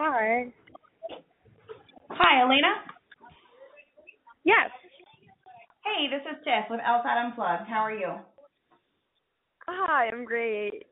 [0.00, 0.48] Hi.
[2.08, 2.72] Hi, Elena.
[4.48, 4.72] Yes.
[5.84, 7.68] Hey, this is Tiff with LSAT Unplugged.
[7.68, 8.16] How are you?
[9.68, 10.88] Hi, I'm great.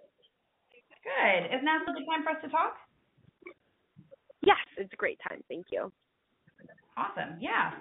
[1.00, 1.40] Good.
[1.56, 2.76] Is now a good time for us to talk?
[4.44, 5.40] Yes, it's a great time.
[5.48, 5.90] Thank you.
[6.98, 7.40] Awesome.
[7.40, 7.72] Yeah.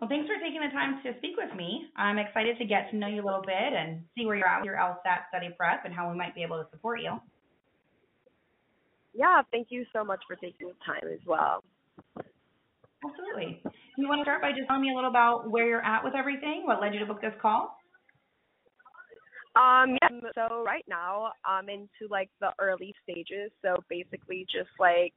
[0.00, 1.90] Well, thanks for taking the time to speak with me.
[1.96, 4.60] I'm excited to get to know you a little bit and see where you're at
[4.60, 7.18] with your LSAT study prep and how we might be able to support you.
[9.16, 11.64] Yeah, thank you so much for taking the time as well.
[13.04, 13.62] Absolutely.
[13.96, 16.14] You want to start by just telling me a little about where you're at with
[16.14, 16.64] everything?
[16.66, 17.78] What led you to book this call?
[19.56, 23.50] Um, yeah, so right now I'm into like the early stages.
[23.62, 25.14] So basically just like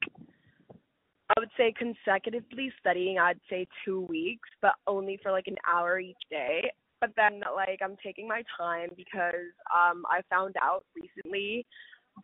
[1.29, 5.99] I would say consecutively studying, I'd say two weeks, but only for like an hour
[5.99, 6.71] each day.
[7.01, 11.65] But then like I'm taking my time because um I found out recently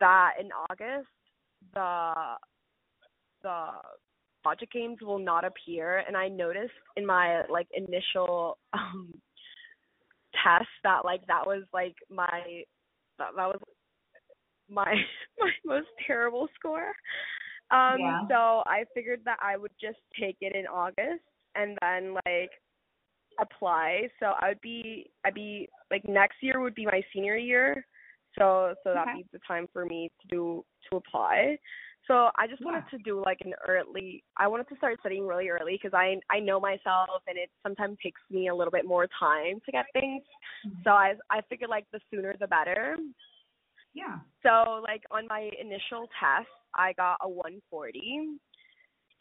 [0.00, 1.08] that in August
[1.74, 2.12] the
[3.42, 3.66] the
[4.44, 9.12] logic games will not appear and I noticed in my like initial um
[10.32, 12.62] test that like that was like my
[13.18, 13.60] that, that was
[14.70, 14.94] my
[15.38, 16.92] my most terrible score.
[17.70, 18.20] Um Yeah.
[18.28, 22.50] so I figured that I would just take it in August and then like
[23.40, 24.08] apply.
[24.20, 27.86] So I would be I'd be like next year would be my senior year.
[28.38, 29.24] So so that'd Okay.
[29.32, 31.58] the time for me to do to apply.
[32.06, 32.98] So I just wanted Yeah.
[32.98, 36.38] to do like an early I wanted to start studying really early because I I
[36.40, 40.22] know myself and it sometimes takes me a little bit more time to get things.
[40.66, 40.82] Mm-hmm.
[40.84, 42.96] So I I figured like the sooner the better.
[43.94, 44.18] Yeah.
[44.42, 47.98] So like on my initial test, I got a 140.
[47.98, 48.36] Mm-hmm.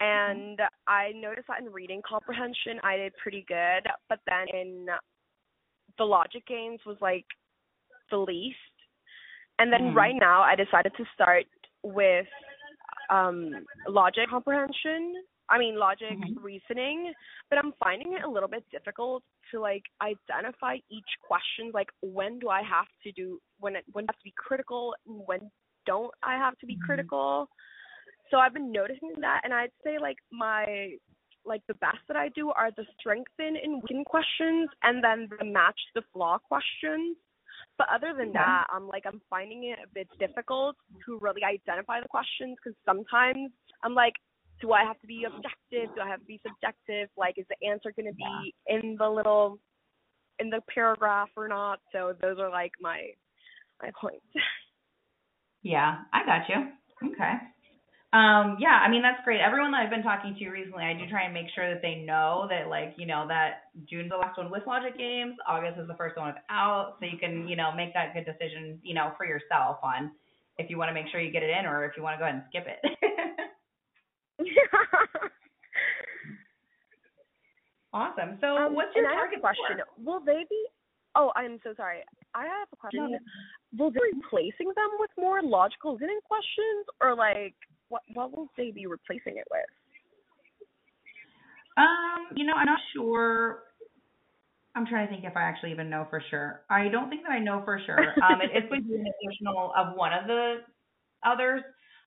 [0.01, 4.87] And I noticed that in reading comprehension, I did pretty good, but then in
[5.97, 7.25] the logic games was like
[8.11, 8.57] the least.
[9.59, 9.95] And then Mhm.
[9.95, 11.45] right now, I decided to start
[11.83, 12.27] with
[13.09, 15.23] um logic comprehension.
[15.47, 16.43] I mean logic Mhm.
[16.43, 17.13] reasoning,
[17.49, 21.71] but I'm finding it a little bit difficult to like identify each question.
[21.73, 24.95] Like when do I have to do when it when I have to be critical
[25.05, 25.51] and when
[25.85, 26.81] don't I have to be Mhm.
[26.81, 27.47] critical?
[28.31, 30.97] So I've been noticing that, and I'd say like my
[31.45, 35.45] like the best that I do are the strengthen and weaken questions, and then the
[35.45, 37.17] match the flaw questions.
[37.77, 40.75] But other than that, I'm like I'm finding it a bit difficult
[41.05, 43.51] to really identify the questions because sometimes
[43.83, 44.13] I'm like,
[44.61, 45.93] do I have to be objective?
[45.95, 47.09] Do I have to be subjective?
[47.17, 49.59] Like, is the answer going to be in the little
[50.39, 51.79] in the paragraph or not?
[51.91, 53.09] So those are like my
[53.81, 54.25] my points.
[55.65, 57.09] Yeah, I got you.
[57.11, 57.33] Okay.
[58.15, 59.41] Um, yeah, I mean that's great.
[59.41, 61.95] Everyone that I've been talking to recently, I do try and make sure that they
[62.07, 65.87] know that like, you know, that June's the last one with logic games, August is
[65.87, 69.11] the first one without, so you can, you know, make that good decision, you know,
[69.17, 70.11] for yourself on
[70.57, 72.19] if you want to make sure you get it in or if you want to
[72.19, 72.79] go ahead and skip it.
[77.93, 78.37] awesome.
[78.39, 79.75] So Um, what's your and I have target question.
[79.83, 79.91] score?
[79.99, 80.61] Will they be?
[81.15, 81.99] Oh, I'm so sorry.
[82.33, 83.11] I have a question.
[83.11, 83.19] No.
[83.77, 87.55] Will they be replacing them with more logical reasoning questions, or like
[87.89, 88.01] what?
[88.13, 89.65] What will they be replacing it with?
[91.77, 93.59] Um, you know, I'm not sure.
[94.75, 96.61] I'm trying to think if I actually even know for sure.
[96.69, 97.97] I don't think that I know for sure.
[98.23, 100.57] Um, it, it's going to be an additional of one of the
[101.23, 101.61] others,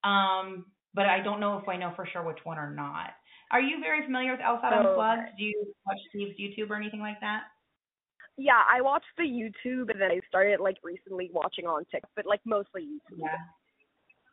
[0.05, 3.11] um, but I don't know if I know for sure which one or not.
[3.51, 5.23] Are you very familiar with LSAT Oh, Unplugged?
[5.23, 5.31] okay.
[5.39, 7.45] Do you watch Steve's YouTube or anything like that?
[8.37, 12.27] Yeah, I watched the YouTube, and then I started like recently watching on TikTok, but
[12.27, 13.19] like mostly YouTube.
[13.19, 13.37] Yeah.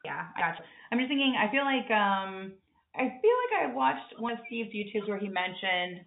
[0.06, 0.64] Yeah, I gotcha.
[0.92, 2.54] I'm just thinking, I feel like um
[2.96, 6.06] I feel like I watched one of Steve's YouTubes where he mentioned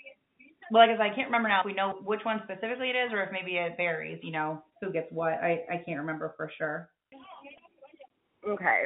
[0.70, 2.96] well, like I said, I can't remember now if we know which one specifically it
[2.96, 5.32] is or if maybe it varies, you know, who gets what.
[5.32, 6.90] I, I can't remember for sure.
[8.46, 8.84] Okay.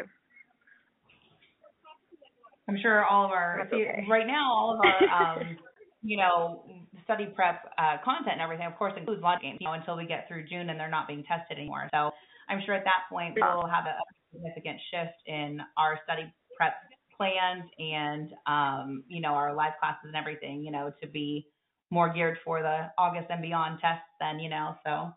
[2.68, 4.06] I'm sure all of our see, okay.
[4.08, 5.56] right now all of our um
[6.02, 6.64] you know,
[7.04, 10.06] study prep uh content and everything of course includes logic games, you know, until we
[10.06, 11.88] get through June and they're not being tested anymore.
[11.92, 12.10] So
[12.48, 13.98] I'm sure at that point we'll have a
[14.32, 16.74] significant shift in our study prep
[17.16, 21.48] plans and um, you know, our live classes and everything, you know, to be
[21.90, 25.12] more geared for the August and beyond tests then, you know, so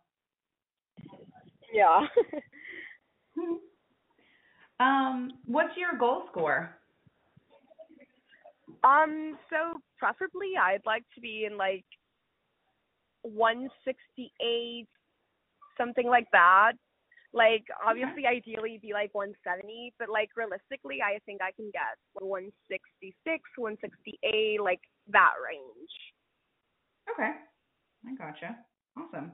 [1.73, 2.07] Yeah.
[4.79, 6.75] um what's your goal score?
[8.83, 9.37] um.
[9.49, 11.85] So preferably, I'd like to be in like
[13.23, 14.87] 168,
[15.77, 16.73] something like that.
[17.35, 23.11] Like obviously, ideally, be like 170, but like realistically, I think I can get 166,
[23.59, 24.79] 168, like
[25.11, 25.93] that range.
[27.11, 27.35] Okay.
[28.07, 28.55] I gotcha.
[28.97, 29.33] Awesome.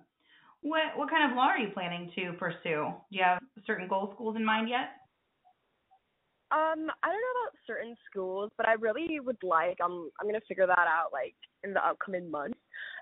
[0.61, 2.89] What what kind of law are you planning to pursue?
[2.89, 4.97] Do you have certain goal schools in mind yet?
[6.51, 9.77] Um, I don't know about certain schools, but I really would like.
[9.79, 12.57] Um, I'm gonna figure that out like in the upcoming months.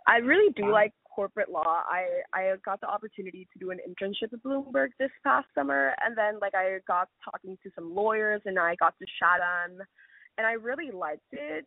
[0.07, 1.83] I really do like corporate law.
[1.87, 6.17] I I got the opportunity to do an internship at Bloomberg this past summer, and
[6.17, 9.81] then like I got talking to some lawyers, and I got to them,
[10.37, 11.65] and I really liked it.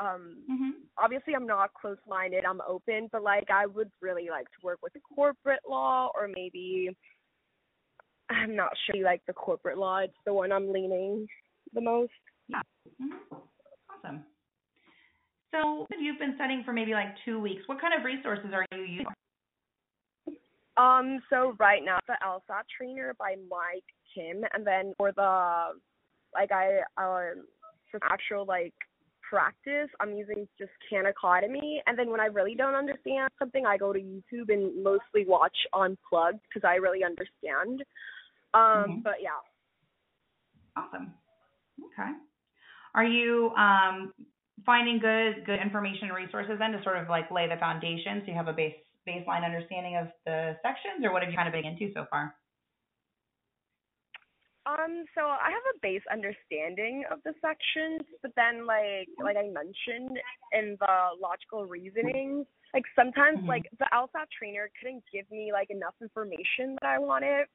[0.00, 0.72] Um, Mhm.
[0.98, 4.80] obviously I'm not close minded, I'm open, but like I would really like to work
[4.82, 6.96] with the corporate law or maybe
[8.30, 9.98] I'm not sure like the corporate law.
[9.98, 11.28] It's the one I'm leaning
[11.72, 12.12] the most.
[12.50, 13.20] Mhm.
[13.88, 14.24] Awesome.
[15.54, 17.62] So you've been studying for maybe like two weeks.
[17.66, 19.06] What kind of resources are you using?
[20.76, 25.78] Um, so right now the LSAT trainer by Mike Kim and then for the
[26.32, 27.46] like I um
[27.90, 28.74] for actual like
[29.22, 33.76] practice I'm using just Khan Academy and then when I really don't understand something I
[33.76, 37.84] go to YouTube and mostly watch Unplugged because I really understand.
[38.52, 39.02] Um Mhm.
[39.04, 39.38] but yeah.
[40.76, 41.14] Awesome.
[41.84, 42.10] Okay.
[42.96, 44.12] Are you um,
[44.64, 48.30] finding good good information and resources then to sort of like lay the foundation so
[48.30, 48.74] you have a base
[49.08, 52.34] baseline understanding of the sections, or what have you kind of been into so far?
[54.66, 59.48] Um, so I have a base understanding of the sections, but then like like I
[59.48, 60.18] mentioned
[60.52, 63.48] in the logical reasoning, like sometimes Mhm.
[63.48, 67.46] like the LSAT trainer couldn't give me like enough information that I wanted.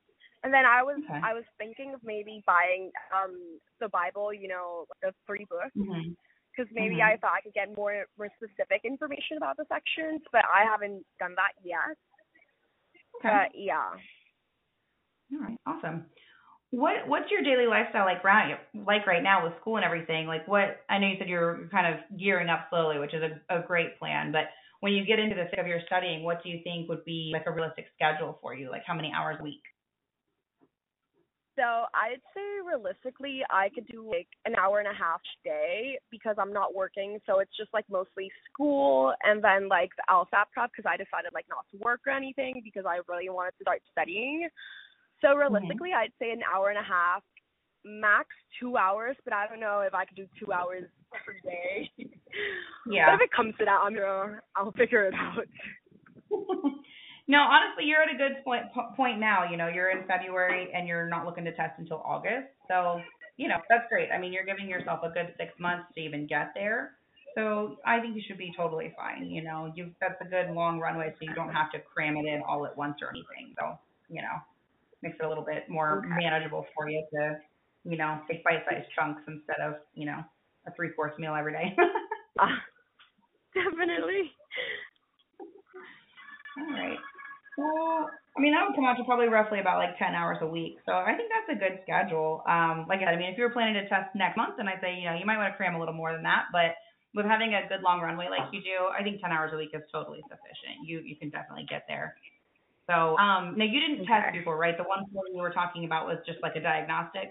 [0.43, 1.19] And then I was Okay.
[1.23, 6.11] I was thinking of maybe buying um the Bible, you know, the three books, Mm-hmm.
[6.59, 7.13] Because maybe Mhm.
[7.13, 11.05] I thought I could get more more specific information about the sections, but I haven't
[11.17, 11.97] done that yet.
[13.17, 13.29] Okay.
[13.29, 13.95] But yeah.
[15.33, 15.57] All right.
[15.65, 16.09] Awesome.
[16.71, 20.27] What What's your daily lifestyle like right like right now with school and everything?
[20.27, 23.59] Like what I know you said you're kind of gearing up slowly, which is a,
[23.59, 24.31] a great plan.
[24.31, 24.49] But
[24.81, 27.31] when you get into the thick of your studying, what do you think would be
[27.33, 28.69] like a realistic schedule for you?
[28.69, 29.63] Like how many hours a week?
[31.59, 35.99] So I'd say realistically, I could do like an hour and a half each day
[36.09, 37.19] because I'm not working.
[37.25, 41.33] So it's just like mostly school and then like the LSAT prep because I decided
[41.33, 44.47] like not to work or anything because I really wanted to start studying.
[45.19, 45.53] So mm-hmm.
[45.53, 47.23] realistically, I'd say an hour and a half,
[47.83, 49.17] max two hours.
[49.25, 51.91] But I don't know if I could do two hours every day.
[52.89, 53.07] Yeah.
[53.07, 55.45] But if it comes to that, I'm gonna I'll figure it out.
[57.29, 58.65] no, honestly, you're at a good point
[58.97, 59.49] point now.
[59.49, 62.49] You know, you're in February and you're not looking to test until August.
[62.67, 63.01] So,
[63.37, 64.09] you know, that's great.
[64.11, 66.93] I mean, you're giving yourself a good six months to even get there.
[67.35, 69.29] So I think you should be totally fine.
[69.29, 72.25] You know, you've that's a good long runway, so you don't have to cram it
[72.25, 73.53] in all at once or anything.
[73.59, 73.77] So,
[74.09, 74.35] you know,
[75.03, 76.09] makes it a little bit more Okay.
[76.09, 77.37] manageable for you to,
[77.85, 80.23] you know, take bite-sized chunks instead of, you know,
[80.67, 81.75] a three-course meal every day.
[82.39, 82.47] Uh,
[83.53, 84.31] definitely.
[86.57, 86.99] All right.
[87.59, 88.07] Well,
[88.37, 90.79] I mean, that would come out to probably roughly about like 10 hours a week.
[90.87, 92.39] So I think that's a good schedule.
[92.47, 94.67] Um, like I said, I mean, if you were planning to test next month, then
[94.71, 96.47] I'd say, you know, you might want to cram a little more than that.
[96.55, 96.79] But
[97.13, 99.75] with having a good long runway like you do, I think 10 hours a week
[99.75, 100.87] is totally sufficient.
[100.87, 102.15] You you can definitely get there.
[102.87, 104.77] So, um, now you didn't test before, right?
[104.77, 107.29] The one form you were talking about was just like a diagnostic.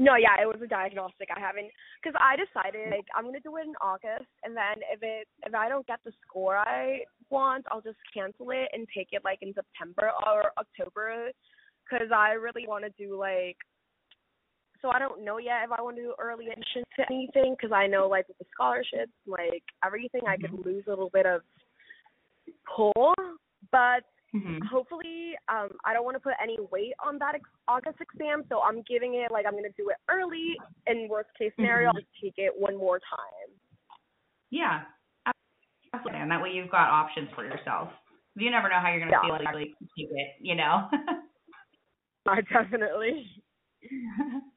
[0.00, 1.28] No, yeah, it was a diagnostic.
[1.28, 1.68] I haven't
[2.00, 5.54] because I decided like I'm gonna do it in August, and then if it if
[5.54, 9.40] I don't get the score I want, I'll just cancel it and take it like
[9.42, 11.30] in September or October,
[11.84, 13.58] because I really want to do like.
[14.80, 17.70] So I don't know yet if I want to do early admission to anything, because
[17.70, 20.66] I know like with the scholarships, like everything, I could mm-hmm.
[20.66, 21.42] lose a little bit of
[22.74, 23.12] pull,
[23.70, 24.64] but Mm-hmm.
[24.66, 28.60] hopefully um I don't want to put any weight on that ex- August exam, so
[28.62, 30.54] I'm giving it like I'm gonna do it early.
[30.86, 31.98] In worst case scenario, I'll Mhm.
[32.00, 33.50] just take it one more time.
[34.50, 34.84] Yeah.
[35.92, 36.20] Absolutely.
[36.20, 37.92] And that way you've got options for yourself.
[38.36, 39.36] You never know how you're going to Yeah.
[39.36, 40.88] feel you actually it, you know?
[42.26, 43.26] I definitely.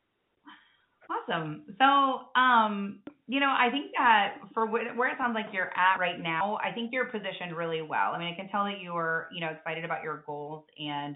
[1.10, 1.66] Awesome.
[1.80, 6.20] So, um, you know, I think that for where it sounds like you're at right
[6.20, 8.12] now, I think you're positioned really well.
[8.12, 11.16] I mean, I can tell that you are, you know, excited about your goals and,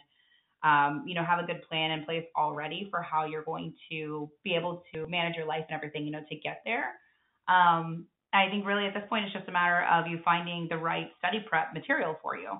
[0.63, 4.31] um, you know, have a good plan in place already for how you're going to
[4.43, 6.99] be able to manage your life and everything, you know, to get there.
[7.47, 10.77] Um, I think really at this point, it's just a matter of you finding the
[10.77, 12.59] right study prep material for you.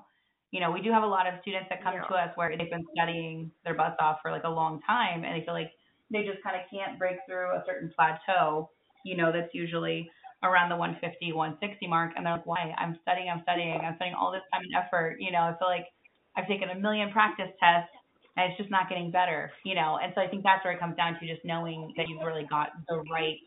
[0.50, 2.04] You know, we do have a lot of students that come Yeah.
[2.08, 5.38] to us where they've been studying their butts off for like a long time and
[5.40, 5.72] they feel like
[6.10, 8.70] they just kind of can't break through a certain plateau,
[9.04, 10.10] you know, that's usually
[10.42, 12.12] around the 150, 160 mark.
[12.16, 12.74] And they're like, why?
[12.78, 15.16] I'm studying, I'm studying, I'm spending all this time and effort.
[15.18, 15.86] You know, I feel like
[16.36, 17.90] I've taken a million practice tests
[18.36, 19.98] and it's just not getting better, you know.
[20.02, 22.46] And so I think that's where it comes down to just knowing that you've really
[22.48, 23.38] got the right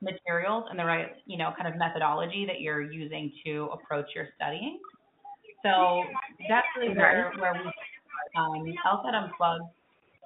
[0.00, 4.28] materials and the right, you know, kind of methodology that you're using to approach your
[4.36, 4.78] studying.
[5.62, 6.02] So
[6.48, 7.70] that's really where where we
[8.38, 9.64] um LSAT Unplugged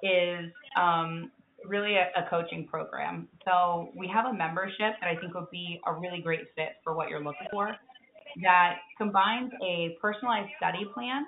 [0.03, 1.31] is um
[1.67, 3.27] really a, a coaching program.
[3.45, 6.95] So we have a membership that I think would be a really great fit for
[6.95, 7.75] what you're looking for
[8.41, 11.25] that combines a personalized study plan.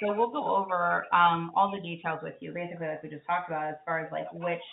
[0.00, 3.48] So we'll go over um, all the details with you, basically like we just talked
[3.48, 4.66] about, as far as like which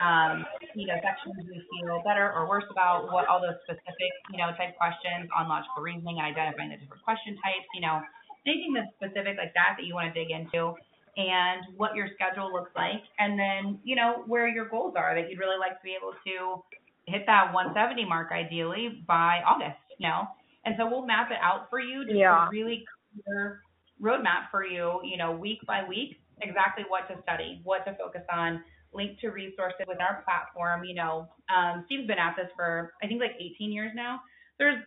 [0.00, 4.38] um, you know sections we feel better or worse about, what all those specific you
[4.40, 8.00] know type questions on logical reasoning and identifying the different question types, you know
[8.46, 10.76] anything that's specific like that that you want to dig into
[11.16, 15.30] and what your schedule looks like, and then you know where your goals are that
[15.30, 16.62] you'd really like to be able to
[17.06, 19.78] hit that 170 mark ideally by August.
[19.98, 20.26] You know,
[20.64, 22.46] and so we'll map it out for you, just yeah.
[22.46, 22.84] a really
[23.24, 23.60] clear
[24.02, 25.00] roadmap for you.
[25.04, 28.62] You know, week by week, exactly what to study, what to focus on.
[28.92, 30.84] Link to resources with our platform.
[30.84, 34.20] You know, um, Steve's been at this for I think like 18 years now.
[34.58, 34.78] There's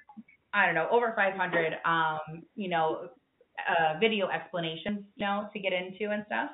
[0.54, 3.10] I don't know over 500 um, you know
[3.66, 6.52] uh, video explanations, you know, to get into and stuff.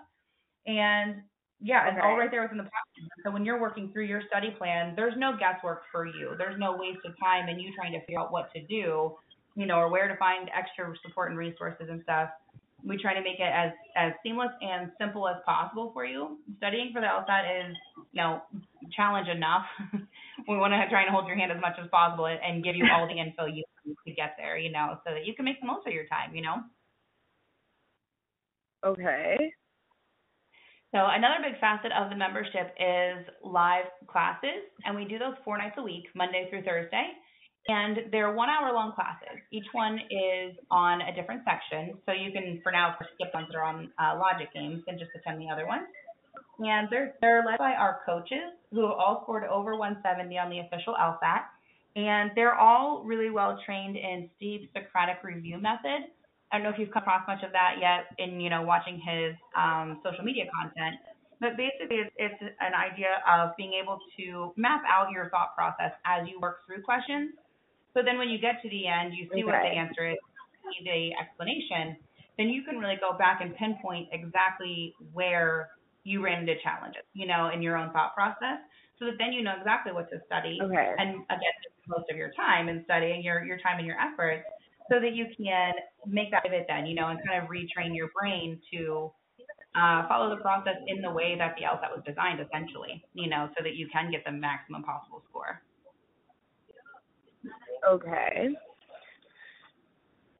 [0.66, 1.24] And
[1.64, 3.08] yeah, it's all right there within the platform.
[3.24, 6.36] So when you're working through your study plan, there's no guesswork for you.
[6.38, 9.16] There's no waste of time and you trying to figure out what to do,
[9.56, 12.30] you know, or where to find extra support and resources and stuff.
[12.84, 16.38] We try to make it as as seamless and simple as possible for you.
[16.58, 17.78] Studying for the LSAT is,
[18.12, 18.42] you know,
[18.92, 19.64] challenge enough.
[20.50, 22.84] we want to try and hold your hand as much as possible and give you
[22.92, 25.62] all the info you need to get there, you know, so that you can make
[25.62, 26.60] the most of your time, you know.
[28.86, 29.54] Okay.
[30.94, 35.58] So another big facet of the membership is live classes, and we do those four
[35.58, 37.18] nights a week, Monday through Thursday.
[37.68, 39.40] And they're one hour long classes.
[39.52, 41.98] Each one is on a different section.
[42.06, 45.12] So you can, for now, skip ones that are on uh, logic games and just
[45.16, 45.88] attend the other ones.
[46.60, 50.60] And they're, they're led by our coaches who have all scored over 170 on the
[50.60, 51.44] official LSAT.
[51.96, 56.12] And they're all really well trained in Steve's Socratic review method,
[56.54, 59.02] I don't know if you've come across much of that yet in you know watching
[59.02, 61.02] his um, social media content,
[61.42, 65.98] but basically it's, it's an idea of being able to map out your thought process
[66.06, 67.34] as you work through questions.
[67.98, 69.50] So then when you get to the end, you see okay.
[69.50, 70.18] what the answer is,
[70.62, 71.98] see the explanation,
[72.38, 75.74] then you can really go back and pinpoint exactly where
[76.06, 78.62] you ran into challenges, you know, in your own thought process,
[79.00, 80.62] so that then you know exactly what to study.
[80.62, 80.94] Okay.
[81.02, 81.58] And again,
[81.90, 84.46] most of your time in studying, your your time and your effort
[84.92, 85.74] so that you can
[86.06, 89.12] make that pivot then, you know, and kind of retrain your brain to
[89.75, 93.50] uh, follow the process in the way that the LSAT was designed, essentially, you know,
[93.58, 95.62] so that you can get the maximum possible score.
[97.90, 98.50] Okay.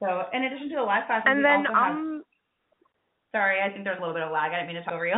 [0.00, 2.22] So, in addition to the live classes, and then um.
[3.32, 4.52] Have, sorry, I think there's a little bit of lag.
[4.52, 5.14] I didn't mean to talk over you.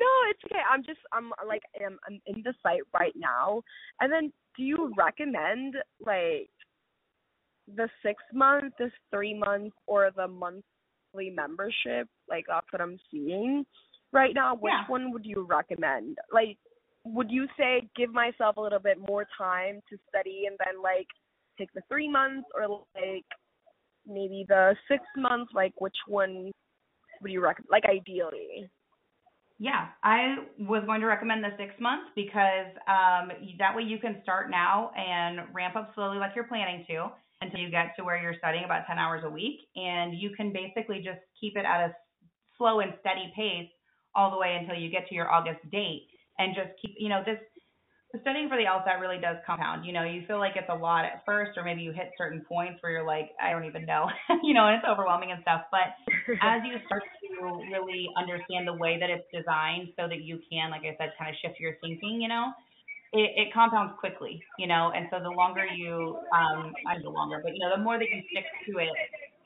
[0.00, 0.62] no, it's okay.
[0.70, 3.62] I'm just I'm like I'm, I'm in the site right now.
[4.00, 6.50] And then do you recommend like
[7.76, 12.08] the six month, the three month, or the monthly membership.
[12.28, 13.64] Like that's what I'm seeing
[14.12, 14.54] right now.
[14.54, 14.90] Which yeah.
[14.90, 16.18] one would you recommend?
[16.32, 16.56] Like,
[17.04, 21.06] would you say give myself a little bit more time to study and then like
[21.58, 23.24] take the three months, or like
[24.06, 25.52] maybe the six months?
[25.54, 26.50] Like, which one
[27.22, 27.68] would you recommend?
[27.70, 28.68] Like, ideally.
[29.60, 34.20] Yeah, I was going to recommend the six months because um, that way you can
[34.22, 37.08] start now and ramp up slowly like you're planning to
[37.40, 39.60] until you get to where you're studying about 10 hours a week.
[39.76, 41.96] And you can basically just keep it at a
[42.56, 43.70] slow and steady pace
[44.14, 46.08] all the way until you get to your August date.
[46.38, 47.38] And just keep, you know, this
[48.20, 49.84] studying for the LSAT really does compound.
[49.84, 52.40] You know, you feel like it's a lot at first, or maybe you hit certain
[52.48, 54.08] points where you're like, I don't even know,
[54.42, 55.68] you know, and it's overwhelming and stuff.
[55.70, 55.92] But
[56.42, 57.28] as you start to
[57.68, 61.28] really understand the way that it's designed so that you can, like I said, kind
[61.28, 62.56] of shift your thinking, you know,
[63.12, 67.40] it, it compounds quickly, you know, and so the longer you, um, not the longer,
[67.42, 68.92] but you know, the more that you stick to it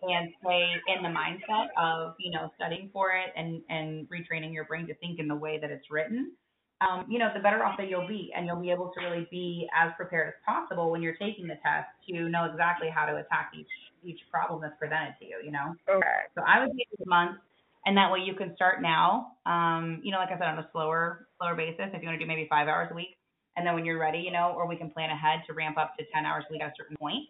[0.03, 4.65] and stay in the mindset of, you know, studying for it and, and retraining your
[4.65, 6.33] brain to think in the way that it's written,
[6.81, 8.33] um, you know, the better off that you'll be.
[8.37, 11.55] And you'll be able to really be as prepared as possible when you're taking the
[11.63, 13.71] test to know exactly how to attack each,
[14.03, 15.77] each problem that's presented to you, you know?
[15.89, 16.27] Okay.
[16.35, 17.39] So I would give it a month
[17.87, 20.69] and that way you can start now, um, you know, like I said, on a
[20.73, 21.91] slower, slower basis.
[21.93, 23.17] If you want to do maybe five hours a week,
[23.57, 25.97] and then when you're ready, you know, or we can plan ahead to ramp up
[25.99, 27.29] to 10 hours a week at a certain point,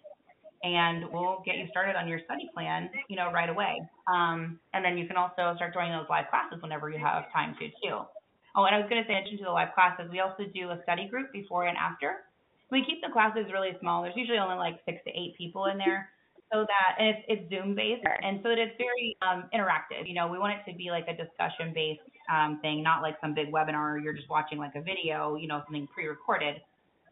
[0.62, 3.82] and we'll get you started on your study plan, you know, right away.
[4.06, 7.56] Um, and then you can also start joining those live classes whenever you have time
[7.58, 8.06] to too.
[8.54, 10.44] Oh, and I was going to say, in addition to the live classes, we also
[10.54, 12.28] do a study group before and after.
[12.70, 14.02] We keep the classes really small.
[14.02, 16.10] There's usually only like six to eight people in there
[16.52, 20.06] so that and it's it's Zoom based and so that it's very um, interactive.
[20.06, 23.16] You know, we want it to be like a discussion based um, thing, not like
[23.20, 24.02] some big webinar.
[24.02, 26.56] You're just watching like a video, you know, something pre-recorded.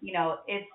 [0.01, 0.67] You know, it's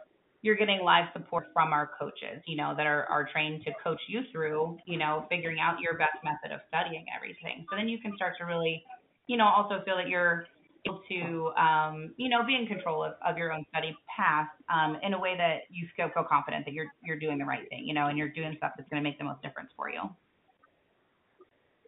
[0.42, 4.00] you're getting live support from our coaches, you know, that are, are trained to coach
[4.08, 7.66] you through, you know, figuring out your best method of studying everything.
[7.68, 8.84] So then you can start to really,
[9.26, 10.46] you know, also feel that you're
[10.86, 14.98] able to, um, you know, be in control of, of your own study path um,
[15.02, 17.84] in a way that you feel, feel confident that you're you're doing the right thing,
[17.84, 20.02] you know, and you're doing stuff that's going to make the most difference for you.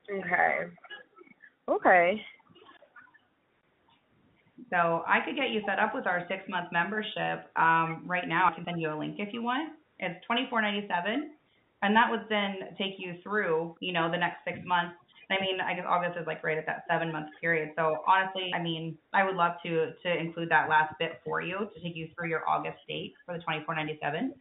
[0.10, 0.66] Okay.
[1.70, 2.22] Okay.
[4.70, 8.50] So I could get you set up with our six month membership um, right now.
[8.52, 9.74] I can send you a link if you want.
[10.00, 11.32] It's twenty four ninety seven,
[11.82, 14.96] and that would then take you through, you know, the next six months
[15.30, 17.72] I mean, I guess August is like right at that seven month period.
[17.76, 21.68] So honestly, I mean, I would love to to include that last bit for you
[21.74, 24.34] to take you through your August date for the 2497,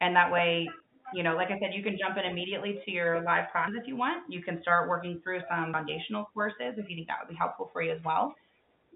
[0.00, 0.68] and that way,
[1.12, 3.86] you know, like I said, you can jump in immediately to your live classes if
[3.86, 4.24] you want.
[4.32, 7.68] You can start working through some foundational courses if you think that would be helpful
[7.72, 8.34] for you as well.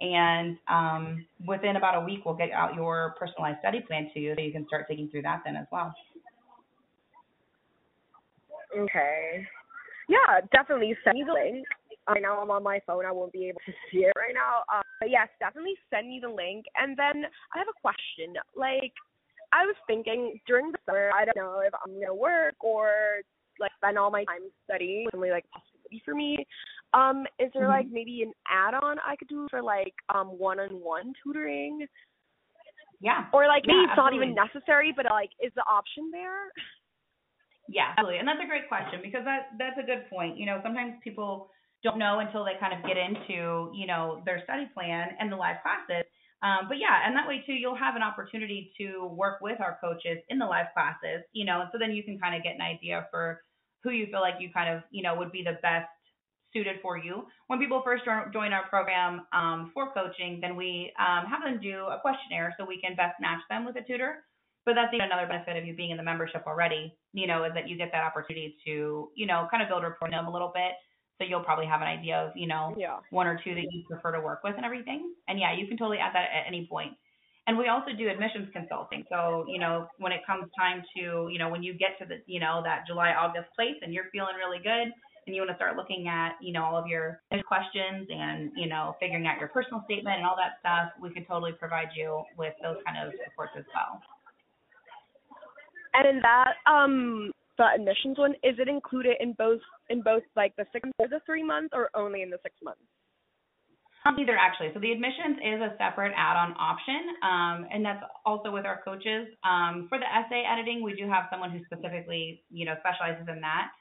[0.01, 4.35] And um, within about a week, we'll get out your personalized study plan to you,
[4.37, 5.95] so you can start thinking through that then as well.
[8.77, 9.47] Okay.
[10.09, 11.67] Yeah, definitely send me the link.
[12.09, 13.05] Right now I'm on my phone.
[13.05, 14.63] I won't be able to see it right now.
[14.73, 16.67] Uh, but yes, definitely send me the link.
[16.77, 17.25] And then
[17.55, 18.35] I have a question.
[18.55, 18.93] Like,
[19.53, 22.91] I was thinking during the summer, I don't know if I'm gonna work or
[23.59, 25.09] like spend all my time studying.
[25.15, 26.47] Only like possibility for me.
[26.97, 27.71] Um, is there mm-hmm.
[27.71, 31.87] like maybe an add-on I could do for like um one-on-one tutoring?
[33.01, 33.27] Yeah.
[33.33, 36.49] Or like maybe yeah, it's not even necessary, but like is the option there?
[37.69, 38.19] Yeah, absolutely.
[38.19, 40.39] And that's a great question because that that's a good point.
[40.39, 41.51] You know, sometimes people
[41.85, 45.37] don't know until they kind of get into, you know, their study plan and the
[45.37, 46.07] live classes.
[46.43, 49.79] Um, but yeah, and that way too, you'll have an opportunity to work with our
[49.81, 52.55] coaches in the live classes, you know, and so then you can kind of get
[52.55, 53.43] an idea for
[53.83, 55.89] who you feel like you kind of, you know, would be the best
[56.57, 57.27] suited for you.
[57.49, 61.85] When people first join our program um, for coaching, then we um, have them do
[61.93, 64.25] a questionnaire so we can best match them with a tutor.
[64.65, 67.53] But that's even another benefit of you being in the membership already, you know, is
[67.55, 70.33] that you get that opportunity to, you know, kind of build rapport with them a
[70.33, 70.73] little bit.
[71.19, 72.99] So you'll probably have an idea of, you know, yeah.
[73.11, 75.15] one or two that you prefer to work with and everything.
[75.29, 76.93] And yeah, you can totally add that at any point.
[77.47, 79.05] And we also do admissions consulting.
[79.09, 82.17] So, you know, when it comes time to, you know, when you get to the,
[82.27, 84.91] you know, that July, August place and you're feeling really good
[85.27, 88.69] and you want to start looking at, you know, all of your questions and, you
[88.69, 92.23] know, figuring out your personal statement and all that stuff, we can totally provide you
[92.39, 94.01] with those kind of supports as well.
[95.95, 100.55] And in that, um, the admissions one, is it included in both in both like
[100.57, 102.83] the six or the three months, or only in the six months?
[104.05, 104.71] Um, either actually.
[104.75, 109.27] So the admissions is a separate add-on option, um, and that's also with our coaches.
[109.43, 113.41] Um, for the essay editing, we do have someone who specifically, you know, specializes in
[113.41, 113.73] that.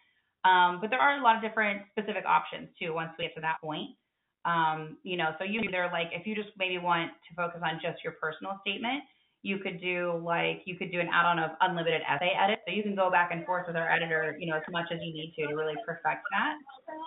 [0.46, 3.42] Um, but there are a lot of different specific options too once we get to
[3.42, 3.98] that point.
[4.46, 7.82] Um, you know, so you either like if you just maybe want to focus on
[7.82, 9.02] just your personal statement,
[9.42, 12.62] you could do like you could do an add-on of unlimited essay edit.
[12.68, 15.00] So you can go back and forth with our editor, you know, as much as
[15.02, 16.54] you need to to really perfect that.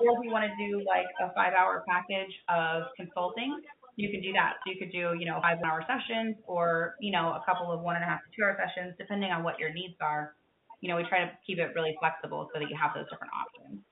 [0.02, 3.54] Or if you want to do like a five-hour package of consulting,
[3.94, 4.62] you can do that.
[4.62, 7.82] So you could do, you know, five hour sessions or, you know, a couple of
[7.82, 10.34] one and a half to two hour sessions, depending on what your needs are.
[10.80, 13.32] You know, we try to keep it really flexible so that you have those different
[13.34, 13.82] options.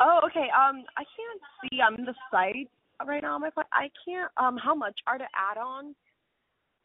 [0.00, 0.48] Oh, okay.
[0.52, 2.68] Um, I can't see on um, the site
[3.06, 3.64] right now on my phone.
[3.72, 4.30] I can't.
[4.36, 5.94] Um, how much are the add-ons?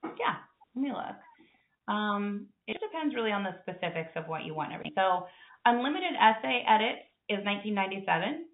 [0.03, 0.37] Yeah,
[0.75, 1.17] let me look.
[1.93, 4.71] Um, it depends really on the specifics of what you want.
[4.71, 4.93] Everything.
[4.95, 5.25] So
[5.65, 8.45] unlimited essay edits is 1997.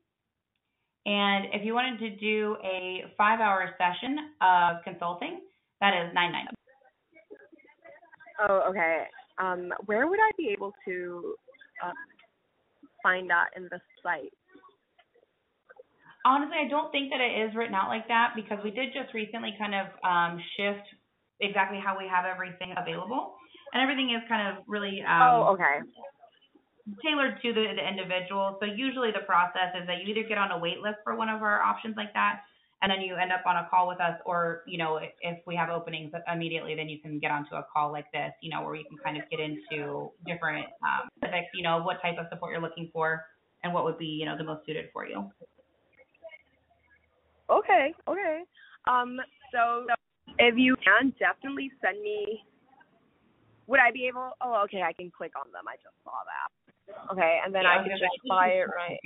[1.06, 5.42] And if you wanted to do a five hour session of consulting,
[5.82, 6.56] that is 999.
[8.48, 9.06] Oh, okay.
[9.38, 11.36] Um, where would I be able to
[11.84, 11.92] uh,
[13.04, 14.34] find that in the site?
[16.26, 19.14] Honestly, I don't think that it is written out like that because we did just
[19.14, 20.88] recently kind of um, shift
[21.40, 23.36] exactly how we have everything available,
[23.74, 25.86] and everything is kind of really um, oh okay
[27.02, 28.58] tailored to the, the individual.
[28.62, 31.30] So usually the process is that you either get on a wait list for one
[31.30, 32.46] of our options like that,
[32.86, 35.40] and then you end up on a call with us, or you know if, if
[35.48, 38.62] we have openings immediately, then you can get onto a call like this, you know,
[38.62, 42.28] where you can kind of get into different um, specifics, you know, what type of
[42.30, 43.26] support you're looking for,
[43.64, 45.28] and what would be you know the most suited for you.
[47.50, 48.42] Okay, okay.
[48.86, 49.18] Um,
[49.52, 49.88] so
[50.38, 52.44] if you can, definitely send me.
[53.66, 54.30] Would I be able?
[54.42, 54.84] Oh, okay.
[54.84, 55.66] I can click on them.
[55.68, 57.12] I just saw that.
[57.12, 59.02] Okay, and then yeah, I can just buy it right.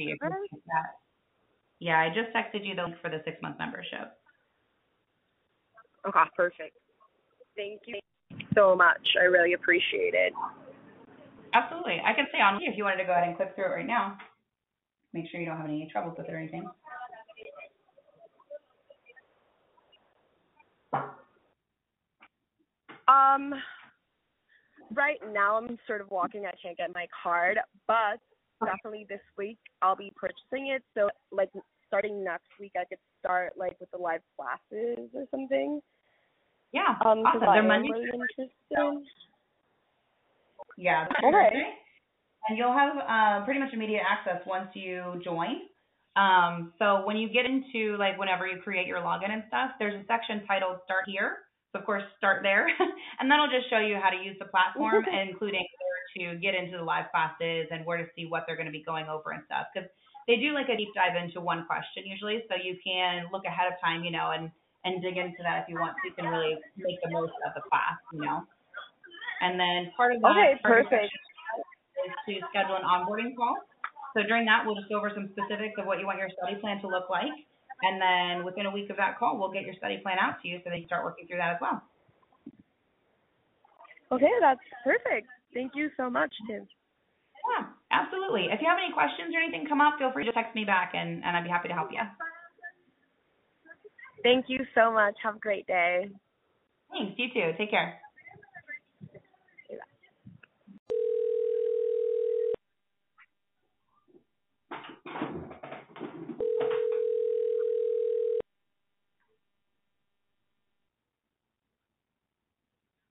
[1.80, 4.13] Yeah, I just texted you the link for the six month membership.
[6.08, 6.78] Okay, perfect.
[7.56, 8.00] Thank you
[8.56, 9.02] so much.
[9.20, 10.34] I really appreciate it.
[11.54, 12.02] Absolutely.
[12.06, 13.88] I can stay on if you wanted to go ahead and click through it right
[13.88, 14.18] now.
[15.13, 16.70] Make sure you don't have any troubles with it or anything.
[23.08, 23.56] Um,
[24.94, 26.46] right now I'm sort of walking.
[26.46, 28.20] I can't get my card, but
[28.65, 30.84] definitely this week I'll be purchasing it.
[30.95, 31.50] So like
[31.88, 35.82] starting next week I could start like with the live classes or something.
[36.72, 36.95] Yeah.
[37.04, 37.41] Um, awesome.
[37.41, 37.89] They're Monday.
[37.91, 38.50] really interested.
[40.78, 41.06] Yeah.
[41.24, 41.50] Okay.
[42.48, 45.67] And you'll have uh, pretty much immediate access once you join.
[46.15, 49.93] Um, so when you get into like whenever you create your login and stuff, there's
[49.93, 51.38] a section titled Start Here.
[51.72, 52.65] So of course, start there,
[53.19, 55.65] and that'll just show you how to use the platform, including
[56.17, 58.84] to get into the live classes and where to see what they're going to be
[58.84, 59.67] going over and stuff.
[59.74, 59.89] Because
[60.28, 63.72] they do like a deep dive into one question usually, so you can look ahead
[63.72, 64.52] of time, you know, and
[64.86, 65.91] and dig into that if you want.
[66.00, 68.48] So you can really make the most of the class, you know.
[69.41, 71.12] And then part of that Okay, part of the perfect.
[72.06, 73.58] is to schedule an onboarding call.
[74.15, 76.56] So during that, we'll just go over some specifics of what you want your study
[76.60, 77.36] plan to look like.
[77.82, 80.48] And then within a week of that call, we'll get your study plan out to
[80.48, 81.84] you so that you start working through that as well.
[84.12, 85.28] Okay, that's perfect.
[85.53, 86.67] Thank you so much, Tim.
[87.57, 88.47] Yeah, absolutely.
[88.51, 90.93] If you have any questions or anything come up, feel free to text me back
[90.93, 92.01] and, and I'd be happy to help you.
[94.23, 95.15] Thank you so much.
[95.23, 96.09] Have a great day.
[96.91, 97.13] Thanks.
[97.17, 97.51] You too.
[97.57, 97.99] Take care.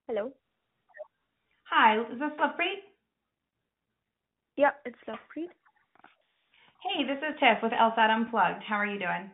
[0.06, 0.32] Hello.
[1.70, 2.80] Hi, is this Lovepreet?
[4.56, 5.52] Yep, it's Lovepreet.
[6.82, 8.62] Hey, this is Tiff with LSAT Unplugged.
[8.66, 9.30] How are you doing?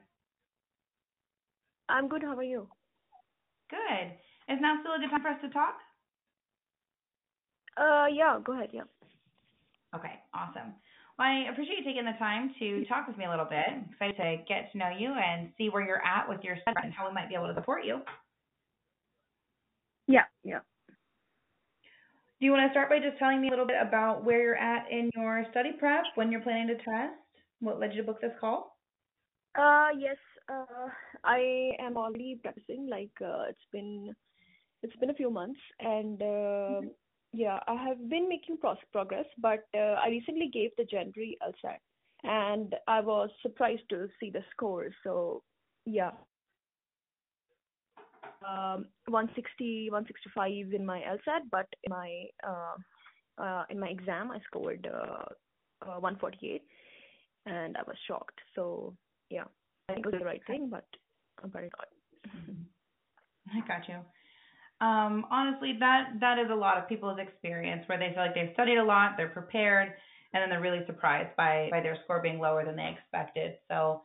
[1.89, 2.23] I'm good.
[2.23, 2.67] How are you?
[3.71, 4.13] Good.
[4.53, 5.77] Is now still a good time for us to talk?
[7.77, 8.39] Uh, yeah.
[8.45, 8.71] Go ahead.
[8.73, 8.83] Yeah.
[9.95, 10.75] Okay, awesome.
[11.19, 13.65] Well, I appreciate you taking the time to talk with me a little bit.
[13.69, 16.81] I'm excited to get to know you and see where you're at with your study
[16.83, 18.01] and how we might be able to support you.
[20.09, 20.25] Yeah.
[20.43, 20.61] Yeah.
[22.45, 24.55] Do you want to start by just telling me a little bit about where you're
[24.55, 27.17] at in your study prep, when you're planning to test,
[27.61, 28.77] what led you to book this call?
[29.59, 30.19] Uh, yes.
[30.53, 30.91] Uh,
[31.25, 32.87] I am already practicing.
[32.87, 34.15] Like, uh, it's been
[34.83, 36.81] it's been a few months, and uh,
[37.33, 39.25] yeah, I have been making pro- progress.
[39.39, 41.79] But uh, I recently gave the January LSAT,
[42.25, 44.91] and I was surprised to see the score.
[45.03, 45.43] So,
[45.87, 46.11] yeah.
[48.47, 54.39] Um, 160, 165 in my LSAT, but in my uh, uh, in my exam I
[54.47, 55.25] scored uh,
[55.83, 56.63] uh, 148,
[57.47, 58.39] and I was shocked.
[58.55, 58.95] So
[59.31, 59.45] yeah,
[59.89, 60.85] I think it was the right thing, but
[61.43, 62.33] I'm very not.
[63.55, 63.97] I got you.
[64.81, 68.53] Um, honestly, that that is a lot of people's experience where they feel like they've
[68.55, 69.93] studied a lot, they're prepared,
[70.33, 73.55] and then they're really surprised by by their score being lower than they expected.
[73.69, 74.03] So,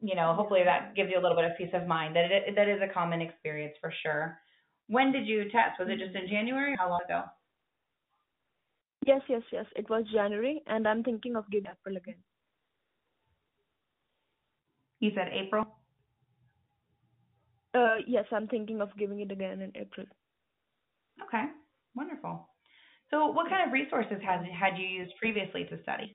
[0.00, 2.54] you know, hopefully that gives you a little bit of peace of mind that it
[2.56, 4.38] that is a common experience for sure.
[4.88, 5.78] When did you test?
[5.78, 6.74] Was it just in January?
[6.78, 7.24] How long ago?
[9.06, 9.66] Yes, yes, yes.
[9.76, 12.22] It was January, and I'm thinking of giving April again.
[15.00, 15.64] You said April.
[17.72, 20.06] Uh, yes, I'm thinking of giving it again in April.
[21.22, 21.44] Okay,
[21.94, 22.48] wonderful.
[23.10, 26.14] So, what kind of resources had had you used previously to study?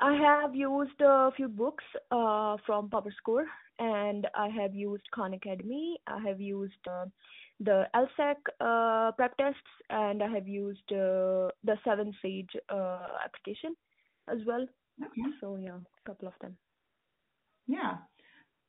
[0.00, 3.44] I have used a few books uh, from PowerScore,
[3.80, 5.98] and I have used Khan Academy.
[6.06, 7.06] I have used uh,
[7.58, 13.74] the LSAC uh, prep tests, and I have used uh, the 7Sage uh, application
[14.28, 14.66] as well.
[15.02, 15.22] Okay.
[15.40, 16.56] So yeah, a couple of them.
[17.66, 17.96] Yeah.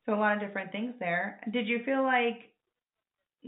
[0.05, 1.41] So a lot of different things there.
[1.51, 2.53] Did you feel like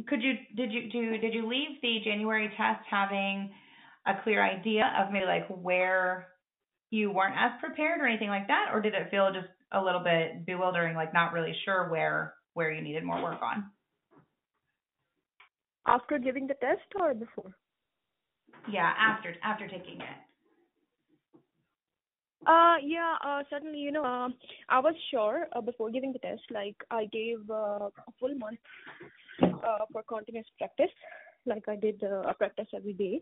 [0.08, 3.52] could you did you do did you leave the January test having
[4.06, 6.28] a clear idea of maybe like where
[6.92, 10.04] you weren't as prepared or anything like that or did it feel just a little
[10.04, 13.72] bit bewildering like not really sure where where you needed more work on?
[15.88, 17.56] After giving the test or before?
[18.72, 20.18] Yeah, after after taking it.
[22.46, 24.34] Uh, yeah, uh, certainly, you know, um,
[24.68, 28.58] I was sure uh, before giving the test, like I gave uh, a full month
[29.44, 30.90] uh, for continuous practice,
[31.46, 33.22] like I did uh, a practice every day.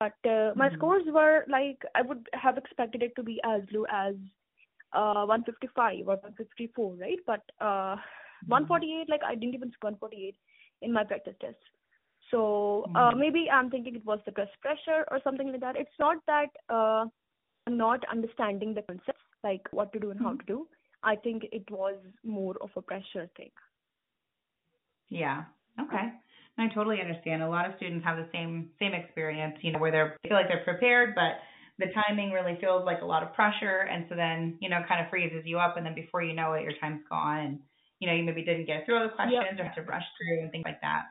[0.00, 0.74] But uh, my Mhm.
[0.74, 4.14] scores were like I would have expected it to be as low as
[4.92, 7.18] uh 155 or 154, right?
[7.26, 7.96] But uh
[8.48, 10.36] 148, like I didn't even score 148
[10.82, 11.62] in my practice test.
[12.30, 13.18] So uh, Mhm.
[13.18, 15.76] maybe I'm thinking it was the test pressure or something like that.
[15.76, 17.06] It's not that uh
[17.66, 20.68] I'm not understanding the concepts, like what to do and how to do.
[21.02, 23.52] I think it was more of a pressure thing.
[25.08, 25.44] Yeah.
[25.80, 26.12] Okay.
[26.62, 27.42] I totally understand.
[27.42, 30.38] A lot of students have the same same experience, you know, where they're they feel
[30.38, 31.40] like they're prepared, but
[31.78, 35.02] the timing really feels like a lot of pressure, and so then you know kind
[35.02, 37.58] of freezes you up, and then before you know it, your time's gone, and
[37.98, 40.42] you know you maybe didn't get through all the questions or have to rush through
[40.42, 41.04] and things like that.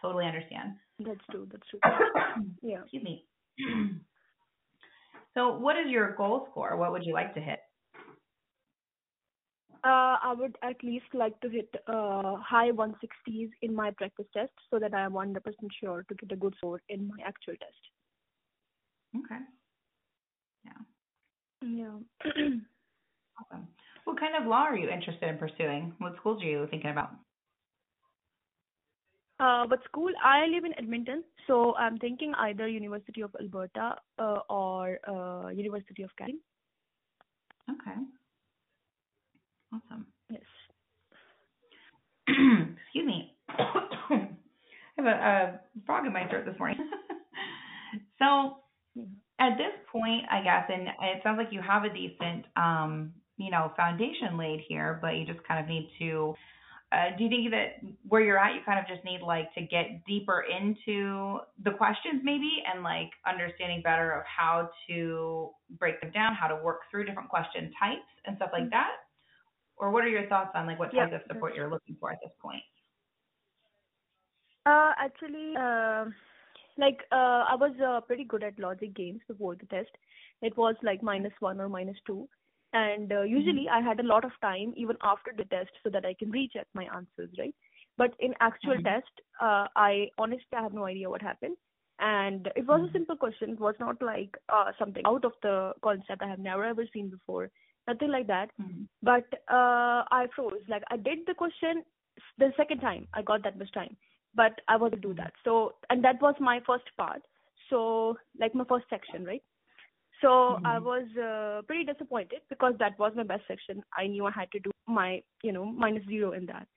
[0.00, 0.74] Totally understand.
[0.98, 1.48] That's true.
[1.50, 1.80] That's true.
[2.62, 2.82] Yeah.
[2.82, 3.24] Excuse me.
[5.34, 6.76] so, what is your goal score?
[6.76, 7.58] What would you like to hit?
[9.84, 14.52] Uh, I would at least like to hit uh, high 160s in my practice test
[14.70, 15.40] so that I am 100%
[15.80, 17.82] sure to get a good score in my actual test.
[19.16, 19.40] Okay.
[20.64, 21.68] Yeah.
[21.68, 22.30] Yeah.
[23.40, 23.66] awesome.
[24.04, 25.94] What kind of law are you interested in pursuing?
[25.98, 27.10] What schools are you thinking about?
[29.40, 30.10] Uh, what school?
[30.22, 36.04] I live in Edmonton, so I'm thinking either University of Alberta uh, or uh, University
[36.04, 36.38] of Calgary.
[37.68, 37.98] Okay.
[39.72, 40.06] Awesome.
[40.30, 40.40] Yes.
[42.28, 43.34] Excuse me.
[43.48, 44.28] I
[44.96, 46.78] have a, a frog in my throat this morning.
[48.18, 48.56] so
[49.40, 53.50] at this point, I guess, and it sounds like you have a decent, um, you
[53.50, 56.34] know, foundation laid here, but you just kind of need to.
[56.92, 59.62] Uh, do you think that where you're at, you kind of just need like to
[59.62, 66.10] get deeper into the questions, maybe, and like understanding better of how to break them
[66.10, 68.90] down, how to work through different question types and stuff like that?
[69.76, 72.10] Or what are your thoughts on like what Yeah, type of support you're looking for
[72.12, 72.62] at this point?
[74.66, 76.04] Uh, actually, uh,
[76.78, 79.90] like uh, I was uh, pretty good at logic games before the test.
[80.42, 82.28] It was like minus one or minus two,
[82.72, 86.04] and uh, usually I had a lot of time even after the test so that
[86.04, 87.54] I can recheck my answers, right?
[87.98, 88.84] But in actual Mhm.
[88.84, 91.56] test, uh, I honestly I have no idea what happened,
[91.98, 93.50] and it was a simple question.
[93.50, 97.10] It was not like uh, something out of the concept I have never ever seen
[97.10, 97.50] before,
[97.88, 98.50] nothing like that.
[98.60, 98.84] Mm-hmm.
[99.02, 100.62] But uh, I froze.
[100.68, 101.82] Like I did the question
[102.38, 103.08] the second time.
[103.14, 103.96] I got that much time,
[104.34, 105.32] but I wasn't do that.
[105.44, 107.22] So and that was my first part.
[107.70, 109.42] So like my first section, right?
[110.20, 110.84] So I Mhm.
[110.84, 113.82] was uh, pretty disappointed because that was my best section.
[113.96, 116.68] I knew I had to do my you know minus zero in that,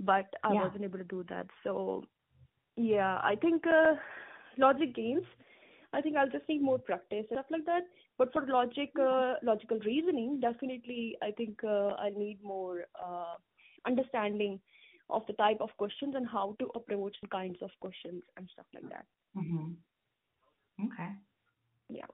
[0.00, 0.62] but I Yeah.
[0.64, 1.46] wasn't able to do that.
[1.62, 2.04] So
[2.76, 3.94] yeah, I think uh,
[4.58, 5.24] logic games.
[5.92, 7.82] I think I'll just need more practice and stuff like that.
[8.18, 13.34] But for logic, uh, logical reasoning, definitely, I think uh, I need more uh,
[13.86, 14.60] understanding
[15.10, 18.66] of the type of questions and how to approach the kinds of questions and stuff
[18.72, 19.06] like that.
[19.36, 19.76] Mhm.
[20.86, 21.10] Okay.
[21.88, 22.06] Yeah.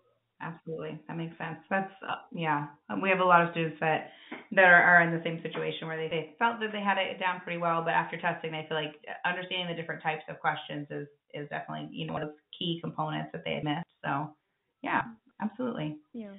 [0.43, 1.59] Absolutely, that makes sense.
[1.69, 2.69] That's uh, yeah.
[3.03, 4.11] We have a lot of students that
[4.53, 7.21] that are, are in the same situation where they, they felt that they had it
[7.21, 10.87] down pretty well, but after testing, they feel like understanding the different types of questions
[10.91, 13.93] is is definitely you know one of those key components that they had missed.
[14.03, 14.35] So,
[14.83, 15.03] yeah,
[15.41, 15.99] absolutely.
[16.13, 16.33] Yeah.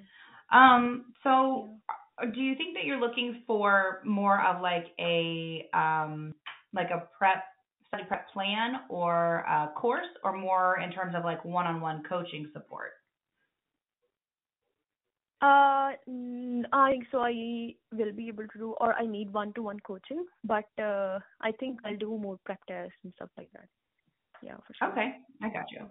[0.51, 1.69] Um, so
[2.21, 6.33] uh, do you think that you're looking for more of like a um
[6.73, 7.43] like a prep
[7.87, 12.91] study prep plan or a course or more in terms of like one-on-one coaching support?
[15.41, 15.97] Uh,
[16.71, 17.19] I think so.
[17.19, 21.79] I will be able to do, or I need one-to-one coaching, but uh, I think
[21.83, 23.65] I'll do more practice and stuff like that.
[24.43, 24.91] Yeah, for sure.
[24.91, 25.87] Okay, I got you.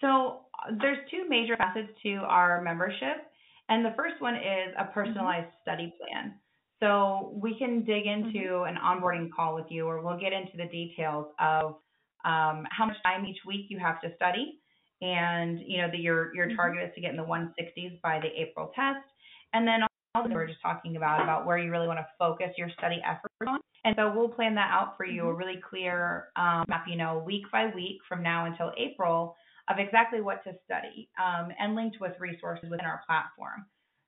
[0.00, 0.40] So
[0.80, 3.30] there's two major facets to our membership,
[3.68, 6.34] and the first one is a personalized study plan.
[6.80, 10.66] So we can dig into an onboarding call with you, or we'll get into the
[10.66, 11.76] details of
[12.24, 14.58] um, how much time each week you have to study,
[15.00, 16.56] and you know that your your Mhm.
[16.56, 19.06] target is to get in the 160s by the April test,
[19.52, 19.84] and then
[20.24, 23.30] we we're just talking about about where you really want to focus your study effort
[23.46, 23.60] on.
[23.84, 25.38] And so we'll plan that out for you, a Mhm.
[25.38, 29.36] really clear um, map, you know, week by week from now until April
[29.68, 33.66] of exactly what to study, um, and linked with resources within our platform.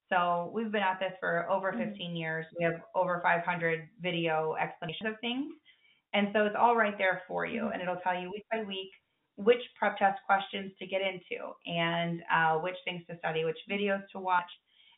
[0.09, 1.79] So we've been at this for over Mhm.
[1.79, 2.47] 15 years.
[2.59, 5.53] We have over 500 video explanations of things.
[6.12, 7.62] And so it's all right there for you.
[7.62, 7.73] Mhm.
[7.73, 8.92] And it'll tell you week by week
[9.37, 14.07] which prep test questions to get into and uh, which things to study, which videos
[14.11, 14.51] to watch.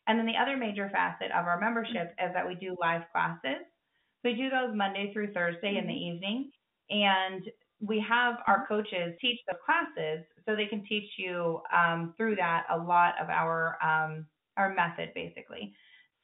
[0.07, 3.65] And then the other major facet of our membership is that we do live classes.
[4.21, 6.51] So we do those Monday through Thursday in the evening.
[6.89, 7.43] And
[7.81, 12.65] we have our coaches teach those classes so they can teach you um, through that
[12.69, 14.25] a lot of our um,
[14.57, 15.73] our method basically.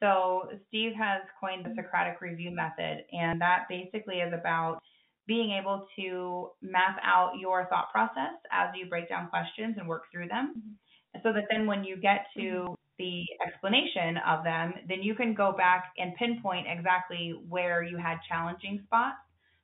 [0.02, 4.80] So Steve has coined the Socratic review method, and that basically is about
[5.26, 10.04] being able to map out your thought process as you break down questions and work
[10.12, 10.76] through them,
[11.22, 15.52] so that then when you get to the explanation of them, then you can go
[15.52, 19.16] back and pinpoint exactly where you had challenging spots,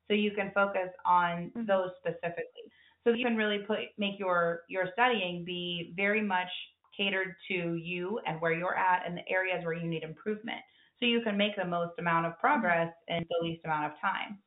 [0.09, 1.67] so you can focus on Mhm.
[1.67, 2.71] those specifically.
[3.05, 6.51] So you can really put make your your studying be very much
[6.97, 10.61] catered to you and where you're at and the areas where you need improvement.
[11.01, 14.43] So you can make the most amount of progress in the least amount of time.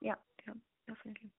[0.00, 0.54] Yeah, yeah,
[0.88, 1.30] definitely.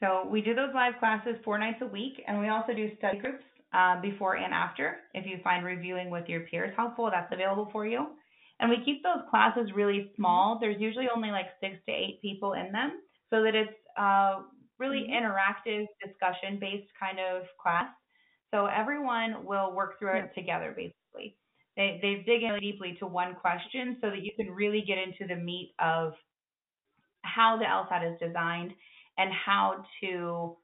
[0.00, 3.18] So we do those live classes four nights a week, and we also do study
[3.18, 5.00] groups uh, before and after.
[5.14, 8.16] If you find reviewing with your peers helpful, that's available for you.
[8.62, 10.58] And we keep those classes really small.
[10.60, 14.44] There's usually only like six to eight people in them, so that it's a
[14.78, 15.12] really Mhm.
[15.12, 17.92] interactive, discussion-based kind of class.
[18.52, 21.38] So everyone will work through it together, basically.
[21.76, 24.98] they they dig in really deeply to one question so that you can really get
[24.98, 26.14] into the meat of
[27.22, 28.74] how the LSAT is designed
[29.18, 30.58] and how to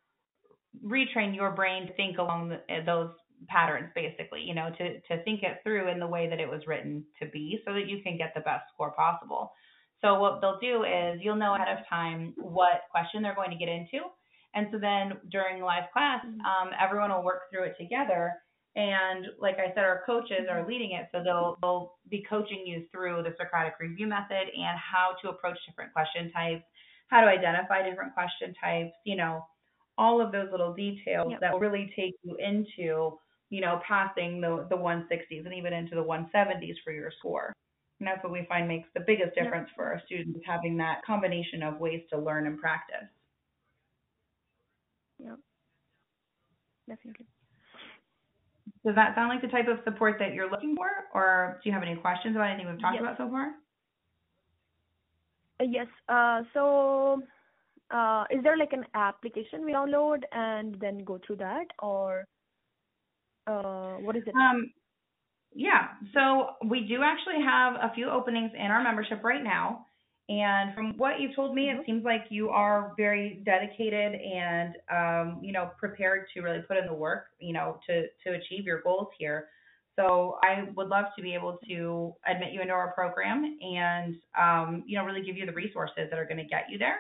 [0.84, 3.14] retrain your brain to think along the, those
[3.46, 6.62] patterns basically you know to to think it through in the way that it was
[6.66, 9.52] written to be so that you can get the best score possible
[10.00, 13.56] so what they'll do is you'll know ahead of time what question they're going to
[13.56, 14.06] get into
[14.54, 16.40] and so then during live class mm-hmm.
[16.40, 18.32] um, everyone will work through it together
[18.76, 20.68] and like I said, our coaches are mm-hmm.
[20.68, 25.16] leading it, so they'll they'll be coaching you through the Socratic review method and how
[25.20, 26.62] to approach different question types,
[27.08, 29.44] how to identify different question types, you know,
[29.96, 31.40] all of those little details yep.
[31.40, 33.18] that will really take you into,
[33.50, 37.52] you know, passing the the 160s and even into the 170s for your score.
[38.00, 41.62] And that's what we find makes the biggest difference for our students having that combination
[41.62, 43.08] of ways to learn and practice.
[45.18, 45.38] Yep.
[46.88, 47.26] Definitely.
[48.86, 51.74] Does that sound like the type of support that you're looking for, or do you
[51.74, 53.02] have any questions about anything we've talked yes.
[53.02, 53.50] about so far?
[55.60, 55.86] Uh, yes.
[56.08, 57.22] Uh, so,
[57.90, 62.24] uh, is there like an application we download and then go through that, or
[63.48, 64.34] uh, what is it?
[64.34, 64.70] Um,
[65.54, 65.88] yeah.
[66.14, 69.86] So we do actually have a few openings in our membership right now.
[70.28, 71.80] And from what you've told me, mm-hmm.
[71.80, 76.76] it seems like you are very dedicated and, um, you know, prepared to really put
[76.76, 79.48] in the work, you know, to to achieve your goals here.
[79.96, 84.84] So I would love to be able to admit you into our program and, um,
[84.86, 86.98] you know, really give you the resources that are going to get you there.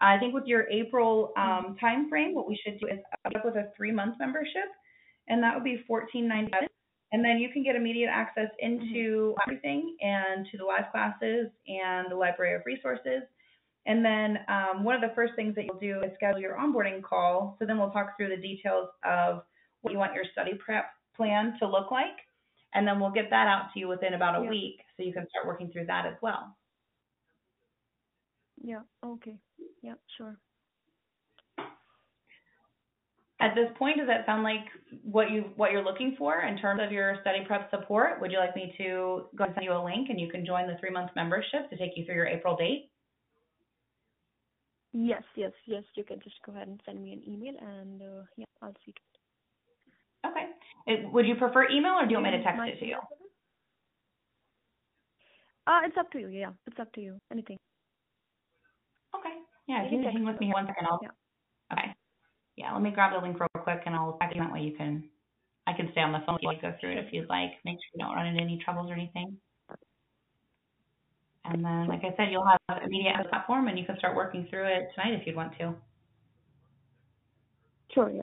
[0.00, 1.66] I think with your April mm-hmm.
[1.66, 4.68] um, time frame, what we should do is up with a three month membership,
[5.28, 6.68] and that would be fourteen ninety seven.
[7.12, 12.10] And then you can get immediate access into everything and to the live classes and
[12.10, 13.22] the library of resources.
[13.86, 17.02] And then um, one of the first things that you'll do is schedule your onboarding
[17.02, 17.56] call.
[17.58, 19.42] So then we'll talk through the details of
[19.82, 22.16] what you want your study prep plan to look like.
[22.72, 24.50] And then we'll get that out to you within about a yeah.
[24.50, 26.56] week so you can start working through that as well.
[28.60, 29.36] Yeah, okay.
[29.82, 30.38] Yeah, sure.
[33.44, 34.64] At this point, does that sound like
[35.02, 38.18] what you what you're looking for in terms of your study prep support?
[38.22, 40.66] Would you like me to go and send you a link and you can join
[40.66, 42.90] the three month membership to take you through your April date?
[44.94, 45.82] Yes, yes, yes.
[45.94, 48.94] You can just go ahead and send me an email, and uh, yeah, I'll see
[48.96, 50.26] it.
[50.26, 50.46] Okay.
[50.86, 52.96] It, would you prefer email, or do you want me to text it to you?
[55.66, 56.28] Uh, it's up to you.
[56.28, 57.18] Yeah, it's up to you.
[57.30, 57.58] Anything.
[59.14, 59.34] Okay.
[59.66, 61.00] Yeah, you can hang with me one second, I'll.
[61.02, 61.08] Yeah.
[61.72, 61.94] Okay.
[62.56, 65.04] Yeah, let me grab the link real quick and I'll you that way you can
[65.66, 67.52] I can stay on the phone and go through it if you'd like.
[67.64, 69.36] Make sure you don't run into any troubles or anything.
[71.46, 74.46] And then, like I said, you'll have immediate access platform and you can start working
[74.48, 75.74] through it tonight if you'd want to.
[77.94, 78.22] Sure, yeah.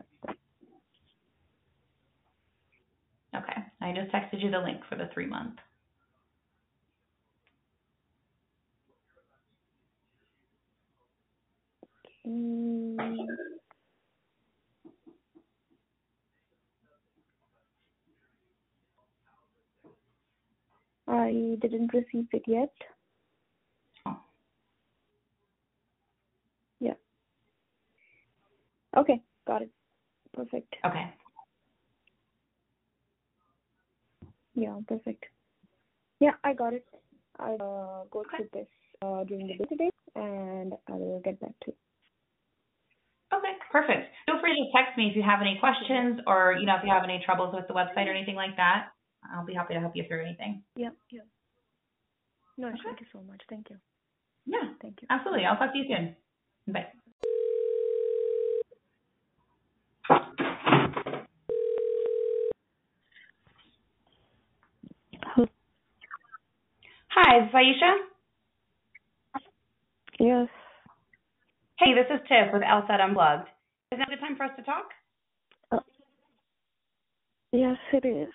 [3.36, 3.62] Okay.
[3.82, 5.56] I just texted you the link for the three month.
[12.28, 13.61] Mm.
[21.08, 22.74] I didn't receive it yet.
[24.06, 24.20] Oh.
[26.80, 26.94] Yeah.
[28.96, 29.72] Okay, got it.
[30.34, 30.76] Perfect.
[30.86, 31.14] Okay.
[34.56, 35.26] Yeah, perfect.
[36.20, 36.86] Yeah, I got it.
[37.40, 38.38] I'll uh, go okay.
[38.38, 38.68] through this
[39.02, 41.74] uh, during the day today, and I will get back to you.
[43.34, 44.12] Okay, perfect.
[44.26, 46.92] Feel free to text me if you have any questions or, you know, if you
[46.92, 48.92] have any troubles with the website or anything like that.
[49.34, 50.64] I'll be happy to help you through anything.
[50.76, 51.28] Yep, yep.
[52.58, 52.78] No, okay.
[52.84, 53.42] thank you so much.
[53.50, 53.78] Thank you.
[54.46, 54.74] Yeah.
[54.82, 55.08] Thank you.
[55.10, 55.46] Absolutely.
[55.46, 56.16] I'll talk to you soon.
[56.74, 56.88] Bye.
[67.14, 67.96] Hi, is Aisha?
[70.20, 70.48] Yes.
[71.78, 73.48] Hey, this is Tiff with LSAT Unplugged.
[73.92, 74.86] Is now a good time for us to talk?
[75.72, 75.80] Uh,
[77.52, 78.34] yes, it is.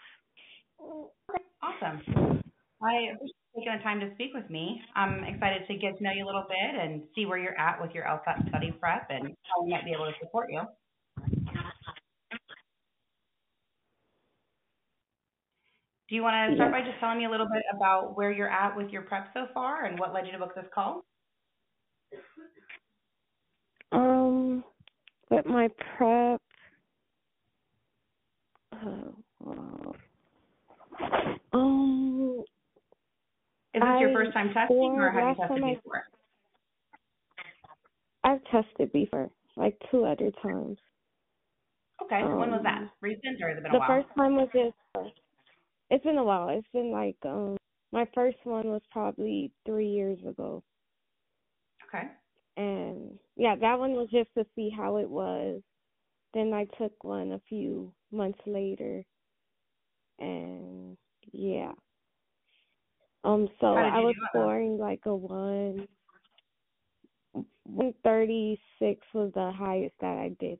[1.67, 2.43] Awesome.
[2.83, 4.81] I appreciate taking the time to speak with me.
[4.95, 7.81] I'm excited to get to know you a little bit and see where you're at
[7.81, 10.63] with your LSAT study prep and how we might be able to support you.
[16.09, 18.51] Do you want to start by just telling me a little bit about where you're
[18.51, 21.05] at with your prep so far and what led you to book this call?
[23.91, 24.63] Um,
[25.31, 26.41] with my prep,
[28.73, 29.11] uh,
[31.53, 32.45] um,
[33.75, 36.05] is this I, your first time testing, or have you tested before?
[38.25, 40.79] I, I've tested before, like two other times.
[42.03, 42.79] Okay, um, when was that?
[42.79, 43.89] Um, Recent or has it been a while?
[43.89, 45.13] The first time was this.
[45.91, 46.49] It's been a while.
[46.51, 47.57] It's been like um
[47.93, 50.63] my first one was probably three years ago.
[51.89, 52.09] Okay.
[52.57, 55.63] And yeah, that one was just to see how it was.
[56.35, 59.05] Then I took one a few months later
[60.19, 60.97] and
[61.33, 61.73] yeah.
[63.25, 65.89] Um so I was scoring like a one
[67.65, 70.59] one thirty six was the highest that I did.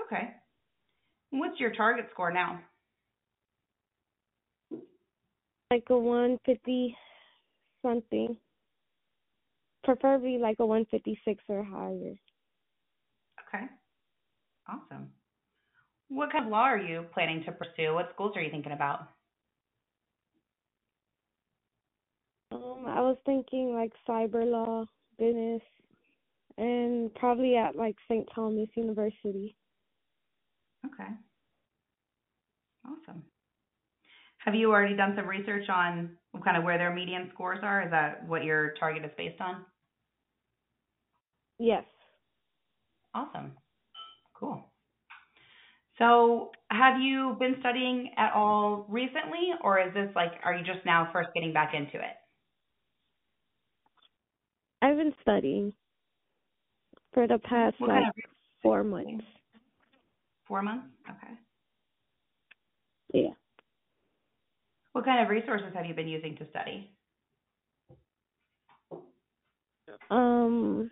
[0.00, 0.30] Okay.
[1.30, 2.60] What's your target score now?
[5.70, 6.96] Like a one fifty
[7.82, 8.36] something.
[9.84, 12.14] Preferably like a one fifty six or higher.
[13.48, 13.66] Okay.
[14.68, 15.10] Awesome.
[16.08, 17.94] What kind of law are you planning to pursue?
[17.94, 19.08] What schools are you thinking about?
[22.52, 24.84] Um, I was thinking like cyber law,
[25.18, 25.62] business,
[26.58, 28.28] and probably at like St.
[28.34, 29.56] Thomas University.
[30.86, 31.10] Okay.
[32.86, 33.24] Awesome.
[34.38, 37.82] Have you already done some research on kind of where their median scores are?
[37.82, 39.64] Is that what your target is based on?
[41.58, 41.84] Yes.
[43.12, 43.52] Awesome.
[44.34, 44.64] Cool.
[45.98, 50.84] So, have you been studying at all recently, or is this like, are you just
[50.84, 52.16] now first getting back into it?
[54.82, 55.72] I've been studying
[57.14, 58.14] for the past what like kind of
[58.62, 59.24] four months.
[60.46, 60.86] Four months?
[61.08, 61.32] Okay.
[63.14, 63.34] Yeah.
[64.92, 66.90] What kind of resources have you been using to study?
[70.10, 70.90] Um,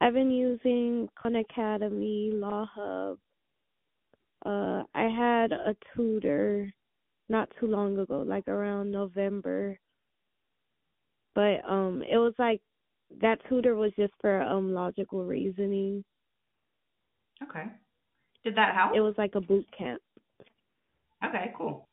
[0.00, 3.18] I've been using Khan Academy, LawHub.
[4.44, 6.72] Uh, I had a tutor
[7.28, 9.78] not too long ago, like around November.
[11.34, 12.60] But um, it was like
[13.20, 16.04] that tutor was just for um logical reasoning.
[17.42, 17.64] Okay.
[18.44, 18.94] Did that help?
[18.94, 20.02] It was like a boot camp.
[21.24, 21.88] Okay, cool.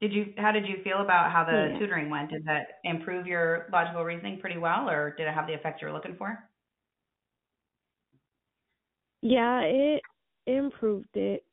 [0.00, 1.78] Did you how did you feel about how the yeah.
[1.78, 2.30] tutoring went?
[2.30, 5.88] Did that improve your logical reasoning pretty well or did it have the effect you
[5.88, 6.48] were looking for?
[9.28, 10.02] Yeah, it,
[10.46, 11.44] it improved it.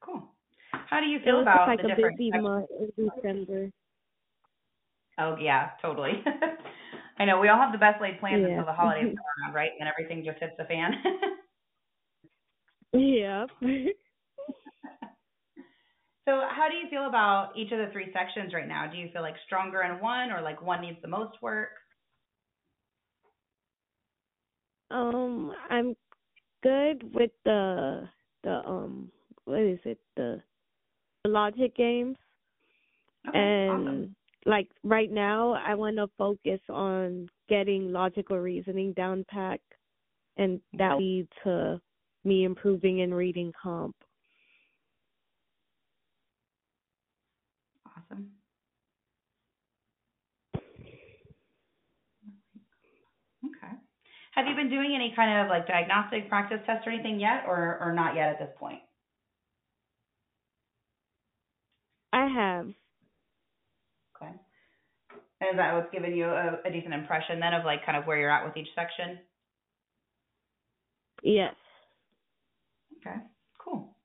[0.00, 0.22] Cool.
[0.72, 3.70] How do you feel about like the different busy month in December.
[5.20, 6.24] Oh yeah, totally.
[7.18, 8.48] I know we all have the best laid plans yeah.
[8.48, 9.70] until the holidays come around, right?
[9.78, 10.94] And everything just hits the fan.
[12.92, 13.46] yeah.
[16.24, 18.90] so, how do you feel about each of the three sections right now?
[18.90, 21.70] Do you feel like stronger in one, or like one needs the most work?
[24.90, 25.94] Um, I'm
[26.62, 28.08] good with the
[28.44, 29.10] the um
[29.44, 30.42] what is it the,
[31.24, 32.16] the logic games,
[33.28, 34.16] okay, and awesome
[34.46, 39.60] like right now I want to focus on getting logical reasoning down pat
[40.36, 41.80] and that will lead to
[42.24, 43.94] me improving in reading comp.
[47.86, 48.30] Awesome.
[53.44, 53.74] Okay.
[54.38, 57.76] Have you been doing any kind of like diagnostic practice test or anything yet or
[57.80, 58.78] or not yet at this point?
[62.12, 62.66] I have.
[64.14, 64.30] Okay.
[65.40, 68.04] And is that what's given you a, a decent impression then of like kind of
[68.06, 69.18] where you're at with each section?
[71.24, 71.54] Yes.
[72.98, 73.16] Okay,
[73.58, 73.96] cool.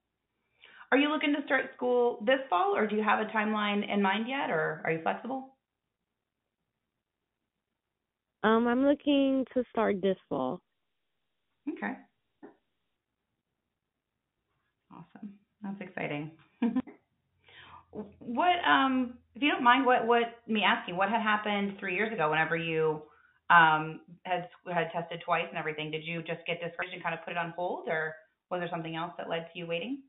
[0.91, 4.01] Are you looking to start school this fall or do you have a timeline in
[4.01, 5.52] mind yet or are you flexible?
[8.43, 10.61] Um, I'm looking to start this fall.
[11.69, 11.93] Okay.
[14.91, 15.33] Awesome.
[15.61, 16.31] That's exciting.
[18.19, 22.11] what um if you don't mind what what me asking what had happened three years
[22.11, 23.01] ago whenever you
[23.49, 27.23] um had had tested twice and everything did you just get discouraged and kind of
[27.23, 28.15] put it on hold or
[28.49, 30.01] was there something else that led to you waiting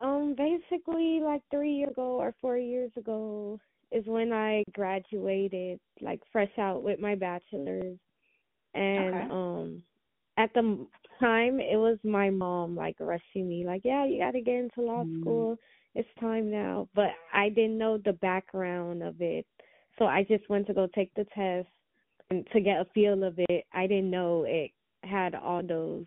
[0.00, 3.58] um basically like three years ago or four years ago
[3.92, 7.98] is when i graduated like fresh out with my bachelor's
[8.74, 9.28] and okay.
[9.30, 9.82] um
[10.36, 10.86] at the
[11.18, 14.80] time it was my mom like rushing me like yeah you got to get into
[14.80, 15.20] law mm.
[15.20, 15.56] school
[15.94, 19.44] it's time now but i didn't know the background of it
[19.98, 21.68] so i just went to go take the test
[22.30, 24.70] and to get a feel of it i didn't know it
[25.02, 26.06] had all those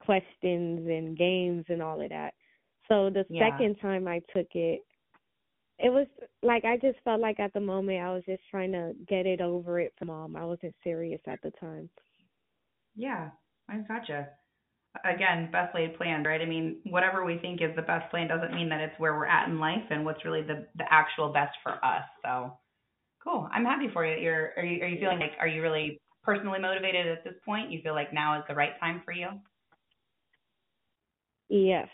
[0.00, 2.34] questions and games and all of that
[2.88, 3.50] so the yeah.
[3.50, 4.80] second time i took it
[5.82, 6.06] it was
[6.42, 9.40] like i just felt like at the moment i was just trying to get it
[9.40, 11.88] over it for mom i wasn't serious at the time
[12.96, 13.30] yeah,
[13.68, 14.28] I gotcha.
[15.04, 16.40] Again, best laid plan, right?
[16.40, 19.26] I mean, whatever we think is the best plan doesn't mean that it's where we're
[19.26, 22.04] at in life and what's really the the actual best for us.
[22.22, 22.52] So,
[23.24, 23.48] cool.
[23.52, 24.22] I'm happy for you.
[24.22, 27.70] You're are you are you feeling like are you really personally motivated at this point?
[27.70, 29.28] You feel like now is the right time for you?
[31.48, 31.88] Yes.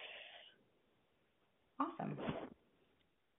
[1.80, 2.18] Awesome.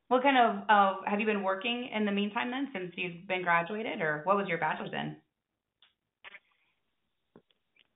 [0.10, 3.44] What kind of uh, have you been working in the meantime then since you've been
[3.44, 5.16] graduated, or what was your bachelor's in?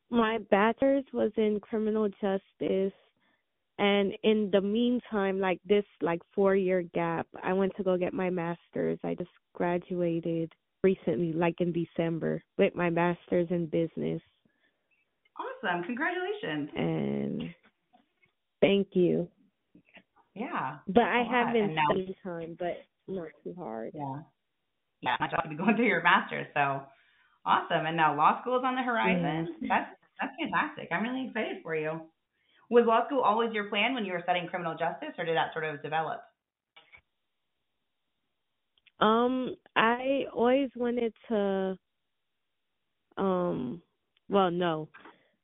[0.09, 2.93] My bachelor's was in criminal justice
[3.79, 8.13] and in the meantime like this like 4 year gap I went to go get
[8.13, 8.99] my masters.
[9.03, 10.53] I just graduated
[10.83, 14.21] recently like in December with my masters in business.
[15.39, 15.83] Awesome.
[15.83, 16.69] Congratulations.
[16.75, 17.43] And
[18.61, 19.27] thank you.
[20.35, 20.77] Yeah.
[20.87, 22.77] But I have been now- studying time, but
[23.07, 23.91] not too hard.
[23.93, 24.21] Yeah.
[25.01, 26.47] Yeah, not just to be going through your master's.
[26.53, 26.83] So
[27.45, 27.85] awesome.
[27.85, 29.55] And now law school is on the horizon.
[29.67, 30.89] That's that's fantastic.
[30.91, 32.01] I'm really excited for you.
[32.69, 35.51] Was law school always your plan when you were studying criminal justice, or did that
[35.53, 36.21] sort of develop?
[38.99, 41.77] Um, I always wanted to
[43.17, 43.81] um
[44.29, 44.87] well no.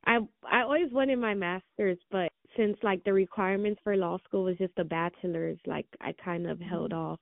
[0.06, 0.20] I
[0.50, 2.29] I always wanted my masters, but
[2.60, 6.60] since like the requirements for law school was just a bachelor's, like I kind of
[6.60, 7.20] held off.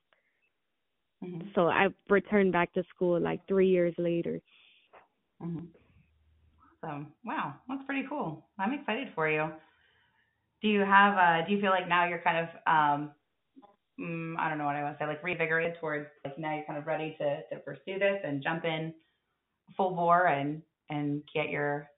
[1.24, 1.48] Mm-hmm.
[1.54, 4.40] So I returned back to school like 3 years later.
[5.40, 5.66] Mm-hmm.
[6.82, 7.08] Awesome.
[7.24, 8.46] Wow, that's pretty cool.
[8.58, 9.48] I'm excited for you.
[10.60, 11.16] Do you have?
[11.16, 12.48] Uh, do you feel like now you're kind of?
[12.66, 13.10] Um,
[14.00, 15.06] mm, I don't know what I want to say.
[15.06, 18.64] Like reinvigorated towards like now you're kind of ready to to pursue this and jump
[18.64, 18.92] in
[19.76, 21.88] full bore and and get your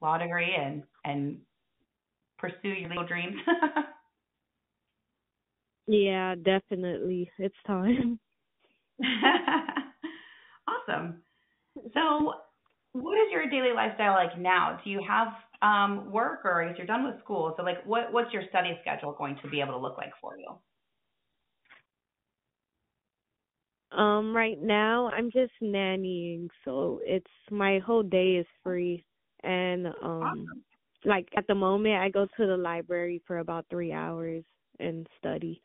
[0.00, 1.38] law degree and and
[2.42, 3.36] pursue your legal dreams.
[5.86, 7.30] Yeah, definitely.
[7.38, 8.20] It's time.
[10.68, 11.22] awesome.
[11.94, 12.34] So,
[12.92, 14.80] what is your daily lifestyle like now?
[14.84, 15.28] Do you have
[15.62, 17.54] um, work, or I guess you're done with school?
[17.56, 20.38] So, like, what what's your study schedule going to be able to look like for
[20.38, 20.48] you?
[23.92, 29.04] Um, right now I'm just nannying, so it's my whole day is free.
[29.44, 30.64] And um Awesome.
[31.04, 34.44] Like at the moment I go to the library for about three hours
[34.78, 35.62] and study.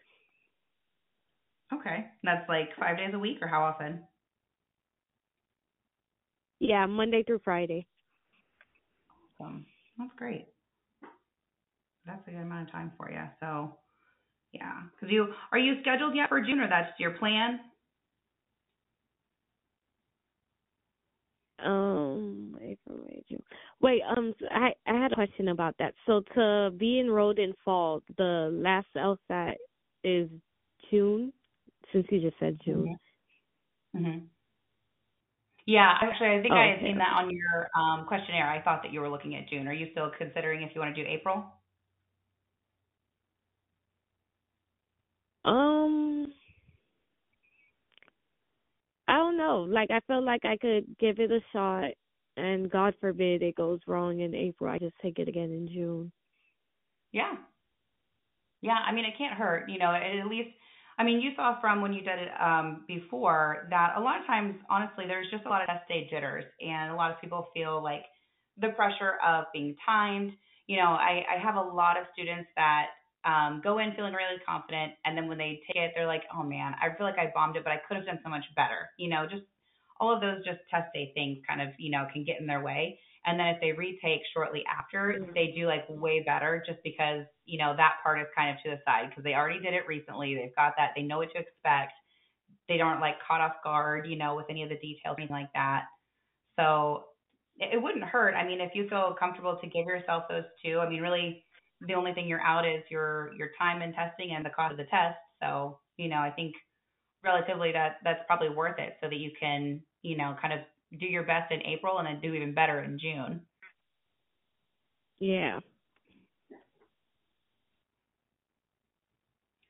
[1.73, 4.03] Okay, that's like five days a week, or how often?
[6.59, 7.87] Yeah, Monday through Friday.
[9.39, 9.65] Um,
[9.97, 10.47] that's great.
[12.05, 13.21] That's a good amount of time for you.
[13.41, 13.77] So,
[14.53, 17.59] yeah, because you are you scheduled yet for June, or that's your plan?
[21.63, 23.43] Um, April, May, June.
[23.81, 25.93] Wait, um, so I I had a question about that.
[26.05, 29.55] So to be enrolled in fall, the last LSAT
[30.03, 30.29] is
[30.91, 31.33] June,
[31.91, 32.97] since you just said June.
[33.95, 34.19] hmm
[35.65, 36.85] Yeah, actually, I think I had Okay.
[36.87, 38.47] seen that on your um, questionnaire.
[38.49, 39.67] I thought that you were looking at June.
[39.67, 41.43] Are you still considering if you want to do April?
[45.45, 46.33] Um,
[49.07, 49.65] I don't know.
[49.67, 51.91] Like I feel like I could give it a shot,
[52.35, 54.71] and God forbid it goes wrong in April.
[54.71, 56.11] I just take it again in June.
[57.11, 57.35] Yeah.
[58.61, 60.49] Yeah, I mean, it can't hurt, you know, at least,
[60.97, 64.25] I mean, you saw from when you did it um, before that a lot of
[64.25, 67.47] times, honestly, there's just a lot of test day jitters, and a lot of people
[67.53, 68.03] feel like
[68.59, 70.31] the pressure of being timed.
[70.65, 72.87] You know, I, I have a lot of students that
[73.27, 76.43] um, go in feeling really confident, and then when they take it, they're like, oh
[76.43, 78.89] man, I feel like I bombed it, but I could have done so much better.
[78.97, 79.43] You know, just
[79.99, 82.63] all of those just test day things kind of, you know, can get in their
[82.63, 82.99] way.
[83.25, 85.33] And then if they retake shortly after, Mhm.
[85.35, 88.71] they do like way better just because, you know, that part is kind of to
[88.71, 90.35] the side because they already did it recently.
[90.35, 90.93] They've got that.
[90.95, 91.93] They know what to expect.
[92.69, 95.53] They aren't like caught off guard, you know, with any of the details, anything like
[95.53, 95.85] that.
[96.59, 97.07] So
[97.57, 98.35] it, it wouldn't hurt.
[98.35, 101.46] I mean, if you feel comfortable to give yourself those two, I mean, really
[101.81, 104.77] the only thing you're out is your, your time in testing and the cost of
[104.77, 105.17] the test.
[105.41, 106.55] So, you know, I think
[107.23, 110.59] relatively that that's probably worth it so that you can, you know, kind of
[110.99, 113.41] do your best in April and then do even better in June.
[115.19, 115.59] Yeah.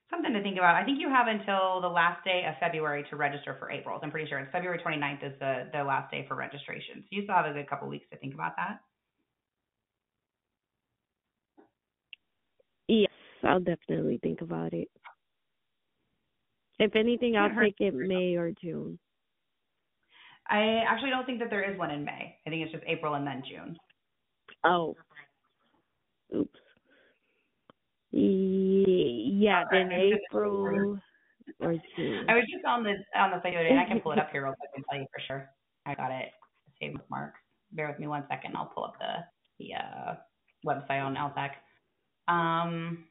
[0.10, 0.76] Something to think about.
[0.76, 4.00] I think you have until the last day of February to register for April.
[4.02, 7.02] I'm pretty sure it's February 29th is the, the last day for registration.
[7.02, 8.80] So you still have a good couple weeks to think about that.
[12.88, 13.12] Yes,
[13.48, 14.90] I'll definitely think about it.
[16.80, 19.00] If anything, I'll take it May or June.
[20.50, 22.38] I actually don't think that there is one in May.
[22.46, 23.78] I think it's just April and then June.
[24.64, 24.96] Oh.
[26.36, 26.60] Oops.
[28.12, 29.92] Yeah, then.
[29.92, 31.00] April
[31.60, 32.26] or June.
[32.30, 34.12] I was just on the on the site the other day, and I can pull
[34.12, 35.50] it up here real quick and tell you for sure.
[35.86, 36.30] I got it
[36.80, 37.40] saved with marks.
[37.72, 38.56] Bear with me one second.
[38.56, 39.24] I'll pull up the
[39.60, 40.16] the uh,
[40.66, 41.52] website on LSAC.
[42.32, 43.06] Um,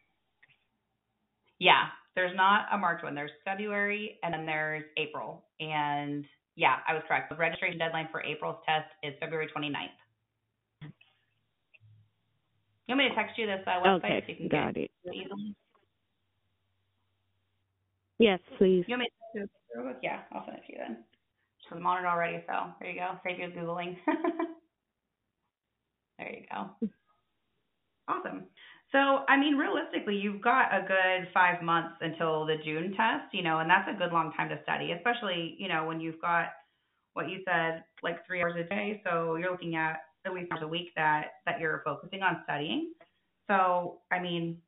[1.58, 3.14] yeah, there's not a March one.
[3.14, 5.44] There's February and then there's April.
[5.60, 6.24] And
[6.56, 7.28] Yeah, I was correct.
[7.30, 9.88] The registration deadline for April's test is February 29th.
[12.86, 14.84] You want me to text you this uh, website Okay, so you can got get
[14.84, 14.90] it.
[15.12, 15.54] easily?
[18.18, 18.84] Yes, please.
[18.86, 21.04] You want me to text you Yeah, I'll send it to you then.
[21.68, 23.18] So I'm on it already, so there you go.
[23.24, 23.96] Save you Googling.
[26.18, 26.88] there you go.
[28.08, 28.44] Awesome.
[28.92, 33.42] So, I mean, realistically, you've got a good five months until the June test, you
[33.42, 36.46] know, and that's a good long time to study, especially, you know, when you've got
[37.14, 39.02] what you said, like three hours a day.
[39.04, 42.92] So you're looking at at least hours a week that that you're focusing on studying.
[43.48, 44.58] So, I mean,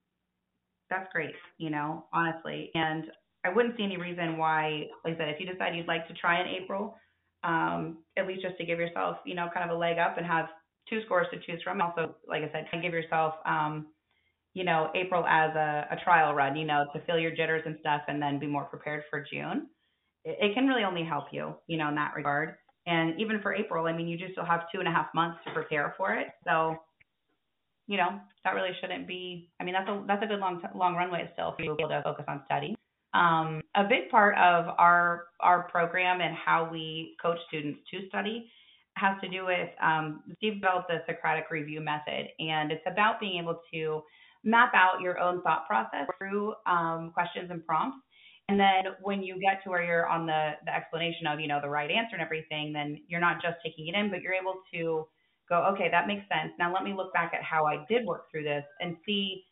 [0.91, 2.71] that's great, you know, honestly.
[2.75, 3.05] And
[3.45, 6.15] I wouldn't see any reason why, like I said, if you decide you'd like to
[6.15, 6.97] try in April,
[7.45, 10.27] um, at least just to give yourself, you know, kind of a leg up and
[10.27, 10.47] have
[10.89, 11.81] two scores to choose from.
[11.81, 13.87] Also, like I said, kind of give yourself, um,
[14.55, 17.77] you know, April as a, a trial run, you know, to feel your jitters and
[17.81, 19.69] stuff and then be more prepared for June.
[20.25, 22.55] It, it can really only help you, you know, in that regard.
[22.87, 25.39] And even for April, I mean, you just still have two and a half months
[25.47, 26.29] to prepare for it.
[26.45, 26.77] So,
[27.87, 29.51] you know, that really shouldn't be.
[29.61, 31.83] I mean, that's a that's a good long long runway still for you to be
[31.83, 32.77] able to focus on studying.
[33.15, 38.51] Um, a big part of our our program and how we coach students to study
[38.97, 43.41] has to do with um, Steve developed the Socratic review method, and it's about being
[43.41, 44.03] able to
[44.45, 47.99] map out your own thought process through um, questions and prompts.
[48.49, 51.61] And then when you get to where you're on the, the explanation of, you know,
[51.61, 54.55] the right answer and everything, then you're not just taking it in, but you're able
[54.73, 55.07] to
[55.49, 56.53] go, okay, that makes sense.
[56.59, 59.45] Now let me look back at how I did work through this and see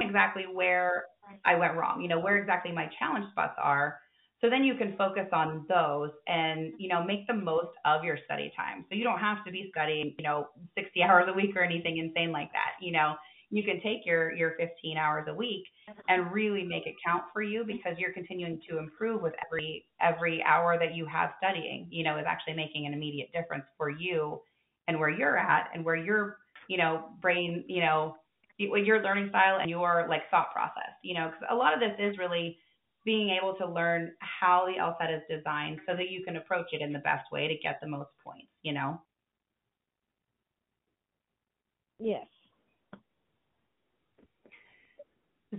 [0.00, 1.04] exactly where
[1.44, 3.98] I went wrong, you know, where exactly my challenge spots are.
[4.40, 8.18] So then you can focus on those and, you know, make the most of your
[8.24, 8.84] study time.
[8.88, 11.98] So you don't have to be studying, you know, 60 hours a week or anything
[11.98, 12.84] insane like that.
[12.84, 13.14] You know,
[13.52, 15.64] you can take your your 15 hours a week
[16.08, 20.42] and really make it count for you because you're continuing to improve with every every
[20.42, 24.40] hour that you have studying you know is actually making an immediate difference for you
[24.88, 26.38] and where you're at and where your
[26.68, 28.16] you know brain you know
[28.58, 31.92] your learning style and your like thought process you know because a lot of this
[31.98, 32.58] is really
[33.04, 36.80] being able to learn how the LSAT is designed so that you can approach it
[36.80, 39.00] in the best way to get the most points you know
[41.98, 42.26] Yes.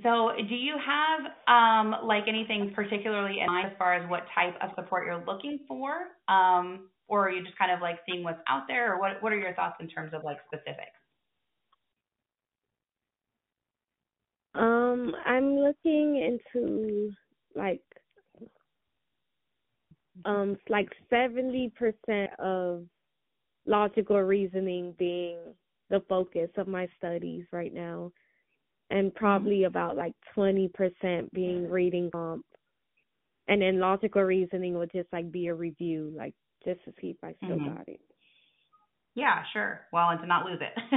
[0.01, 4.55] So, do you have um, like anything particularly in mind as far as what type
[4.61, 5.93] of support you're looking for,
[6.27, 9.31] um, or are you just kind of like seeing what's out there, or what what
[9.31, 10.97] are your thoughts in terms of like specifics?
[14.55, 17.11] Um, I'm looking into
[17.55, 17.81] like
[20.25, 22.85] um like seventy percent of
[23.67, 25.37] logical reasoning being
[25.89, 28.11] the focus of my studies right now
[28.93, 32.45] and probably about like 20% being reading comp.
[33.47, 36.35] And then logical reasoning would just like be a review, like
[36.65, 37.59] just to see if I still Mhm.
[37.59, 38.01] got it.
[39.15, 39.87] Yeah, sure.
[39.93, 40.73] Well, and to not lose it.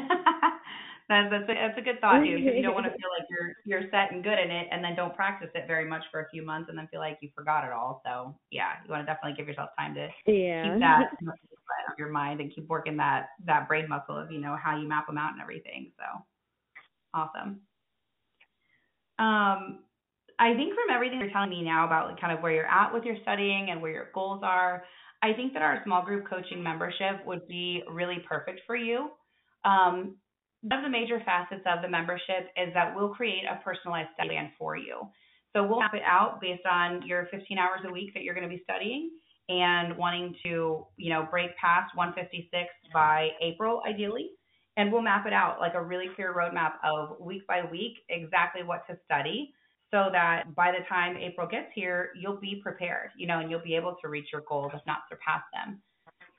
[1.09, 3.29] that's that's a, that's a good thought too, because you don't want to feel like
[3.31, 6.21] you're you're set and good in it, and then don't practice it very much for
[6.23, 8.03] a few months, and then feel like you forgot it all.
[8.07, 10.63] So yeah, you want to definitely give yourself time to Yeah.
[10.63, 14.41] keep that in of your mind and keep working that that brain muscle of you
[14.41, 15.93] know how you map them out and everything.
[15.99, 16.25] So
[17.15, 17.66] awesome.
[19.19, 19.81] Um,
[20.39, 22.93] I think from everything you're telling me now about like, kind of where you're at
[22.93, 24.85] with your studying and where your goals are,
[25.23, 29.11] I think that our small group coaching membership would be really perfect for you.
[29.65, 30.17] Um,
[30.63, 34.31] one of the major facets of the membership is that we'll create a personalized study
[34.31, 35.09] plan for you.
[35.55, 38.49] So we'll map it out based on your 15 hours a week that you're going
[38.49, 39.11] to be studying
[39.49, 44.31] and wanting to, you know, break past 156 by April, ideally
[44.77, 48.63] and we'll map it out like a really clear roadmap of week by week exactly
[48.63, 49.53] what to study
[49.91, 53.63] so that by the time April gets here, you'll be prepared, you know, and you'll
[53.63, 55.81] be able to reach your goals, if not surpass them.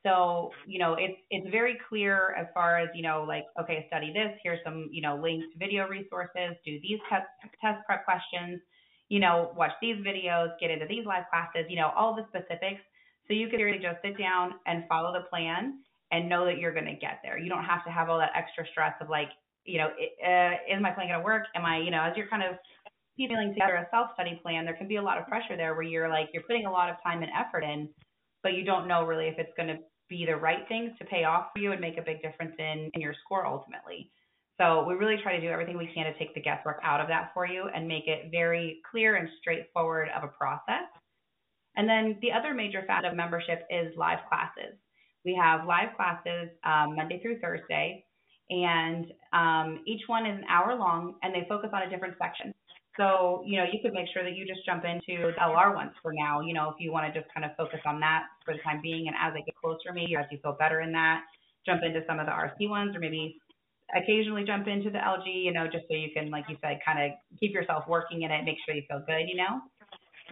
[0.03, 4.13] So, you know, it's it's very clear as far as, you know, like, okay, study
[4.13, 7.25] this, here's some, you know, linked video resources, do these test
[7.61, 8.61] test prep questions,
[9.09, 12.81] you know, watch these videos, get into these live classes, you know, all the specifics.
[13.27, 15.79] So you can really just sit down and follow the plan
[16.11, 17.37] and know that you're going to get there.
[17.37, 19.29] You don't have to have all that extra stress of like,
[19.65, 21.43] you know, uh, is my plan going to work?
[21.55, 22.55] Am I, you know, as you're kind of
[23.17, 25.83] piecing together a self study plan, there can be a lot of pressure there where
[25.83, 27.89] you're like, you're putting a lot of time and effort in,
[28.43, 29.77] but you don't know really if it's going to
[30.09, 32.89] be the right things to pay off for you and make a big difference in,
[32.93, 34.09] in your score ultimately.
[34.59, 37.07] So we really try to do everything we can to take the guesswork out of
[37.09, 40.87] that for you and make it very clear and straightforward of a process.
[41.75, 44.75] And then the other major facet of membership is live classes.
[45.25, 48.05] We have live classes um, Monday through Thursday,
[48.49, 52.53] and um, each one is an hour long, and they focus on a different section.
[52.97, 55.91] So, you know, you could make sure that you just jump into the LR ones
[56.01, 58.55] for now, you know, if you want to just kind of focus on that for
[58.55, 59.07] the time being.
[59.07, 61.21] And as they get closer, maybe as you feel better in that,
[61.63, 63.37] jump into some of the RC ones or maybe
[63.95, 66.97] occasionally jump into the LG, you know, just so you can, like you said, kind
[66.97, 69.61] of keep yourself working in it, make sure you feel good, you know.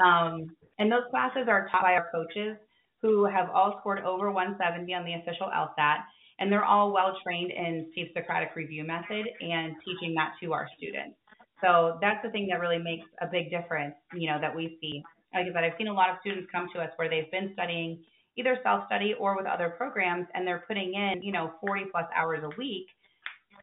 [0.03, 2.57] Um, and those classes are taught by our coaches
[3.01, 5.97] who have all scored over 170 on the official LSAT,
[6.39, 10.67] and they're all well trained in Steve Socratic review method and teaching that to our
[10.77, 11.15] students.
[11.61, 15.03] So that's the thing that really makes a big difference, you know, that we see.
[15.33, 17.51] Like I said, I've seen a lot of students come to us where they've been
[17.53, 18.03] studying
[18.37, 22.43] either self-study or with other programs, and they're putting in, you know, 40 plus hours
[22.43, 22.87] a week,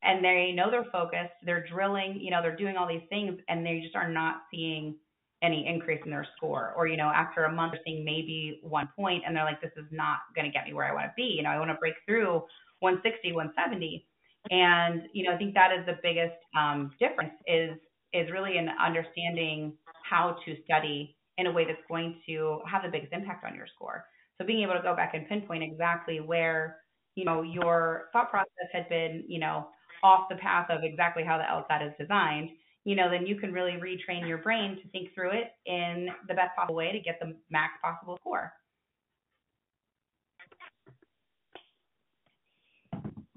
[0.03, 3.65] and they know they're focused, they're drilling, you know, they're doing all these things, and
[3.65, 4.97] they just are not seeing
[5.43, 6.73] any increase in their score.
[6.77, 9.73] Or, you know, after a month, they're seeing maybe one point, and they're like, this
[9.77, 11.25] is not going to get me where I want to be.
[11.25, 12.43] You know, I want to break through
[12.81, 14.07] 160, 170.
[14.51, 17.77] And, you know, I think that is the biggest um, difference is
[18.13, 19.73] is really in understanding
[20.05, 23.67] how to study in a way that's going to have the biggest impact on your
[23.75, 24.05] score.
[24.39, 26.79] So being able to go back and pinpoint exactly where,
[27.15, 29.69] you know, your thought process had been, you know,
[30.03, 32.51] off the path of exactly how the LSAT is designed,
[32.85, 36.35] you know, then you can really retrain your brain to think through it in the
[36.35, 38.53] best possible way to get the max possible score.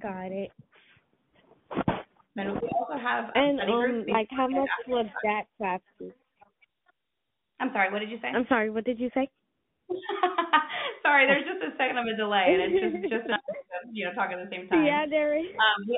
[0.01, 0.51] Got it.
[2.37, 5.79] And we also have and um, like how much was that class?
[7.59, 8.27] I'm sorry, what did you say?
[8.27, 9.29] I'm sorry, what did you say?
[11.01, 13.29] sorry, there's just a second of a delay, and it's just just
[13.95, 14.83] you know talking at the same time.
[14.83, 15.47] Yeah, there is.
[15.55, 15.95] Um, we,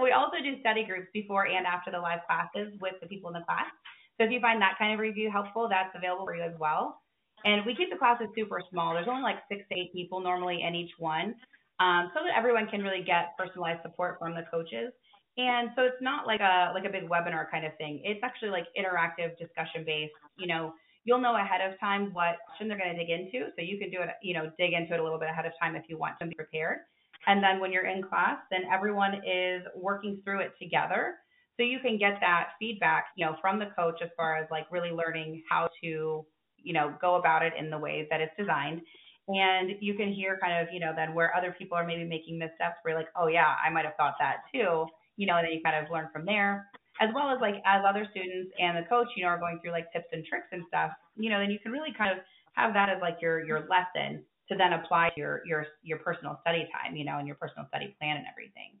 [0.04, 3.40] we also do study groups before and after the live classes with the people in
[3.40, 3.72] the class.
[4.20, 7.00] So if you find that kind of review helpful, that's available for you as well.
[7.48, 8.92] And we keep the classes super small.
[8.92, 11.34] There's only like six to eight people normally in each one,
[11.80, 14.92] um, so that everyone can really get personalized support from the coaches.
[15.38, 18.02] And so it's not like a like a big webinar kind of thing.
[18.04, 20.12] It's actually like interactive discussion based.
[20.36, 20.74] You know,
[21.04, 23.88] you'll know ahead of time what question they're going to dig into, so you can
[23.88, 24.10] do it.
[24.20, 26.26] You know, dig into it a little bit ahead of time if you want to
[26.26, 26.84] be prepared.
[27.28, 31.14] And then when you're in class, then everyone is working through it together,
[31.56, 34.66] so you can get that feedback, you know, from the coach as far as like
[34.70, 36.24] really learning how to,
[36.56, 38.80] you know, go about it in the way that it's designed.
[39.28, 42.38] And you can hear kind of, you know, then where other people are maybe making
[42.38, 44.86] missteps, where you're like, oh yeah, I might have thought that too
[45.18, 46.70] you know, and then you kind of learn from there.
[47.00, 49.72] As well as like as other students and the coach, you know, are going through
[49.72, 52.24] like tips and tricks and stuff, you know, then you can really kind of
[52.54, 56.38] have that as like your your lesson to then apply to your your your personal
[56.42, 58.78] study time, you know, and your personal study plan and everything.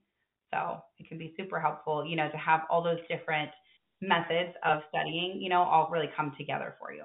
[0.52, 3.50] So it can be super helpful, you know, to have all those different
[4.00, 7.04] methods of studying, you know, all really come together for you.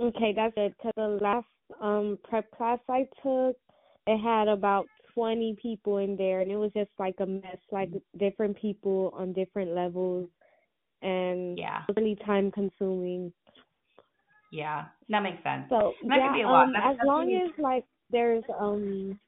[0.00, 0.74] Okay, that's it.
[0.82, 1.46] Cause the last
[1.80, 3.56] um prep class I took,
[4.06, 7.90] it had about 20 people in there and it was just like a mess like
[8.18, 10.28] different people on different levels
[11.02, 13.32] and yeah really time consuming
[14.52, 19.18] yeah that makes sense so that yeah um as long as like there's um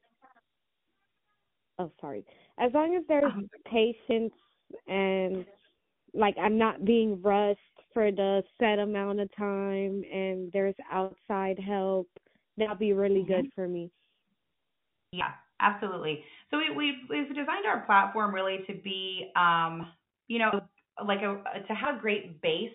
[1.81, 2.25] oh sorry
[2.59, 3.41] as long as there's uh-huh.
[3.66, 4.33] patience
[4.87, 5.45] and
[6.14, 7.59] like i'm not being rushed
[7.93, 12.09] for the set amount of time and there's outside help
[12.57, 13.41] that'll be really mm-hmm.
[13.41, 13.91] good for me
[15.11, 16.22] yeah Absolutely.
[16.51, 19.87] So we, we've, we've designed our platform really to be, um,
[20.29, 20.61] you know,
[21.05, 22.70] like a, to have a great base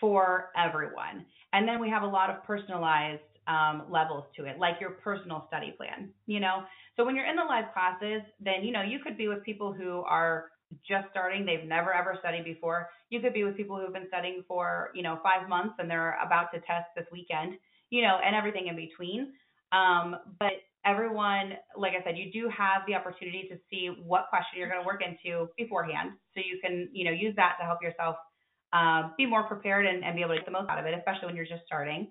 [0.00, 1.26] for everyone.
[1.54, 5.44] And then we have a lot of personalized um, levels to it, like your personal
[5.46, 6.64] study plan, you know?
[6.96, 9.72] So when you're in the live classes, then, you know, you could be with people
[9.72, 10.46] who are
[10.86, 12.90] just starting, they've never ever studied before.
[13.10, 16.18] You could be with people who've been studying for, you know, five months and they're
[16.26, 17.54] about to test this weekend,
[17.90, 19.32] you know, and everything in between.
[19.70, 24.58] Um, but everyone, like I said, you do have the opportunity to see what question
[24.58, 26.12] you're going to work into beforehand.
[26.34, 28.16] So you can, you know, use that to help yourself
[28.74, 30.94] uh, be more prepared and, and be able to get the most out of it,
[30.98, 32.10] especially when you're just starting.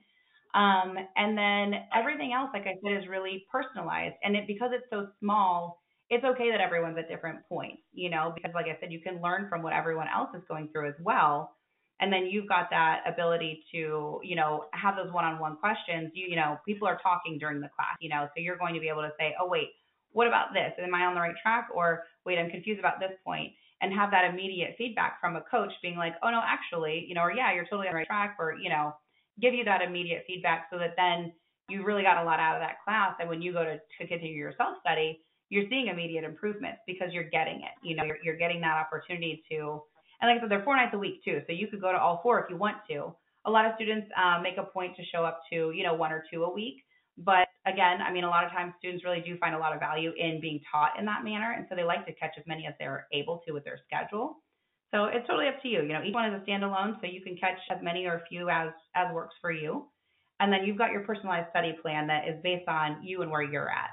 [0.56, 4.16] Um, and then everything else, like I said, is really personalized.
[4.24, 8.32] And it, because it's so small, it's okay that everyone's at different points, you know,
[8.36, 10.96] because like I said, you can learn from what everyone else is going through as
[11.02, 11.56] well.
[12.00, 16.12] And then you've got that ability to you know have those one-on-one questions.
[16.14, 18.80] You you know people are talking during the class you know so you're going to
[18.82, 19.70] be able to say oh wait
[20.12, 20.74] what about this?
[20.78, 21.70] Am i on the right track?
[21.74, 23.54] Or wait i'm confused about this point
[23.84, 27.22] and have that immediate feedback from a coach being like oh no actually you know
[27.22, 28.96] or yeah you're totally on the right track or you know
[29.40, 31.32] give you that immediate feedback so that then
[31.70, 34.08] you really got a lot out of that class and when you go to, to
[34.08, 35.20] continue your self study
[35.50, 39.44] you're seeing immediate improvements because you're getting it you know you're, you're getting that opportunity
[39.52, 39.84] to
[40.24, 41.98] and like I said, they're four nights a week too, so you could go to
[42.00, 43.14] all four if you want to.
[43.46, 46.14] A lot of students um, make a point to show up to, you know, one
[46.14, 46.78] or two a week.
[47.18, 49.80] But again, I mean, a lot of times students really do find a lot of
[49.80, 52.66] value in being taught in that manner, and so they like to catch as many
[52.68, 54.38] as they're able to with their schedule.
[54.94, 55.82] So it's totally up to you.
[55.82, 58.26] You know, each one is a standalone, so you can catch as many or a
[58.30, 59.88] few as as works for you.
[60.40, 63.42] And then you've got your personalized study plan that is based on you and where
[63.42, 63.90] you're at.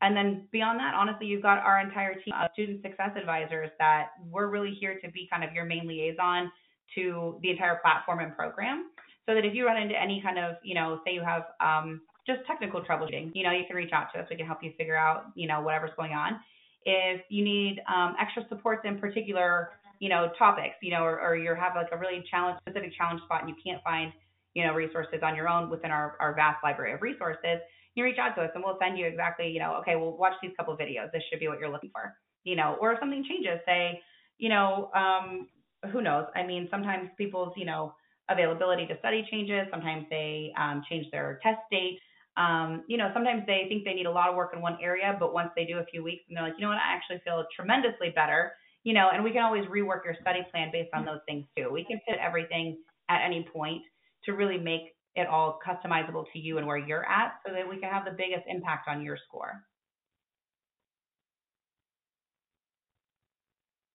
[0.00, 4.08] And then beyond that, honestly, you've got our entire team of student success advisors that
[4.28, 6.50] we're really here to be kind of your main liaison
[6.96, 8.90] to the entire platform and program.
[9.26, 12.00] So that if you run into any kind of, you know, say you have um,
[12.26, 14.26] just technical troubleshooting, you know, you can reach out to us.
[14.30, 16.40] We can help you figure out, you know, whatever's going on.
[16.84, 19.70] If you need um, extra supports in particular
[20.02, 23.22] you know, topics, you know, or, or you have like a really challenge specific challenge
[23.22, 24.12] spot and you can't find,
[24.52, 27.62] you know, resources on your own within our, our vast library of resources,
[27.94, 30.32] you reach out to us and we'll send you exactly, you know, okay, we'll watch
[30.42, 31.12] these couple videos.
[31.12, 32.16] This should be what you're looking for.
[32.42, 34.02] You know, or if something changes, say,
[34.38, 35.46] you know, um,
[35.92, 36.26] who knows?
[36.34, 37.94] I mean, sometimes people's, you know,
[38.28, 39.68] availability to study changes.
[39.70, 42.00] Sometimes they um, change their test date.
[42.36, 45.16] Um, you know, sometimes they think they need a lot of work in one area,
[45.18, 47.20] but once they do a few weeks and they're like, you know what, I actually
[47.24, 48.52] feel tremendously better
[48.84, 51.70] you know, and we can always rework your study plan based on those things too.
[51.72, 52.78] We can fit everything
[53.08, 53.82] at any point
[54.24, 57.78] to really make it all customizable to you and where you're at so that we
[57.78, 59.62] can have the biggest impact on your score.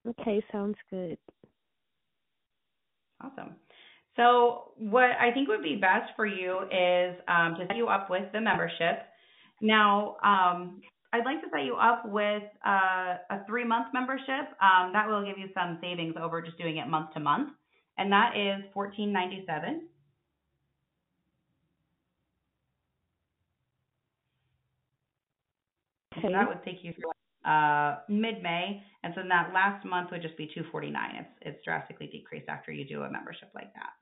[0.08, 1.18] Okay, sounds good.
[3.22, 3.56] Awesome.
[4.18, 8.10] So what I think would be best for you is um, to set you up
[8.10, 9.06] with the membership.
[9.62, 10.82] Now, um,
[11.14, 14.50] I'd like to set you up with uh, a three month membership.
[14.60, 17.50] Um, that will give you some savings over just doing it month to month,
[17.98, 19.88] and that is fourteen ninety seven.
[26.18, 26.28] Okay.
[26.28, 30.24] So that would take you through uh, mid May, and so that last month would
[30.24, 31.16] just be two forty nine.
[31.20, 33.94] It's it's drastically decreased after you do a membership like that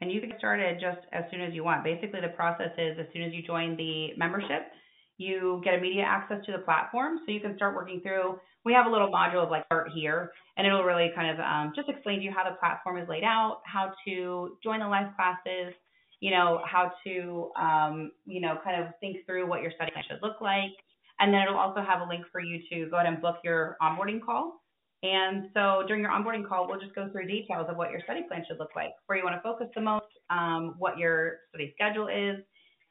[0.00, 1.84] and you can get started just as soon as you want.
[1.84, 4.72] Basically, the process is as soon as you join the membership,
[5.18, 8.38] you get immediate access to the platform, so you can start working through.
[8.64, 11.72] We have a little module of like start here, and it'll really kind of um,
[11.74, 15.14] just explain to you how the platform is laid out, how to join the live
[15.16, 15.72] classes,
[16.20, 20.18] you know, how to, um, you know, kind of think through what your study should
[20.22, 20.72] look like.
[21.18, 23.76] And then it'll also have a link for you to go ahead and book your
[23.80, 24.60] onboarding call.
[25.06, 28.22] And so during your onboarding call, we'll just go through details of what your study
[28.26, 31.72] plan should look like, where you want to focus the most, um, what your study
[31.74, 32.42] schedule is,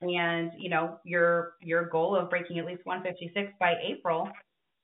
[0.02, 4.30] and you know your your goal of breaking at least 156 by April.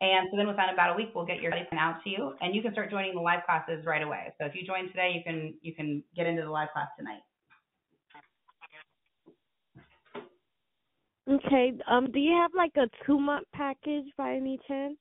[0.01, 2.33] And so then within about a week, we'll get your study plan out to you,
[2.41, 4.33] and you can start joining the live classes right away.
[4.39, 7.21] So if you join today, you can you can get into the live class tonight.
[11.29, 11.71] Okay.
[11.89, 14.97] Um, do you have like a two month package by any chance?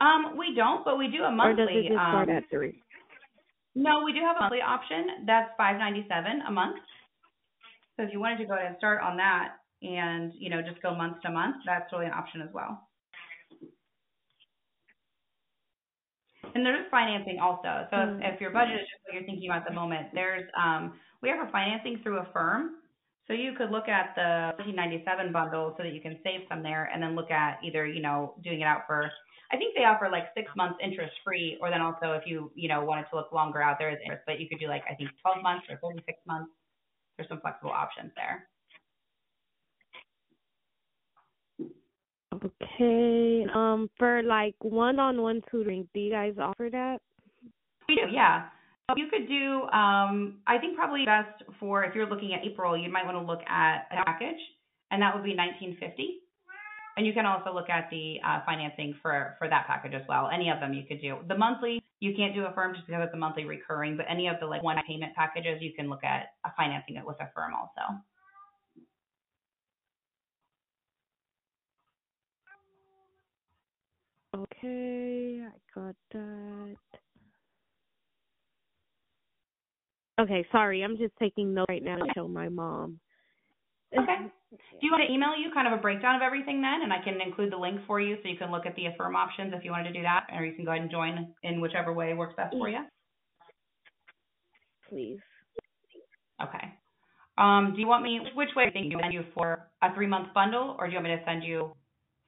[0.00, 1.62] Um, we don't, but we do a monthly.
[1.62, 2.80] Or does it just start um, at three?
[3.74, 5.26] No, we do have a monthly option.
[5.26, 6.76] That's five ninety seven a month.
[7.96, 10.80] So if you wanted to go ahead and start on that and you know just
[10.82, 12.88] go month to month, that's really an option as well.
[16.54, 17.86] And there's financing also.
[17.90, 18.22] So mm-hmm.
[18.22, 20.94] if, if your budget is just what you're thinking about at the moment, there's um,
[21.22, 22.79] we have a financing through Affirm.
[23.30, 26.90] So you could look at the 1997 bundle so that you can save some there,
[26.92, 29.08] and then look at either you know doing it out for
[29.52, 32.68] I think they offer like six months interest free, or then also if you you
[32.68, 34.96] know wanted to look longer out, there is interest, but you could do like I
[34.96, 36.50] think 12 months or 36 months.
[37.16, 38.48] There's some flexible options there.
[42.34, 43.46] Okay.
[43.54, 46.98] Um, for like one-on-one tutoring, do you guys offer that?
[47.88, 48.46] We do, yeah.
[48.96, 49.62] You could do.
[49.70, 53.22] Um, I think probably best for if you're looking at April, you might want to
[53.22, 54.40] look at a package,
[54.90, 56.20] and that would be 1950.
[56.96, 60.28] And you can also look at the uh, financing for for that package as well.
[60.32, 61.18] Any of them you could do.
[61.28, 64.36] The monthly you can't do Affirm just because it's a monthly recurring, but any of
[64.40, 68.00] the like one payment packages you can look at uh, financing it with Affirm also.
[74.34, 76.89] Okay, I got that.
[80.20, 83.00] Okay, sorry, I'm just taking notes right now to show my mom.
[83.96, 84.16] Okay.
[84.50, 87.02] Do you want to email you kind of a breakdown of everything then, and I
[87.02, 89.64] can include the link for you so you can look at the Affirm options if
[89.64, 92.12] you wanted to do that, or you can go ahead and join in whichever way
[92.12, 92.80] works best for you.
[94.88, 95.18] Please.
[96.42, 96.74] Okay.
[97.38, 98.20] Um, do you want me?
[98.34, 101.08] Which way do you send you for a three month bundle, or do you want
[101.08, 101.72] me to send you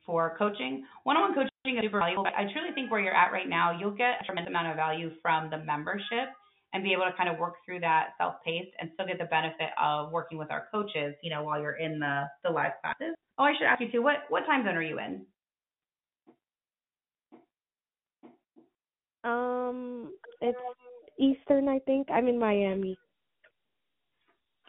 [0.06, 0.84] for coaching?
[1.04, 2.24] One on one coaching is super valuable.
[2.24, 4.76] But I truly think where you're at right now, you'll get a tremendous amount of
[4.76, 6.32] value from the membership
[6.72, 9.70] and be able to kind of work through that self-paced and still get the benefit
[9.80, 13.14] of working with our coaches, you know, while you're in the the live classes.
[13.38, 14.02] Oh, I should ask you too.
[14.02, 15.26] What what time zone are you in?
[19.24, 20.58] Um, it's
[21.18, 22.08] Eastern, I think.
[22.10, 22.98] I'm in Miami.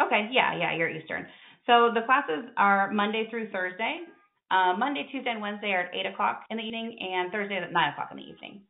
[0.01, 1.25] Okay, yeah, yeah, you're Eastern.
[1.65, 4.01] So the classes are Monday through Thursday.
[4.51, 7.63] Uh, Monday, Tuesday, and Wednesday are at 8 o'clock in the evening, and Thursday is
[7.63, 8.61] at 9 o'clock in the evening.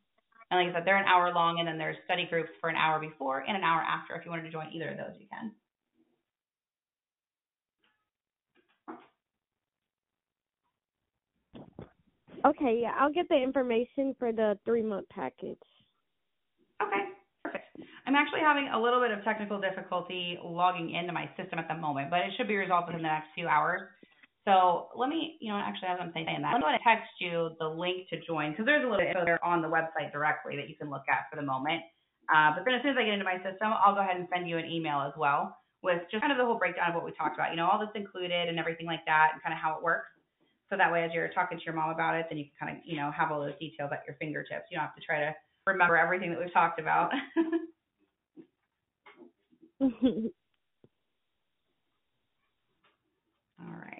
[0.50, 2.76] And like I said, they're an hour long, and then there's study groups for an
[2.76, 4.14] hour before and an hour after.
[4.14, 5.52] If you wanted to join either of those, you can.
[12.46, 15.56] Okay, yeah, I'll get the information for the three month package.
[16.82, 17.04] Okay,
[17.42, 17.64] perfect.
[18.06, 21.74] I'm actually having a little bit of technical difficulty logging into my system at the
[21.74, 23.80] moment, but it should be resolved within the next few hours.
[24.44, 27.56] So let me, you know, actually as I'm saying that, I'm going to text you
[27.58, 30.68] the link to join because there's a little bit there on the website directly that
[30.68, 31.80] you can look at for the moment.
[32.28, 34.28] Uh, but then as soon as I get into my system, I'll go ahead and
[34.32, 37.04] send you an email as well with just kind of the whole breakdown of what
[37.04, 39.60] we talked about, you know, all that's included and everything like that and kind of
[39.60, 40.08] how it works.
[40.70, 42.76] So that way, as you're talking to your mom about it, then you can kind
[42.76, 44.64] of, you know, have all those details at your fingertips.
[44.70, 45.34] You don't have to try to
[45.66, 47.12] remember everything that we've talked about.
[49.80, 49.90] all
[53.60, 53.93] right.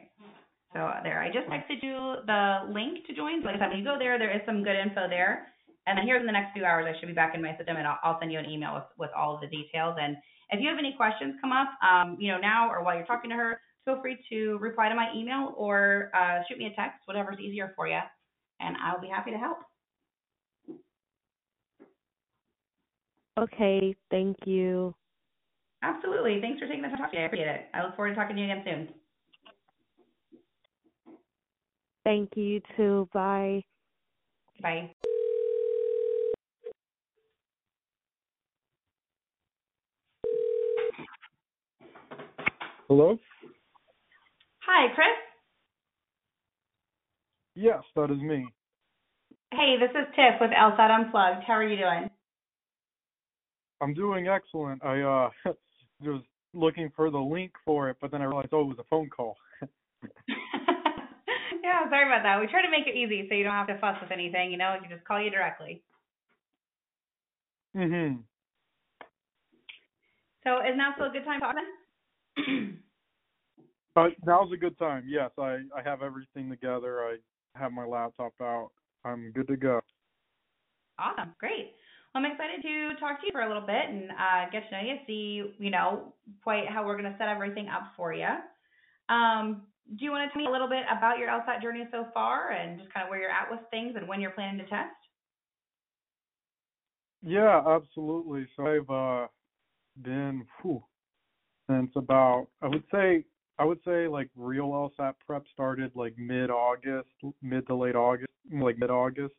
[0.74, 3.40] So there, I just texted you the link to join.
[3.40, 5.46] So like I said, when you go there, there is some good info there.
[5.86, 7.76] And then here in the next few hours, I should be back in my system,
[7.76, 9.96] and I'll, I'll send you an email with, with all of the details.
[10.00, 10.16] And
[10.50, 13.30] if you have any questions come up, um, you know, now or while you're talking
[13.30, 17.02] to her, feel free to reply to my email or uh, shoot me a text,
[17.04, 18.00] whatever's easier for you,
[18.58, 19.58] and I'll be happy to help.
[23.38, 24.94] Okay, thank you.
[25.82, 26.40] Absolutely.
[26.40, 27.22] Thanks for taking the time to talk to me.
[27.22, 27.60] I appreciate it.
[27.74, 29.03] I look forward to talking to you again soon.
[32.04, 33.08] Thank you too.
[33.12, 33.64] Bye.
[34.60, 34.94] Bye.
[42.88, 43.18] Hello?
[44.66, 45.06] Hi, Chris.
[47.54, 48.46] Yes, that is me.
[49.52, 51.44] Hey, this is Tiff with LSAT Unplugged.
[51.46, 52.10] How are you doing?
[53.80, 54.84] I'm doing excellent.
[54.84, 55.30] I uh
[56.00, 58.84] was looking for the link for it, but then I realized oh it was a
[58.90, 59.36] phone call.
[61.64, 62.40] yeah, sorry about that.
[62.40, 64.58] We try to make it easy so you don't have to fuss with anything, you
[64.58, 65.82] know, we can just call you directly.
[67.74, 68.22] Mhm.
[70.44, 72.80] So is now still a good time to talking?
[73.96, 75.04] Uh now's a good time.
[75.06, 76.98] Yes, I I have everything together.
[77.04, 77.18] I
[77.56, 78.70] have my laptop out.
[79.04, 79.80] I'm good to go.
[80.98, 81.74] Awesome, great.
[82.12, 84.70] Well, I'm excited to talk to you for a little bit and uh, get to
[84.72, 86.12] know you, see, you know,
[86.42, 88.26] quite how we're going to set everything up for you.
[89.08, 89.62] Um,
[89.96, 92.50] do you want to tell me a little bit about your LSAT journey so far
[92.50, 94.96] and just kind of where you're at with things and when you're planning to test?
[97.22, 98.46] Yeah, absolutely.
[98.56, 99.28] So I've uh
[100.02, 100.82] been whew,
[101.70, 103.24] since about I would say
[103.58, 107.10] I would say like real LSAT prep started like mid August,
[107.42, 109.34] mid to late August, like mid August.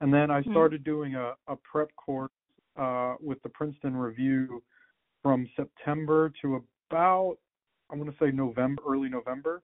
[0.00, 0.50] And then I Mhm.
[0.50, 2.32] started doing a, a prep course
[2.76, 4.62] uh with the Princeton Review
[5.22, 7.36] from September to about
[7.90, 9.62] I want to say November, early November.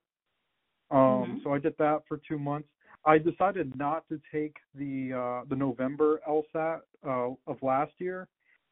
[0.91, 0.99] Um
[1.39, 1.43] Mhm.
[1.43, 2.68] so I did that for 2 months.
[3.05, 8.28] I decided not to take the uh the November LSAT uh of last year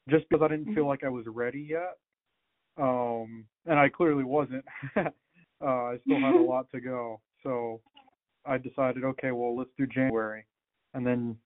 [0.08, 0.88] just because I didn't feel Mhm.
[0.88, 1.98] like I was ready yet
[2.78, 4.64] um and I clearly wasn't.
[4.96, 5.04] uh
[5.60, 7.20] I still had a lot to go.
[7.42, 7.80] So
[8.44, 10.44] I decided, okay, well let's do January.
[10.94, 11.38] And then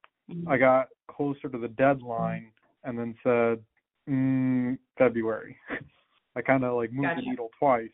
[0.46, 2.52] I got closer to the deadline
[2.84, 3.62] and then said
[4.08, 5.56] mm, February.
[6.36, 7.22] I kind of like moved Gotcha.
[7.22, 7.90] the needle twice.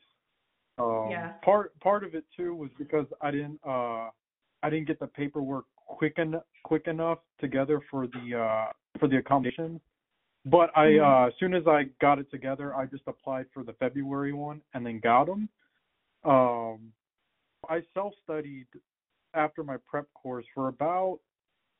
[0.78, 1.32] Um Yeah.
[1.42, 4.10] part part of it too was because I didn't uh
[4.62, 9.18] I didn't get the paperwork quick en- quick enough together for the uh for the
[9.18, 9.80] accommodation.
[10.44, 11.24] But I Mhm.
[11.24, 14.60] uh as soon as I got it together, I just applied for the February one
[14.74, 15.48] and then got them.
[16.24, 16.92] Um
[17.68, 18.68] I self-studied
[19.34, 21.20] after my prep course for about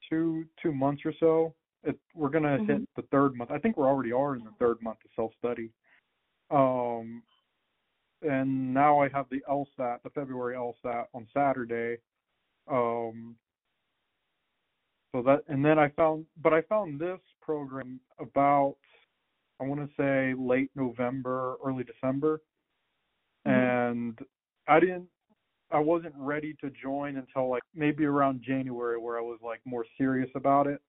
[0.08, 1.54] two two months or so.
[1.84, 2.86] It, we're gonna hit Mhm.
[2.96, 3.50] the third month.
[3.50, 5.70] I think we already are in the third month of self-study.
[6.50, 7.22] Um,
[8.22, 11.98] and now I have the LSAT, the February LSAT on Saturday.
[12.70, 13.36] Um,
[15.12, 18.76] so that, and then I found, but I found this program about,
[19.60, 22.42] I want to say late November, early December,
[23.46, 23.54] Mhm.
[23.54, 24.26] and
[24.66, 25.08] I didn't,
[25.70, 29.84] I wasn't ready to join until like maybe around January, where I was like more
[29.96, 30.80] serious about it.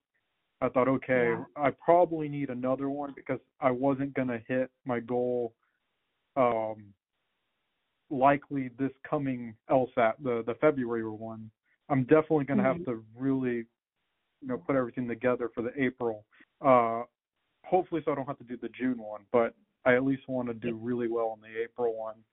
[0.60, 1.44] I thought, okay, Yeah.
[1.56, 5.54] I probably need another one because I wasn't gonna hit my goal
[6.36, 6.94] um
[8.10, 11.50] likely this coming LSAT, the the February one.
[11.88, 12.84] I'm definitely gonna have Mhm.
[12.86, 13.66] to really
[14.40, 16.24] you know put everything together for the April.
[16.60, 17.02] Uh
[17.64, 19.54] hopefully so I don't have to do the June one, but
[19.84, 22.24] I at least want to do really well on the April one.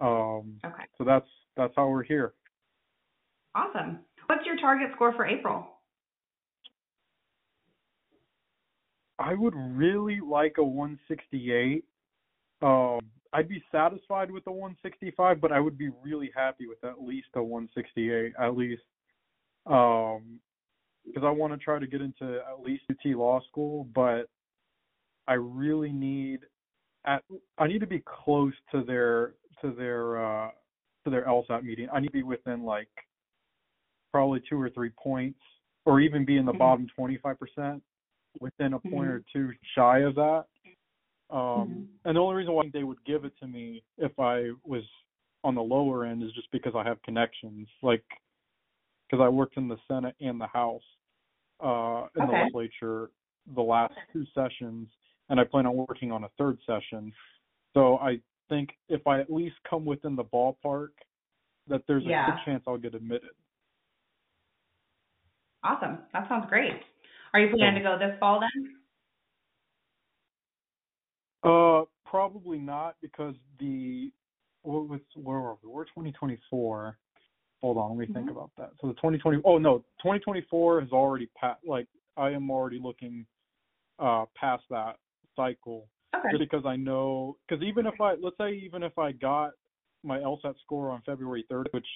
[0.00, 0.84] Um Okay.
[0.96, 2.34] so that's that's how we're here.
[3.54, 4.04] Awesome.
[4.26, 5.66] What's your target score for April?
[9.18, 11.84] I would really like a 168.
[12.62, 13.00] Um,
[13.32, 17.28] I'd be satisfied with the 165, but I would be really happy with at least
[17.34, 18.82] a 168 at least.
[19.66, 20.40] Um,
[21.06, 24.28] because I want to try to get into at least UT law school, but
[25.26, 26.40] I really need
[27.06, 27.22] at
[27.58, 30.50] I need to be close to their to their uh
[31.04, 31.88] to their LSAT meeting.
[31.92, 32.88] I need to be within like
[34.12, 35.40] probably two or three points,
[35.86, 36.58] or even be in the Mhm.
[36.58, 37.82] bottom 25%
[38.40, 39.08] within a point Mhm.
[39.08, 40.46] or two shy of that.
[41.30, 41.88] Um, Mhm.
[42.04, 44.84] and the only reason why they would give it to me if I was
[45.44, 48.04] on the lower end is just because I have connections, like
[49.08, 50.82] because I worked in the Senate and the House,
[51.60, 53.10] uh, in the legislature
[53.54, 54.88] the last two sessions,
[55.28, 57.12] and I plan on working on a third session.
[57.74, 60.90] So I think if I at least come within the ballpark,
[61.66, 62.26] that there's a Yeah.
[62.26, 63.30] good chance I'll get admitted.
[65.62, 66.06] Awesome.
[66.12, 66.84] That sounds great.
[67.32, 68.77] Are you planning to go this fall then?
[71.42, 74.10] Uh, probably not because the
[74.62, 75.70] what was where were we?
[75.70, 76.98] We're 2024.
[77.60, 78.32] Hold on, let me think Mhm.
[78.32, 78.70] about that.
[78.80, 79.42] So the 2020.
[79.44, 81.64] Oh no, 2024 has already passed.
[81.66, 83.26] Like I am already looking
[83.98, 84.96] uh past that
[85.36, 86.30] cycle Okay.
[86.30, 87.36] just because I know.
[87.48, 89.52] Because even if I let's say even if I got
[90.02, 91.86] my LSAT score on February 3rd, which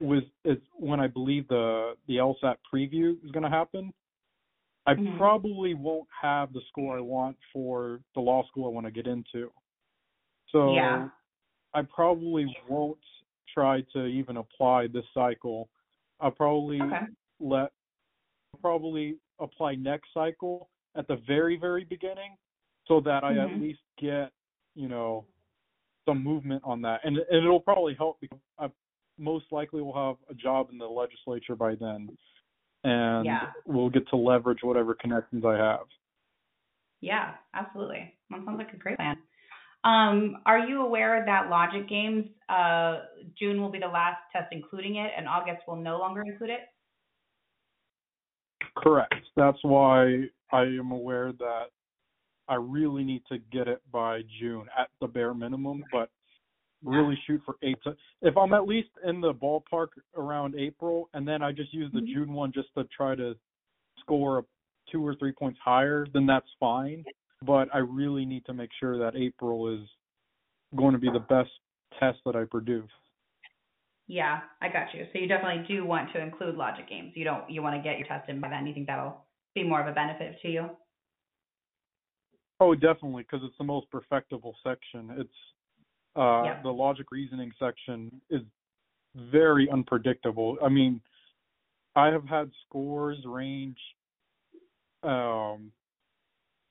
[0.00, 3.92] was is when I believe the the LSAT preview is going to happen.
[4.86, 5.16] I Mhm.
[5.16, 9.06] probably won't have the score I want for the law school I want to get
[9.06, 9.52] into.
[10.48, 11.08] So Yeah.
[11.74, 12.98] I probably won't
[13.46, 15.68] try to even apply this cycle.
[16.20, 17.06] I'll probably Okay.
[17.40, 17.72] let
[18.60, 22.36] probably apply next cycle at the very very beginning
[22.86, 23.60] so that I at Mhm.
[23.60, 24.32] least get,
[24.74, 25.26] you know,
[26.04, 27.00] some movement on that.
[27.04, 28.70] And, and it'll probably help because I
[29.18, 32.16] most likely will have a job in the legislature by then.
[32.84, 33.52] And Yeah.
[33.64, 35.86] we'll get to leverage whatever connections I have.
[37.00, 38.14] Yeah, absolutely.
[38.30, 39.18] That sounds like a great plan.
[39.84, 43.00] Um, are you aware that Logic Games, uh,
[43.36, 46.60] June will be the last test including it, and August will no longer include it?
[48.76, 49.14] Correct.
[49.36, 51.70] That's why I am aware that
[52.48, 56.10] I really need to get it by June at the bare minimum, but
[56.84, 57.78] really shoot for eight.
[58.22, 62.00] If I'm at least in the ballpark around April, and then I just use the
[62.00, 62.12] Mhm.
[62.12, 63.36] June one just to try to
[63.98, 64.44] score
[64.88, 67.04] two or three points higher, then that's fine.
[67.42, 69.88] But I really need to make sure that April is
[70.76, 71.50] going to be the best
[71.98, 72.90] test that I produce.
[74.08, 75.06] Yeah, I got you.
[75.12, 77.12] So you definitely do want to include Logic Games.
[77.16, 77.48] You don't.
[77.48, 78.66] You want to get your test in by then.
[78.66, 79.24] You think that'll
[79.54, 80.70] be more of a benefit to you?
[82.60, 85.10] Oh, definitely, because it's the most perfectible section.
[85.18, 85.34] It's
[86.16, 86.62] uh, Yep.
[86.62, 88.42] the logic reasoning section is
[89.14, 90.58] very unpredictable.
[90.62, 91.00] I mean,
[91.94, 93.78] I have had scores range,
[95.02, 95.72] um,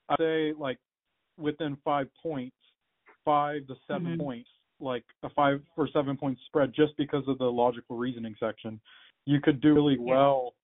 [0.08, 0.78] I say like
[1.38, 2.56] within five points,
[3.24, 4.18] five to 7 Mhm.
[4.18, 8.80] points, like a five or seven point spread, just because of the logical reasoning section.
[9.26, 10.04] You could do really Yeah.
[10.04, 10.54] well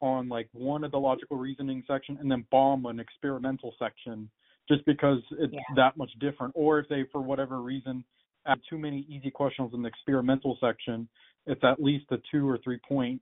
[0.00, 4.30] on like one of the logical reasoning section and then bomb an experimental section
[4.68, 5.62] just because it's Yeah.
[5.74, 6.52] that much different.
[6.56, 8.04] Or if they, for whatever reason,
[8.46, 11.08] add too many easy questions in the experimental section,
[11.46, 13.20] it's at least a two or three point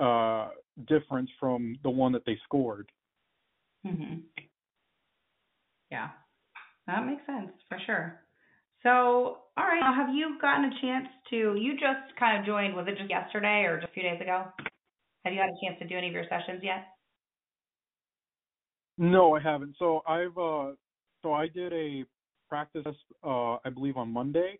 [0.00, 0.48] uh,
[0.86, 2.90] difference from the one that they scored.
[3.86, 4.20] Mm-hmm.
[5.90, 6.08] Yeah,
[6.86, 8.20] that makes sense for sure.
[8.82, 8.90] So,
[9.56, 11.56] all right, now have you gotten a chance to?
[11.56, 12.76] You just kind of joined.
[12.76, 14.44] Was it just yesterday or just a few days ago?
[15.24, 16.86] Have you had a chance to do any of your sessions yet?
[18.98, 19.76] No, I haven't.
[19.78, 20.72] So I've uh,
[21.22, 22.04] so I did a
[22.48, 22.84] practice
[23.24, 24.58] uh, I believe on Monday.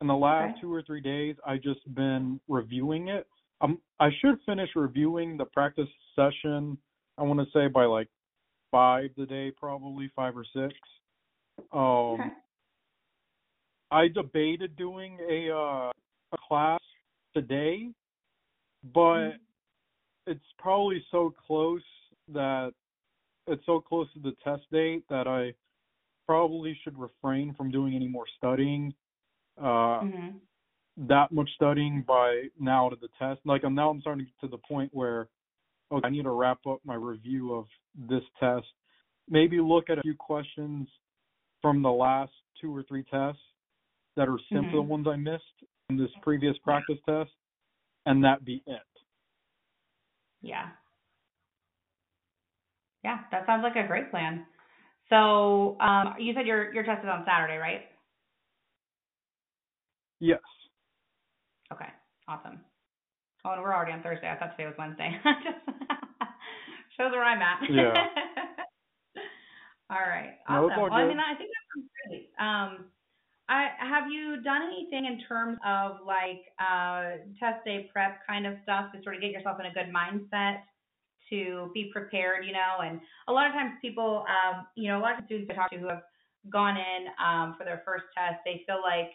[0.00, 0.60] In the last Okay.
[0.60, 3.26] two or three days, I just been reviewing it.
[3.60, 6.76] Um, I should finish reviewing the practice session.
[7.16, 8.08] I want to say by like
[8.70, 10.74] five today, probably five or six.
[11.72, 12.30] Um, Okay.
[13.90, 15.90] I debated doing a uh,
[16.32, 16.80] a class
[17.34, 17.88] today,
[18.92, 19.40] but Mhm.
[20.26, 21.84] it's probably so close
[22.28, 22.74] that
[23.46, 25.54] it's so close to the test date that I
[26.26, 28.94] probably should refrain from doing any more studying.
[29.58, 30.40] Uh, Mhm.
[30.96, 33.40] that much studying by now to the test.
[33.44, 35.28] Like I'm now I'm starting to get to the point where
[35.92, 38.66] okay, I need to wrap up my review of this test.
[39.28, 40.88] Maybe look at a few questions
[41.62, 43.42] from the last two or three tests
[44.16, 44.88] that are similar the Mhm.
[44.88, 47.32] ones I missed in this previous practice test,
[48.06, 48.82] and that be it.
[50.40, 50.70] Yeah.
[53.02, 54.46] Yeah, that sounds like a great plan.
[55.08, 57.82] So, um, you said your your test is on Saturday, right?
[60.18, 60.40] Yes.
[61.72, 61.88] Okay,
[62.26, 62.60] awesome.
[63.44, 64.28] Oh, and we're already on Thursday.
[64.28, 65.10] I thought today was Wednesday.
[65.24, 67.60] Just shows where I'm at.
[67.70, 67.94] Yeah.
[69.90, 70.34] all right.
[70.48, 70.78] Awesome.
[70.78, 72.30] all well, I mean, I think that sounds great.
[72.40, 72.86] Um,
[73.48, 78.54] I have you done anything in terms of like uh test day prep kind of
[78.64, 80.62] stuff to sort of get yourself in a good mindset
[81.30, 82.80] to be prepared, you know?
[82.82, 85.70] And a lot of times people um you know, a lot of students I talk
[85.70, 86.02] to who have
[86.50, 89.12] gone in um for their first test, they feel like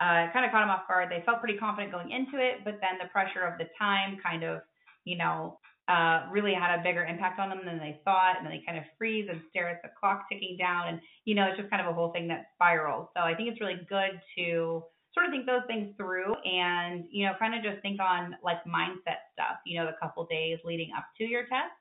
[0.00, 1.10] uh kind of caught them off guard.
[1.10, 4.42] They felt pretty confident going into it, but then the pressure of the time kind
[4.42, 4.62] of,
[5.04, 5.58] you know,
[5.88, 8.78] uh, really had a bigger impact on them than they thought, and then they kind
[8.78, 11.82] of freeze and stare at the clock ticking down, and you know it's just kind
[11.82, 13.08] of a whole thing that spirals.
[13.14, 14.82] So I think it's really good to
[15.14, 18.62] sort of think those things through, and you know kind of just think on like
[18.64, 19.58] mindset stuff.
[19.64, 21.72] You know, the couple days leading up to your test.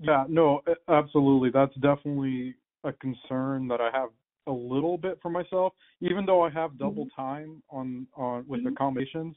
[0.00, 1.50] Yeah, no, absolutely.
[1.50, 2.54] That's definitely
[2.84, 4.08] a concern that I have
[4.46, 5.74] a little bit for myself.
[6.00, 7.22] Even though I have double mm-hmm.
[7.22, 8.68] time on on with mm-hmm.
[8.68, 9.36] accommodations,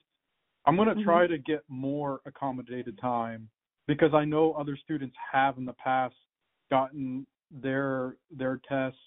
[0.65, 1.03] I'm going to mm-hmm.
[1.03, 3.49] try to get more accommodated time
[3.87, 6.15] because I know other students have in the past
[6.69, 8.99] gotten their their tests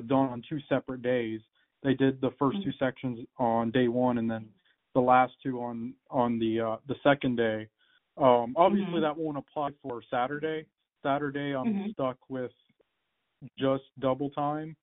[0.00, 1.40] done on two separate days.
[1.82, 2.62] They did the 1st mm-hmm.
[2.62, 4.46] two sections on day one, and then
[4.94, 7.68] the last two on on the uh, the second day.
[8.16, 9.02] Um, obviously, mm-hmm.
[9.02, 10.66] that won't apply for Saturday.
[11.02, 11.90] Saturday, I'm mm-hmm.
[11.90, 12.52] stuck with
[13.58, 14.76] just double time.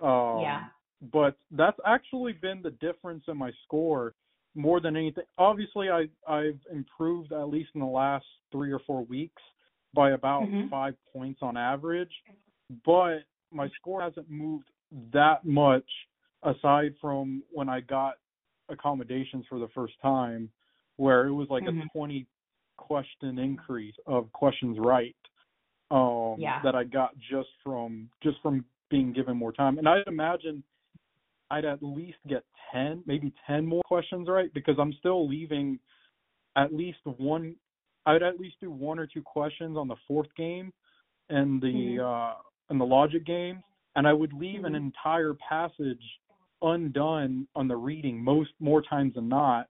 [0.00, 0.64] Um, yeah.
[1.12, 4.14] But that's actually been the difference in my score
[4.54, 5.24] more than anything.
[5.38, 9.42] Obviously, I I've improved at least in the last three or four weeks
[9.94, 10.68] by about mm-hmm.
[10.68, 12.12] five points on average,
[12.84, 13.20] but
[13.52, 14.68] my score hasn't moved
[15.12, 15.84] that much
[16.42, 18.14] aside from when I got
[18.68, 20.50] accommodations for the first time,
[20.96, 21.80] where it was like mm-hmm.
[21.80, 22.26] a 20
[22.76, 25.14] question increase of questions right
[25.90, 26.60] um yeah.
[26.64, 29.78] that I got just from just from being given more time.
[29.78, 30.62] And I'd imagine
[31.50, 35.78] I'd at least get 10, maybe 10 more questions right because I'm still leaving
[36.56, 37.56] at least one
[38.06, 40.72] I'd at least do one or two questions on the fourth game
[41.28, 42.04] and the mm-hmm.
[42.04, 42.34] uh
[42.70, 43.62] and the logic games
[43.96, 44.66] and I would leave mm-hmm.
[44.66, 46.02] an entire passage
[46.62, 49.66] undone on the reading most more times than not.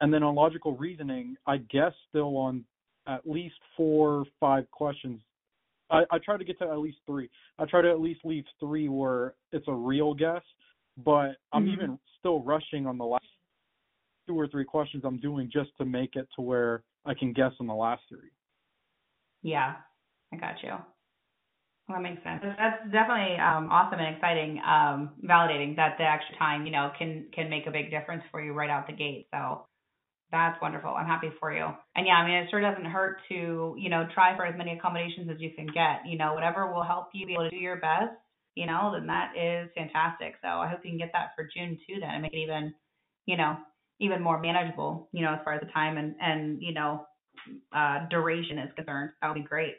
[0.00, 2.64] And then on logical reasoning, I guess still on
[3.06, 5.20] at least four, five questions.
[5.90, 7.30] I, I try to get to at least three.
[7.58, 10.42] I try to at least leave three where it's a real guess
[11.04, 11.72] but I'm mm-hmm.
[11.72, 13.24] even still rushing on the last
[14.26, 17.52] two or three questions I'm doing just to make it to where I can guess
[17.60, 18.30] on the last three.
[19.42, 19.74] Yeah,
[20.32, 20.72] I got you.
[21.88, 22.42] That makes sense.
[22.42, 27.26] That's definitely um, awesome and exciting, um, validating that the extra time, you know, can
[27.32, 29.26] can make a big difference for you right out the gate.
[29.32, 29.66] So
[30.30, 30.90] that's wonderful.
[30.90, 31.66] I'm happy for you.
[31.96, 34.76] And yeah, I mean, it sure doesn't hurt to, you know, try for as many
[34.76, 36.04] accommodations as you can get.
[36.06, 38.12] You know, whatever will help you be able to do your best
[38.58, 40.34] you know, then that is fantastic.
[40.42, 42.74] So I hope you can get that for June too then and make it even,
[43.24, 43.56] you know,
[44.00, 47.06] even more manageable, you know, as far as the time and, and you know,
[47.72, 49.10] uh, duration is concerned.
[49.22, 49.74] That would be great.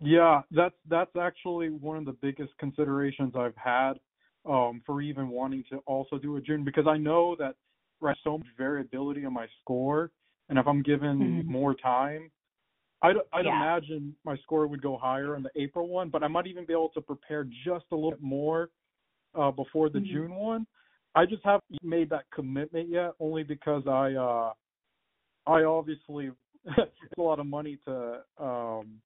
[0.00, 3.94] Yeah, that's that's actually one of the biggest considerations I've had
[4.48, 7.54] um, for even wanting to also do a June because I know that
[8.00, 10.10] there's so much variability in my score,
[10.48, 11.52] and if I'm given mm-hmm.
[11.52, 12.30] more time,
[13.02, 13.56] I'd, I'd yeah.
[13.56, 16.72] imagine my score would go higher in the April one, but I might even be
[16.72, 18.70] able to prepare just a little bit more
[19.38, 20.12] uh, before the mm-hmm.
[20.12, 20.66] June one.
[21.14, 24.52] I just haven't made that commitment yet, only because I uh,
[25.46, 26.30] I obviously
[26.64, 29.00] it's a lot of money to um,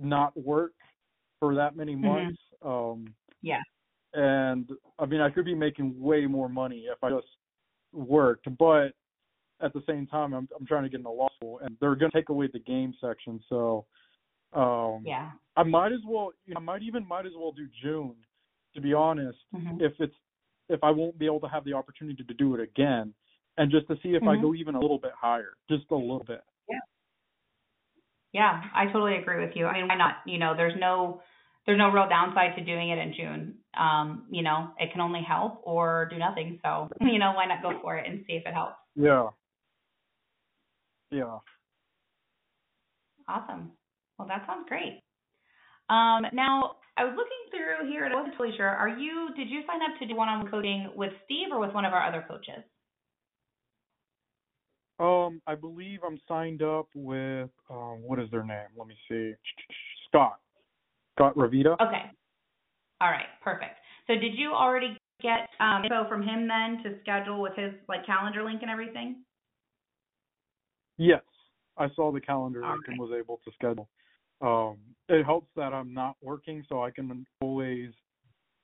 [0.00, 0.72] not work
[1.38, 2.06] for that many mm-hmm.
[2.06, 2.40] months.
[2.62, 2.68] Mm-hmm.
[2.68, 3.60] Um, yeah.
[4.12, 4.68] And
[4.98, 7.28] I mean, I could be making way more money if I just
[7.92, 8.92] worked, but
[9.62, 12.10] at the same time, I'm I'm trying to get into law school, and they're going
[12.10, 13.40] to take away the game section.
[13.48, 13.86] So,
[14.52, 16.32] um, yeah, I might as well.
[16.46, 18.14] You know, I might even might as well do June,
[18.74, 19.38] to be honest.
[19.54, 19.80] Mm-hmm.
[19.80, 20.14] If it's
[20.68, 23.12] if I won't be able to have the opportunity to do it again,
[23.58, 24.28] and just to see if mm-hmm.
[24.28, 26.42] I go even a little bit higher, just a little bit.
[28.32, 28.62] Yeah.
[28.74, 29.66] I totally agree with you.
[29.66, 30.16] I mean, why not?
[30.26, 31.22] You know, there's no
[31.66, 33.54] there's no real downside to doing it in June.
[33.78, 36.58] Um, you know, it can only help or do nothing.
[36.62, 38.76] So, you know, why not go for it and see if it helps?
[38.96, 39.28] Yeah.
[41.10, 41.38] Yeah.
[43.28, 43.72] Awesome.
[44.18, 45.02] Well, that sounds great.
[45.88, 48.68] Um, now, I was looking through here and I wasn't totally sure.
[48.68, 51.60] Are you, did you sign up to do one on one coaching with Steve or
[51.60, 52.62] with one of our other coaches?
[55.00, 58.68] Um, I believe I'm signed up with, um, what is their name?
[58.76, 59.32] Let me see.
[60.08, 60.38] Scott.
[61.16, 61.74] Scott Ravita.
[61.80, 62.04] Okay.
[63.00, 63.26] All right.
[63.42, 63.78] Perfect.
[64.06, 68.04] So did you already get um, info from him then to schedule with his like
[68.04, 69.16] calendar link and everything?
[70.98, 71.22] Yes,
[71.78, 72.78] I saw the calendar okay.
[72.88, 73.88] and was able to schedule.
[74.42, 74.76] Um,
[75.08, 77.90] it helps that I'm not working, so I can always.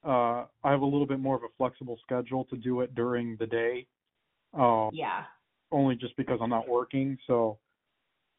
[0.04, 3.36] Uh, I have a little bit more of a flexible schedule to do it during
[3.40, 3.86] the day.
[4.52, 5.24] Um, yeah.
[5.72, 7.58] Only just because I'm not working, so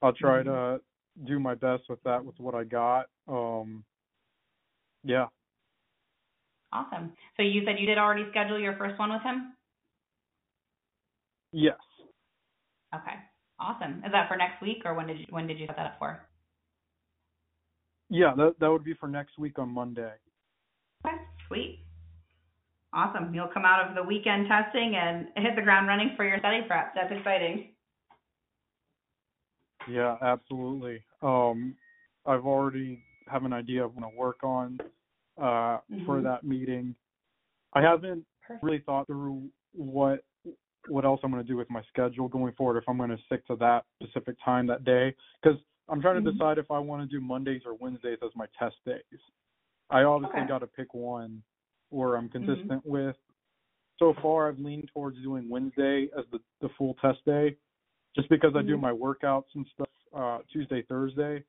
[0.02, 0.78] I'll try mm-hmm.
[1.20, 3.08] to do my best with that with what I got.
[3.28, 3.84] Um,
[5.04, 5.28] yeah,
[6.72, 7.14] Awesome.
[7.38, 9.54] So you said you did already schedule your first one with him?
[11.54, 11.78] Yes.
[12.94, 13.16] Okay.
[13.60, 14.04] Awesome.
[14.06, 15.96] Is that for next week or when did you when did you set that up
[16.00, 16.22] for?
[18.10, 20.14] Yeah, that that would be for next week on Monday.
[21.06, 21.16] Okay.
[21.48, 21.80] Sweet.
[22.98, 23.32] Awesome.
[23.34, 26.62] You'll come out of the weekend testing and hit the ground running for your study
[26.68, 26.96] prep.
[26.96, 27.76] That's exciting.
[29.88, 31.04] Yeah, absolutely.
[31.22, 31.76] Um,
[32.26, 34.80] I've already have an idea of what I work on
[35.40, 36.06] uh, Mhm.
[36.08, 36.96] for that meeting.
[37.74, 38.64] I haven't Perfect.
[38.64, 40.24] really thought through what
[40.88, 42.78] what else I'm going to do with my schedule going forward.
[42.78, 45.60] If I'm going to stick to that specific time that day, because
[45.90, 46.34] I'm trying to Mhm.
[46.34, 49.04] decide if I want to do Mondays or Wednesdays as my test days.
[49.90, 50.48] I obviously Okay.
[50.48, 51.44] got to pick one
[51.90, 52.46] where I'm Mhm.
[52.46, 53.16] consistent with.
[54.00, 57.58] So far, I've leaned towards doing Wednesday as the the full test day,
[58.16, 58.82] just because I do Mhm.
[58.82, 61.44] my workouts and stuff uh, Tuesday, Thursday,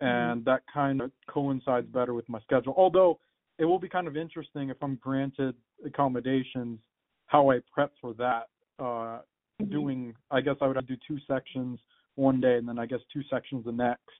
[0.00, 0.06] Mm-hmm.
[0.06, 2.74] and that kind of coincides better with my schedule.
[2.76, 3.18] Although
[3.58, 6.80] it will be kind of interesting if I'm granted accommodations,
[7.26, 8.48] how I prep for that.
[8.78, 9.22] Uh.
[9.70, 11.80] Doing, I guess I would have to do two sections
[12.16, 14.10] one day, and then I guess two sections the next,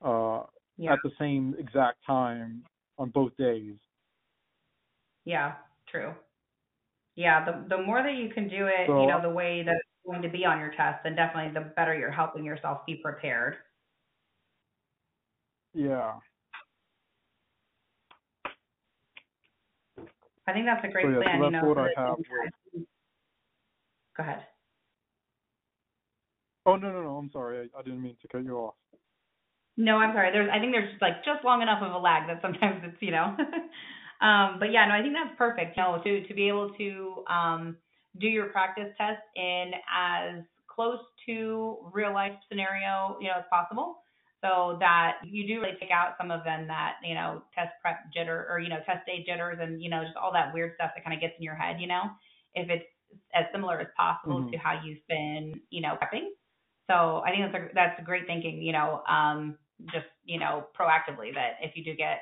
[0.00, 0.46] uh,
[0.76, 0.92] Yeah.
[0.92, 2.64] at the same exact time
[2.96, 3.76] on both days.
[5.24, 5.54] Yeah,
[5.90, 6.14] true.
[7.16, 9.74] Yeah, the the more that you can do it, So- you know, the way that
[9.74, 12.96] it's going to be on your test, then definitely the better you're helping yourself be
[12.96, 13.56] prepared.
[15.74, 16.14] Yeah.
[20.46, 21.64] I think that's a great So, yeah, so plan, you know.
[21.64, 22.16] what I that have
[22.72, 22.86] you
[24.16, 24.42] Go ahead.
[26.66, 27.16] Oh no no no!
[27.16, 27.70] I'm sorry.
[27.74, 28.74] I, I didn't mean to cut you off.
[29.76, 30.30] No, I'm sorry.
[30.32, 33.12] There's I think there's like just long enough of a lag that sometimes it's, you
[33.12, 33.36] know.
[34.20, 35.76] um, but yeah, no, I think that's perfect.
[35.76, 37.76] You know, to to be able to um
[38.18, 44.02] do your practice test in as close to real life scenario, you know, as possible.
[44.42, 47.98] So that you do really take out some of them that, you know, test prep
[48.16, 50.92] jitter or, you know, test day jitters and, you know, just all that weird stuff
[50.94, 52.04] that kind of gets in your head, you know,
[52.54, 52.84] if it's
[53.34, 54.50] as similar as possible Mhm.
[54.50, 56.28] to how you've been, you know, prepping.
[56.90, 59.58] So I think that's a, that's great thinking, you know, um,
[59.92, 62.20] just, you know, proactively that if you do get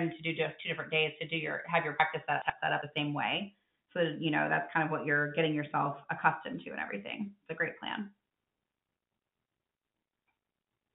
[0.00, 2.82] to do just two different days to do your, have your practice set, set up
[2.82, 3.54] the same way.
[3.94, 7.32] So, you know, that's kind of what you're getting yourself accustomed to and everything.
[7.42, 8.10] It's a great plan.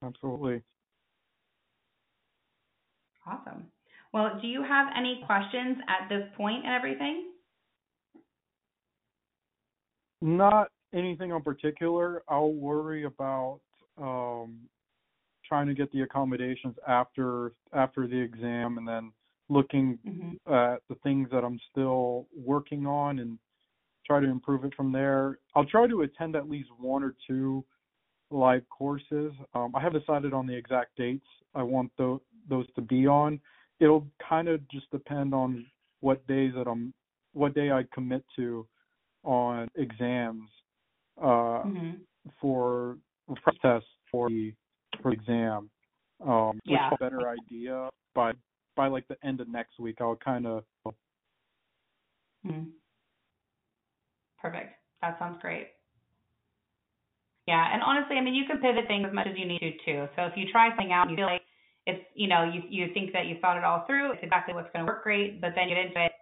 [0.04, 0.62] Absolutely.
[3.26, 3.66] Awesome.
[4.12, 7.24] Well, do you have any questions at this point and everything?
[10.22, 12.22] Not anything in particular.
[12.28, 13.60] I'll worry about
[14.00, 14.58] um,
[15.48, 19.12] trying to get the accommodations after after the exam, and then
[19.48, 20.52] looking Mm-hmm.
[20.52, 23.38] at the things that I'm still working on and
[24.06, 25.38] try to improve it from there.
[25.54, 27.64] I'll try to attend at least one or two
[28.30, 29.32] live courses.
[29.54, 33.40] Um, I haven't decided on the exact dates I want tho- those to be on.
[33.80, 35.64] It'll kind of just depend on
[36.00, 36.92] what days that I'm,
[37.32, 38.66] what day I commit to
[39.24, 40.48] on exams
[41.22, 41.90] uh, Mm-hmm.
[42.40, 42.98] for
[43.44, 44.52] for tests for the
[45.02, 45.70] for exam.
[46.20, 46.90] Um, which Yeah.
[46.92, 48.32] A better idea by
[48.74, 50.00] by like the end of next week.
[50.00, 50.64] I'll kind of
[52.44, 52.72] Mhm.
[54.38, 54.80] Perfect.
[55.00, 55.74] That sounds great.
[57.46, 59.72] Yeah, and honestly, I mean, you can pivot things as much as you need to
[59.84, 60.08] too.
[60.16, 61.42] So if you try something out, and you feel like
[61.86, 64.70] it's, you know, you you think that you thought it all through, it's exactly what's
[64.72, 66.12] going to work great, but then you get into it,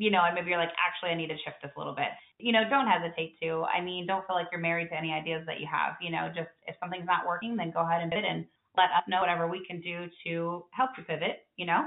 [0.00, 2.08] you know, and maybe you're like, actually, I need to shift this a little bit.
[2.38, 3.64] You know, don't hesitate to.
[3.64, 5.96] I mean, don't feel like you're married to any ideas that you have.
[6.00, 8.46] You know, just if something's not working, then go ahead and pivot and
[8.78, 11.44] let us know whatever we can do to help you pivot.
[11.56, 11.84] You know,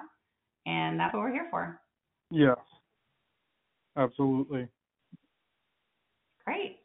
[0.68, 1.82] and that's what we're here for.
[2.30, 2.58] yes,
[3.98, 4.68] absolutely.
[6.46, 6.83] Great.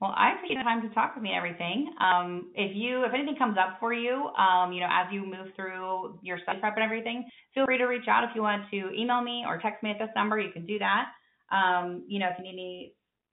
[0.00, 1.94] Well, I appreciate the time to talk with me and everything.
[2.00, 5.48] Um, if you, if anything comes up for you, um, you know, as you move
[5.56, 7.24] through your study prep and everything,
[7.54, 9.98] feel free to reach out if you want to email me or text me at
[9.98, 10.38] this number.
[10.38, 11.06] You can do that.
[11.50, 12.92] Um, you know, if you need any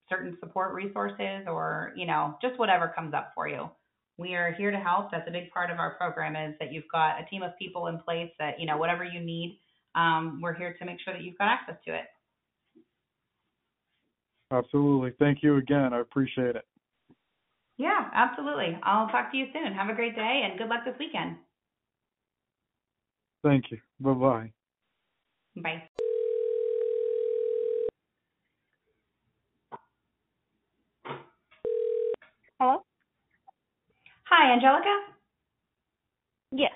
[0.09, 3.69] certain support resources or you know, just whatever comes up for you,
[4.17, 5.11] we are here to help.
[5.11, 7.87] That's a big part of our program is that you've got a team of people
[7.87, 9.59] in place that you know, whatever you need,
[9.95, 12.05] um, we're here to make sure that you've got access to it.
[14.53, 15.13] Absolutely.
[15.17, 15.93] Thank you again.
[15.93, 16.65] I appreciate it.
[17.77, 18.77] Yeah, absolutely.
[18.83, 19.73] I'll talk to you soon.
[19.73, 21.37] Have a great day and good luck this weekend.
[23.41, 23.79] Thank you.
[23.99, 24.51] Bye bye.
[25.55, 25.83] Bye.
[32.59, 32.83] Hello?
[34.25, 34.99] Hi, Angelica.
[36.51, 36.71] Yes.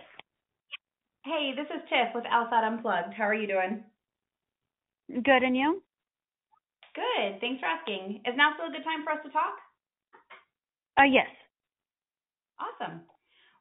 [1.23, 3.13] Hey, this is Tiff with LSAT Unplugged.
[3.13, 3.83] How are you doing?
[5.23, 5.83] Good, and you?
[6.97, 7.37] Good.
[7.39, 8.25] Thanks for asking.
[8.25, 9.61] Is now still a good time for us to talk?
[10.97, 11.29] Uh, yes.
[12.57, 13.05] Awesome.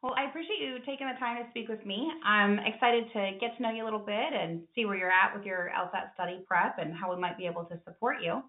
[0.02, 2.08] Well, I appreciate you taking the time to speak with me.
[2.24, 5.36] I'm excited to get to know you a little bit and see where you're at
[5.36, 8.40] with your LSAT study prep and how we might be able to support you.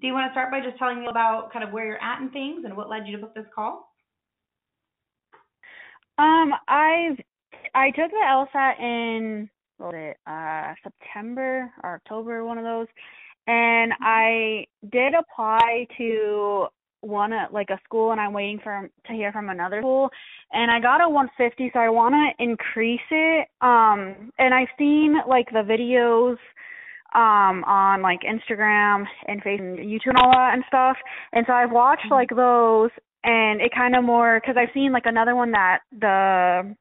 [0.00, 2.20] Do you want to start by just telling me about kind of where you're at
[2.20, 3.92] and things and what led you to book this call?
[6.18, 7.18] Um, I've
[7.74, 12.86] I took the LSAT in what was it, uh September or October, one of those.
[13.46, 16.66] And I did apply to
[17.00, 20.10] one at like a school and I'm waiting for to hear from another school.
[20.52, 23.48] And I got a 150 so I want to increase it.
[23.60, 26.36] Um and I've seen like the videos
[27.14, 30.96] um on like Instagram and Facebook and YouTube and all that and stuff.
[31.32, 32.90] And so I've watched like those
[33.24, 36.74] and it kind of more cuz I've seen like another one that the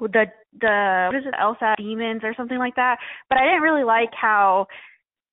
[0.00, 0.26] the
[0.60, 2.98] the what is it LSAT demons or something like that.
[3.28, 4.66] But I didn't really like how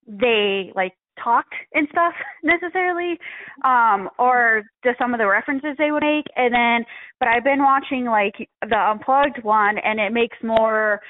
[0.10, 2.14] they like talked and stuff
[2.44, 3.18] necessarily
[3.64, 6.86] um or just some of the references they would make and then
[7.20, 11.02] but I've been watching like the unplugged one and it makes more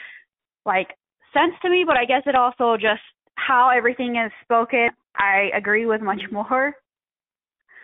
[0.66, 0.90] like
[1.34, 3.02] sense to me but I guess it also just
[3.36, 6.36] how everything is spoken I agree with much Mm-hmm.
[6.36, 6.76] more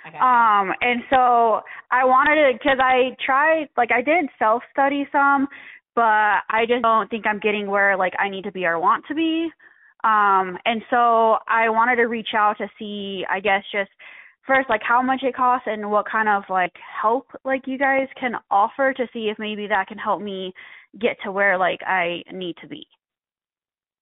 [0.07, 0.17] Okay.
[0.17, 1.61] um and so
[1.91, 5.47] I wanted to cuz I tried like I did self study some
[5.95, 9.05] but I just don't think I'm getting where like I need to be or want
[9.07, 9.49] to be
[10.05, 13.89] um, and so I wanted to reach out to see, I guess, just
[14.45, 18.07] first like how much it costs and what kind of like help like you guys
[18.19, 20.53] can offer to see if maybe that can help me
[20.99, 22.87] get to where like I need to be.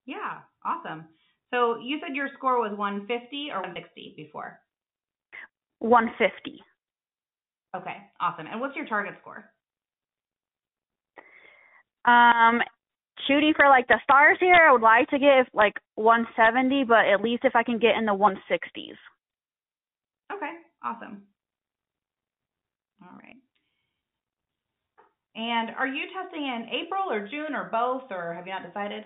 [0.06, 1.06] yeah, awesome.
[1.54, 4.60] So you said your score was 150 or 160 before.
[5.80, 6.60] 150.
[7.76, 8.48] Okay, awesome.
[8.48, 9.46] And what's your target score?
[12.06, 12.62] Um,
[13.28, 17.22] shooting for like the stars here, I would like to get like 170, but at
[17.22, 18.98] least if I can get in the 160s.
[20.32, 20.54] Okay,
[20.84, 21.24] awesome.
[23.02, 23.36] All right.
[25.36, 29.04] And are you testing in April or June or both, or have you not decided?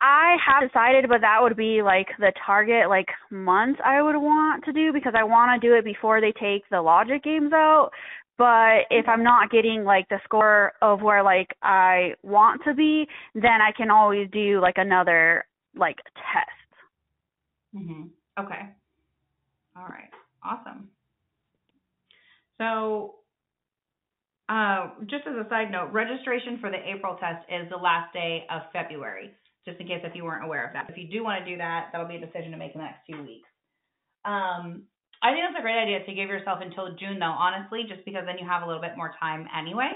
[0.00, 4.64] I have decided, but that would be like the target like month I would want
[4.64, 7.90] to do because I want to do it before they take the logic games out.
[8.38, 13.06] But if I'm not getting like the score of where like I want to be,
[13.34, 15.44] then I can always do like another
[15.76, 16.68] like test.
[17.74, 18.10] Mhm.
[18.38, 18.68] Okay.
[19.76, 20.10] All right.
[20.44, 20.88] Awesome.
[22.58, 23.16] So,
[24.48, 28.46] uh, just as a side note, registration for the April test is the last day
[28.50, 29.32] of February.
[29.64, 30.88] Just in case if you weren't aware of that.
[30.88, 32.86] If you do want to do that, that'll be a decision to make in the
[32.86, 33.48] next two weeks.
[34.24, 34.84] Um,
[35.22, 37.26] I think that's a great idea to give yourself until June, though.
[37.26, 39.90] Honestly, just because then you have a little bit more time anyway.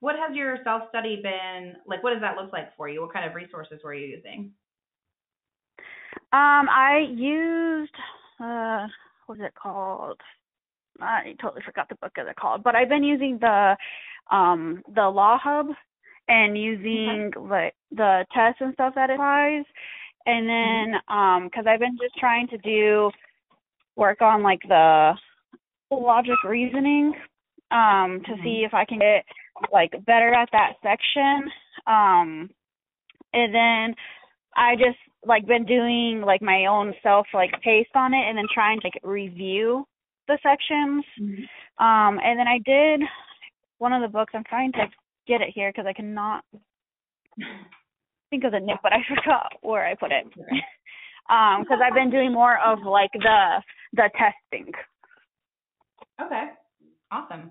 [0.00, 2.02] What has your self study been like?
[2.02, 3.02] What does that look like for you?
[3.02, 4.52] What kind of resources were you using?
[6.32, 7.94] Um, I used
[8.40, 8.86] uh,
[9.26, 10.20] what is it called?
[11.00, 13.76] I totally forgot the book is it called, but I've been using the
[14.30, 15.74] um the LawHub
[16.28, 19.64] and using like the tests and stuff that it applies,
[20.26, 23.10] and then um because I've been just trying to do
[23.96, 25.12] work on like the
[25.90, 27.12] logic reasoning
[27.70, 29.24] um to see if I can get
[29.72, 31.50] like better at that section.
[31.86, 32.50] Um
[33.32, 33.94] and then
[34.56, 38.46] I just like been doing like my own self like paste on it and then
[38.52, 39.84] trying to like review
[40.28, 41.04] the sections.
[41.78, 43.02] Um and then I did
[43.78, 44.32] one of the books.
[44.34, 44.86] I'm trying to
[45.26, 46.44] get it here because I cannot
[48.30, 50.26] think of the name but I forgot where I put it.
[51.30, 53.62] Um because I've been doing more of like the
[53.94, 54.72] the testing.
[56.20, 56.44] Okay.
[57.10, 57.50] Awesome.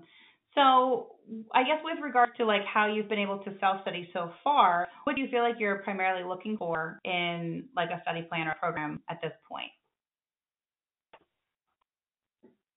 [0.54, 1.16] So,
[1.54, 5.14] I guess with regards to like how you've been able to self-study so far, what
[5.14, 9.00] do you feel like you're primarily looking for in like a study plan or program
[9.08, 9.70] at this point?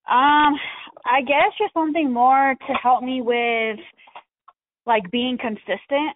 [0.07, 0.55] Um,
[1.05, 3.79] I guess just something more to help me with
[4.85, 6.15] like being consistent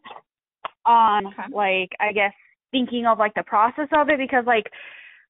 [0.85, 1.53] on Okay.
[1.53, 2.33] like I guess
[2.71, 4.71] thinking of like the process of it because like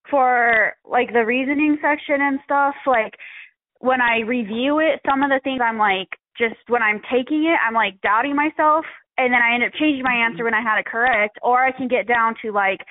[0.09, 3.14] for like the reasoning section and stuff like
[3.80, 7.59] when I review it some of the things I'm like just when I'm taking it
[7.65, 8.85] I'm like doubting myself
[9.18, 11.72] and then I end up changing my answer when I had it correct or I
[11.72, 12.81] can get down to like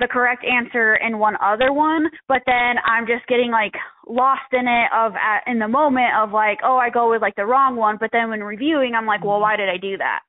[0.00, 3.74] the correct answer in one other one, but then I'm just getting like
[4.08, 7.36] lost in it of at in the moment of like, oh, I go with like
[7.36, 9.42] the wrong one, but then when reviewing, I'm like, well, mm-hmm.
[9.42, 10.20] why did I do that?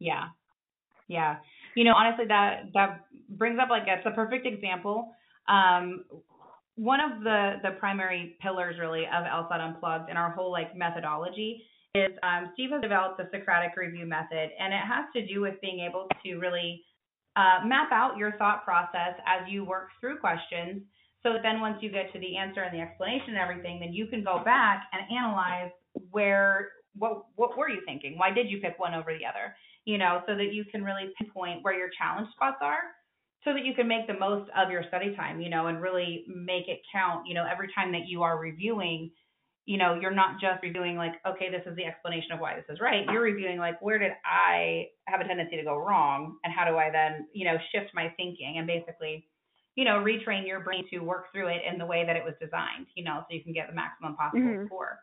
[0.00, 0.24] Yeah.
[1.06, 1.36] Yeah.
[1.74, 5.12] You know, honestly that that brings up like it's a perfect example.
[5.48, 6.04] Um
[6.76, 11.64] one of the the primary pillars really of LSAT Unplugged and our whole like methodology
[11.94, 15.60] is um, Steve has developed the Socratic review method, and it has to do with
[15.60, 16.82] being able to really
[17.36, 20.82] uh, map out your thought process as you work through questions.
[21.22, 23.92] So that then once you get to the answer and the explanation and everything, then
[23.92, 25.70] you can go back and analyze
[26.10, 28.18] where what what were you thinking?
[28.18, 29.54] Why did you pick one over the other?
[29.84, 32.82] You know, so that you can really pinpoint where your challenge spots are
[33.44, 36.24] so that you can make the most of your study time, you know, and really
[36.28, 39.10] make it count, you know, every time that you are reviewing,
[39.64, 42.64] you know, you're not just reviewing like, okay, this is the explanation of why this
[42.68, 43.04] is right.
[43.10, 46.38] You're reviewing like, where did I have a tendency to go wrong?
[46.44, 49.28] And how do I then, you know, shift my thinking and basically,
[49.74, 52.34] you know, retrain your brain to work through it in the way that it was
[52.40, 54.66] designed, you know, so you can get the maximum possible Mhm.
[54.66, 55.00] score.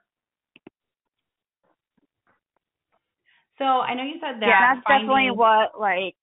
[3.59, 4.47] So I know you said that.
[4.47, 6.15] yeah, that's finding, definitely what like.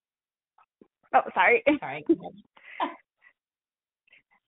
[1.15, 1.63] Oh, sorry.
[1.81, 2.05] Sorry.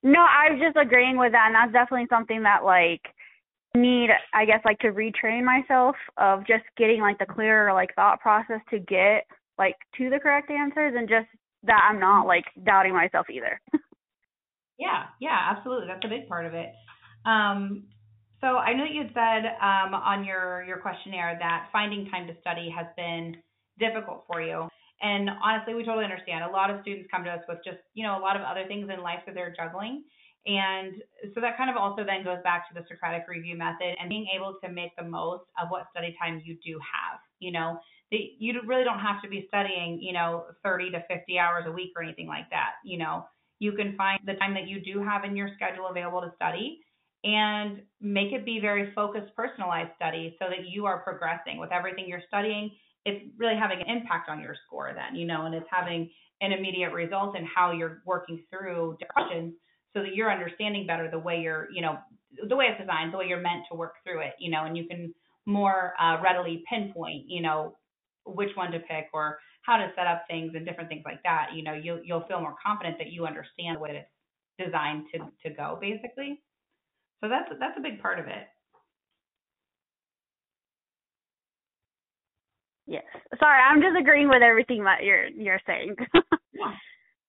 [0.00, 3.02] No, I was just agreeing with that, and that's definitely something that like
[3.74, 8.20] need, I guess, like to retrain myself of just getting like the clearer like thought
[8.20, 9.26] process to get
[9.58, 11.26] like to the correct answers, and just
[11.64, 13.60] that I'm not like doubting myself either.
[14.78, 15.88] Yeah, yeah, absolutely.
[15.88, 16.68] That's a big part of it.
[17.26, 17.88] Um,
[18.40, 22.26] so I know that you had said um, on your your questionnaire that finding time
[22.28, 23.36] to study has been
[23.78, 24.68] difficult for you.
[25.00, 26.44] And honestly, we totally understand.
[26.44, 28.64] A lot of students come to us with just you know a lot of other
[28.66, 30.04] things in life that they're juggling.
[30.46, 31.02] And
[31.34, 34.26] so that kind of also then goes back to the Socratic review method and being
[34.34, 37.18] able to make the most of what study time you do have.
[37.40, 37.78] You know,
[38.10, 41.72] that you really don't have to be studying, you know, 30 to 50 hours a
[41.72, 42.78] week or anything like that.
[42.84, 43.26] You know,
[43.58, 46.80] you can find the time that you do have in your schedule available to study
[47.24, 52.06] and make it be very focused, personalized study so that you are progressing with everything
[52.08, 52.70] you're studying.
[53.04, 56.52] It's really having an impact on your score then, you know, and it's having an
[56.52, 59.54] immediate result in how you're working through questions
[59.94, 61.98] so that you're understanding better the way you're, you know,
[62.48, 64.76] the way it's designed, the way you're meant to work through it, you know, and
[64.76, 65.12] you can
[65.46, 67.76] more uh, readily pinpoint, you know,
[68.26, 71.48] which one to pick or how to set up things and different things like that.
[71.54, 74.08] You know, you'll you'll feel more confident that you understand what it's
[74.58, 75.18] designed to
[75.48, 76.40] to go basically.
[77.20, 78.46] So that's that's a big part of it.
[82.86, 83.04] yes.
[83.38, 85.96] Sorry, I'm just agreeing with everything that you're you're saying.
[86.54, 86.72] Yeah.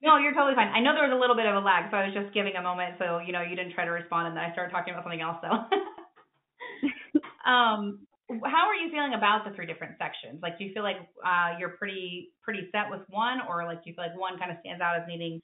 [0.02, 0.70] No, you're totally fine.
[0.74, 2.56] I know there was a little bit of a lag, so I was just giving
[2.56, 4.94] a moment so you know you didn't try to respond and then I started talking
[4.94, 5.38] about something else.
[5.44, 5.52] So,
[7.46, 8.00] um,
[8.48, 10.40] how are you feeling about the three different sections?
[10.42, 13.92] Like, do you feel like uh, you're pretty pretty set with one, or like do
[13.92, 15.42] you feel like one kind of stands out as needing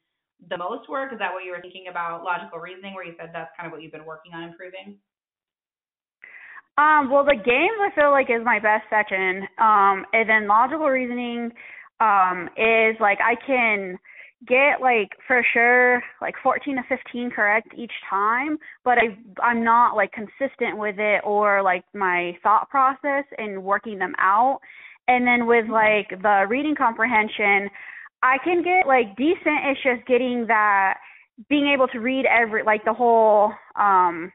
[0.50, 1.14] the most work?
[1.14, 3.72] Is that what you were thinking about logical reasoning, where you said that's kind of
[3.72, 4.98] what you've been working on improving?
[6.78, 9.48] Um, well, the games I feel like is my best section.
[9.60, 11.52] Um, and then logical reasoning
[12.02, 13.98] um, is like I can
[14.46, 19.96] get like for sure like 14 to 15 correct each time, but I I'm not
[19.96, 24.60] like consistent with it or like my thought process and working them out.
[25.08, 27.70] And then with like the reading comprehension,
[28.22, 29.66] I can get like decent.
[29.66, 30.98] It's just getting that
[31.50, 34.32] being able to read every like the whole um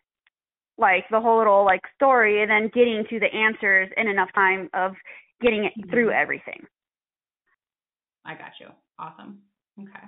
[0.78, 4.69] like the whole little like story and then getting to the answers in enough time
[4.74, 4.93] of
[5.40, 6.65] getting it through everything.
[8.24, 8.69] I got you.
[8.98, 9.40] Awesome.
[9.78, 10.07] Okay.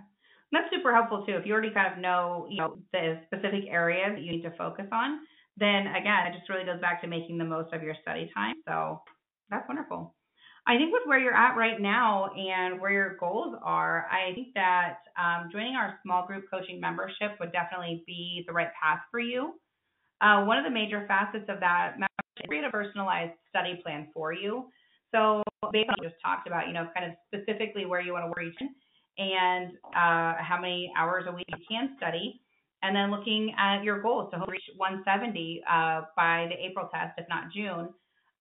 [0.53, 1.33] That's super helpful too.
[1.33, 4.57] If you already kind of know, you know, the specific areas that you need to
[4.57, 5.21] focus on,
[5.57, 8.57] then again, it just really goes back to making the most of your study time.
[8.69, 9.01] So
[9.51, 10.15] that's wonderful.
[10.67, 14.55] I think with where you're at right now and where your goals are, I think
[14.55, 19.19] that um, joining our small group coaching membership would definitely be the right path for
[19.19, 19.55] you.
[20.21, 24.07] Uh, one of the major facets of that membership is create a personalized study plan
[24.15, 24.67] for you.
[25.13, 28.25] So based on what just talked about, you know, kind of specifically where you want
[28.25, 28.69] to work each
[29.19, 32.41] and uh, how many hours a week you can study,
[32.83, 37.27] and then looking at your goals to reach 170 uh, by the April test, if
[37.29, 37.91] not June.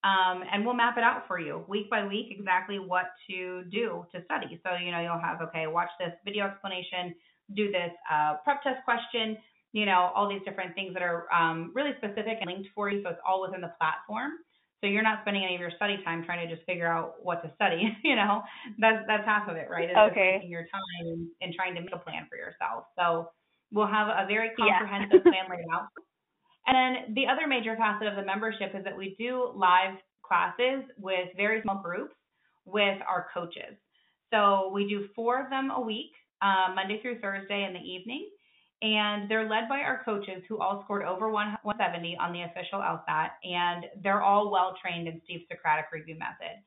[0.04, 4.06] Um, and we'll map it out for you week by week exactly what to do
[4.14, 4.60] to study.
[4.66, 7.14] So, you know, you'll have, okay, watch this video explanation,
[7.56, 9.38] do this uh, prep test question,
[9.74, 13.04] you know, all these different things that are um, really specific and linked for you.
[13.04, 14.32] So it's all within the platform.
[14.82, 17.44] So you're not spending any of your study time trying to just figure out what
[17.44, 17.96] to study.
[18.04, 18.42] You know,
[18.80, 19.90] that's that's half of it, right?
[19.90, 20.38] It's okay.
[20.38, 22.86] taking your time and, and trying to make a plan for yourself.
[22.98, 23.30] So
[23.72, 25.32] we'll have a very comprehensive yeah.
[25.32, 25.88] plan laid out.
[26.68, 30.84] And then the other major facet of the membership is that we do live classes
[30.98, 32.14] with very small groups
[32.66, 33.76] with our coaches.
[34.34, 36.12] So we do four of them a week,
[36.42, 38.30] uh, Monday through Thursday in the evening
[38.82, 43.30] and they're led by our coaches who all scored over 170 on the official LSAT,
[43.44, 46.58] and they're all well trained in Steve's Socratic review method.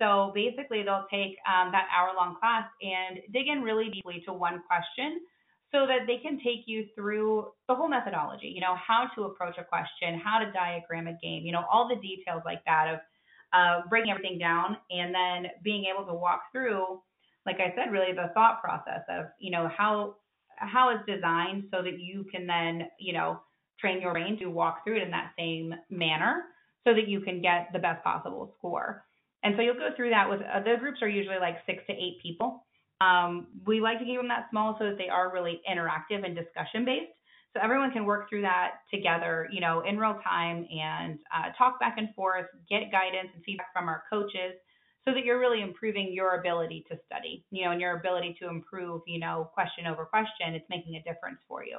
[0.00, 4.32] So basically, they'll take um, that hour long class and dig in really deeply to
[4.32, 5.20] one question
[5.72, 9.56] so that they can take you through the whole methodology, you know, how to approach
[9.58, 13.00] a question, how to diagram a game, you know, all the details like that of
[13.52, 17.00] uh, breaking everything down and then being able to walk through,
[17.46, 20.16] like I said, really the thought process of, you know, how
[20.56, 23.40] how it's designed so that you can then, you know,
[23.80, 26.44] train your brain to walk through it in that same manner
[26.86, 29.04] so that you can get the best possible score.
[29.42, 31.92] And so you'll go through that with uh, the groups are usually like six to
[31.92, 32.64] eight people.
[33.02, 36.36] Um, we like to keep them that small so that they are really interactive and
[36.36, 37.12] discussion based.
[37.52, 41.78] So everyone can work through that together, you know, in real time and uh, talk
[41.80, 44.54] back and forth, get guidance and feedback from our coaches
[45.04, 48.48] so that you're really improving your ability to study, you know, and your ability to
[48.48, 50.54] improve, you know, question over question.
[50.54, 51.78] It's making a difference for you.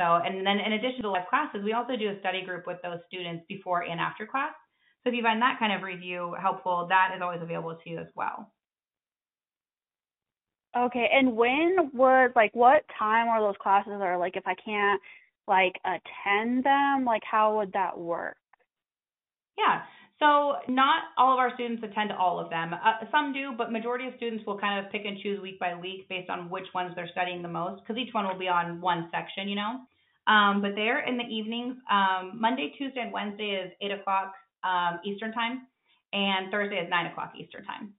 [0.00, 2.78] So, and then in addition to live classes, we also do a study group with
[2.82, 4.54] those students before and after class.
[5.04, 7.98] So if you find that kind of review helpful, that is always available to you
[7.98, 8.50] as well.
[10.76, 15.00] Okay, and when would like what time are those classes or like if I can't
[15.48, 18.36] like attend them, like how would that work?
[19.58, 19.82] Yeah.
[20.20, 22.74] So not all of our students attend all of them.
[22.74, 25.74] Uh, some do, but majority of students will kind of pick and choose week by
[25.74, 28.82] week based on which ones they're studying the most, because each one will be on
[28.82, 29.80] one section, you know.
[30.26, 31.76] Um, but they're in the evenings.
[31.90, 35.66] Um, Monday, Tuesday, and Wednesday is eight o'clock um, Eastern time,
[36.12, 37.94] and Thursday is nine o'clock Eastern time,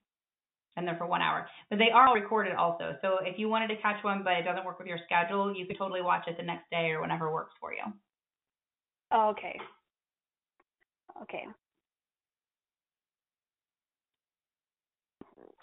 [0.76, 1.46] and they're for one hour.
[1.70, 2.96] But they are all recorded also.
[3.02, 5.66] So if you wanted to catch one, but it doesn't work with your schedule, you
[5.66, 7.82] could totally watch it the next day or whenever works for you.
[9.12, 9.58] Oh, okay.
[11.22, 11.44] Okay.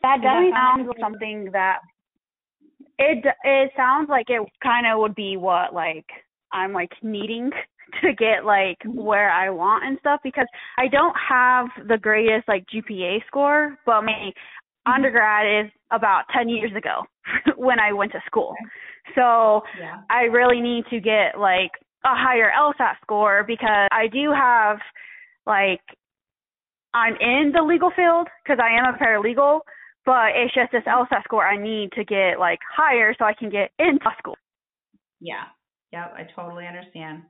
[0.02, 1.80] That definitely sounds like something that
[2.98, 6.06] it it sounds like it kind of would be what like
[6.52, 7.50] I'm like needing
[8.02, 12.66] to get like where I want and stuff because I don't have the greatest like
[12.74, 14.32] GPA score, but my.
[14.96, 17.04] undergrad is about 10 years ago
[17.58, 18.56] when I went to school.
[19.16, 20.02] So yeah.
[20.10, 21.72] I really need to get like
[22.06, 24.78] a higher LSAT score because I do have
[25.46, 25.82] like
[26.94, 29.62] I'm in the legal field because I am a paralegal,
[30.06, 33.50] but it's just this LSAT score I need to get like higher so I can
[33.50, 34.38] get into school.
[35.20, 35.44] Yeah.
[35.92, 37.24] Yep, I totally understand.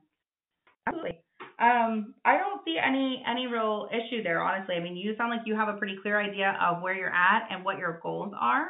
[0.86, 1.20] Absolutely.
[1.60, 4.76] Um, I don't see any any real issue there, honestly.
[4.76, 7.48] I mean, you sound like you have a pretty clear idea of where you're at
[7.50, 8.68] and what your goals are.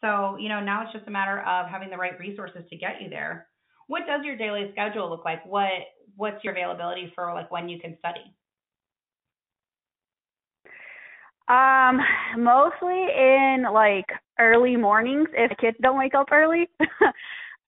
[0.00, 3.00] So, you know, now it's just a matter of having the right resources to get
[3.00, 3.46] you there.
[3.86, 5.44] What does your daily schedule look like?
[5.46, 5.70] What
[6.16, 8.34] what's your availability for like when you can study?
[11.48, 12.00] Um,
[12.38, 14.06] mostly in like
[14.38, 16.68] early mornings if kids don't wake up early.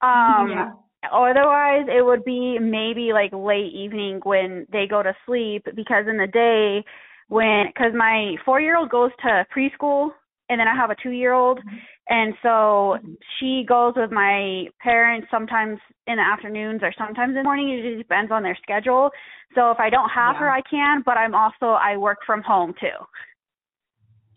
[0.02, 0.72] um yeah.
[1.10, 6.16] Otherwise it would be maybe like late evening when they go to sleep because in
[6.16, 6.84] the day
[7.28, 10.10] when cuz my 4-year-old goes to preschool
[10.48, 11.76] and then I have a 2-year-old mm-hmm.
[12.08, 13.14] and so mm-hmm.
[13.38, 17.82] she goes with my parents sometimes in the afternoons or sometimes in the morning it
[17.82, 19.10] just depends on their schedule.
[19.54, 20.40] So if I don't have yeah.
[20.40, 22.98] her I can, but I'm also I work from home too.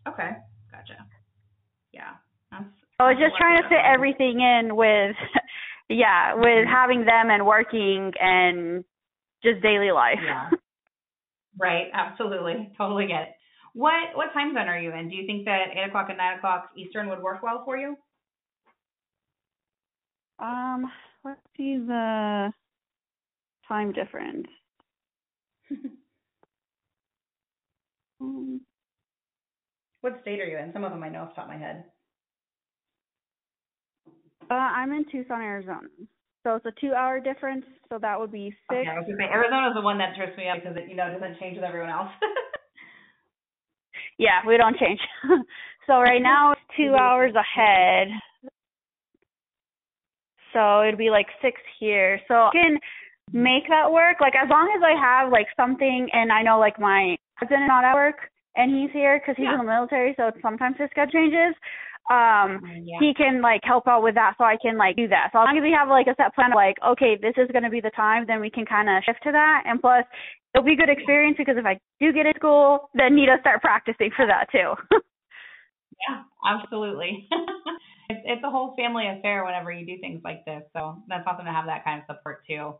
[0.07, 0.31] Okay,
[0.71, 1.05] gotcha.
[1.91, 2.13] Yeah,
[2.51, 2.65] that's.
[2.99, 5.15] I was just trying to fit everything in with,
[5.89, 6.71] yeah, with mm-hmm.
[6.71, 8.83] having them and working and
[9.43, 10.19] just daily life.
[10.23, 10.49] Yeah.
[11.57, 13.29] Right, absolutely, totally get it.
[13.73, 15.07] What what time zone are you in?
[15.09, 17.95] Do you think that eight o'clock and nine o'clock Eastern would work well for you?
[20.39, 20.91] Um,
[21.23, 22.51] let's see the
[23.67, 24.47] time difference.
[28.21, 28.61] um,
[30.01, 30.73] what state are you in?
[30.73, 31.85] Some of them I know off the top of my head.
[34.49, 35.87] Uh, I'm in Tucson, Arizona.
[36.43, 37.65] So it's a two-hour difference.
[37.89, 38.81] So that would be six.
[38.81, 40.95] Okay, I was say Arizona is the one that trips me up because it, you
[40.95, 42.11] know, doesn't change with everyone else.
[44.19, 44.99] yeah, we don't change.
[45.87, 48.09] so right now it's two hours ahead.
[50.53, 52.21] So it'd be like six here.
[52.27, 52.77] So I can
[53.33, 54.21] make that work.
[54.21, 57.83] Like as long as I have like something and I know like my husband not
[57.83, 59.59] at work, and he's here because he's yeah.
[59.59, 61.55] in the military, so sometimes his schedule changes.
[62.05, 63.01] Um, yeah.
[63.01, 65.29] he can like help out with that, so I can like do that.
[65.33, 67.49] So as long as we have like a set plan, of, like okay, this is
[67.49, 69.63] going to be the time, then we can kind of shift to that.
[69.65, 70.05] And plus,
[70.53, 73.41] it'll be a good experience because if I do get in school, then need to
[73.41, 74.77] start practicing for that too.
[76.05, 77.25] yeah, absolutely.
[78.09, 80.61] it's it's a whole family affair whenever you do things like this.
[80.73, 82.77] So that's awesome to have that kind of support too.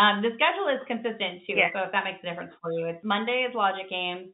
[0.00, 1.74] Um, the schedule is consistent too, yeah.
[1.74, 4.30] so if that makes a difference for you, it's Monday is logic games.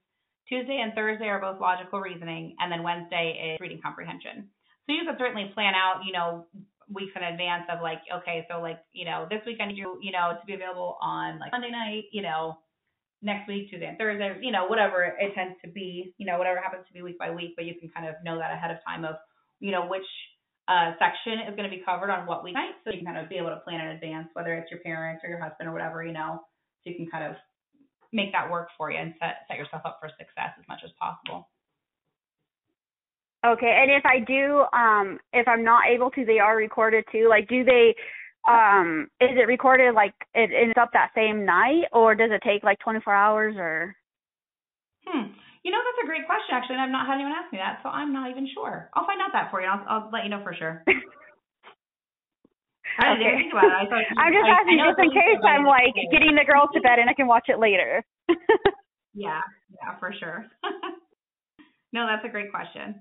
[0.48, 4.48] Tuesday and Thursday are both logical reasoning, and then Wednesday is reading comprehension.
[4.86, 6.46] So you could certainly plan out, you know,
[6.88, 9.98] weeks in advance of like, okay, so like, you know, this week I need you,
[10.00, 12.58] you know, to be available on like Monday night, you know,
[13.22, 16.60] next week, Tuesday and Thursday, you know, whatever it tends to be, you know, whatever
[16.60, 18.76] happens to be week by week, but you can kind of know that ahead of
[18.86, 19.16] time of,
[19.58, 20.06] you know, which
[20.68, 23.18] uh, section is going to be covered on what week night, so you can kind
[23.18, 25.72] of be able to plan in advance, whether it's your parents or your husband or
[25.72, 26.38] whatever, you know,
[26.82, 27.34] so you can kind of
[28.12, 30.90] make that work for you and set set yourself up for success as much as
[30.98, 31.48] possible.
[33.44, 37.28] Okay, and if I do, um, if I'm not able to, they are recorded too.
[37.28, 37.94] Like, do they
[38.48, 42.62] um is it recorded like it ends up that same night or does it take
[42.62, 43.96] like 24 hours or
[45.06, 45.32] Hmm.
[45.62, 47.80] You know, that's a great question, actually, and I've not had anyone ask me that,
[47.82, 48.90] so I'm not even sure.
[48.94, 49.66] I'll find out that for you.
[49.66, 50.84] I'll, I'll let you know for sure.
[52.98, 53.36] I didn't Okay.
[53.44, 53.76] think about it.
[53.76, 56.80] I thought I'm just I- asking just in case I'm like getting the girls to
[56.80, 58.04] bed and I can watch it later.
[59.18, 59.40] Yeah,
[59.72, 60.44] yeah, for sure.
[61.96, 63.00] no, that's a great question.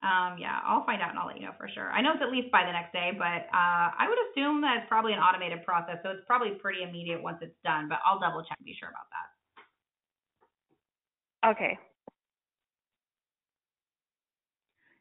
[0.00, 1.92] Um, yeah, I'll find out and I'll let you know for sure.
[1.92, 4.78] I know it's at least by the next day, but uh, I would assume that
[4.80, 7.88] it's probably an automated process, so it's probably pretty immediate once it's done.
[7.88, 9.28] But I'll double check and be sure about that.
[11.52, 11.78] okay.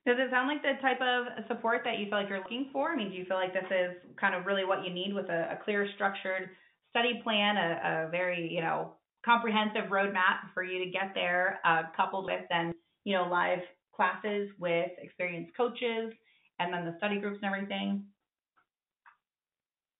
[0.05, 2.91] Does it sound like the type of support that you feel like you're looking for?
[2.91, 5.29] I mean, do you feel like this is kind of really what you need with
[5.29, 6.49] a, a clear, structured
[6.89, 8.93] study plan, a, a very, you know,
[9.23, 12.73] comprehensive roadmap for you to get there, uh, coupled with then,
[13.05, 13.59] you know, live
[13.95, 16.11] classes with experienced coaches
[16.59, 18.03] and then the study groups and everything?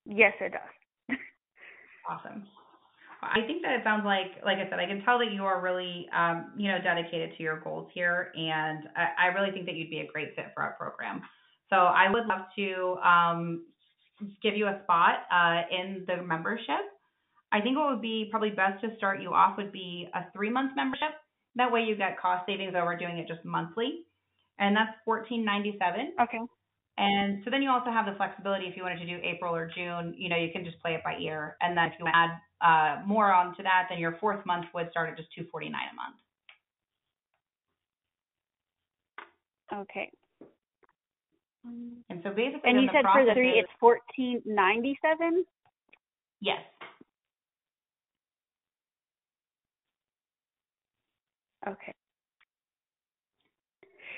[0.05, 1.17] Yes, it does.
[2.09, 2.43] Awesome.
[3.23, 5.61] I think that it sounds like, like I said, I can tell that you are
[5.61, 9.75] really, um, you know, dedicated to your goals here, and I, I really think that
[9.75, 11.21] you'd be a great fit for our program.
[11.69, 13.65] So I would love to um,
[14.41, 16.83] give you a spot uh, in the membership.
[17.51, 20.49] I think what would be probably best to start you off would be a three
[20.49, 21.13] month membership.
[21.55, 24.05] That way you get cost savings over doing it just monthly,
[24.59, 26.13] and that's fourteen ninety seven.
[26.21, 26.39] Okay.
[26.97, 29.69] And so then you also have the flexibility if you wanted to do April or
[29.73, 31.57] June, you know, you can just play it by ear.
[31.59, 32.29] And then if you add
[32.63, 35.87] uh, more onto that, then your fourth month would start at just two forty nine
[35.91, 36.15] a month.
[39.89, 40.09] Okay.
[42.09, 45.45] And so basically, And you said for the three it's fourteen ninety seven?
[46.41, 46.59] yes,
[51.67, 51.93] Okay.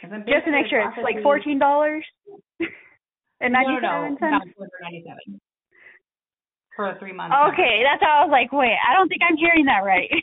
[0.02, 2.06] Just to make sure it's like fourteen dollars
[3.42, 4.56] and No, ninety no, seven no, cents?
[6.78, 7.34] A three month.
[7.54, 10.12] Okay, that's how I was like, wait, I don't think I'm hearing that right.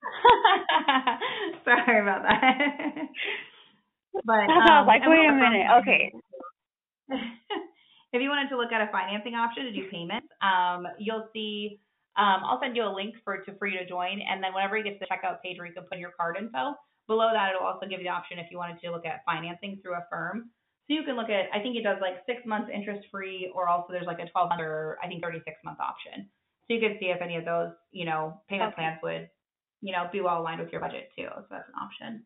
[1.64, 2.48] Sorry about that.
[4.24, 5.66] but That's how I um, was like, wait a minute.
[5.82, 6.12] Okay.
[8.12, 11.80] if you wanted to look at a financing option to do payments, um, you'll see.
[12.18, 14.76] Um, I'll send you a link for to for you to join, and then whenever
[14.76, 16.74] you get to the checkout page where you can put in your card info,
[17.06, 19.78] below that it'll also give you the option if you wanted to look at financing
[19.82, 20.50] through Affirm.
[20.90, 21.46] So you can look at.
[21.54, 24.48] I think it does like six months interest free, or also there's like a 12
[24.48, 26.28] month or I think 36 month option.
[26.66, 28.82] So you can see if any of those you know payment Okay.
[28.82, 29.30] plans would
[29.82, 31.28] you know be well aligned with your budget too.
[31.30, 32.24] So that's an option.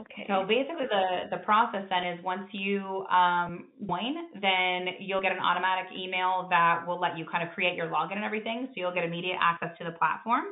[0.00, 0.26] Okay.
[0.26, 5.38] So basically, the the process then is once you um, join, then you'll get an
[5.38, 8.66] automatic email that will let you kind of create your login and everything.
[8.68, 10.46] So you'll get immediate access to the platform,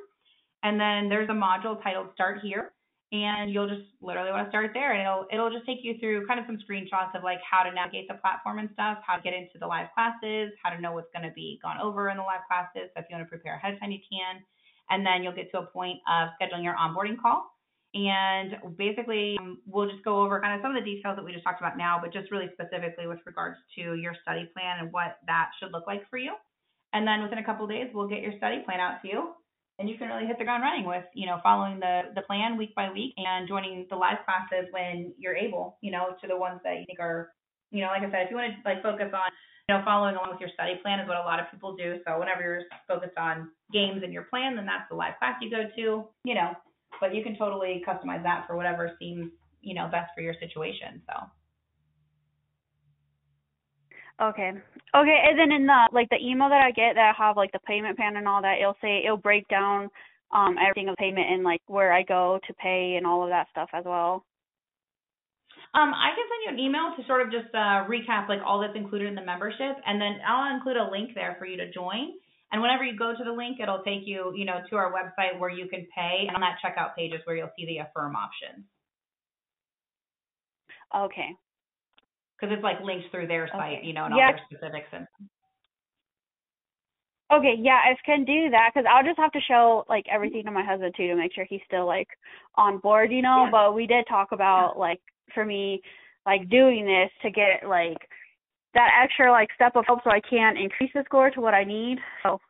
[0.62, 2.70] and then there's a module titled Start Here,
[3.12, 6.26] and you'll just literally want to start there, and it'll it'll just take you through
[6.26, 9.22] kind of some screenshots of like how to navigate the platform and stuff, how to
[9.22, 12.16] get into the live classes, how to know what's going to be gone over in
[12.16, 12.90] the live classes.
[12.94, 14.42] So if you want to prepare ahead of time, you can,
[14.90, 17.50] and then you'll get to a point of scheduling your onboarding call.
[17.94, 21.32] And basically, um, we'll just go over kind of some of the details that we
[21.32, 24.92] just talked about now, but just really specifically with regards to your study plan and
[24.92, 26.34] what that should look like for you.
[26.92, 29.34] And then within a couple days, we'll get your study plan out to you,
[29.78, 32.56] and you can really hit the ground running with, you know, following the the plan
[32.56, 36.36] week by week and joining the live classes when you're able, you know, to the
[36.36, 37.32] ones that you think are,
[37.70, 39.30] you know, like I said, if you want to like focus on,
[39.68, 41.98] you know, following along with your study plan is what a lot of people do.
[42.06, 45.50] So whenever you're focused on games in your plan, then that's the live class you
[45.50, 46.52] go to, you know
[47.00, 49.30] but you can totally customize that for whatever seems
[49.62, 51.26] you know best for your situation so
[54.20, 54.52] Okay.
[54.94, 57.52] Okay, and then in the like the email that I get that I have like
[57.52, 59.90] the payment plan and all that, it'll say it'll break down
[60.32, 63.48] um everything of payment and like where I go to pay and all of that
[63.50, 64.24] stuff as well.
[65.74, 68.60] um i can send you an email to sort of just uh recap like all
[68.60, 71.70] that's included in the membership and then i'll include a link there for you to
[71.72, 72.14] join
[72.52, 75.38] and whenever you go to the link it'll take you you know to our website
[75.38, 78.16] where you can pay and on that checkout page is where you'll see the affirm
[78.16, 78.64] option
[80.94, 81.36] Okay.
[82.38, 83.86] Because it's like linked through their site Okay.
[83.86, 85.06] you know and all their specifics and
[87.32, 90.50] Okay, yeah, I can do that cuz I'll just have to show like everything to
[90.50, 92.06] my husband too to make sure he's still like
[92.56, 93.50] on board, you know, Yeah.
[93.50, 95.00] but we did talk about like
[95.32, 95.80] for me
[96.26, 98.08] like doing this to get like
[98.74, 101.64] that extra like step of help so I can increase the score to what I
[101.64, 101.98] need.
[102.22, 102.40] So,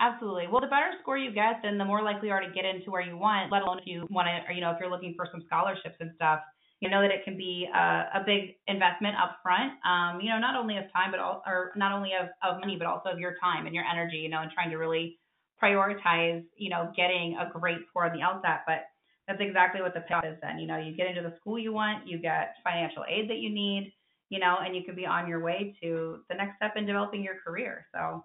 [0.00, 0.48] Absolutely.
[0.48, 2.90] Well, the better score you get, then the more likely you are to get into
[2.90, 5.14] where you want, let alone if you want to, or, you know, if you're looking
[5.16, 6.40] for some scholarships and stuff,
[6.80, 7.78] you know that it can be a,
[8.14, 11.72] a big investment up front, um, you know, not only of time, but all, or
[11.76, 14.40] not only of, of money, but also of your time and your energy, you know,
[14.40, 15.18] and trying to really
[15.62, 18.60] prioritize, you know, getting a great score on the LSAT.
[18.66, 18.84] But
[19.26, 20.58] that's exactly what the payoff is then.
[20.58, 23.50] You know, you get into the school you want, you get financial aid that you
[23.50, 23.92] need,
[24.28, 27.22] you know, and you can be on your way to the next step in developing
[27.22, 27.86] your career.
[27.94, 28.24] So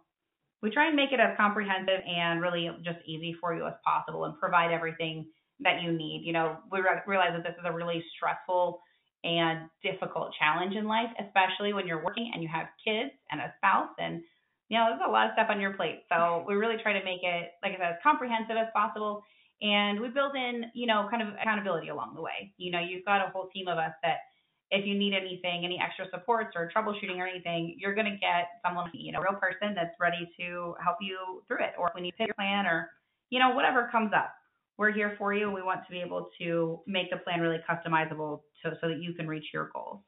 [0.62, 4.26] we try and make it as comprehensive and really just easy for you as possible
[4.26, 5.28] and provide everything
[5.62, 6.22] that you need.
[6.24, 8.82] You know, we re- realize that this is a really stressful
[9.24, 13.54] and difficult challenge in life, especially when you're working and you have kids and a
[13.58, 14.22] spouse and
[14.70, 16.06] you know, there's a lot of stuff on your plate.
[16.14, 19.24] So we really try to make it, like I said, as comprehensive as possible.
[19.62, 22.54] And we build in, you know, kind of accountability along the way.
[22.58, 24.30] You know, you've got a whole team of us that
[24.72, 28.62] if you need anything, any extra supports or troubleshooting or anything, you're going to get
[28.64, 31.74] someone, you know, a real person that's ready to help you through it.
[31.78, 32.90] Or when you to your plan or,
[33.32, 34.32] you know, whatever comes up,
[34.80, 35.52] we're here for you.
[35.52, 39.14] We want to be able to make the plan really customizable to, so that you
[39.14, 40.00] can reach your goals.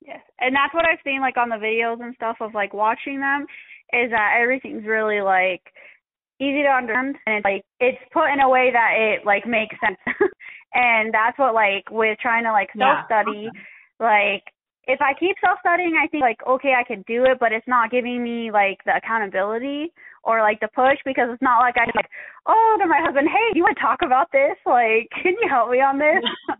[0.00, 3.20] Yes, and that's what I've seen like on the videos and stuff of like watching
[3.20, 3.44] them
[3.92, 5.60] is that everything's really like
[6.40, 9.76] easy to understand and it's like it's put in a way that it like makes
[9.84, 9.98] sense.
[10.72, 13.60] and that's what like with trying to like self study, yeah.
[14.00, 14.44] like
[14.86, 17.68] if I keep self studying, I think like okay, I can do it, but it's
[17.68, 19.92] not giving me like the accountability
[20.24, 22.10] or like the push because it's not like I like
[22.46, 24.56] oh to my husband, hey, you want to talk about this?
[24.66, 26.24] Like, can you help me on this?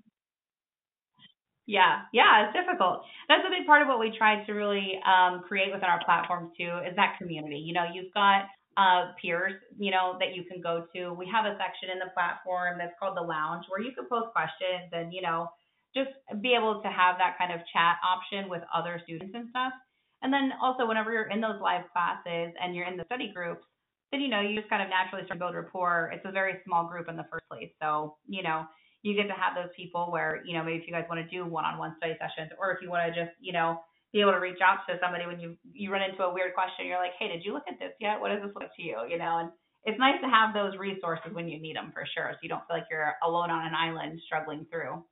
[1.69, 3.05] Yeah, yeah, it's difficult.
[3.29, 6.57] That's a big part of what we try to really um, create within our platforms
[6.57, 7.61] too, is that community.
[7.61, 8.49] You know, you've got
[8.81, 11.13] uh, peers, you know, that you can go to.
[11.13, 14.33] We have a section in the platform that's called the lounge where you can post
[14.33, 15.53] questions and, you know,
[15.93, 16.09] just
[16.41, 19.77] be able to have that kind of chat option with other students and stuff.
[20.23, 23.65] And then also whenever you're in those live classes and you're in the study groups,
[24.11, 26.11] then you know you just kind of naturally start to build rapport.
[26.15, 28.65] It's a very small group in the first place, so you know
[29.03, 31.29] you get to have those people where, you know, maybe if you guys want to
[31.31, 33.79] do one-on-one study sessions or if you want to just, you know,
[34.13, 36.87] be able to reach out to somebody when you you run into a weird question,
[36.87, 38.19] you're like, "Hey, did you look at this yet?
[38.21, 39.51] What does this look to you?" You know, and
[39.85, 42.65] it's nice to have those resources when you need them for sure, so you don't
[42.67, 45.05] feel like you're alone on an island struggling through.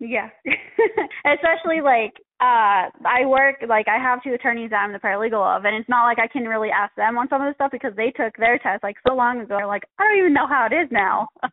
[0.00, 0.28] Yeah.
[1.26, 5.64] Especially like uh I work like I have two attorneys that I'm the paralegal of
[5.64, 7.92] and it's not like I can really ask them on some of the stuff because
[7.96, 9.56] they took their test like so long ago.
[9.58, 11.28] They're like, I don't even know how it is now.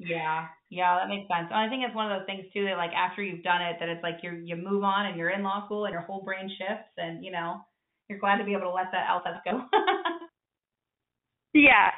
[0.00, 1.48] Yeah, yeah, that makes sense.
[1.52, 3.76] And I think it's one of those things too that like after you've done it,
[3.80, 6.22] that it's like you you move on and you're in law school and your whole
[6.24, 7.60] brain shifts and you know
[8.08, 9.60] you're glad to be able to let that LSAT go.
[11.54, 11.90] yeah.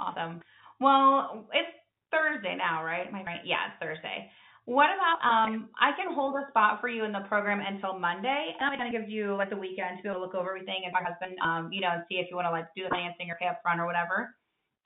[0.00, 0.40] awesome.
[0.80, 1.76] Well, it's
[2.10, 3.10] Thursday now, right?
[3.12, 3.40] My I right?
[3.44, 4.30] Yeah, it's Thursday.
[4.64, 8.52] What about um I can hold a spot for you in the program until Monday
[8.58, 10.82] and I'm gonna give you like the weekend to be able to look over everything
[10.84, 12.90] and my husband um, you know, and see if you want to like do the
[12.90, 14.34] financing or pay up front or whatever.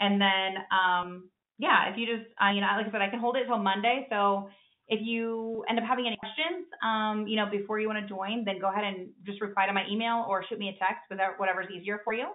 [0.02, 3.20] And then, um, yeah, if you just, uh, you know, like I said, I can
[3.20, 4.06] hold it till Monday.
[4.10, 4.50] So
[4.88, 8.44] if you end up having any questions, um, you know, before you want to join,
[8.44, 11.34] then go ahead and just reply to my email or shoot me a text, whatever
[11.38, 12.26] whatever's easier for you.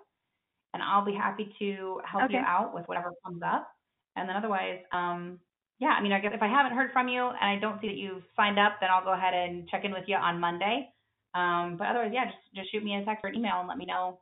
[0.74, 2.36] And I'll be happy to help okay.
[2.36, 3.70] you out with whatever comes up.
[4.18, 5.40] And then otherwise, um,
[5.80, 7.88] yeah, I mean, I guess if I haven't heard from you and I don't see
[7.88, 10.90] that you've signed up, then I'll go ahead and check in with you on Monday.
[11.36, 13.78] Um, but otherwise, yeah, just just shoot me a text or an email and let
[13.78, 14.18] me know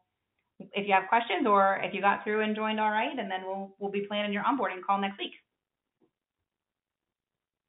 [0.60, 3.42] if you have questions or if you got through and joined all right, and then
[3.46, 5.32] we'll we'll be planning your onboarding call next week.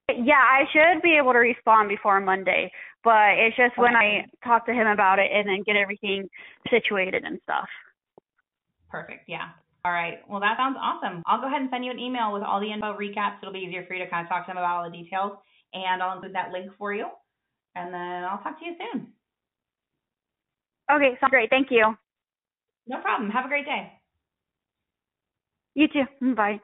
[0.08, 2.70] Yeah, I should be able to respond before Monday,
[3.02, 6.28] but it's just when I talk to him about it and then get everything
[6.70, 7.68] situated and stuff.
[8.88, 9.28] Perfect.
[9.28, 9.50] Yeah.
[9.86, 10.18] All right.
[10.28, 11.22] Well, that sounds awesome.
[11.26, 13.38] I'll go ahead and send you an email with all the info recaps.
[13.40, 15.38] It'll be easier for you to kind of talk to them about all the details,
[15.72, 17.06] and I'll include that link for you.
[17.76, 19.12] And then I'll talk to you soon.
[20.90, 21.50] Okay, sounds great.
[21.50, 21.94] Thank you.
[22.88, 23.30] No problem.
[23.30, 23.92] Have a great day.
[25.74, 26.34] You too.
[26.34, 26.58] Bye.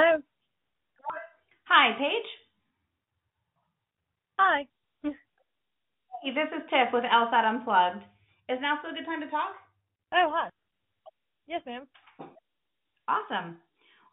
[0.00, 0.22] Hello.
[1.64, 2.30] Hi, Paige.
[4.38, 4.66] Hi.
[6.22, 8.04] Hey, this is Tiff with LSAT Unplugged.
[8.48, 9.58] Is now still a good time to talk?
[10.14, 10.50] Oh, hi.
[11.48, 11.88] Yes, ma'am.
[13.08, 13.56] Awesome.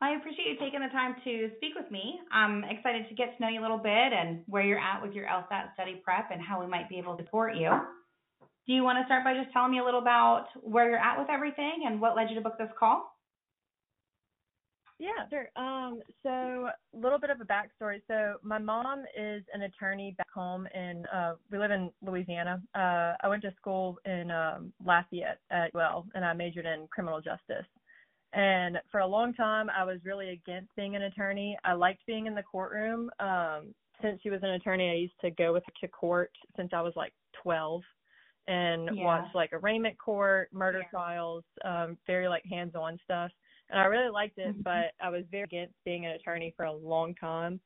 [0.02, 2.19] I appreciate you taking the time to speak with me.
[2.31, 5.14] I'm excited to get to know you a little bit and where you're at with
[5.14, 7.69] your LSAT study prep and how we might be able to support you.
[8.65, 11.19] Do you want to start by just telling me a little about where you're at
[11.19, 13.06] with everything and what led you to book this call?
[14.99, 15.49] Yeah, sure.
[15.55, 18.01] Um, so a little bit of a backstory.
[18.07, 22.61] So my mom is an attorney back home in uh we live in Louisiana.
[22.76, 27.21] Uh I went to school in um Lafayette at well and I majored in criminal
[27.21, 27.65] justice.
[28.34, 31.57] And for a long time, I was really against being an attorney.
[31.63, 33.09] I liked being in the courtroom.
[33.19, 36.69] Um, since she was an attorney, I used to go with her to court since
[36.73, 37.81] I was like 12
[38.47, 39.03] and yeah.
[39.03, 40.89] watch like arraignment court, murder yeah.
[40.89, 43.31] trials, um, very like hands on stuff.
[43.69, 44.61] And I really liked it, mm-hmm.
[44.61, 47.59] but I was very against being an attorney for a long time.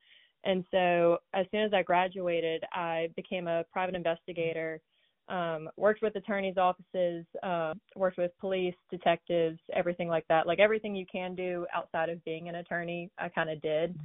[0.43, 4.81] And so as soon as I graduated, I became a private investigator
[5.29, 10.45] um, worked with attorneys' offices, uh, worked with police, detectives, everything like that.
[10.47, 13.95] Like everything you can do outside of being an attorney, I kind of did.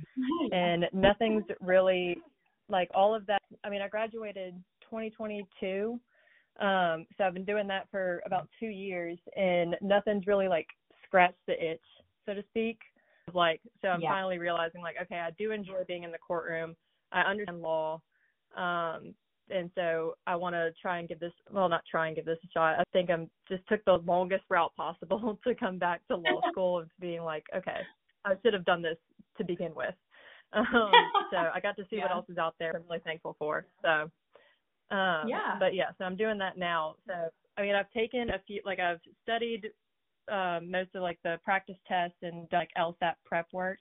[0.53, 2.19] And nothing's really
[2.69, 3.43] like all of that.
[3.65, 5.99] I mean, I graduated 2022.
[6.61, 10.67] Um, so I've been doing that for about two years, and nothing's really like
[11.09, 11.83] scratched the itch,
[12.27, 12.79] so to speak.
[13.35, 14.11] Like, so I'm Yeah.
[14.11, 16.77] finally realizing, like, okay, I do enjoy being in the courtroom.
[17.13, 18.01] I understand law.
[18.57, 19.15] Um,
[19.51, 22.39] and so I want to try and give this well not try and give this
[22.45, 22.79] a shot.
[22.79, 26.79] I think I'm just took the longest route possible to come back to law school
[26.79, 27.81] of being like, okay,
[28.25, 28.99] I should have done this
[29.39, 29.95] to begin with.
[30.55, 30.65] Um,
[31.31, 32.75] so I got to see what else is out there.
[32.75, 33.67] I'm really thankful for.
[33.83, 34.11] So
[34.91, 35.59] um Yeah.
[35.61, 36.97] but yeah, so I'm doing that now.
[37.07, 37.13] So
[37.59, 39.67] I mean I've taken a few like I've studied
[40.31, 43.79] um most of like the practice tests and done, like LSAT prep work.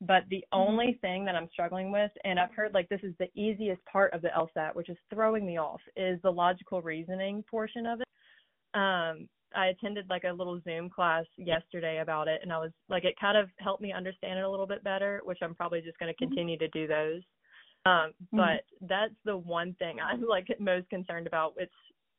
[0.00, 0.60] But the Mm-hmm.
[0.60, 4.12] only thing that I'm struggling with, and I've heard like this is the easiest part
[4.12, 8.08] of the LSAT, which is throwing me off, is the logical reasoning portion of it.
[8.74, 13.04] Um, I attended like a little Zoom class yesterday about it, and I was like,
[13.04, 15.98] it kind of helped me understand it a little bit better, which I'm probably just
[15.98, 17.22] going to continue to do those.
[17.84, 21.54] Um, but that's the one thing I'm like most concerned about.
[21.56, 21.72] It's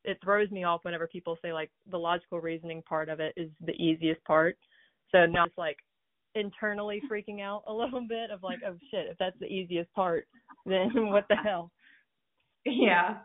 [0.03, 3.49] it throws me off whenever people say like the logical reasoning part of it is
[3.65, 4.57] the easiest part.
[5.11, 5.77] So now it's like
[6.35, 10.27] internally freaking out a little bit of like, oh shit, if that's the easiest part,
[10.65, 11.71] then what the hell?
[12.65, 13.17] Yeah.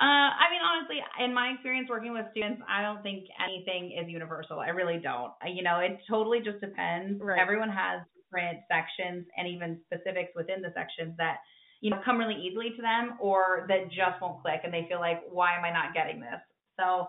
[0.00, 4.10] Uh, I mean, honestly, in my experience working with students, I don't think anything is
[4.10, 4.58] universal.
[4.58, 5.32] I really don't.
[5.46, 7.20] You know, it totally just depends.
[7.22, 7.38] Right.
[7.38, 11.38] Everyone has different sections and even specifics within the sections that,
[11.84, 15.00] you know, come really easily to them or that just won't click and they feel
[15.00, 16.40] like, why am I not getting this?
[16.80, 17.08] So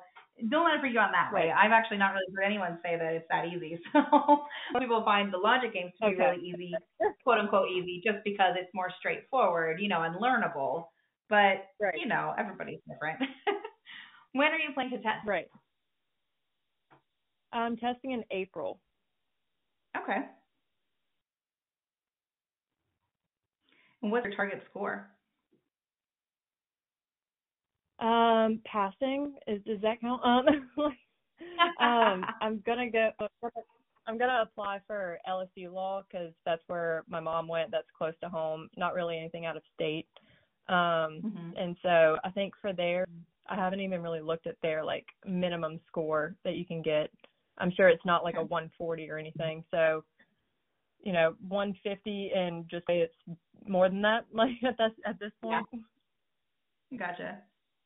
[0.49, 1.49] don't let it freak you out that way.
[1.49, 3.79] I've actually not really heard anyone say that it's that easy.
[3.95, 4.43] So
[4.77, 6.23] people find the logic games to be Okay.
[6.25, 6.75] really easy,
[7.23, 10.87] quote unquote easy, just because it's more straightforward, you know, and learnable.
[11.29, 11.95] But Right.
[11.97, 13.19] you know, everybody's different.
[14.33, 15.25] when are you planning to test?
[15.25, 15.47] Right.
[17.53, 18.81] I'm testing in April.
[19.97, 20.25] Okay.
[24.05, 25.07] And what's your target score?
[27.97, 30.21] Um, passing is does that count?
[30.23, 30.45] Um,
[31.79, 33.09] um, I'm gonna go.
[34.05, 37.71] I'm gonna apply for LSU law because that's where my mom went.
[37.71, 38.69] That's close to home.
[38.77, 40.07] Not really anything out of state.
[40.67, 41.53] Um, Mhm.
[41.57, 43.07] and so I think for there,
[43.47, 47.09] I haven't even really looked at their like minimum score that you can get.
[47.57, 49.63] I'm sure it's not like a 140 or anything.
[49.71, 50.03] So,
[51.05, 53.37] you know, 150 and just say it's
[53.67, 54.25] more than that.
[54.33, 55.65] Like at this at this point
[56.91, 56.97] Yeah.
[56.97, 57.37] Gotcha.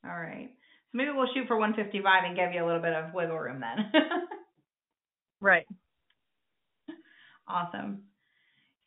[0.06, 0.50] All right.
[0.92, 3.62] So maybe we'll shoot for 155 and give you a little bit of wiggle room
[3.62, 3.92] then.
[5.42, 5.66] Right.
[7.48, 8.04] awesome.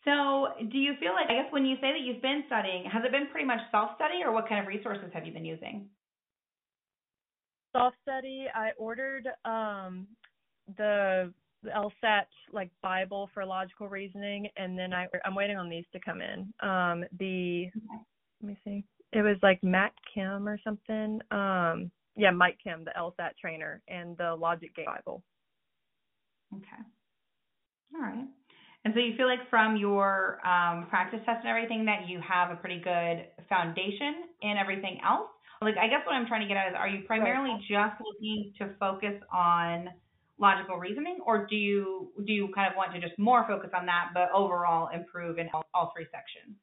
[0.04, 3.02] So, do you feel like, I guess, when you say that you've been studying, has
[3.06, 5.88] it been pretty much self study or what kind of resources have you been using?
[7.74, 8.46] Self study.
[8.54, 10.06] I ordered um
[10.76, 11.32] the
[11.62, 16.00] the LSAT like Bible for logical reasoning, and then I I'm waiting on these to
[16.00, 16.52] come in.
[16.60, 17.70] Um, the
[18.40, 21.20] let me see, it was like Matt Kim or something.
[21.30, 25.22] Um, yeah, Mike Kim, the LSAT trainer, and the Logic Game Bible.
[26.54, 26.82] Okay.
[27.94, 28.26] All right.
[28.84, 32.50] And so you feel like from your um, practice test and everything that you have
[32.50, 35.28] a pretty good foundation in everything else?
[35.62, 38.52] Like, I guess what I'm trying to get at is, are you primarily just looking
[38.58, 39.88] to focus on
[40.38, 43.86] logical reasoning, or do you do you kind of want to just more focus on
[43.86, 46.56] that, but overall improve in all, all three sections?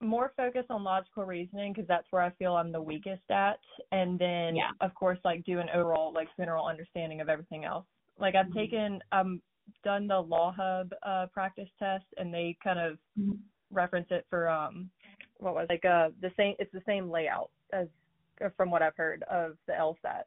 [0.00, 3.58] More focus on logical reasoning because that's where I feel I'm the weakest at,
[3.92, 4.70] and then Yeah.
[4.80, 7.86] of course like do an overall like general understanding of everything else.
[8.18, 8.54] Like I've Mhm.
[8.54, 9.42] taken um
[9.82, 13.42] done the LawHub uh practice test, and they kind of Mhm.
[13.70, 14.90] reference it for um
[15.38, 15.72] what was it?
[15.72, 17.88] like uh the same it's the same layout as
[18.56, 20.24] from what I've heard of the LSAT.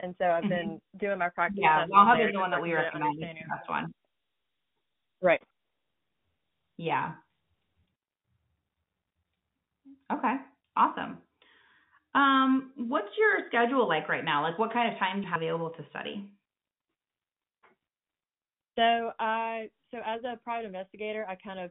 [0.00, 1.64] And so I've been doing my practice Mm-hmm.
[1.64, 3.22] Yeah, test LawHub there is the one that we can get an recommend.
[3.22, 3.92] It's understanding the of best one.
[5.22, 5.42] Right.
[6.78, 7.12] Yeah.
[10.12, 10.36] Okay.
[10.76, 11.18] Awesome.
[12.14, 14.42] Um, what's your schedule like right now?
[14.42, 16.28] Like, what kind of time do you have available to study?
[18.76, 21.70] So I so as a private investigator, I kind of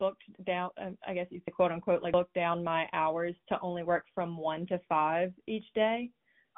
[0.00, 3.58] booked down um, I guess you could quote unquote like book down my hours to
[3.60, 6.10] only work from one to five each day.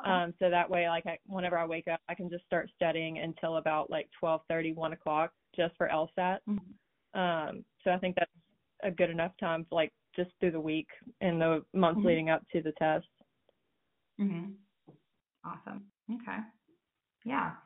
[0.04, 3.18] Um, so that way, like I, whenever I wake up, I can just start studying
[3.18, 6.38] until about like twelve thirty, one o'clock, just for LSAT.
[7.14, 8.30] Um, so I think that's
[8.82, 10.88] a good enough time, for, like just through the week
[11.20, 12.04] and the months Mhm.
[12.06, 13.06] leading up to the test.
[14.18, 14.56] Mhm.
[15.44, 15.90] Awesome.
[16.10, 16.38] Okay.
[17.24, 17.56] Yeah.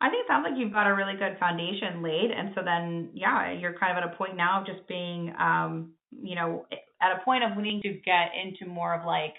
[0.00, 3.10] I think it sounds like you've got a really good foundation laid, and so then,
[3.14, 6.66] yeah, you're kind of at a point now of just being, um, you know,
[7.00, 9.34] at a point of needing to get into more of like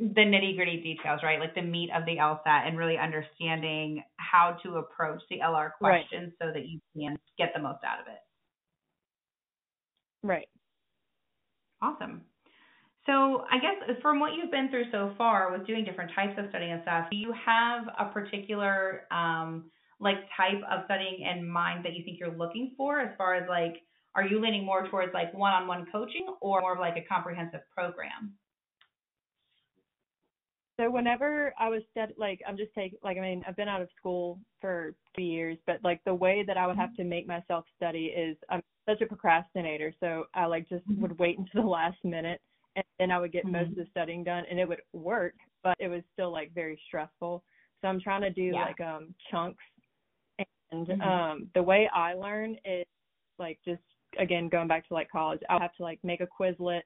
[0.00, 1.38] the nitty gritty details, right?
[1.38, 6.32] Like the meat of the LSAT and really understanding how to approach the LR questions
[6.40, 6.48] right.
[6.48, 8.18] so that you can get the most out of it.
[10.26, 10.48] Right.
[11.82, 12.22] Awesome.
[13.04, 16.46] So I guess from what you've been through so far with doing different types of
[16.48, 19.70] studying and stuff, do you have a particular um,
[20.00, 23.48] like type of studying in mind that you think you're looking for as far as
[23.48, 23.82] like
[24.14, 28.34] are you leaning more towards like one-on-one coaching or more of like a comprehensive program?
[30.80, 33.82] So whenever I was stud- like I'm just taking like I mean I've been out
[33.82, 37.26] of school for two years, but like the way that I would have to make
[37.26, 41.02] myself study is I'm such a procrastinator, so I like just mm-hmm.
[41.02, 42.40] would wait until the last minute
[42.76, 43.56] and then I would get mm-hmm.
[43.56, 46.80] most of the studying done and it would work, but it was still like very
[46.86, 47.44] stressful.
[47.82, 48.64] So I'm trying to do yeah.
[48.64, 49.62] like um chunks
[50.72, 51.00] and mm-hmm.
[51.02, 52.86] um the way I learn is
[53.38, 53.82] like just
[54.18, 56.82] again going back to like college, I'll have to like make a Quizlet,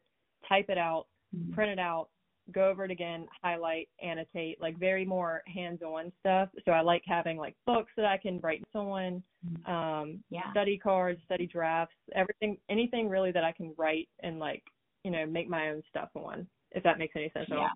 [0.48, 1.52] type it out, mm-hmm.
[1.52, 2.08] print it out,
[2.52, 6.48] go over it again, highlight, annotate, like very more hands-on stuff.
[6.64, 9.72] So I like having like books that I can write someone, mm-hmm.
[9.72, 10.50] um, yeah.
[10.50, 14.62] study cards, study drafts, everything, anything really that I can write and like,
[15.04, 17.62] you know, make my own stuff on, if that makes any sense at yeah.
[17.62, 17.70] all.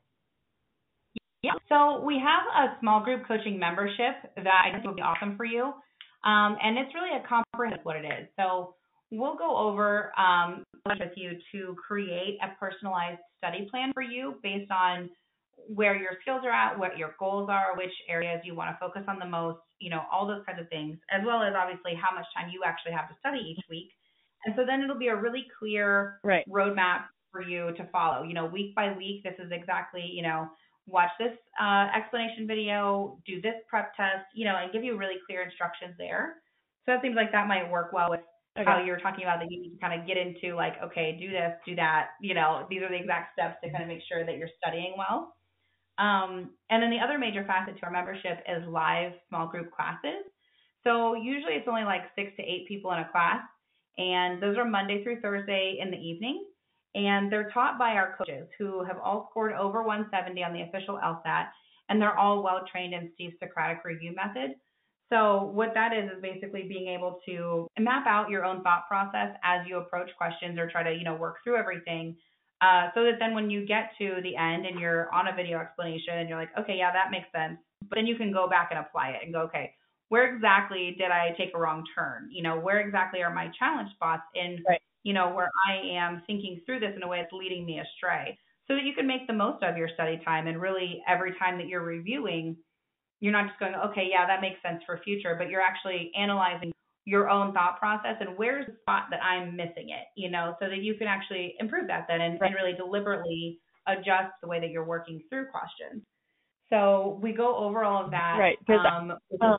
[1.42, 1.52] Yeah.
[1.68, 5.44] So we have a small group coaching membership that I think would be awesome for
[5.44, 5.72] you.
[6.24, 8.28] Um, and it's really a comprehensive what it is.
[8.36, 8.74] So
[9.10, 14.70] we'll go over um, with you to create a personalized study plan for you based
[14.70, 15.08] on
[15.66, 19.02] where your skills are at, what your goals are, which areas you want to focus
[19.08, 22.14] on the most, you know, all those kinds of things, as well as obviously how
[22.14, 23.90] much time you actually have to study each week.
[24.44, 26.44] And so then it'll be a really clear right.
[26.48, 28.22] roadmap for you to follow.
[28.22, 30.48] You know, week by week, this is exactly, you know,
[30.86, 35.16] watch this uh, explanation video, do this prep test, you know, and give you really
[35.26, 36.36] clear instructions there.
[36.86, 38.20] So it seems like that might work well with
[38.60, 38.70] okay.
[38.70, 41.16] how you were talking about that you need to kind of get into like, okay,
[41.18, 42.10] do this, do that.
[42.20, 44.94] You know, these are the exact steps to kind of make sure that you're studying
[44.96, 45.34] well.
[45.98, 50.24] Um, and then the other major facet to our membership is live small group classes.
[50.84, 53.42] So usually it's only like six to eight people in a class,
[53.98, 56.46] and those are Monday through Thursday in the evening.
[56.94, 60.98] And they're taught by our coaches who have all scored over 170 on the official
[61.04, 61.48] LSAT,
[61.88, 64.54] and they're all well trained in Steve's Socratic review method.
[65.10, 69.36] So what that is is basically being able to map out your own thought process
[69.42, 72.16] as you approach questions or try to, you know, work through everything.
[72.60, 75.58] Uh, so that then when you get to the end and you're on a video
[75.58, 77.58] explanation and you're like, okay, yeah, that makes sense.
[77.88, 79.72] But then you can go back and apply it and go, okay,
[80.08, 82.28] where exactly did I take a wrong turn?
[82.30, 84.80] You know, where exactly are my challenge spots in, right.
[85.04, 88.36] you know, where I am thinking through this in a way that's leading me astray
[88.66, 91.58] so that you can make the most of your study time and really every time
[91.58, 92.56] that you're reviewing,
[93.20, 96.72] you're not just going, okay, yeah, that makes sense for future, but you're actually analyzing
[97.04, 100.68] your own thought process and where's the spot that I'm missing it, you know, so
[100.68, 104.70] that you can actually improve that then and, and really deliberately adjust the way that
[104.70, 106.02] you're working through questions.
[106.68, 108.36] So we go over all of that.
[108.38, 108.58] Right.
[108.68, 109.58] Um, um,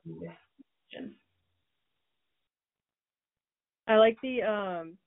[3.87, 4.97] I like the um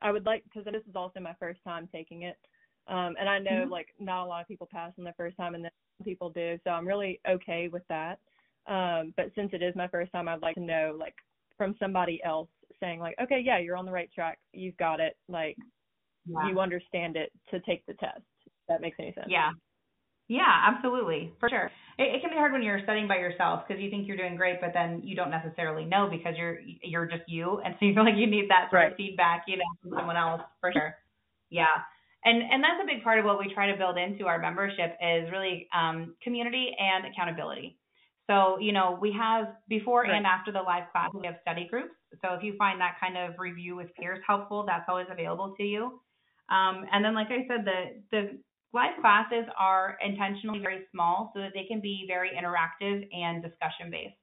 [0.00, 2.36] I would like because this is also my first time taking it.
[2.88, 3.70] Um and I know mm-hmm.
[3.72, 5.70] like not a lot of people pass on the first time and then
[6.04, 6.58] people do.
[6.64, 8.18] So I'm really okay with that.
[8.66, 11.14] Um, but since it is my first time, I'd like to know like
[11.56, 12.48] from somebody else
[12.78, 14.38] saying like, okay, yeah, you're on the right track.
[14.52, 15.16] You've got it.
[15.28, 15.56] Like
[16.26, 16.48] yeah.
[16.48, 18.22] you understand it to take the test.
[18.68, 19.26] That makes any sense.
[19.28, 19.50] Yeah.
[20.28, 21.72] Yeah, absolutely, for sure.
[21.98, 24.36] It, it can be hard when you're studying by yourself because you think you're doing
[24.36, 27.94] great, but then you don't necessarily know because you're you're just you, and so you
[27.94, 28.92] feel like you need that sort right.
[28.92, 30.94] of feedback, you know, from someone else, for sure.
[31.50, 31.82] Yeah
[32.24, 34.96] and and that's a big part of what we try to build into our membership
[35.00, 37.78] is really um, community and accountability.
[38.28, 40.12] So you know we have before right.
[40.12, 41.94] and after the live class we have study groups.
[42.22, 45.62] So if you find that kind of review with peers helpful, that's always available to
[45.62, 46.00] you.
[46.50, 48.38] Um, and then like I said, the the
[48.72, 53.90] live classes are intentionally very small so that they can be very interactive and discussion
[53.90, 54.14] based.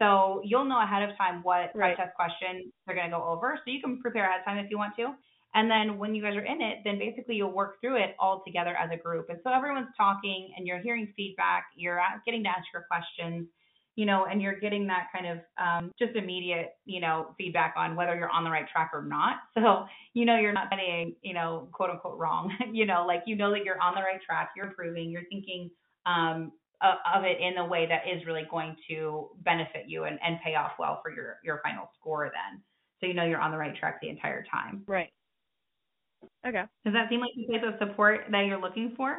[0.00, 1.96] So you'll know ahead of time what right.
[1.96, 4.70] test question they're going to go over, so you can prepare ahead of time if
[4.70, 5.14] you want to.
[5.54, 8.42] And then when you guys are in it, then basically you'll work through it all
[8.44, 9.26] together as a group.
[9.30, 13.46] And so everyone's talking and you're hearing feedback, you're getting to ask your questions,
[13.94, 17.94] you know, and you're getting that kind of um, just immediate, you know, feedback on
[17.94, 19.36] whether you're on the right track or not.
[19.54, 23.36] So, you know, you're not getting, you know, quote unquote wrong, you know, like you
[23.36, 25.70] know that you're on the right track, you're improving, you're thinking
[26.06, 26.50] um,
[26.82, 30.56] of it in a way that is really going to benefit you and, and pay
[30.56, 32.60] off well for your, your final score then.
[33.00, 34.82] So you know you're on the right track the entire time.
[34.86, 35.10] Right.
[36.46, 36.64] Okay.
[36.84, 39.16] Does that seem like the type of support that you're looking for?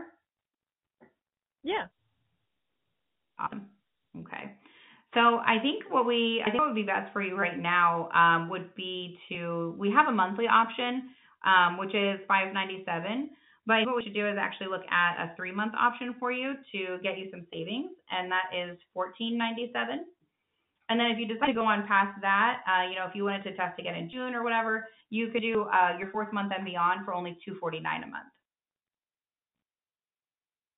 [1.64, 1.88] Yeah.
[3.40, 3.68] Awesome.
[4.18, 4.56] Okay.
[5.14, 8.10] So I think what we I think what would be best for you right now
[8.14, 11.10] um, would be to we have a monthly option
[11.46, 13.30] um, which is 597
[13.66, 16.54] But what we should do is actually look at a three month option for you
[16.74, 20.06] to get you some savings, and that is fourteen ninety seven.
[20.90, 23.24] And then if you decide to go on past that, uh, you know, if you
[23.24, 26.52] wanted to test again in June or whatever, you could do uh, your fourth month
[26.56, 28.30] and beyond for only two forty nine a month.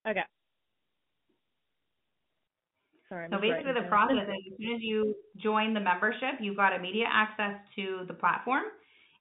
[0.08, 0.24] Okay.
[3.10, 3.26] Sorry.
[3.26, 6.74] I'm So basically, the process is as soon as you join the membership, you've got
[6.74, 8.64] immediate access to the platform.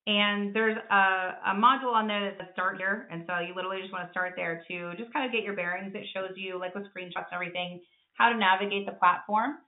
[0.07, 3.09] And there's a, a module on there that says start here.
[3.11, 5.55] And so you literally just want to start there to just kind of get your
[5.55, 5.93] bearings.
[5.97, 7.81] It shows you, like with screenshots and everything,
[8.15, 9.59] how to navigate the platform,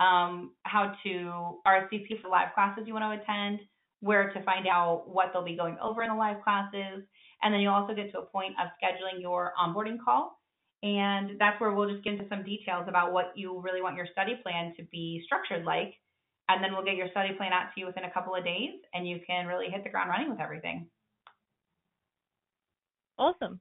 [0.00, 3.60] um, how to RSVP for live classes you want to attend,
[4.00, 7.02] where to find out what they'll be going over in the live classes.
[7.42, 10.38] And then you'll also get to a point of scheduling your onboarding call.
[10.82, 14.06] And that's where we'll just get into some details about what you really want your
[14.12, 15.94] study plan to be structured like.
[16.48, 18.70] And then we'll get your study plan out to you within a couple of days,
[18.94, 20.88] and you can really hit the ground running with everything.
[23.18, 23.60] Awesome.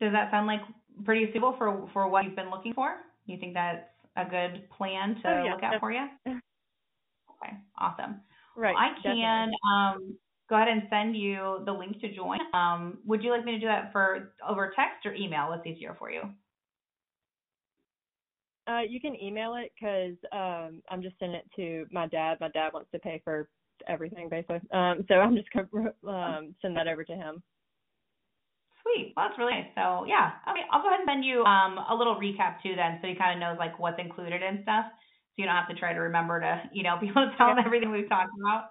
[0.00, 0.60] Does that sound like
[1.04, 2.96] pretty suitable for for what you've been looking for?
[3.26, 3.86] You think that's
[4.16, 6.06] a good plan to Oh, yeah, look at for you?
[6.26, 8.22] Okay, awesome.
[8.56, 8.74] Right.
[8.74, 10.18] Well, I can um,
[10.48, 12.38] go ahead and send you the link to join.
[12.54, 15.48] Um, would you like me to do that for over text or email?
[15.48, 16.22] What's easier for you?
[18.68, 22.38] Uh, you can email it 'cause um, I'm just sending it to my dad.
[22.40, 23.48] My dad wants to pay for
[23.88, 24.60] everything basically.
[24.70, 27.42] Um, so I'm just gonna um, send that over to him.
[28.90, 29.14] Sweet.
[29.14, 29.70] Well, that's really nice.
[29.78, 32.98] So yeah, okay, I'll go ahead and send you um a little recap too then,
[33.00, 35.78] so you kind of know like what's included and stuff, so you don't have to
[35.78, 38.68] try to remember to you know be able to tell them everything we've talked about.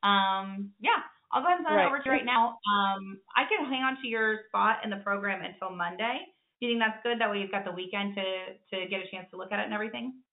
[0.00, 2.56] Um, yeah, I'll go ahead and send it over to you right now.
[2.64, 6.24] Um, I can hang on to your spot in the program until Monday.
[6.60, 7.20] Do you think that's good?
[7.20, 8.26] That way you've got the weekend to
[8.72, 10.24] to get a chance to look at it and everything.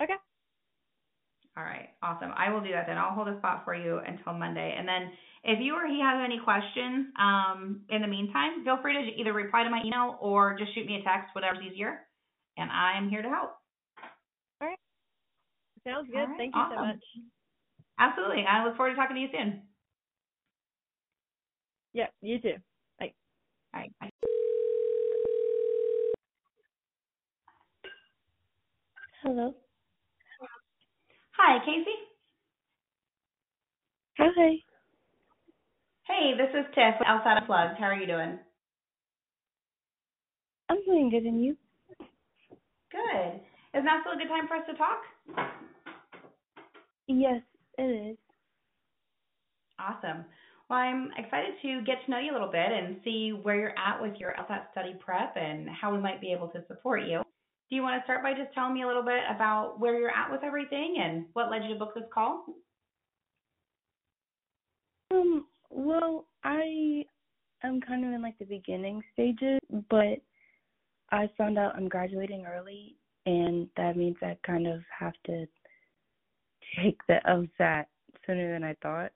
[0.00, 0.18] Okay.
[1.56, 2.32] All right, awesome.
[2.36, 2.98] I will do that then.
[2.98, 4.74] I'll hold a spot for you until Monday.
[4.76, 5.10] And then
[5.42, 9.32] if you or he has any questions um, in the meantime, feel free to either
[9.32, 12.00] reply to my email or just shoot me a text, whatever's easier.
[12.58, 13.52] And I'm here to help.
[14.60, 14.78] All right.
[15.84, 16.18] Sounds good.
[16.18, 17.00] All right, Thank you so much.
[17.98, 18.44] Absolutely.
[18.46, 19.62] I look forward to talking to you soon.
[21.94, 22.56] Yeah, you too.
[23.00, 23.08] All
[23.72, 23.90] right.
[24.00, 24.10] Bye.
[29.22, 29.54] Hello.
[31.38, 31.96] Hi, Casey.
[34.18, 34.56] Hi.
[36.06, 37.78] Hey, this is Tiff with LSAT Unplugged.
[37.78, 38.38] How are you doing?
[40.70, 41.56] I'm doing good, and you?
[42.90, 43.40] Good.
[43.74, 45.02] Is now still a good time for us to talk?
[47.08, 47.42] Yes,
[47.78, 48.18] it is.
[49.78, 50.24] Awesome.
[50.70, 53.78] Well, I'm excited to get to know you a little bit and see where you're
[53.78, 57.22] at with your LSAT study prep and how we might be able to support you.
[57.68, 60.10] Do you want to start by just telling me a little bit about where you're
[60.10, 62.44] at with everything and what led you to book this call?
[65.10, 65.46] Um.
[65.68, 67.04] Well, I
[67.64, 69.60] am kind of in like the beginning stages,
[69.90, 70.20] but
[71.10, 75.46] I found out I'm graduating early, and that means I kind of have to
[76.76, 77.86] take the LSAT
[78.26, 79.10] sooner than I thought.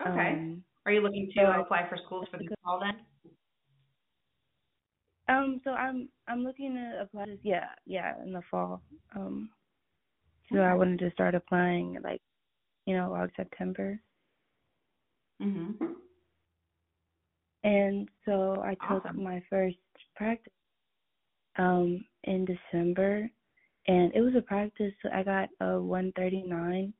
[0.00, 0.32] Okay.
[0.32, 3.00] Um, Are you looking to so apply for schools for the fall then?
[5.28, 8.82] Um, so I'm I'm looking to apply this yeah, yeah, in the fall.
[9.14, 9.50] Um
[10.52, 12.22] so I wanted to start applying like,
[12.86, 14.00] you know, August, September.
[15.42, 15.74] Mhm.
[17.64, 19.22] And so I took Awesome.
[19.24, 19.78] my first
[20.14, 20.52] practice
[21.58, 23.30] um in December
[23.88, 26.92] and it was a practice so I got a one thirty nine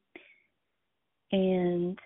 [1.32, 1.98] and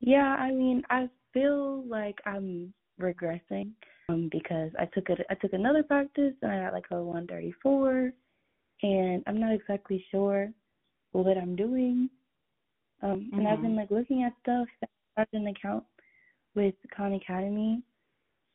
[0.00, 3.72] yeah, I mean I feel like I'm regressing
[4.10, 7.26] um because I took it I took another practice and I got like a one
[7.26, 8.12] thirty four
[8.82, 10.50] and I'm not exactly sure
[11.12, 12.08] what I'm doing.
[13.02, 13.76] Um and I've been Mhm.
[13.76, 15.84] like looking at stuff I started an account
[16.54, 17.82] with Khan Academy,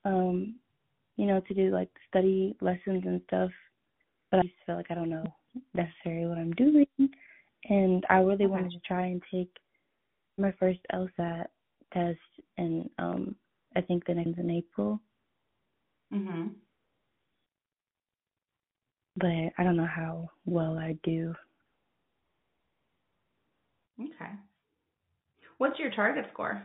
[0.04, 0.56] um,
[1.16, 3.52] you know, to do like study lessons and stuff.
[4.32, 5.24] But I just feel like I don't know
[5.74, 6.88] necessarily what I'm doing
[7.70, 8.48] and I really Okay.
[8.48, 9.52] wanted to try and take
[10.38, 11.46] my first LSAT
[11.94, 12.20] test
[12.58, 13.36] and um
[13.76, 15.00] I think the next in April.
[16.16, 16.56] Mhm.
[19.18, 19.28] But
[19.58, 21.36] I don't know how well I do.
[24.00, 24.32] Okay.
[25.58, 26.64] What's your target score?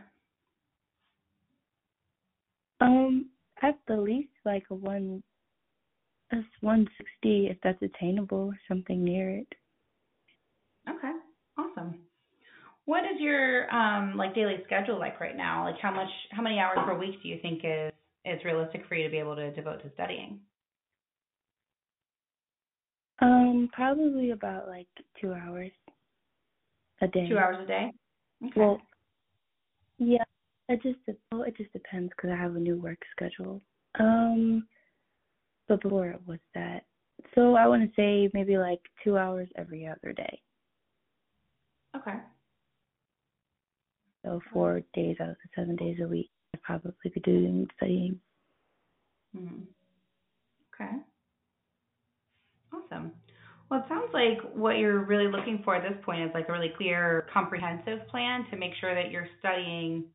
[2.79, 3.29] Um,
[3.61, 5.23] at the least like a one
[6.31, 9.47] a one sixty if that's attainable something near it.
[10.89, 11.11] Okay.
[11.57, 11.99] Awesome.
[12.85, 15.63] What is your um like daily schedule like right now?
[15.65, 17.90] Like how much how many hours per week do you think is
[18.25, 20.39] is realistic for you to be able to devote to studying?
[23.21, 24.87] Um, probably about like
[25.19, 25.71] two hours
[27.01, 27.27] a day.
[27.27, 27.91] Two hours a day.
[28.45, 28.59] Okay.
[28.59, 28.81] Well,
[29.99, 30.23] yeah,
[30.69, 30.97] it just
[31.31, 33.61] well, it just depends because I have a new work schedule.
[33.99, 34.67] Um,
[35.67, 36.85] but before it was that,
[37.35, 40.41] so I want to say maybe like two hours every other day.
[41.95, 42.17] okay.
[44.23, 48.19] So four days out of the seven days a week, I probably be doing studying.
[49.35, 49.63] hmm
[50.73, 50.91] Okay.
[52.73, 53.11] Awesome.
[53.69, 56.51] Well, it sounds like what you're really looking for at this point is like a
[56.51, 60.05] really clear, comprehensive plan to make sure that you're studying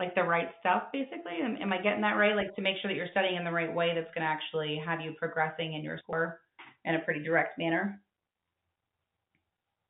[0.00, 1.42] like the right stuff, basically.
[1.42, 2.34] Am, am I getting that right?
[2.36, 4.80] Like to make sure that you're studying in the right way that's going to actually
[4.84, 6.40] have you progressing in your score
[6.84, 8.00] in a pretty direct manner.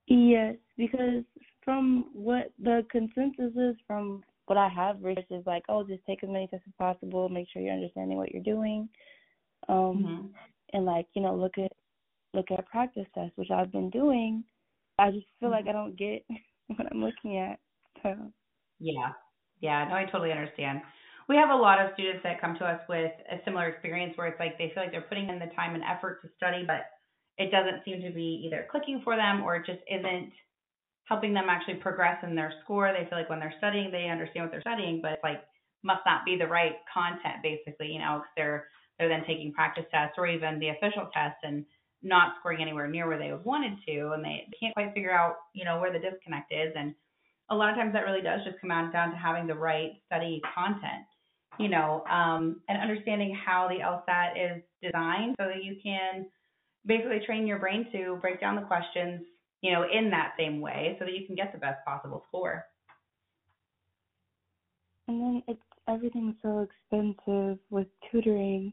[0.07, 1.25] Yes, because
[1.63, 6.25] from what the consensus is from what I have researched is like, oh, just take
[6.25, 8.89] as many tests as possible, make sure you're understanding what you're doing,
[9.69, 10.27] um, Mm-hmm.
[10.73, 11.73] and like you know look at
[12.35, 14.45] look at practice tests, which I've been doing.
[14.99, 16.25] I just feel like I don't get
[16.69, 17.59] what I'm looking at.
[18.03, 18.33] So
[18.81, 19.13] Yeah.
[19.61, 20.83] Yeah, no, I totally understand.
[21.29, 24.29] We have a lot of students that come to us with a similar experience where
[24.29, 26.87] it's like they feel like they're putting in the time and effort to study, but
[27.39, 30.33] it doesn't seem to be either clicking for them or it just isn't
[31.09, 32.93] helping them actually progress in their score.
[32.93, 35.43] They feel like when they're studying, they understand what they're studying, but like
[35.83, 38.67] must not be the right content basically, you know, they're
[38.99, 41.65] they're then taking practice tests or even the official test and
[42.03, 45.65] not scoring anywhere near where they wanted to and they can't quite figure out, you
[45.65, 46.95] know, where the disconnect is and
[47.51, 49.93] a lot of times that really does just come out down to having the right
[50.07, 51.07] study content,
[51.59, 56.27] you know, um, and understanding how the LSAT is designed so that you can
[56.87, 59.23] basically train your brain to break down the questions,
[59.63, 62.67] you know, in that same way so that you can get the best possible score.
[65.09, 68.73] and then it's everything's so expensive with tutoring,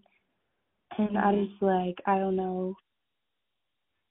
[0.98, 1.50] and I Mhm.
[1.50, 2.76] just like I don't know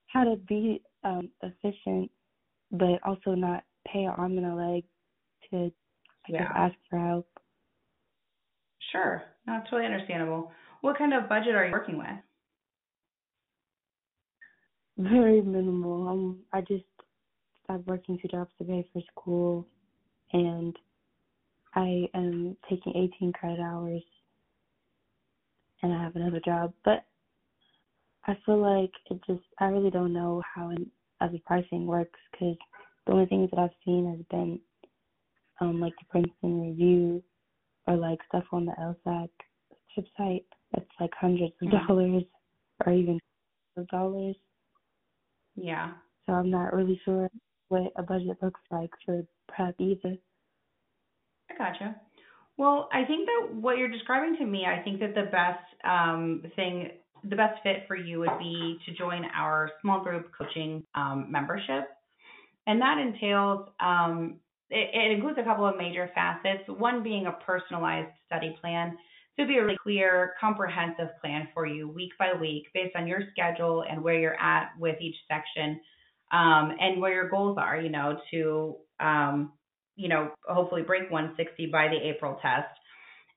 [0.09, 2.11] how to be um efficient,
[2.73, 4.85] but also not pay an arm and a leg
[5.51, 5.73] to
[6.27, 6.53] I Yeah.
[6.55, 7.29] ask for help.
[8.93, 9.23] Sure.
[9.47, 10.53] No, it's totally understandable.
[10.81, 12.09] What kind of budget are you working with?
[14.97, 16.09] Very minimal.
[16.09, 16.85] Um, I just
[17.65, 19.66] stopped working two jobs to pay for school,
[20.33, 20.77] and
[21.75, 24.03] I am taking 18 credit hours,
[25.83, 26.73] and I have another job.
[26.85, 27.05] But
[28.27, 30.87] I feel like it just I really don't know how in,
[31.21, 32.57] as a pricing works because
[33.07, 34.61] the only things that I've seen has been
[35.61, 37.23] um like the Princeton Review
[37.87, 39.29] or like stuff on the LSAC
[39.99, 41.87] website that's like hundreds of Mhm.
[41.89, 42.25] dollars
[42.87, 43.19] or even
[43.77, 44.37] of dollars.
[45.56, 45.93] Yeah.
[46.26, 47.28] So I'm not really sure
[47.68, 50.16] what a budget looks like for prep either.
[51.51, 51.97] I gotcha.
[52.56, 56.43] Well, I think that what you're describing to me, I think that the best um,
[56.55, 56.90] thing,
[57.28, 61.89] the best fit for you would be to join our small group coaching um, membership.
[62.66, 64.36] And that entails, um,
[64.70, 68.97] it, it includes a couple of major facets, one being a personalized study plan.
[69.36, 73.23] So be a really clear, comprehensive plan for you week by week based on your
[73.32, 75.81] schedule and where you're at with each section
[76.32, 79.52] um, and where your goals are, you know, to um,
[79.97, 82.69] you know, hopefully break 160 by the April test.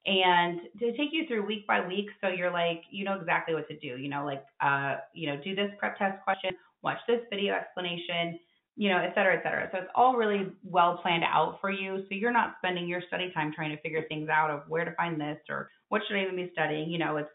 [0.05, 3.67] And to take you through week by week, so you're like, you know exactly what
[3.67, 3.97] to do.
[4.01, 6.51] You know, like, uh, you know, do this prep test question,
[6.81, 8.39] watch this video explanation,
[8.77, 9.67] you know, et cetera, et cetera.
[9.71, 12.05] So it's all really well planned out for you.
[12.07, 14.95] So you're not spending your study time trying to figure things out of where to
[14.95, 16.89] find this or what should I even be studying.
[16.89, 17.29] You know, it's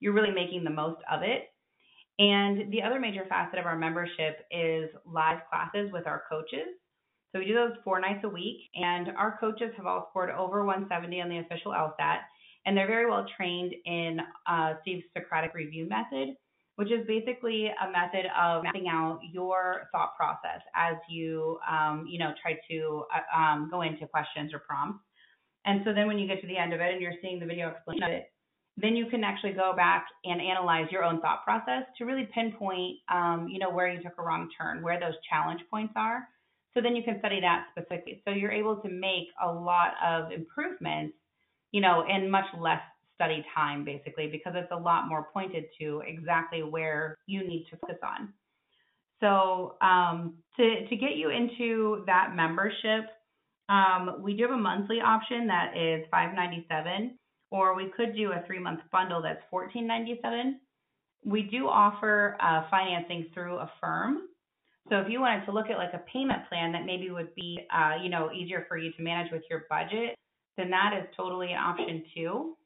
[0.00, 1.50] you're really making the most of it.
[2.18, 6.68] And the other major facet of our membership is live classes with our coaches.
[7.32, 10.64] So we do those four nights a week, and our coaches have all scored over
[10.64, 12.18] 170 on the official LSAT,
[12.64, 16.36] and they're very well trained in uh, Steve's Socratic review method,
[16.76, 22.20] which is basically a method of mapping out your thought process as you, um, you
[22.20, 25.02] know, try to uh, um, go into questions or prompts.
[25.66, 27.46] And so then when you get to the end of it and you're seeing the
[27.46, 28.32] video explanation of it,
[28.76, 32.98] then you can actually go back and analyze your own thought process to really pinpoint,
[33.12, 36.26] um, you know, where you took a wrong turn, where those challenge points are.
[36.74, 38.20] So then you can study that specifically.
[38.24, 41.14] So you're able to make a lot of improvements,
[41.70, 42.80] you know, in much less
[43.14, 47.76] study time, basically, because it's a lot more pointed to exactly where you need to
[47.76, 48.32] focus on.
[49.20, 53.04] So um, to to get you into that membership,
[53.68, 57.18] um, we do have a monthly option that is five ninety seven,
[57.50, 60.60] or we could do a three month bundle that's fourteen ninety seven.
[61.24, 64.28] We do offer uh, financing through a firm.
[64.90, 67.58] So if you wanted to look at like a payment plan that maybe would be,
[67.74, 70.14] uh, you know, easier for you to manage with your budget,
[70.58, 72.56] then that is totally an option too.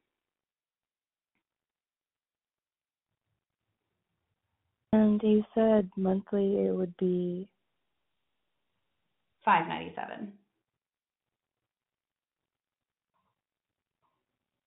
[4.92, 7.48] And you said monthly it would be
[9.44, 10.32] Five ninety seven.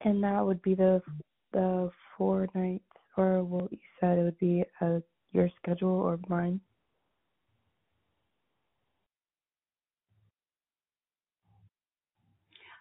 [0.04, 1.02] And that would be the
[1.54, 2.84] the four nights,
[3.18, 5.00] or what you said it would be uh,
[5.32, 6.60] your schedule or mine.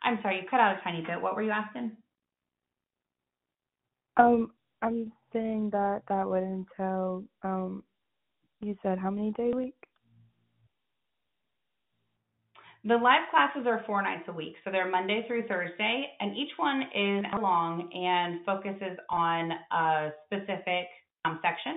[0.02, 1.20] I'm sorry, you cut out a tiny bit.
[1.20, 1.92] What were you asking?
[4.16, 4.52] Um,
[4.82, 7.24] I'm saying that that would entail.
[7.42, 7.84] Um,
[8.60, 9.74] you said how many day a week?
[12.82, 16.48] The live classes are four nights a week, so they're Monday through Thursday, and each
[16.57, 20.89] one is long and focuses on a specific
[21.27, 21.77] um, section.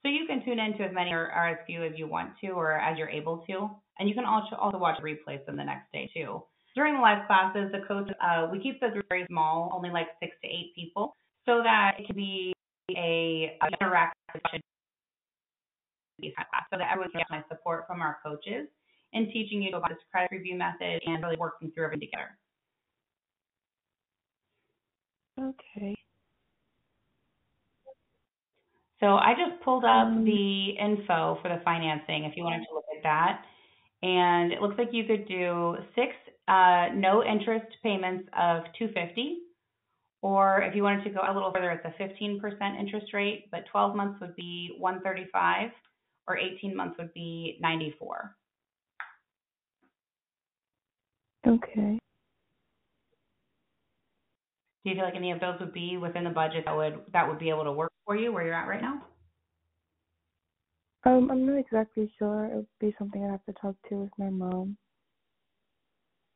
[0.00, 2.30] So you can tune in to as many or, or as few as you want
[2.40, 3.68] to, or as you're able to,
[3.98, 6.42] and you can also also watch replays them the next day too.
[6.74, 10.32] During the live classes, the coach uh, we keep the very small, only like six
[10.42, 11.14] to eight people,
[11.44, 12.54] so that it can be
[12.96, 14.62] a, a interactive discussion
[16.72, 18.66] so that everyone gets my support from our coaches
[19.12, 22.38] and teaching you about this Socratic review method and really working through everything together.
[25.40, 25.94] Okay.
[29.00, 32.74] So I just pulled up Um, the info for the financing if you wanted to
[32.74, 33.44] look at that.
[34.02, 36.14] And it looks like you could do six
[36.48, 39.42] uh, no interest payments of 250
[40.22, 43.64] or if you wanted to go a little further, it's a 15% interest rate, but
[43.70, 45.70] 12 months would be 135
[46.26, 48.34] or 18 months would be 94.
[51.46, 51.98] Okay.
[54.84, 57.28] Do you feel like any of those would be within the budget that would that
[57.28, 59.02] would be able to work for you where you're at right now?
[61.04, 62.46] Um, I'm not exactly sure.
[62.46, 64.76] It would be something I'd have to talk to with my mom.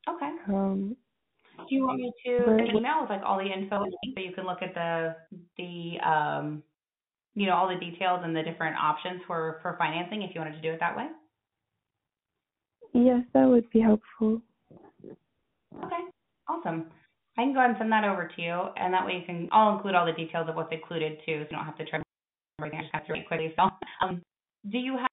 [0.09, 0.31] Okay.
[0.49, 0.97] Um,
[1.69, 4.45] Do you want me to But- email with like all the info so you can
[4.47, 5.17] look at the
[5.57, 6.63] the um
[7.35, 10.55] you know all the details and the different options for for financing if you wanted
[10.57, 11.09] to do it that way?
[12.95, 14.43] yes, that would be helpful.
[15.85, 16.03] Okay.
[16.49, 16.91] Awesome.
[17.39, 19.49] I can go ahead and send that over to you, and that way you can.
[19.53, 22.03] I'll include all the details of what's included too, so you don't have to try
[22.59, 22.81] everything.
[22.81, 23.55] I just have to read quickly.
[23.57, 23.71] So,
[24.03, 24.23] um,
[24.71, 25.09] do you have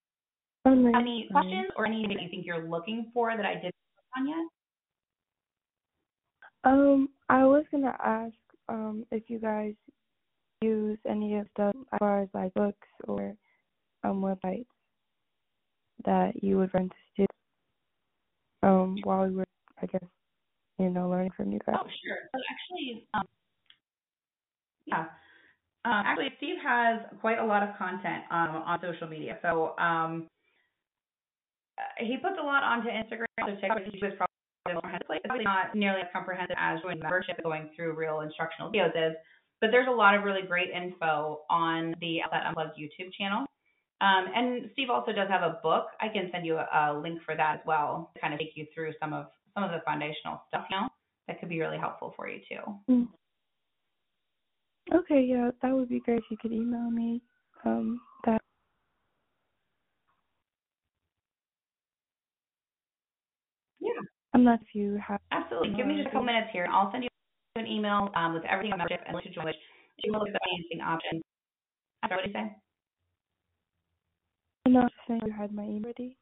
[0.66, 1.44] Oh, any fine.
[1.44, 3.74] questions or anything that you think you're looking for that I didn't
[4.18, 4.48] on yet?
[6.66, 8.36] Um, I was gonna ask
[8.68, 9.74] um if you guys
[10.62, 13.34] use any of the as far as like books or
[14.04, 14.66] um websites
[16.04, 17.34] that you would rent to students
[18.64, 19.46] um while we were
[19.82, 20.04] I guess
[20.80, 21.76] you know learning from you guys.
[21.80, 22.18] Oh, sure.
[22.34, 23.24] So actually, um,
[24.86, 25.06] yeah.
[25.86, 29.38] Um, actually, Steve has quite a lot of content um, on social media.
[29.42, 30.28] So um,
[32.00, 33.26] he puts a lot onto Instagram.
[33.40, 35.08] So TikTok is probably more comprehensive.
[35.10, 39.16] It's probably not nearly as comprehensive as joining membership going through real instructional videos is.
[39.62, 43.46] But there's a lot of really great info on the LSAT Unplugged YouTube channel.
[44.02, 45.88] Um, and Steve also does have a book.
[46.00, 48.54] I can send you a, a link for that as well to kind of take
[48.56, 50.90] you through some of some of the foundational stuff now
[51.28, 52.64] that could be really helpful for you too.
[52.90, 53.08] Mm.
[54.94, 57.22] Okay, yeah, that would be great if you could email me
[57.66, 58.42] um that.
[63.80, 63.92] Yeah.
[64.34, 65.76] I'm not if you have Absolutely.
[65.76, 66.64] Give me just a couple minutes here.
[66.66, 67.10] And I'll send you
[67.56, 69.56] an email um, with everything on membership and to join which
[70.04, 71.22] you will look at the financing options.
[72.08, 72.56] Sorry, what did you say?
[74.66, 76.18] I'm not saying you had my email ready.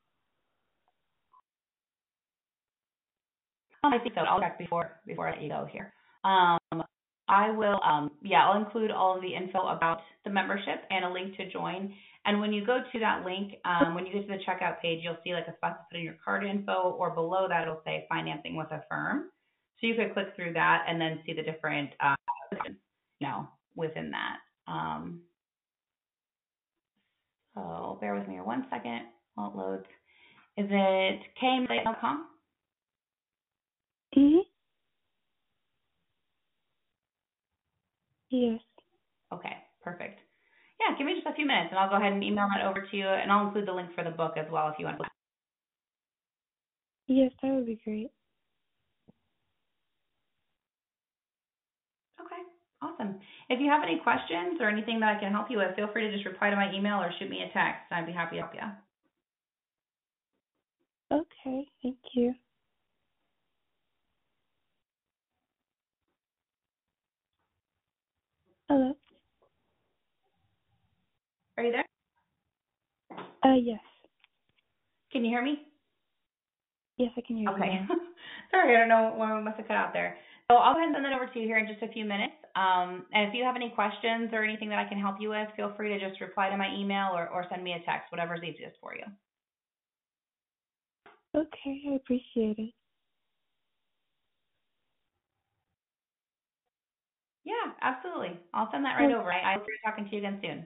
[3.93, 4.21] I think so.
[4.21, 5.93] I'll check before before I let you go here.
[6.23, 6.83] Um,
[7.29, 7.79] I will.
[7.83, 11.49] Um, yeah, I'll include all of the info about the membership and a link to
[11.49, 11.93] join.
[12.25, 15.01] And when you go to that link, um, when you get to the checkout page,
[15.03, 17.81] you'll see like a spot to put in your card info, or below that it'll
[17.85, 19.29] say financing with Affirm.
[19.79, 22.15] So you could click through that and then see the different, uh,
[22.65, 24.37] you know, within that.
[24.71, 25.21] Um,
[27.53, 29.01] so bear with me one second
[29.35, 29.85] while it loads.
[30.57, 32.25] Is it kmsite.com?
[34.15, 34.43] Mhm.
[38.29, 38.61] Yes.
[39.33, 40.19] Okay, perfect.
[40.79, 42.81] Yeah, give me just a few minutes and I'll go ahead and email that over
[42.81, 44.99] to you and I'll include the link for the book as well if you want
[44.99, 45.05] to.
[47.07, 48.11] Yes, that would be great.
[52.21, 52.41] Okay,
[52.81, 53.19] awesome.
[53.49, 56.07] If you have any questions or anything that I can help you with, feel free
[56.07, 57.91] to just reply to my email or shoot me a text.
[57.91, 58.61] I'd be happy to help you.
[61.11, 62.33] Okay, thank you.
[68.69, 68.93] Hello.
[71.57, 71.85] Are you there?
[73.43, 73.79] Uh, yes.
[75.11, 75.61] Can you hear me?
[76.97, 77.65] Yes, I can hear Okay.
[77.65, 77.87] you now.
[78.51, 80.17] Sorry, I don't know why we must have cut out there.
[80.49, 82.05] So I'll go ahead and send that over to you here in just a few
[82.05, 82.33] minutes.
[82.55, 85.47] Um, and if you have any questions or anything that I can help you with,
[85.55, 88.43] feel free to just reply to my email or, or send me a text, whatever's
[88.43, 89.03] easiest for you.
[91.35, 92.73] Okay, I appreciate it.
[97.47, 98.37] Yeah, absolutely.
[98.53, 99.31] I'll send that right over.
[99.31, 100.65] I, I look forward to talking to you again soon.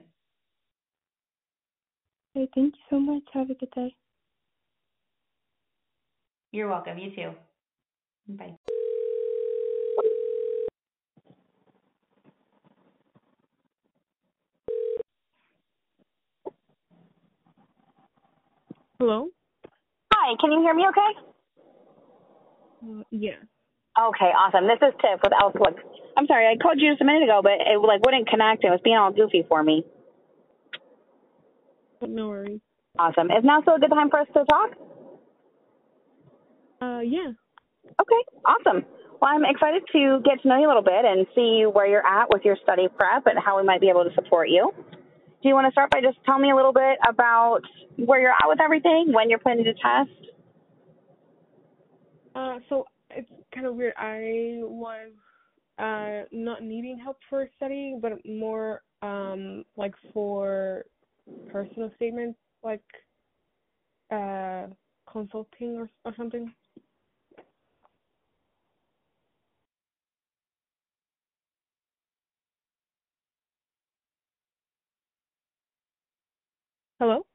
[2.34, 3.22] Okay, thank you so much.
[3.32, 3.94] Have a good day.
[6.50, 6.98] You're welcome.
[6.98, 7.30] You too.
[8.26, 8.56] Bye.
[18.98, 19.28] Hello?
[20.12, 21.20] Hi, can you hear me okay?
[22.84, 23.36] Uh, yeah.
[23.92, 24.64] Okay, awesome.
[24.64, 25.76] This is Tiff with Outlook.
[26.16, 28.64] I'm sorry, I called you just a minute ago, but it like wouldn't connect.
[28.64, 29.84] It was being all goofy for me.
[32.00, 32.60] No worries.
[32.98, 33.30] Awesome.
[33.30, 34.70] Is now still a good time for us to talk?
[36.80, 37.32] Uh, yeah.
[38.00, 38.84] Okay, awesome.
[39.20, 42.06] Well, I'm excited to get to know you a little bit and see where you're
[42.06, 44.72] at with your study prep and how we might be able to support you.
[45.42, 47.60] Do you want to start by just telling me a little bit about
[47.96, 50.10] where you're at with everything, when you're planning to test?
[52.34, 52.86] Uh, so
[53.54, 53.94] kind of weird.
[53.96, 55.10] I was
[55.78, 60.84] uh not needing help for studying, but more um like for
[61.50, 62.82] personal statements, like
[64.10, 64.66] uh
[65.10, 66.52] consulting or or something.
[77.00, 77.26] Hello?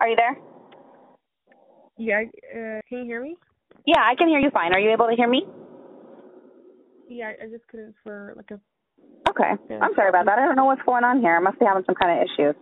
[0.00, 0.51] Are you there?
[2.02, 3.36] Yeah, uh, can you hear me?
[3.86, 4.72] Yeah, I can hear you fine.
[4.72, 5.46] Are you able to hear me?
[7.08, 8.58] Yeah, I just couldn't for like a
[9.30, 9.52] Okay.
[9.70, 9.78] Yeah.
[9.80, 10.36] I'm sorry about that.
[10.36, 11.36] I don't know what's going on here.
[11.36, 12.56] I must be having some kind of issues.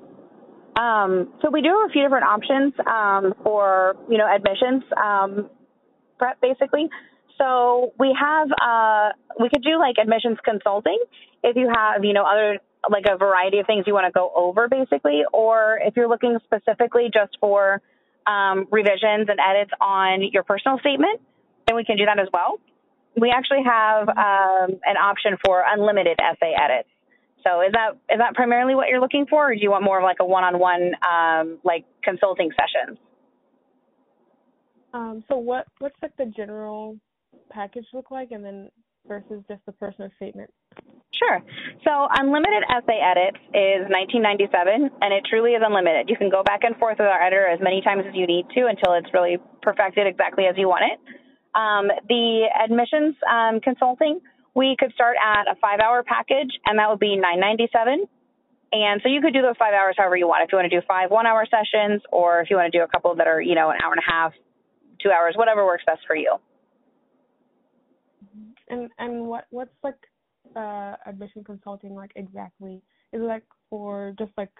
[0.77, 5.49] Um, so we do have a few different options um, for you know admissions um,
[6.19, 6.91] prep basically.
[7.39, 10.99] So we have uh, we could do like admissions consulting
[11.43, 12.59] if you have you know other
[12.91, 16.37] like a variety of things you want to go over basically, or if you're looking
[16.45, 17.81] specifically just for
[18.31, 21.21] um, revisions and edits on your personal statement,
[21.67, 22.61] then we can do that as well.
[23.17, 26.89] We actually have um, an option for unlimited essay edits.
[27.45, 29.99] So is that is that primarily what you're looking for, or do you want more
[29.99, 32.99] of like a one-on-one um, like consulting sessions?
[34.93, 36.99] Um, so what what's like the general
[37.51, 38.69] package look like, and then
[39.09, 40.51] versus just the personal statement?
[41.13, 41.43] Sure.
[41.85, 46.09] So unlimited essay edits is 1997, and it truly is unlimited.
[46.09, 48.47] You can go back and forth with our editor as many times as you need
[48.55, 50.99] to until it's really perfected exactly as you want it.
[51.53, 54.21] Um, the admissions um, consulting,
[54.55, 58.07] we could start at a five-hour package, and that would be 997.
[58.73, 60.45] And so you could do those five hours however you want.
[60.45, 62.89] If you want to do five one-hour sessions, or if you want to do a
[62.89, 64.33] couple that are, you know, an hour and a half,
[65.03, 66.37] two hours, whatever works best for you.
[68.69, 69.99] And and what what's like
[70.57, 72.83] uh admission consulting like exactly?
[73.13, 74.51] Is it like for just like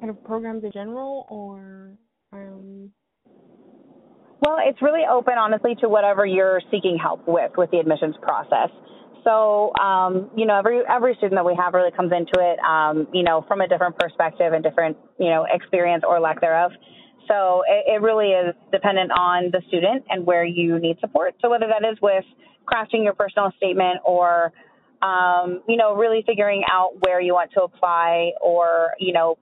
[0.00, 1.92] kind of programs in general, or
[2.32, 2.90] um?
[4.40, 8.70] Well, it's really open, honestly, to whatever you're seeking help with with the admissions process.
[9.24, 13.08] So, um, you know, every every student that we have really comes into it, um,
[13.12, 16.70] you know, from a different perspective and different, you know, experience or lack thereof.
[17.26, 21.34] So it, it really is dependent on the student and where you need support.
[21.42, 22.24] So whether that is with
[22.66, 24.52] crafting your personal statement or,
[25.02, 29.38] um, you know, really figuring out where you want to apply or, you know,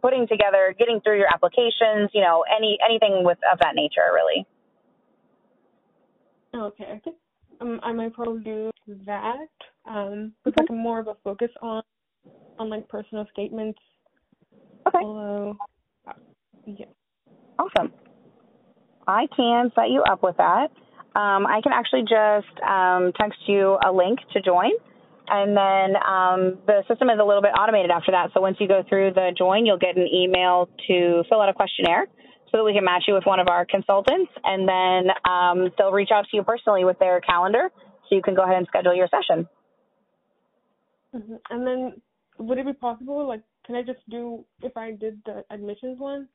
[0.00, 4.46] putting together, getting through your applications, you know, any anything with of that nature, really.
[6.54, 7.00] Okay,
[7.60, 8.70] um I might probably do
[9.06, 9.48] that.
[9.86, 11.82] Um, with like more of a focus on
[12.58, 13.78] on like personal statements.
[14.86, 14.98] Okay.
[15.02, 15.56] Although,
[16.06, 16.12] uh,
[16.66, 16.86] yeah.
[17.58, 17.92] Awesome.
[19.06, 20.68] I can set you up with that.
[21.14, 24.70] Um, I can actually just um, text you a link to join,
[25.28, 28.30] and then um, the system is a little bit automated after that.
[28.34, 31.54] So once you go through the join, you'll get an email to fill out a
[31.54, 32.06] questionnaire
[32.50, 35.92] so that we can match you with one of our consultants, and then um, they'll
[35.92, 37.70] reach out to you personally with their calendar
[38.08, 39.48] so you can go ahead and schedule your session.
[41.12, 42.02] hmm And then,
[42.38, 43.26] would it be possible?
[43.26, 46.28] Like, can I just do if I did the admissions one?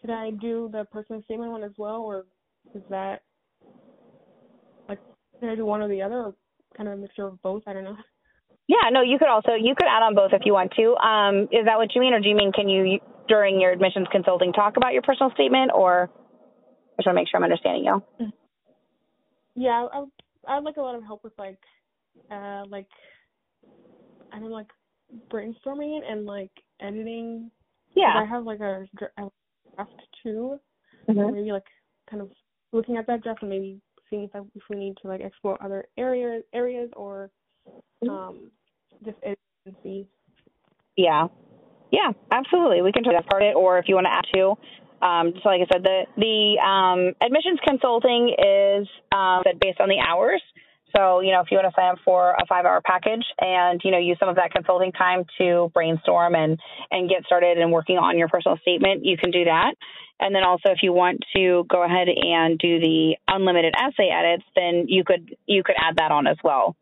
[0.00, 2.24] Could I do the personal statement one as well, or
[2.74, 3.22] is that
[5.36, 6.34] like can I do one or the other, or
[6.76, 7.62] kind of a mixture of both?
[7.66, 7.96] I don't know.
[8.68, 10.96] Yeah, no, you could also you could add on both if you want to.
[10.96, 12.98] Um, is that what you mean, or do you mean can you
[13.28, 16.10] during your admissions consulting talk about your personal statement, or
[16.98, 18.32] I just want to make sure I'm understanding you.
[19.54, 20.04] Yeah, I
[20.46, 21.58] I like a lot of help with like,
[22.30, 22.88] uh, like
[24.32, 24.70] I don't know, like
[25.30, 26.50] brainstorming it and like
[26.80, 27.50] editing.
[27.94, 28.14] Yeah.
[28.16, 30.60] I have like a, draft too,
[31.08, 31.32] Mhm.
[31.32, 31.66] maybe like
[32.10, 32.30] kind of
[32.72, 33.80] looking at that draft and maybe
[34.10, 37.30] seeing if I, if we need to like explore other areas areas or
[38.04, 38.10] Mm-hmm.
[38.10, 38.50] um
[39.04, 39.16] just
[39.82, 40.06] see.
[40.96, 41.28] Yeah.
[41.92, 42.82] Yeah, absolutely.
[42.82, 45.06] We can try that part it, or if you want to add to.
[45.06, 49.98] Um, so like I said, the the um, admissions consulting is um, based on the
[50.00, 50.42] hours.
[50.96, 53.80] So you know, if you want to sign up for a five hour package and
[53.84, 56.58] you know use some of that consulting time to brainstorm and
[56.90, 59.74] and get started and working on your personal statement, you can do that.
[60.18, 64.44] And then also, if you want to go ahead and do the unlimited essay edits,
[64.54, 66.74] then you could you could add that on as well.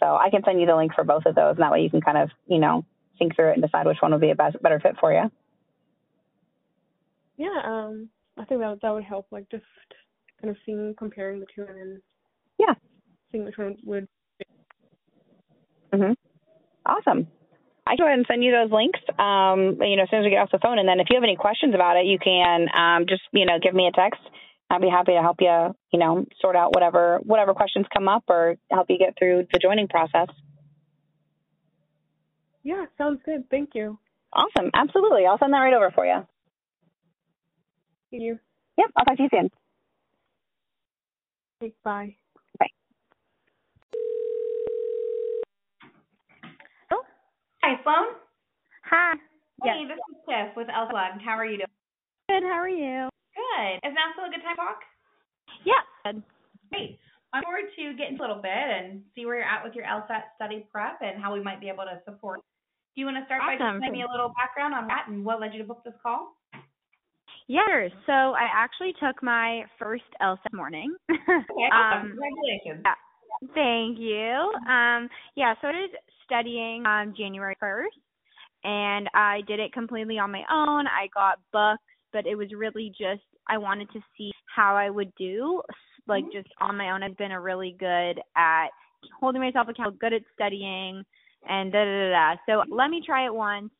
[0.00, 1.90] So I can send you the link for both of those, and that way you
[1.90, 2.86] can kind of you know
[3.18, 5.30] think through it and decide which one would be a best, better fit for you.
[7.36, 8.08] Yeah, um,
[8.38, 9.64] I think that that would help, like just
[10.40, 12.02] kind of seeing, comparing the two, and then
[12.58, 12.74] yeah,
[13.32, 14.08] one would.
[15.92, 16.16] Mhm.
[16.86, 17.28] Awesome.
[17.86, 20.24] I can go ahead and send you those links, um, you know, as soon as
[20.24, 20.78] we get off the phone.
[20.78, 23.58] And then if you have any questions about it, you can um, just, you know,
[23.60, 24.20] give me a text.
[24.70, 28.24] I'd be happy to help you, you know, sort out whatever whatever questions come up
[28.28, 30.28] or help you get through the joining process.
[32.62, 33.50] Yeah, sounds good.
[33.50, 33.98] Thank you.
[34.32, 34.70] Awesome.
[34.72, 35.26] Absolutely.
[35.26, 36.26] I'll send that right over for you.
[38.10, 38.38] Thank you.
[38.78, 38.90] Yep.
[38.96, 39.50] I'll talk to you soon.
[41.62, 42.16] Okay, bye.
[42.58, 42.66] Bye.
[46.90, 47.02] Oh.
[47.62, 48.18] Hi, Sloan.
[48.90, 49.14] Hi.
[49.62, 51.22] Hey, this is Tiff with Elflag.
[51.22, 51.78] How are you doing?
[52.28, 52.42] Good.
[52.42, 53.06] How are you?
[53.38, 53.86] Good.
[53.86, 54.82] Is now still a good time to talk?
[55.62, 55.82] Yeah.
[56.02, 56.22] Good.
[56.74, 56.98] Great.
[57.32, 59.86] I'm forward to get into a little bit and see where you're at with your
[59.86, 62.40] LSAT study prep and how we might be able to support.
[62.94, 63.78] Do you want to start by Awesome.
[63.78, 65.94] just giving me a little background on that and what led you to book this
[66.02, 66.34] call?
[67.46, 67.62] Yeah.
[67.70, 67.88] sure.
[68.10, 70.90] So I actually took my first LSAT morning.
[71.08, 71.22] Okay,
[71.72, 72.10] awesome.
[72.10, 72.82] um, Congratulations.
[72.82, 72.98] yeah.
[73.54, 74.52] Thank you.
[74.70, 75.90] Um, yeah, so I started
[76.32, 78.00] studying um, January 1st,
[78.64, 80.86] and I did it completely on my own.
[80.86, 81.82] I got books,
[82.12, 85.62] but it was really just I wanted to see how I would do,
[86.06, 87.02] like just on my own.
[87.02, 88.68] I've been a really good at
[89.20, 91.02] holding myself accountable, good at studying,
[91.48, 92.36] and da da da da.
[92.46, 93.70] So let me try it once,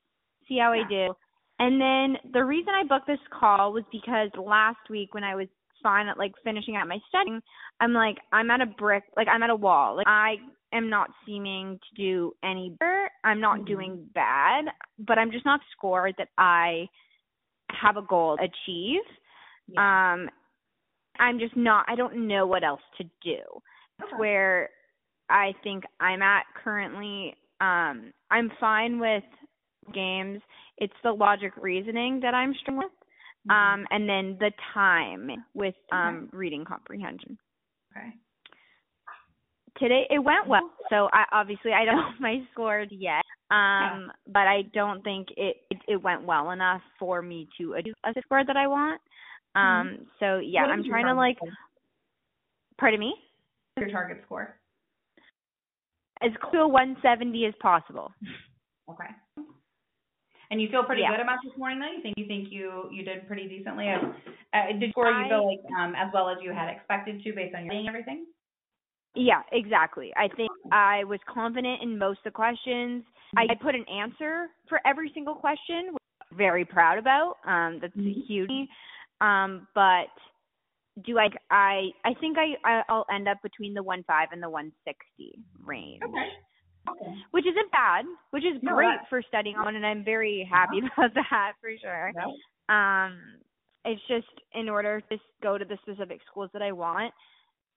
[0.48, 1.14] see how I do.
[1.58, 5.46] And then the reason I booked this call was because last week when I was
[5.82, 7.40] fine at like finishing out my studying,
[7.80, 9.96] I'm like I'm at a brick, like I'm at a wall.
[9.96, 10.36] Like I
[10.72, 13.10] am not seeming to do any better.
[13.24, 14.66] I'm not doing bad,
[14.98, 16.88] but I'm just not scored that I
[17.70, 19.02] have a goal to achieve.
[19.76, 20.28] Um
[21.18, 23.40] I'm just not I don't know what else to do.
[23.98, 24.70] That's where
[25.28, 27.34] I think I'm at currently.
[27.60, 29.24] Um I'm fine with
[29.94, 30.40] games.
[30.78, 32.92] It's the logic reasoning that I'm struggling with.
[33.50, 37.38] Um and then the time with um reading comprehension.
[37.96, 38.08] Okay.
[39.78, 40.70] Today it went well.
[40.90, 43.22] So I obviously I don't know my scores yet.
[43.50, 47.94] Um but I don't think it, it it went well enough for me to achieve
[48.04, 49.00] a score that I want.
[49.54, 51.48] Um so yeah, I'm trying to like score?
[52.78, 53.14] pardon me?
[53.78, 54.58] Your target score.
[56.22, 58.12] As close to a 170 as possible.
[58.90, 59.06] Okay.
[60.50, 61.12] And you feel pretty Yeah.
[61.12, 61.88] good about this morning, though.
[61.96, 63.88] You think you think you you did pretty decently.
[63.88, 67.54] Uh, did score you feel like um as well as you had expected to based
[67.54, 68.26] on your and everything?
[69.14, 70.12] Yeah, exactly.
[70.16, 73.04] I think I was confident in most of the questions.
[73.36, 77.36] I I put an answer for every single question, which I'm very proud about.
[77.46, 77.94] Um, that's
[78.26, 78.50] huge.
[79.20, 80.08] Um, but
[81.04, 81.28] do I?
[81.50, 85.38] I I think I I'll end up between the one five and the one sixty
[85.64, 86.28] range, Okay.
[86.90, 87.14] Okay.
[87.30, 90.78] which isn't bad, which is No, great that- for studying on, and I'm very happy
[90.96, 92.12] about that for sure.
[92.16, 92.74] No?
[92.74, 93.18] Um,
[93.84, 97.12] it's just in order to go to the specific schools that I want,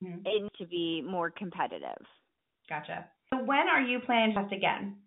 [0.06, 0.22] Mhm.
[0.26, 1.98] it needs to be more competitive.
[2.70, 3.10] Gotcha.
[3.34, 5.02] So when are you planning to test again?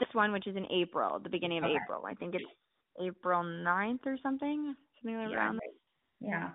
[0.00, 1.76] this one, which is in April, the beginning of Okay.
[1.76, 2.04] April.
[2.06, 2.44] I think it's
[2.98, 5.36] April 9th or something, something like Yeah.
[5.36, 5.60] around.
[6.18, 6.50] Yeah.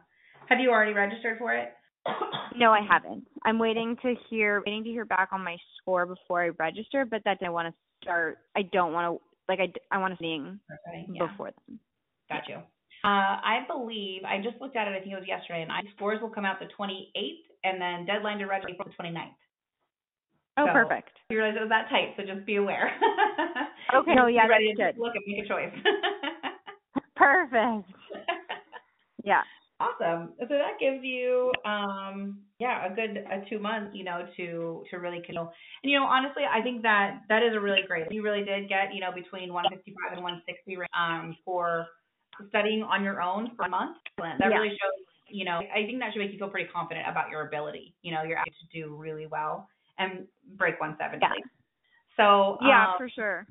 [0.48, 1.74] Have you already registered for it?
[2.56, 3.26] No, I haven't.
[3.44, 7.24] I'm waiting to hear waiting to hear back on my score before I register, but
[7.24, 8.40] that I want to start.
[8.56, 11.06] I don't want to like I, I want to sing Okay.
[11.10, 11.28] Yeah.
[11.28, 11.80] before then.
[12.30, 12.62] Got you.
[13.04, 14.92] Uh, I believe I just looked at it.
[14.92, 18.06] I think it was yesterday, and I scores will come out the 28th, and then
[18.06, 19.36] deadline to register April the 29th.
[20.58, 21.12] Oh, So- perfect.
[21.30, 22.92] You realize it was that tight, so just be aware.
[23.94, 24.14] Okay.
[24.16, 25.72] No, yeah, ready to look and make a choice.
[27.16, 27.90] Perfect.
[29.24, 29.42] Yeah.
[29.80, 30.34] awesome.
[30.40, 34.98] So that gives you, um, yeah, a good uh, two months, you know, to to
[34.98, 35.50] really know.
[35.84, 38.12] And you know, honestly, I think that that is a really great.
[38.12, 41.88] You really did get, you know, between 155 and 160 um, for
[42.50, 43.98] studying on your own for a month.
[44.18, 44.58] That Yeah.
[44.58, 47.48] really shows, you know, I think that should make you feel pretty confident about your
[47.48, 47.96] ability.
[48.02, 49.68] You know, you're able to do really well
[49.98, 51.20] and break 170.
[51.22, 51.34] Yeah.
[52.16, 53.48] So Yeah, um, for sure.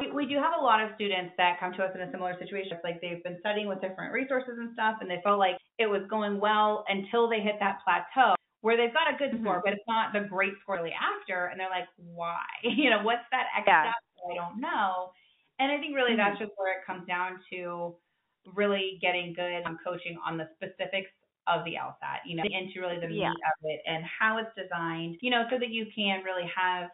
[0.00, 2.36] we, we do have a lot of students that come to us in a similar
[2.38, 2.72] situation.
[2.74, 5.86] It's like they've been studying with different resources and stuff, and they felt like it
[5.86, 9.42] was going well until they hit that plateau where they've got a good Mm-hmm.
[9.42, 12.38] score, but it's not the great score really after, and they're like, why?
[12.62, 13.92] You know, what's that extra Yeah.
[14.30, 15.10] I don't know.
[15.58, 17.94] And I think really that's just where it comes down to
[18.54, 21.10] really getting good on coaching on the specifics
[21.46, 23.30] of the LSAT, you know, into really the Yeah.
[23.30, 26.90] meat of it and how it's designed, you know, so that you can really have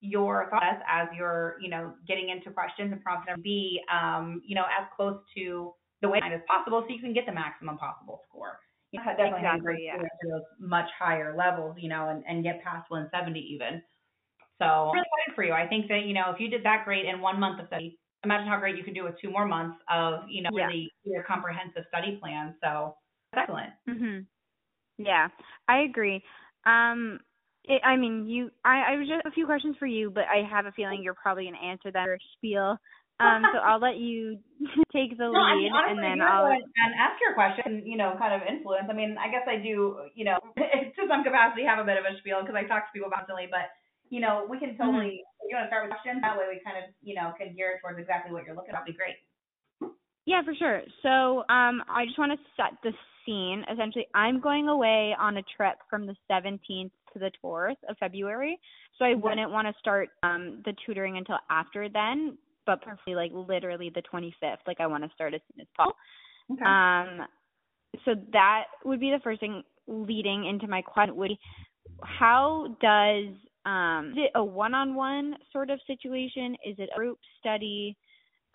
[0.00, 4.54] your thoughts as you're, you know, getting into questions and prompts and be, um, you
[4.54, 8.20] know, as close to the way as possible so you can get the maximum possible
[8.28, 8.60] score.
[8.92, 9.96] You know, definitely Exactly, yeah.
[9.96, 13.82] to those much higher levels, you know, and, and get past 170 even.
[14.58, 15.52] So really excited for you.
[15.52, 17.98] I think that, you know, if you did that great in one month of study,
[18.24, 20.66] imagine how great you could do with two more months of, you know, Yeah.
[20.66, 22.56] really your comprehensive study plan.
[22.62, 22.96] So
[23.34, 23.72] excellent.
[23.88, 24.26] Mhm.
[24.98, 25.28] Yeah,
[25.68, 26.22] I agree.
[26.64, 27.20] Um,
[27.64, 28.50] it, I mean, you.
[28.64, 31.14] I, I was just a few questions for you, but I have a feeling you're
[31.14, 32.78] probably gonna answer that or spiel.
[33.18, 34.38] Um, so I'll let you
[34.92, 36.46] take the No, I lead, mean, honestly, and then I'll.
[36.52, 38.86] and ask your question, you know, kind of influence.
[38.88, 42.04] I mean, I guess I do, you know, to some capacity have a bit of
[42.06, 43.74] a spiel because I talk to people constantly, but,
[44.08, 46.60] you know, we can totally, if you want to start with questions, that way we
[46.64, 48.82] kind of, you know, can gear it towards exactly what you're looking at.
[48.82, 49.16] That'd be great.
[50.26, 50.82] Yeah, for sure.
[51.02, 52.90] So, um, I just want to set the
[53.24, 53.64] scene.
[53.72, 58.58] Essentially, I'm going away on a trip from the 17th to the 4th of February.
[58.98, 63.30] So I wouldn't want to start um the tutoring until after then, but preferably like
[63.32, 64.58] literally the 25th.
[64.66, 65.96] Like I want to start as soon as possible.
[66.52, 66.64] Okay.
[66.64, 67.26] Um,
[68.04, 71.16] so that would be the first thing leading into my question.
[71.16, 71.38] Would be,
[72.02, 73.34] how does
[73.66, 76.54] um, is it a one-on-one sort of situation?
[76.64, 77.96] Is it a group study?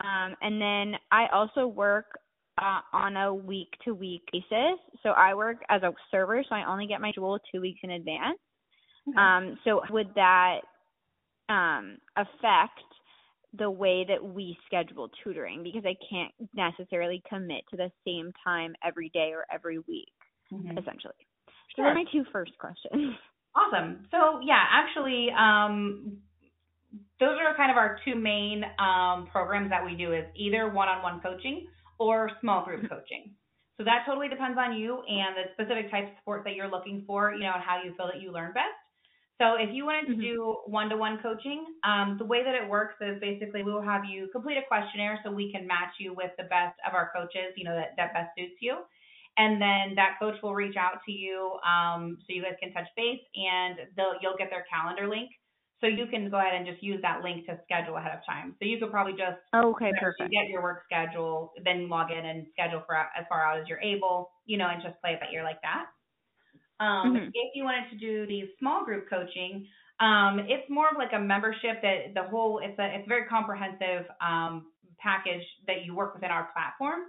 [0.00, 2.18] Um, and then I also work
[2.60, 4.78] uh, on a week-to-week basis.
[5.02, 7.90] So I work as a server, so I only get my schedule two weeks in
[7.92, 8.38] advance.
[9.16, 10.60] Um, so would that
[11.48, 12.80] um, affect
[13.58, 18.74] the way that we schedule tutoring because I can't necessarily commit to the same time
[18.82, 20.12] every day or every week,
[20.50, 20.78] Mhm.
[20.78, 21.14] essentially.
[21.46, 21.84] So Sure.
[21.84, 23.18] those are my two first questions.
[23.54, 24.06] Awesome.
[24.10, 26.18] So yeah, actually, um,
[27.20, 31.20] those are kind of our two main um, programs that we do is either one-on-one
[31.20, 31.66] coaching
[31.98, 33.34] or small group coaching.
[33.78, 37.04] So that totally depends on you and the specific type of support that you're looking
[37.06, 38.76] for, you know, and how you feel that you learn best.
[39.38, 43.18] So if you wanted to do one-to-one coaching, um, the way that it works is
[43.20, 46.44] basically we will have you complete a questionnaire so we can match you with the
[46.44, 48.76] best of our coaches, you know, that, that best suits you.
[49.38, 52.88] And then that coach will reach out to you um, so you guys can touch
[52.96, 55.30] base and they'll, you'll get their calendar link.
[55.80, 58.54] So you can go ahead and just use that link to schedule ahead of time.
[58.58, 60.30] So you could probably just Okay, perfect.
[60.30, 63.80] get your work schedule, then log in and schedule for as far out as you're
[63.80, 65.86] able, you know, and just play it by ear like that.
[66.80, 67.30] Um, Mhm.
[67.34, 69.66] If you wanted to do the small group coaching,
[70.00, 73.26] um, it's more of like a membership that the whole it's a it's a very
[73.26, 77.00] comprehensive um, package that you work within our platform.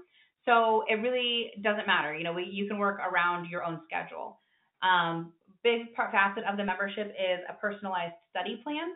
[0.45, 2.13] So it really doesn't matter.
[2.15, 4.39] You know, we, you can work around your own schedule.
[4.81, 8.91] Um, big part facet of the membership is a personalized study plan.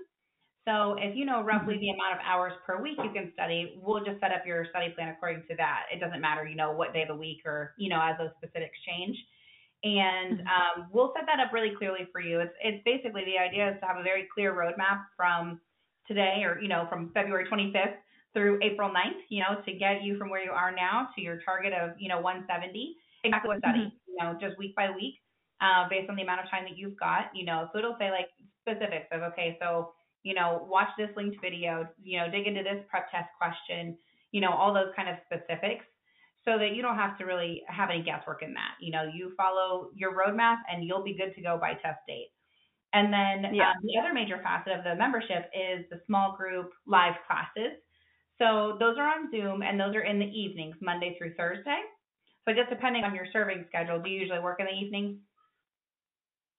[0.68, 4.04] So if you know roughly the amount of hours per week you can study, we'll
[4.04, 5.88] just set up your study plan according to that.
[5.94, 8.36] It doesn't matter, you know, what day of the week or, you know, as those
[8.36, 9.16] specifics change.
[9.86, 12.42] And um, we'll set that up really clearly for you.
[12.42, 15.62] It's, it's basically the idea is to have a very clear roadmap from
[16.06, 17.96] today or, you know, from February 25th
[18.38, 21.40] through April 9th, you know, to get you from where you are now to your
[21.42, 22.96] target of, you know, 170.
[23.24, 25.16] Exactly what study, you know, just week by week,
[25.62, 27.70] uh, based on the amount of time that you've got, you know.
[27.74, 28.30] So it'll say like
[28.62, 29.94] specifics of, okay, so,
[30.24, 33.98] you know, watch this linked video, you know, dig into this prep test question,
[34.32, 35.86] you know, all those kind of specifics
[36.46, 38.76] so that you don't have to really have any guesswork in that.
[38.80, 42.30] You know, you follow your roadmap and you'll be good to go by test date.
[42.94, 43.64] And then Yeah.
[43.64, 47.80] um, the other major facet of the membership is the small group live classes.
[48.40, 51.82] So those are on Zoom and those are in the evenings, Monday through Thursday.
[52.48, 55.18] So just depending on your serving schedule, do you usually work in the evenings?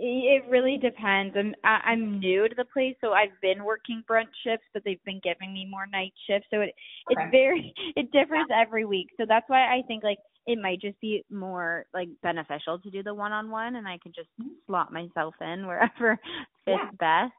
[0.00, 1.34] It really depends.
[1.36, 5.20] I'm I'm new to the place, so I've been working brunch shifts, but they've been
[5.24, 6.47] giving me more night shifts.
[6.52, 6.73] So it
[7.10, 7.23] Okay.
[7.23, 9.08] it's very it differs every week.
[9.16, 13.02] So that's why I think like it might just be more like beneficial to do
[13.02, 14.50] the one on one, and I can just mm-hmm.
[14.66, 16.16] slot myself in wherever
[16.65, 16.90] fits Yeah.
[17.26, 17.34] best.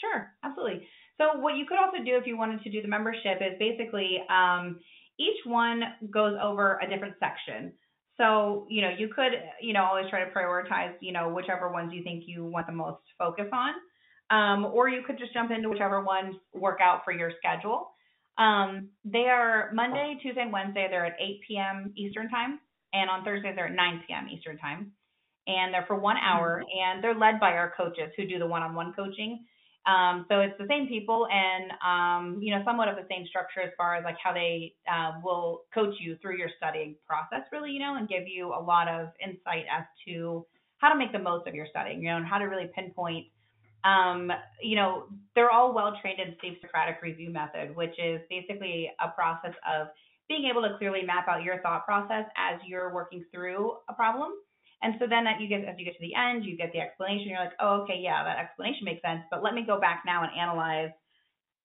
[0.00, 0.86] Sure, absolutely.
[1.20, 4.22] So what you could also do if you wanted to do the membership is basically
[4.30, 4.80] um,
[5.18, 7.72] each one goes over a different section.
[8.16, 11.92] So you know you could you know always try to prioritize you know whichever ones
[11.92, 13.74] you think you want the most focus on,
[14.30, 17.90] um, or you could just jump into whichever ones work out for your schedule.
[18.38, 20.86] Um, they are Monday, Tuesday, and Wednesday.
[20.88, 21.92] They're at 8 p.m.
[21.96, 22.60] Eastern time,
[22.94, 24.26] and on Thursday they're at 9 p.m.
[24.28, 24.92] Eastern time,
[25.46, 28.94] and they're for one hour, and they're led by our coaches who do the one-on-one
[28.94, 29.44] coaching.
[29.86, 33.60] Um, so it's the same people and, um, you know, somewhat of the same structure
[33.60, 37.70] as far as like how they uh, will coach you through your studying process, really,
[37.70, 40.44] you know, and give you a lot of insight as to
[40.78, 43.26] how to make the most of your studying, you know, and how to really pinpoint
[43.84, 44.30] um,
[44.62, 49.08] you know, they're all well trained in Steve's Socratic review method, which is basically a
[49.08, 49.88] process of
[50.28, 54.32] being able to clearly map out your thought process as you're working through a problem.
[54.82, 56.80] And so then that you get as you get to the end, you get the
[56.80, 57.28] explanation.
[57.28, 59.20] You're like, oh, okay, yeah, that explanation makes sense.
[59.30, 60.90] But let me go back now and analyze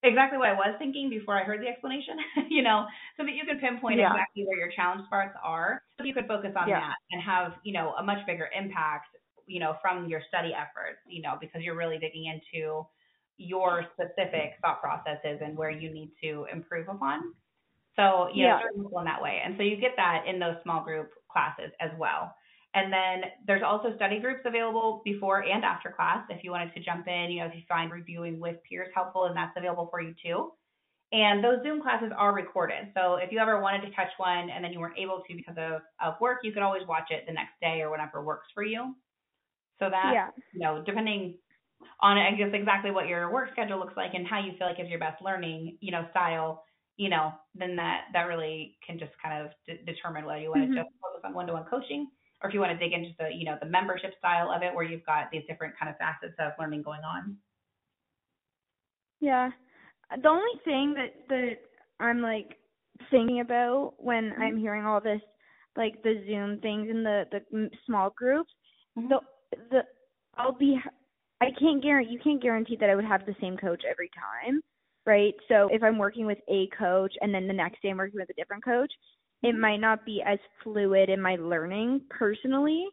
[0.03, 2.19] exactly what I was thinking before I heard the explanation.
[2.49, 2.85] you know,
[3.15, 4.11] so that you can pinpoint yeah.
[4.11, 6.91] exactly where your challenge parts are, so you could focus on yeah.
[6.91, 9.07] that and have you know a much bigger impact
[9.47, 12.85] you know, from your study efforts, you know, because you're really digging into
[13.37, 17.33] your specific thought processes and where you need to improve upon.
[17.95, 18.99] So, you know, yeah.
[18.99, 19.41] in that way.
[19.43, 22.35] And so you get that in those small group classes as well.
[22.75, 26.81] And then there's also study groups available before and after class if you wanted to
[26.81, 30.01] jump in, you know, if you find reviewing with peers helpful and that's available for
[30.01, 30.51] you too.
[31.13, 32.91] And those Zoom classes are recorded.
[32.93, 35.55] So if you ever wanted to catch one and then you weren't able to because
[35.57, 38.63] of, of work, you could always watch it the next day or whenever works for
[38.63, 38.93] you.
[39.79, 40.27] So that, yeah.
[40.53, 41.37] you know, depending
[42.01, 44.81] on, I guess, exactly what your work schedule looks like and how you feel like
[44.81, 46.65] is your best learning, you know, style,
[46.97, 50.63] you know, then that, that really can just kind of d- determine whether you want
[50.63, 50.73] mm-hmm.
[50.73, 52.07] to just focus on one-to-one coaching
[52.45, 54.73] or if you want to dig into the, you know, the membership style of it
[54.73, 57.35] where you've got these different kind of facets of learning going on.
[59.19, 59.49] Yeah.
[60.21, 61.55] The only thing that, that
[61.99, 62.57] I'm like
[63.09, 64.41] thinking about when mm-hmm.
[64.41, 65.21] I'm hearing all this,
[65.75, 68.51] like the Zoom things and the, the small groups,
[68.97, 69.09] mm-hmm.
[69.09, 69.19] the
[69.71, 69.79] the
[70.37, 70.77] I'll be
[71.41, 74.61] I can't guarantee you can't guarantee that I would have the same coach every time,
[75.05, 75.33] right?
[75.47, 78.29] So if I'm working with a coach and then the next day I'm working with
[78.29, 78.91] a different coach,
[79.43, 82.85] it might not be as fluid in my learning personally,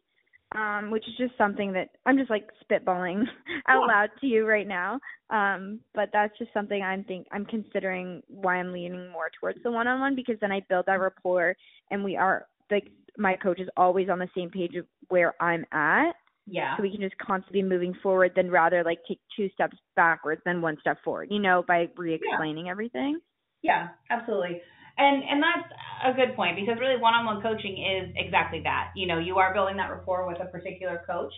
[0.55, 3.23] um, which is just something that I'm just like spitballing
[3.67, 4.99] out loud to you right now.
[5.29, 9.71] Um, but that's just something I'm think I'm considering why I'm leaning more towards the
[9.71, 11.55] one-on-one because then I build that rapport
[11.89, 15.65] and we are like my coach is always on the same page of where I'm
[15.71, 16.13] at
[16.45, 16.75] yeah.
[16.75, 20.41] So we can just constantly be moving forward than rather like take two steps backwards
[20.45, 22.71] than one step forward, you know, by re-explaining yeah.
[22.71, 23.19] everything.
[23.61, 24.61] Yeah, absolutely.
[24.97, 25.73] And and that's
[26.03, 28.91] a good point because really one-on-one coaching is exactly that.
[28.95, 31.33] You know, you are building that rapport with a particular coach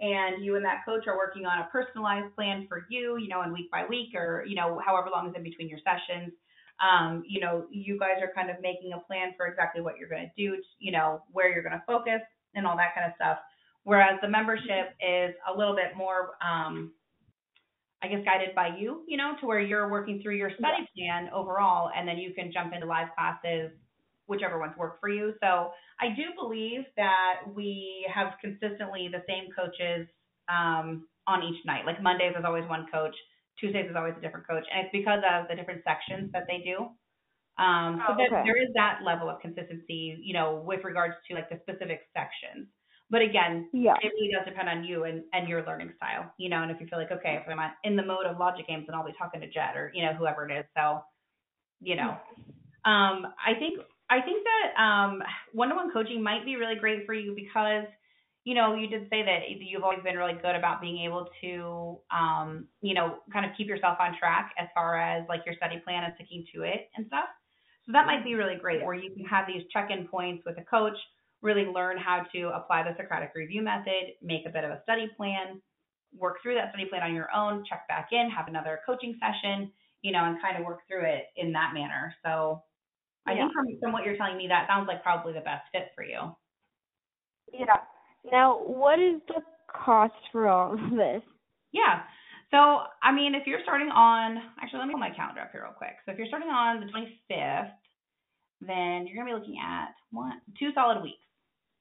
[0.00, 3.42] and you and that coach are working on a personalized plan for you, you know,
[3.42, 6.32] and week by week or, you know, however long is in between your sessions.
[6.80, 10.08] Um, you know, you guys are kind of making a plan for exactly what you're
[10.08, 12.20] going to do, you know, where you're going to focus
[12.54, 13.38] and all that kind of stuff.
[13.84, 16.92] Whereas the membership is a little bit more, um,
[18.02, 21.28] I guess, guided by you, you know, to where you're working through your study plan
[21.34, 23.72] overall, and then you can jump into live classes,
[24.30, 25.34] whichever ones work for you.
[25.42, 30.06] So I do believe that we have consistently the same coaches
[30.48, 31.84] um, on each night.
[31.84, 33.14] Like Mondays is always one coach,
[33.58, 36.62] Tuesdays is always a different coach, and it's because of the different sections that they
[36.64, 36.88] do.
[37.58, 38.40] Um, so oh, okay.
[38.46, 42.68] there is that level of consistency, you know, with regards to like the specific sections.
[43.10, 43.98] But again, yeah.
[44.00, 46.80] it really does depend on you and, and your learning style, you know, and if
[46.80, 49.12] you feel like, okay, if I'm in the mode of logic games, then I'll be
[49.18, 50.64] talking to Jed or, you know, whoever it is.
[50.76, 51.02] So,
[51.80, 52.16] you know,
[52.86, 55.22] um, I think, I think that, um,
[55.52, 57.86] one-to-one coaching might be really great for you because,
[58.44, 62.00] you know, you did say that you've always been really good about being able to,
[62.10, 65.78] um, you know, kind of keep yourself on track as far as like your study
[65.84, 67.28] plan and sticking to it and stuff.
[67.86, 70.64] So that might be really great where you can have these check-in points with a
[70.64, 70.96] coach
[71.42, 75.08] really learn how to apply the Socratic review method, make a bit of a study
[75.16, 75.60] plan,
[76.14, 79.72] work through that study plan on your own, check back in, have another coaching session,
[80.02, 82.14] you know, and kind of work through it in that manner.
[82.24, 82.62] So
[83.26, 83.38] I yeah.
[83.40, 86.04] think from, from what you're telling me, that sounds like probably the best fit for
[86.04, 86.34] you.
[87.52, 87.82] Yeah.
[88.30, 91.22] Now, what is the cost for all of this?
[91.72, 92.02] Yeah.
[92.50, 95.62] So, I mean, if you're starting on, actually, let me pull my calendar up here
[95.62, 95.96] real quick.
[96.04, 97.70] So, if you're starting on the 25th,
[98.60, 101.20] then you're going to be looking at one, two solid weeks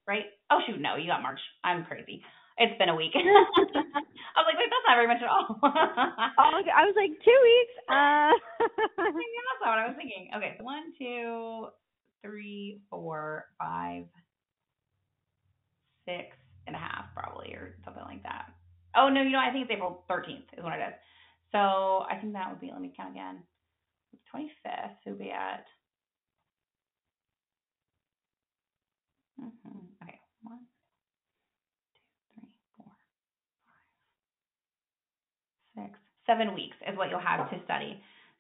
[0.10, 0.26] right?
[0.50, 1.40] Oh shoot, no, you got March.
[1.64, 2.24] I'm crazy.
[2.60, 3.12] It's been a week.
[3.16, 5.60] I was like, wait, that's not very much at all.
[5.64, 6.76] oh, okay.
[6.76, 7.76] I was like, two weeks.
[7.90, 8.36] Uh...
[9.00, 10.30] that's not what I was thinking.
[10.36, 11.68] Okay, so one, two,
[12.22, 14.04] three, four, five,
[16.06, 16.36] six
[16.68, 18.46] and a half, probably, or something like that.
[18.96, 20.94] Oh no, you know, I think it's April 13th is when it is.
[21.52, 22.70] So I think that would be.
[22.72, 23.42] Let me count again.
[24.34, 25.66] 25th would be at
[29.40, 30.04] Mm-hmm.
[30.04, 30.60] Okay, one,
[31.96, 32.92] two, three, four,
[35.76, 36.00] five, six,
[36.30, 37.98] seven weeks is what you'll have to study.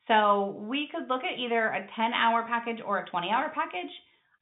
[0.08, 3.90] So we could look at either a 10 hour package or a 20 hour package.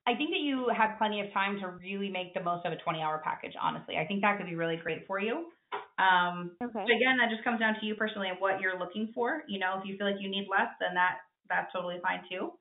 [0.07, 2.77] I think that you have plenty of time to really make the most of a
[2.77, 3.95] 20 hour package, honestly.
[3.95, 5.51] I think that could be really great for you.
[5.99, 6.83] Um, okay.
[6.83, 9.43] again, that just comes down to you personally and what you're looking for.
[9.47, 12.51] You know, if you feel like you need less, then that that's totally fine too.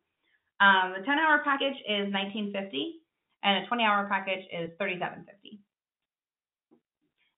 [0.58, 3.02] Um, the 10 hour package is 1950
[3.44, 5.62] and a 20 hour package is 37.50.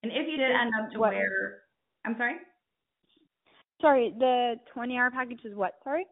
[0.02, 1.12] And if you did end up to what?
[1.12, 1.68] where,
[2.06, 2.36] I'm sorry.
[3.80, 5.74] Sorry, the 20 hour package is what?
[5.84, 6.04] Sorry?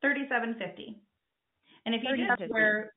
[0.00, 0.96] 3750.
[1.84, 2.52] And if you 3750.
[2.52, 2.92] where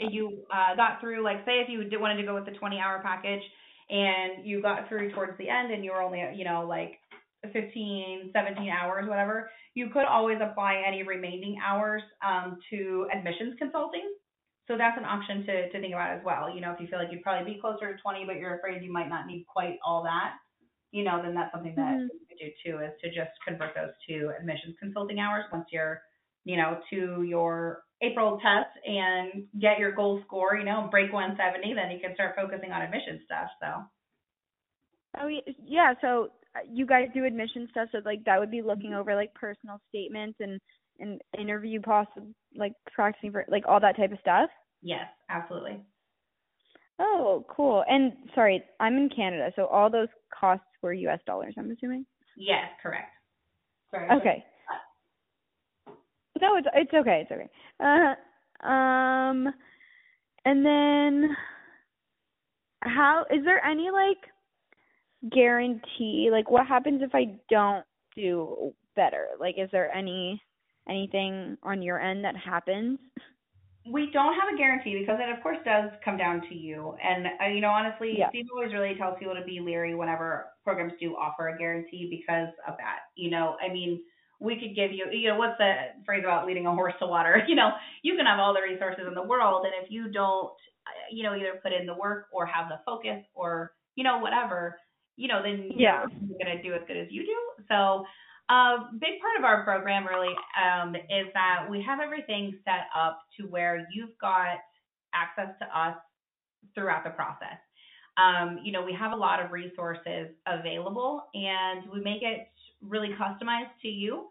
[0.00, 2.78] you uh, got through, like, say if you did wanted to go with the 20
[2.78, 3.42] hour package
[3.90, 6.98] and you got through towards the end and you were only, you know, like
[7.52, 14.08] 15, 17 hours, whatever, you could always apply any remaining hours um, to admissions consulting.
[14.68, 16.52] So that's an option to, to think about as well.
[16.54, 18.82] You know, if you feel like you'd probably be closer to 20, but you're afraid
[18.82, 20.34] you might not need quite all that,
[20.92, 22.10] you know, then that's something that Mhm.
[22.12, 26.02] you could do too, is to just convert those to admissions consulting hours once you're,
[26.44, 31.74] you know, to your April test and get your goal score, you know, break 170,
[31.74, 33.50] then you can start focusing on admission stuff.
[33.60, 33.84] So.
[35.18, 35.28] Oh
[35.64, 39.14] yeah, so uh, you guys do admission stuff, so like that would be looking over
[39.14, 40.60] like personal statements and
[40.98, 44.50] and interview possible like practicing for like all that type of stuff.
[44.82, 45.84] Yes, absolutely.
[47.00, 47.82] Oh, cool.
[47.88, 51.20] And sorry, I'm in Canada, so all those costs were U.S.
[51.26, 51.54] dollars.
[51.58, 52.04] I'm assuming.
[52.36, 53.10] Yes, correct.
[53.90, 54.08] Sorry.
[54.18, 54.44] Okay.
[56.40, 57.26] No, it's it's okay.
[57.28, 57.48] It's okay.
[57.80, 59.48] Uh, um,
[60.44, 61.36] and then
[62.82, 66.28] how is there any like guarantee?
[66.32, 67.84] Like, what happens if I don't
[68.16, 69.28] do better?
[69.38, 70.42] Like, is there any
[70.88, 72.98] anything on your end that happens?
[73.86, 76.94] We don't have a guarantee because it, of course, does come down to you.
[77.02, 78.28] And uh, you know, honestly, Yeah.
[78.28, 82.52] Steve always really tells people to be leery whenever programs do offer a guarantee because
[82.68, 83.08] of that.
[83.16, 84.00] You know, I mean,
[84.38, 85.72] we could give you, you know, what's the
[86.04, 87.42] phrase about leading a horse to water?
[87.48, 87.70] You know,
[88.02, 90.46] you can have all the resources in the world, and if you don't,
[90.86, 94.18] uh, you know, either put in the work or have the focus or you know
[94.18, 94.78] whatever,
[95.16, 96.04] you know, then Yeah.
[96.28, 97.64] you're gonna do as good as you do.
[97.68, 98.04] So
[98.50, 103.20] a big part of our program really um, is that we have everything set up
[103.38, 104.58] to where you've got
[105.14, 105.96] access to us
[106.74, 107.58] throughout the process.
[108.18, 112.48] Um, you know, we have a lot of resources available and we make it
[112.82, 114.26] really customized to you.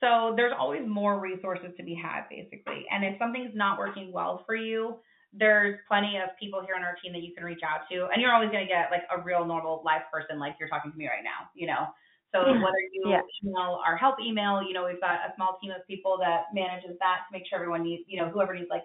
[0.00, 2.84] So there's always more resources to be had, basically.
[2.90, 4.96] And if something's not working well for you,
[5.32, 8.08] there's plenty of people here on our team that you can reach out to.
[8.12, 10.92] And you're always going to get like a real normal live person like you're talking
[10.92, 11.88] to me right now, you know.
[12.32, 13.22] So whether you Yeah.
[13.44, 16.98] email our help email, you know, we've got a small team of people that manages
[16.98, 18.84] that to make sure everyone needs, you know, whoever needs like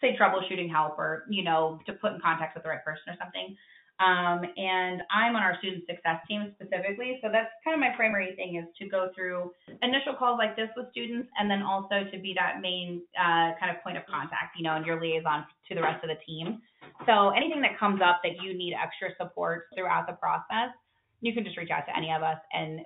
[0.00, 3.16] say troubleshooting help or, you know, to put in contact with the right person or
[3.18, 3.56] something.
[4.00, 7.20] Um, and I'm on our student success team specifically.
[7.22, 10.68] So that's kind of my primary thing is to go through initial calls like this
[10.76, 14.56] with students and then also to be that main uh, kind of point of contact,
[14.56, 16.60] you know, and your liaison to the rest of the team.
[17.06, 20.74] So anything that comes up that you need extra support throughout the process,
[21.20, 22.80] you can just reach out to any of us and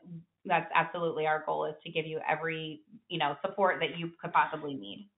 [0.44, 4.32] that's absolutely our goal is to give you every, you know, support that you could
[4.32, 5.08] possibly need.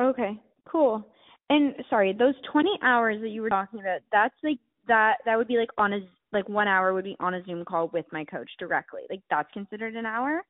[0.00, 1.06] Okay, cool.
[1.50, 5.48] And sorry, those 20 hours that you were talking about, that's like that that would
[5.48, 6.00] be like on a
[6.32, 9.02] like 1 hour would be on a Zoom call with my coach directly.
[9.08, 10.42] Like that's considered an hour?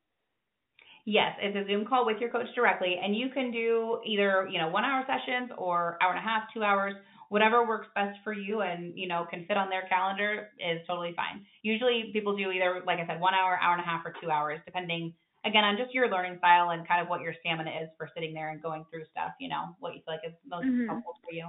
[1.05, 4.57] Yes, it's a Zoom call with your coach directly, and you can do either you
[4.57, 6.95] know one hour sessions or hour and a half, two hours,
[7.29, 11.13] whatever works best for you, and you know can fit on their calendar is totally
[11.15, 11.45] fine.
[11.63, 14.29] Usually people do either like I said, one hour, hour and a half, or two
[14.31, 15.13] hours, depending
[15.45, 18.33] again on just your learning style and kind of what your stamina is for sitting
[18.33, 19.31] there and going through stuff.
[19.39, 20.87] You know what you feel like is most Mhm.
[20.87, 21.47] helpful for you.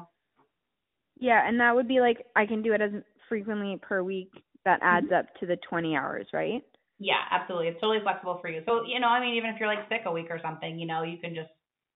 [1.19, 2.93] Yeah, and that would be like I can do it as
[3.29, 4.31] frequently per week.
[4.65, 6.63] That adds up to the 20 hours, right?
[6.99, 7.69] Yeah, absolutely.
[7.69, 8.63] It's totally flexible for you.
[8.67, 10.87] So you know, I mean, even if you're like sick a week or something, you
[10.87, 11.51] know, you can just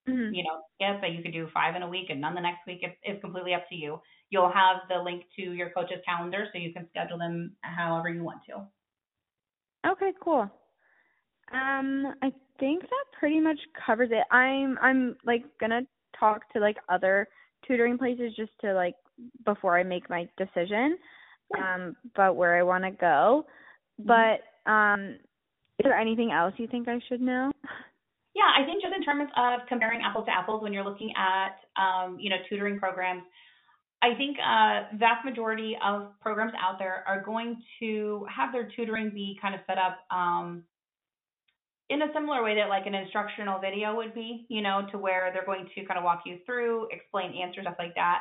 [0.09, 0.35] Mhm.
[0.35, 2.67] you know, skip that you could do five in a week and none the next
[2.67, 2.81] week.
[2.83, 4.01] It's, it's completely up to you.
[4.31, 8.23] You'll have the link to your coach's calendar so you can schedule them however you
[8.25, 8.67] want to.
[9.91, 10.51] Okay, cool.
[11.53, 14.25] Um, I think that pretty much covers it.
[14.31, 15.83] I'm I'm like gonna
[16.19, 17.29] talk to like other
[17.67, 18.95] tutoring places just to like
[19.45, 20.97] before I make my decision,
[21.59, 23.47] um, about where I want to go.
[23.99, 25.17] But um,
[25.79, 27.51] is there anything else you think I should know?
[28.41, 31.61] Yeah, I think just in terms of comparing apples to apples when you're looking at,
[31.77, 33.23] um, you know, tutoring programs,
[34.01, 39.11] I think uh, vast majority of programs out there are going to have their tutoring
[39.11, 40.63] be kind of set up um,
[41.91, 45.31] in a similar way that like an instructional video would be, you know, to where
[45.35, 48.21] they're going to kind of walk you through, explain answers, stuff like that.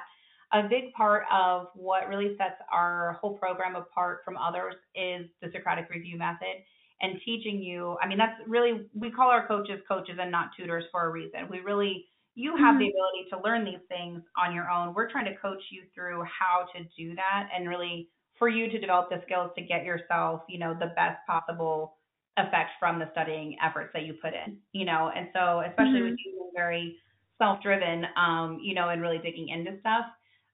[0.51, 5.49] A big part of what really sets our whole program apart from others is the
[5.53, 6.59] Socratic review method
[7.01, 7.97] and teaching you.
[8.01, 11.47] I mean, that's really, we call our coaches coaches and not tutors for a reason.
[11.49, 12.05] We really,
[12.35, 14.93] you have the ability to learn these things on your own.
[14.93, 18.79] We're trying to coach you through how to do that and really for you to
[18.79, 21.97] develop the skills to get yourself, you know, the best possible
[22.37, 25.11] effect from the studying efforts that you put in, you know.
[25.15, 26.97] And so, especially with you being very
[27.37, 30.05] self driven, um, you know, and really digging into stuff,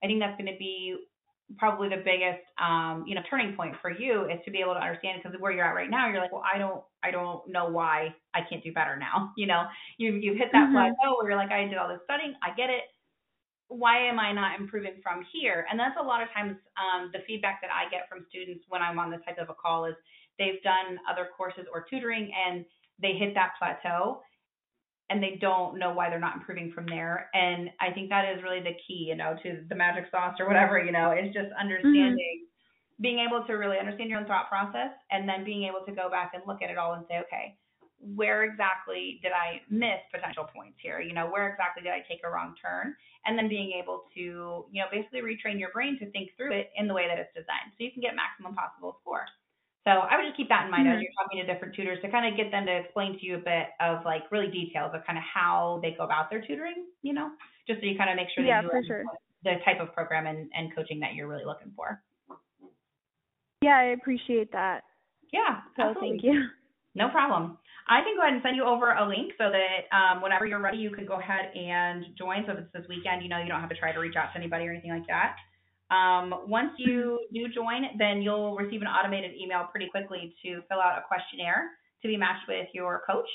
[0.03, 0.95] I think that's going to be
[1.57, 4.79] probably the biggest um you know turning point for you is to be able to
[4.79, 7.69] understand because where you're at right now you're like well i don't i don't know
[7.69, 9.63] why i can't do better now you know?
[9.97, 10.73] You you've hit that mm-hmm.
[10.73, 12.89] plateau where you're like i did all this studying i get it.
[13.67, 15.65] Why am i not improving from here?
[15.69, 18.81] And that's a lot of times um the feedback that i get from students when
[18.81, 19.95] i'm on this type of a call is
[20.39, 22.65] they've done other courses or tutoring and
[23.01, 24.21] they hit that plateau
[25.09, 27.29] and they don't know why they're not improving from there.
[27.33, 30.47] And I think that is really the key, you know, to the magic sauce or
[30.47, 33.01] whatever, you know, is just understanding, mm-hmm.
[33.01, 36.09] being able to really understand your own thought process and then being able to go
[36.09, 37.55] back and look at it all and say, okay,
[37.99, 40.99] where exactly did I miss potential points here?
[40.99, 42.95] You know, where exactly did I take a wrong turn?
[43.25, 46.71] And then being able to, you know, basically retrain your brain to think through it
[46.77, 49.25] in the way that it's designed so you can get maximum possible score.
[49.85, 50.97] So I would just keep that in mind mm-hmm.
[50.97, 53.35] as you're talking to different tutors to kind of get them to explain to you
[53.37, 56.89] a bit of like really details of kind of how they go about their tutoring,
[57.05, 57.29] you know,
[57.69, 59.05] just so you kind of make sure that yeah, you for sure.
[59.45, 62.01] the type of program and, and coaching that you're really looking for.
[63.61, 64.81] Yeah, I appreciate that.
[65.31, 65.61] Yeah.
[65.77, 66.17] So absolutely.
[66.17, 66.49] thank you.
[66.95, 67.57] No problem.
[67.87, 70.61] I can go ahead and send you over a link so that um, whenever you're
[70.61, 72.41] ready, you can go ahead and join.
[72.47, 74.33] So if it's this weekend, you know, you don't have to try to reach out
[74.33, 75.35] to anybody or anything like that.
[75.91, 80.81] Um, once you do join, then you'll receive an automated email pretty quickly to fill
[80.81, 81.69] out a questionnaire
[82.01, 83.29] to be matched with your coach.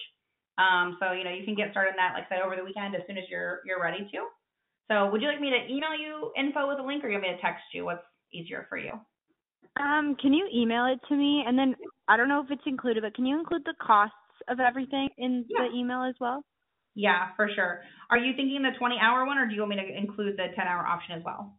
[0.59, 2.65] Um, so you know you can get started on that, like I said, over the
[2.65, 4.19] weekend as soon as you're you're ready to.
[4.91, 7.31] So would you like me to email you info with a link, or you want
[7.31, 7.85] me to text you?
[7.85, 8.93] What's easier for you?
[9.79, 11.77] Um, can you email it to me, and then
[12.09, 14.15] I don't know if it's included, but can you include the costs
[14.49, 15.69] of everything in yeah.
[15.69, 16.43] the email as well?
[16.97, 17.83] Yeah, for sure.
[18.11, 20.49] Are you thinking the 20 hour one, or do you want me to include the
[20.57, 21.55] 10 hour option as well?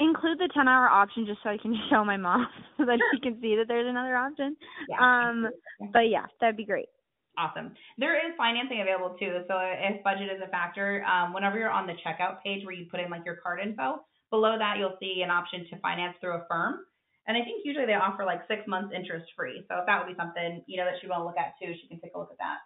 [0.00, 2.46] Include the 10 hour option just so I can show my mom
[2.76, 4.56] so that she can see that there's another option.
[4.88, 4.98] Yeah.
[5.00, 5.48] Um,
[5.92, 6.88] but yeah, that'd be great.
[7.36, 7.72] Awesome.
[7.98, 9.44] There is financing available too.
[9.46, 12.86] So if budget is a factor, um, whenever you're on the checkout page where you
[12.90, 16.42] put in like your card info, below that you'll see an option to finance through
[16.42, 16.80] Affirm.
[17.28, 19.62] And I think usually they offer like six months interest free.
[19.68, 21.72] So if that would be something, you know, that she want to look at too,
[21.80, 22.58] she can take a look at that.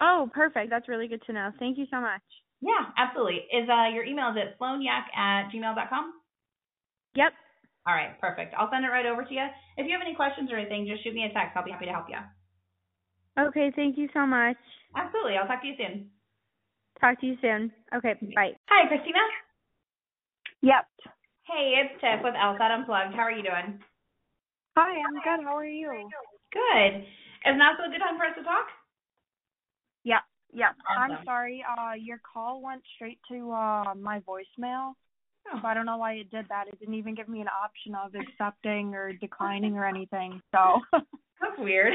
[0.00, 0.70] Oh, perfect.
[0.70, 1.50] That's really good to know.
[1.58, 2.22] Thank you so much.
[2.64, 3.44] Yeah, absolutely.
[3.52, 6.12] Is uh your email is it sloanyak at gmail.com?
[7.14, 7.32] Yep.
[7.86, 8.54] All right, perfect.
[8.56, 9.44] I'll send it right over to you.
[9.76, 11.52] If you have any questions or anything, just shoot me a text.
[11.54, 12.16] I'll be happy to help you.
[13.36, 14.56] Okay, thank you so much.
[14.96, 15.36] Absolutely.
[15.36, 16.08] I'll talk to you soon.
[16.98, 17.70] Talk to you soon.
[17.94, 18.56] Okay, bye.
[18.72, 19.20] Hi, Christina.
[20.62, 20.88] Yep.
[21.44, 23.12] Hey, it's Tiff with LSAT Unplugged.
[23.12, 23.76] How are you doing?
[24.78, 25.44] Hi, I'm good.
[25.44, 26.08] How are you?
[26.52, 27.04] Good.
[27.44, 28.72] Is now still a good time for us to talk?
[30.54, 30.70] Yeah.
[30.88, 31.16] Awesome.
[31.16, 31.64] I'm sorry.
[31.66, 34.94] Uh, your call went straight to uh my voicemail.
[35.52, 35.58] Oh.
[35.60, 36.68] So I don't know why it did that.
[36.68, 40.40] It didn't even give me an option of accepting or declining or anything.
[40.52, 41.92] So that's weird.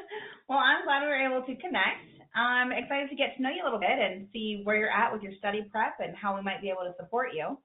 [0.48, 2.06] well, I'm glad we were able to connect.
[2.34, 5.12] I'm excited to get to know you a little bit and see where you're at
[5.12, 7.58] with your study prep and how we might be able to support you.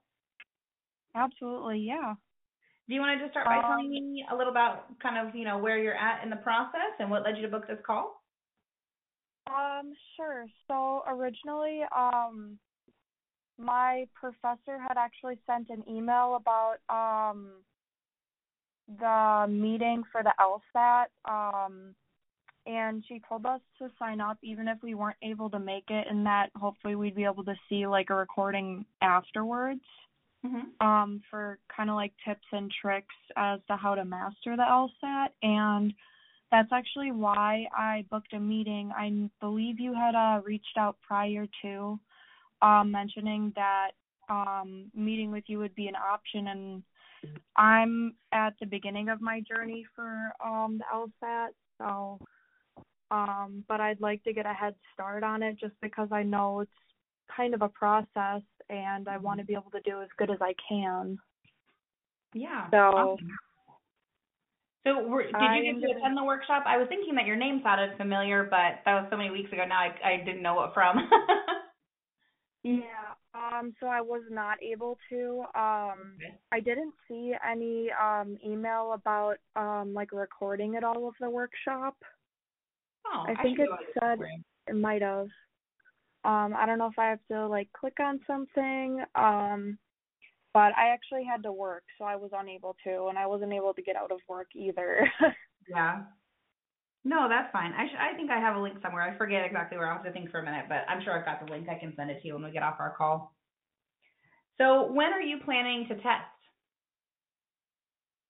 [1.15, 2.15] Absolutely, yeah.
[2.87, 5.35] Do you want to just start by um, telling me a little about kind of,
[5.35, 7.79] you know, where you're at in the process and what led you to book this
[7.85, 8.16] call?
[9.47, 10.45] Um, sure.
[10.67, 12.57] So originally, um,
[13.57, 17.49] my professor had actually sent an email about um
[18.99, 21.07] the meeting for the LSAT.
[21.25, 21.95] Um,
[22.65, 26.07] and she told us to sign up even if we weren't able to make it,
[26.09, 29.81] and that hopefully we'd be able to see like a recording afterwards.
[30.45, 30.87] Mm-hmm.
[30.87, 35.29] Um, for kind of like tips and tricks as to how to master the LSAT,
[35.41, 35.93] and
[36.51, 38.91] that's actually why I booked a meeting.
[38.95, 41.99] I believe you had uh, reached out prior to
[42.61, 43.91] um, mentioning that
[44.29, 46.83] um, meeting with you would be an option, and
[47.55, 50.85] I'm at the beginning of my journey for um, the
[51.25, 52.19] LSAT, so
[53.09, 56.61] um, but I'd like to get a head start on it just because I know
[56.61, 56.71] it's
[57.35, 60.39] kind of a process, and I want to be able to do as good as
[60.41, 61.17] I can.
[62.33, 62.69] Yeah.
[62.71, 62.77] So.
[62.77, 63.29] Awesome.
[64.87, 66.63] So, were, did you get to attend the workshop?
[66.65, 69.63] I was thinking that your name sounded familiar, but that was so many weeks ago
[69.67, 69.79] now.
[69.79, 71.09] I I didn't know what from.
[72.63, 73.13] Yeah.
[73.33, 75.43] Um so I was not able to.
[75.55, 76.35] Um okay.
[76.51, 81.95] I didn't see any um email about um like recording at all of the workshop.
[83.05, 84.19] Oh, I think I it said
[84.67, 85.27] it might have.
[86.25, 89.03] Um I don't know if I have to like click on something.
[89.15, 89.77] Um
[90.57, 93.75] but I actually had to work, so I was unable to and I wasn't able
[93.75, 95.07] to get out of work either.
[95.69, 96.01] yeah.
[97.05, 97.73] No, that's fine.
[97.73, 99.03] I sh- I think I have a link somewhere.
[99.03, 99.87] I forget exactly where.
[99.87, 101.69] I'll have to think for a minute, but I'm sure I've got the link.
[101.69, 103.35] I can send it to you when we get off our call.
[104.57, 106.25] So when are you planning to test?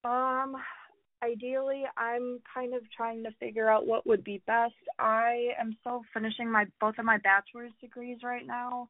[0.03, 0.57] Um,
[1.23, 4.73] ideally, I'm kind of trying to figure out what would be best.
[4.99, 8.89] I am still finishing my both of my bachelor's degrees right now.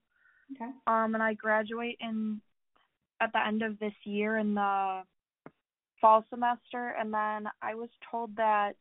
[0.55, 0.71] Okay.
[0.87, 2.41] Um, and I graduate in
[3.21, 5.01] at the end of this year in the
[6.01, 8.73] fall semester, and then I was told that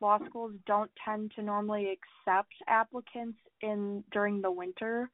[0.00, 5.10] law schools don't tend to normally accept applicants in during the winter.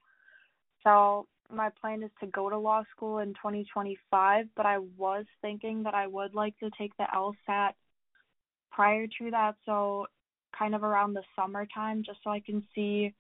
[0.83, 5.83] So my plan is to go to law school in 2025, but I was thinking
[5.85, 7.73] that I would like to take the LSAT
[8.71, 10.07] prior to that, so
[10.57, 13.15] kind of around the summertime, just so I can see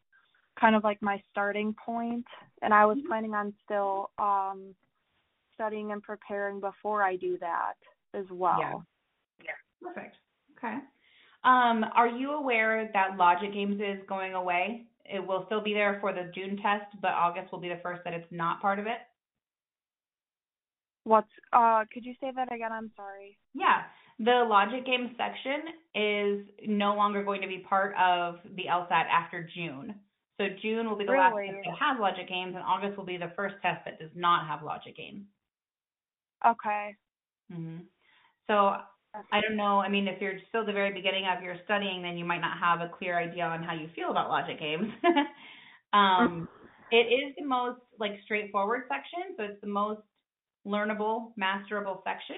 [0.58, 2.26] kind of like my starting point.
[2.62, 3.08] And I was Mm-hmm.
[3.08, 4.74] planning on still um
[5.62, 7.74] studying and preparing before I do that
[8.14, 8.58] as well.
[8.58, 9.44] Yeah.
[9.44, 9.88] yeah.
[9.88, 10.16] Perfect.
[10.58, 10.78] Okay.
[11.44, 14.86] Um, are you aware that Logic Games is going away?
[15.04, 18.02] It will still be there for the June test, but August will be the first
[18.04, 18.98] that it's not part of it.
[21.04, 22.70] What's uh could you say that again?
[22.70, 23.36] I'm sorry.
[23.54, 23.82] Yeah.
[24.20, 29.48] The Logic Games section is no longer going to be part of the LSAT after
[29.52, 29.96] June.
[30.38, 33.16] So June will be the last test that has Logic Games, and August will be
[33.16, 35.24] the first test that does not have Logic Games.
[36.44, 36.96] Okay.
[37.50, 37.78] hmm
[38.46, 38.54] So
[39.32, 39.80] I don't know.
[39.80, 42.58] I mean, if you're still the very beginning of your studying, then you might not
[42.58, 44.88] have a clear idea on how you feel about logic games.
[45.92, 46.48] um,
[46.90, 50.00] it is the most like straightforward section, so it's the most
[50.66, 52.36] learnable, masterable section.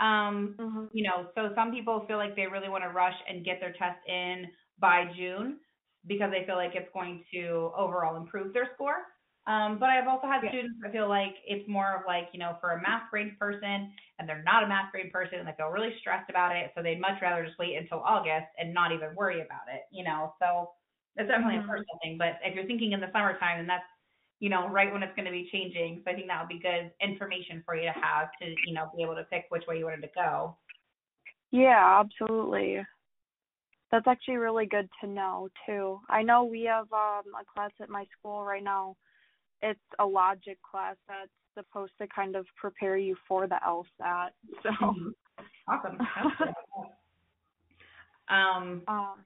[0.00, 0.86] Um, Mm-hmm.
[0.92, 3.72] you know, so some people feel like they really want to rush and get their
[3.72, 4.46] test in
[4.78, 5.58] by June
[6.06, 8.96] because they feel like it's going to overall improve their score.
[9.50, 10.50] Um, but I've also had Yeah.
[10.50, 13.90] students that feel like it's more of like, you know, for a math brain person
[14.18, 16.70] and they're not a math brain person and they feel really stressed about it.
[16.76, 20.04] So they'd much rather just wait until August and not even worry about it, you
[20.04, 20.34] know.
[20.38, 20.70] So
[21.16, 21.66] that's definitely Mhm.
[21.66, 22.16] a personal thing.
[22.16, 23.90] But if you're thinking in the summertime, then that's,
[24.38, 26.02] you know, right when it's going to be changing.
[26.04, 28.92] So I think that would be good information for you to have to, you know,
[28.96, 30.56] be able to pick which way you wanted to go.
[31.50, 32.86] Yeah, absolutely.
[33.90, 36.00] That's actually really good to know too.
[36.08, 38.96] I know we have um a class at my school right now.
[39.62, 44.30] It's a logic class that's supposed to kind of prepare you for the LSAT.
[44.62, 45.14] So Mhm.
[45.68, 45.98] Awesome.
[48.28, 49.24] Um, um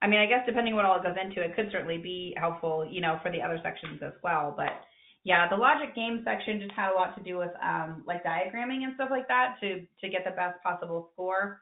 [0.00, 2.86] I mean, I guess depending what all it goes into, it could certainly be helpful,
[2.88, 4.54] you know, for the other sections as well.
[4.56, 4.84] But
[5.24, 8.84] yeah, the logic game section just had a lot to do with um, like diagramming
[8.84, 11.60] and stuff like that to to get the best possible score.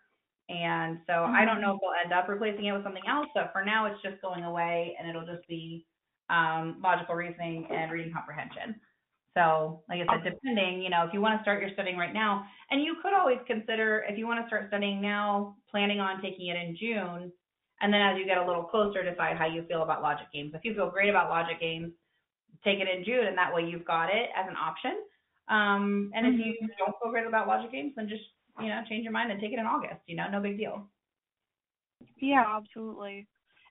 [0.48, 3.50] And so I don't know if we'll end up replacing it with something else, but
[3.52, 5.84] for now it's just going away and it'll just be
[6.30, 8.80] um, logical reasoning and reading comprehension.
[9.36, 12.14] So, like I said, depending, you know, if you want to start your studying right
[12.14, 16.22] now, and you could always consider if you want to start studying now, planning on
[16.22, 17.30] taking it in June,
[17.82, 20.52] and then as you get a little closer, decide how you feel about logic games.
[20.54, 21.92] If you feel great about logic games,
[22.64, 25.04] take it in June, and that way you've got it as an option.
[25.48, 28.24] Um, and if you don't feel great about logic games, then just
[28.58, 30.00] you know change your mind and take it in August.
[30.06, 30.88] You know, no big deal.
[32.16, 33.28] yeah, absolutely.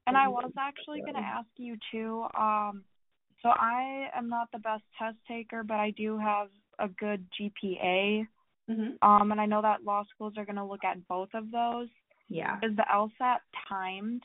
[0.07, 2.83] And I was actually going to ask you too um
[3.41, 6.47] so I am not the best test taker, but I do have
[6.79, 8.27] a good GPA.
[8.69, 8.97] Mhm.
[9.01, 11.89] Um and I know that law schools are going to look at both of those.
[12.27, 12.57] Yeah.
[12.63, 14.23] Is the LSAT timed?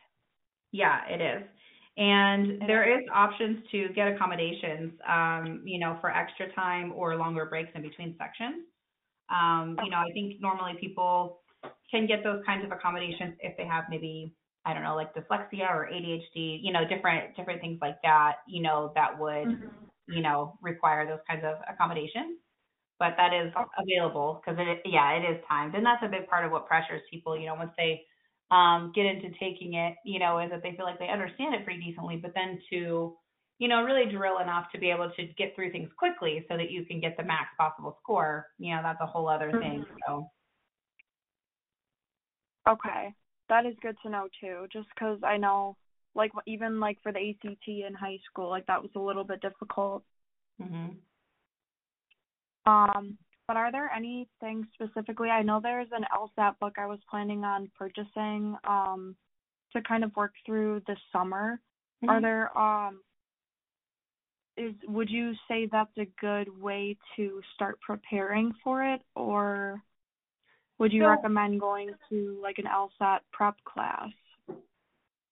[0.72, 1.46] Yeah, it is.
[1.96, 7.44] And there is options to get accommodations, um, you know, for extra time or longer
[7.44, 8.64] breaks in between sections.
[9.28, 11.40] Um, you know, I think normally people
[11.90, 14.32] can get those kinds of accommodations if they have maybe,
[14.66, 18.62] I don't know, like dyslexia or ADHD, you know, different different things like that, you
[18.62, 19.50] know, that would,
[20.06, 22.38] you know, require those kinds of accommodations.
[22.98, 26.44] But that is available because it, yeah, it is timed, and that's a big part
[26.44, 28.02] of what pressures people, you know, once they
[28.50, 31.64] um, get into taking it, you know, is that they feel like they understand it
[31.64, 33.16] pretty decently, but then to,
[33.58, 36.70] you know, really drill enough to be able to get through things quickly so that
[36.70, 39.84] you can get the max possible score, you know, that's a whole other thing.
[40.06, 40.28] So,
[42.68, 43.14] Okay.
[43.50, 45.76] That is good to know too, just because I know,
[46.14, 49.42] like, even like for the ACT in high school, like that was a little bit
[49.42, 50.04] difficult.
[50.58, 51.00] mhm.
[52.66, 55.30] Um, but are there any things specifically?
[55.30, 59.16] I know there's an LSAT book I was planning on purchasing um
[59.72, 61.60] to kind of work through this summer.
[62.08, 62.22] Are Mhm.
[62.22, 63.02] there um
[64.56, 69.82] is would you say that's a good way to start preparing for it or
[70.80, 74.08] would you So- recommend going to like an LSAT prep class?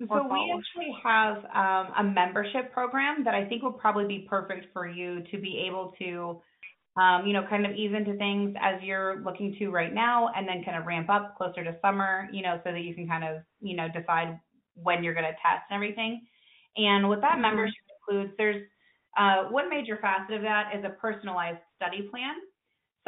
[0.07, 4.73] So we actually have um, a membership program that I think will probably be perfect
[4.73, 6.41] for you to be able to,
[6.97, 10.47] um, you know, kind of ease into things as you're looking to right now, and
[10.47, 13.25] then kind of ramp up closer to summer, you know, so that you can kind
[13.25, 14.39] of, you know, decide
[14.75, 16.25] when you're going to test and everything.
[16.77, 17.41] And what that Mhm.
[17.41, 18.69] membership includes, there's
[19.17, 22.37] uh, one major facet of that is a personalized study plan.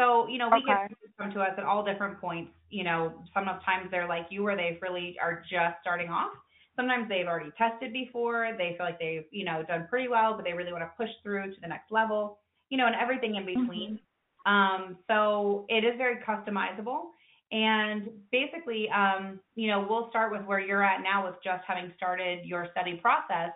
[0.00, 0.64] So, you know, we Okay.
[0.64, 2.52] get students come to us at all different points.
[2.70, 6.32] You know, sometimes they're like you where they really are just starting off.
[6.74, 8.54] Sometimes they've already tested before.
[8.56, 11.10] They feel like they've, you know, done pretty well, but they really want to push
[11.22, 12.38] through to the next level,
[12.70, 14.00] you know, and everything in between.
[14.46, 17.10] Um, so it is very customizable.
[17.52, 21.92] And basically, um, you know, we'll start with where you're at now with just having
[21.98, 23.50] started your study process.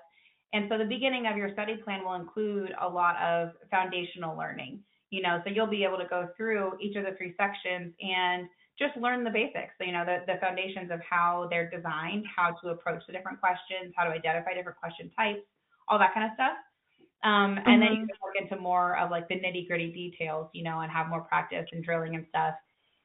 [0.53, 4.81] And so the beginning of your study plan will include a lot of foundational learning.
[5.15, 8.49] You know, so you'll be able to go through each of the three sections and
[8.79, 12.71] just learn the basics, you know, the, the foundations of how they're designed, how to
[12.71, 15.47] approach the different questions, how to identify different question types,
[15.87, 16.59] all that kind of stuff.
[17.23, 17.81] Um, and mm-hmm.
[17.81, 18.07] then you mm-hmm.
[18.07, 21.23] can work into more of like the nitty gritty details, you know, and have more
[21.23, 22.55] practice and drilling and stuff.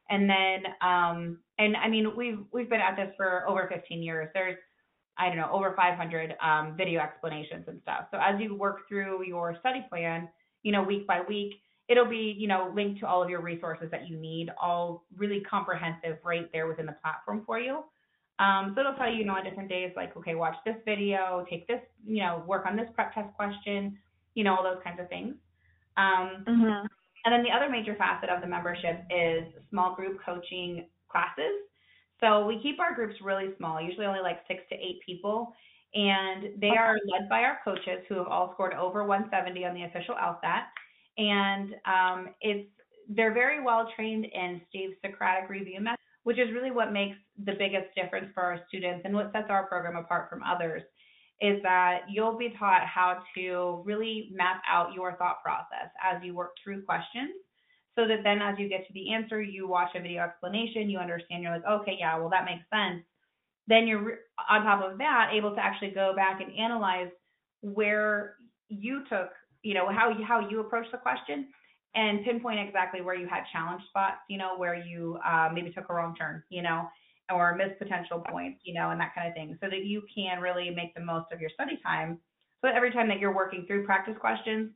[0.09, 4.27] And then, um, and I mean, we've we've been at this for over 15 years.
[4.33, 4.57] There's,
[5.17, 8.05] I don't know, over 500 um, video explanations and stuff.
[8.11, 10.27] So as you work through your study plan,
[10.63, 13.89] you know, week by week, it'll be, you know, linked to all of your resources
[13.91, 17.83] that you need, all really comprehensive right there within the platform for you.
[18.37, 21.45] Um, so it'll tell you, you know, on different days, like, okay, watch this video,
[21.49, 23.97] take this, you know, work on this prep test question,
[24.35, 25.33] you know, all those kinds of things.
[25.97, 26.85] Um, mm-hmm.
[27.25, 31.67] And then the other major facet of the membership is small group coaching classes.
[32.21, 35.53] So we keep our groups really small, usually only like six to eight people.
[35.93, 39.83] And they are led by our coaches who have all scored over 170 on the
[39.83, 40.63] official LSAT.
[41.19, 42.67] And um, it's
[43.09, 47.53] they're very well trained in Steve's Socratic review method, which is really what makes the
[47.53, 50.83] biggest difference for our students and what sets our program apart from others
[51.41, 56.35] is that you'll be taught how to really map out your thought process as you
[56.35, 57.31] work through questions
[57.95, 60.99] so that then as you get to the answer, you watch a video explanation, you
[60.99, 63.03] understand, you're like, okay, yeah, well, that makes sense.
[63.67, 67.09] Then you're on top of that able to actually go back and analyze
[67.61, 68.35] where
[68.67, 69.29] you took,
[69.63, 71.47] you know, how you, how you approach the question
[71.95, 75.89] and pinpoint exactly where you had challenge spots, you know, where you uh, maybe took
[75.89, 76.87] a wrong turn, you know,
[77.33, 80.39] or missed potential points, you know, and that kind of thing, so that you can
[80.39, 82.19] really make the most of your study time.
[82.61, 84.71] So every time that you're working through practice questions,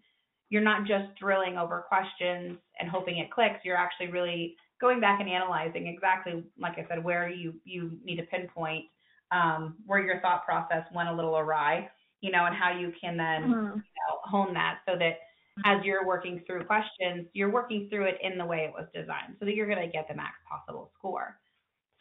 [0.49, 3.59] you're not just drilling over questions and hoping it clicks.
[3.63, 8.17] You're actually really going back and analyzing exactly, like I said, where you you need
[8.17, 8.85] to pinpoint
[9.31, 11.89] um, where your thought process went a little awry,
[12.21, 13.77] you know, and how you can then mm-hmm.
[13.77, 15.19] you know, hone that so that
[15.65, 19.35] as you're working through questions, you're working through it in the way it was designed
[19.39, 21.37] so that you're going to get the max possible score.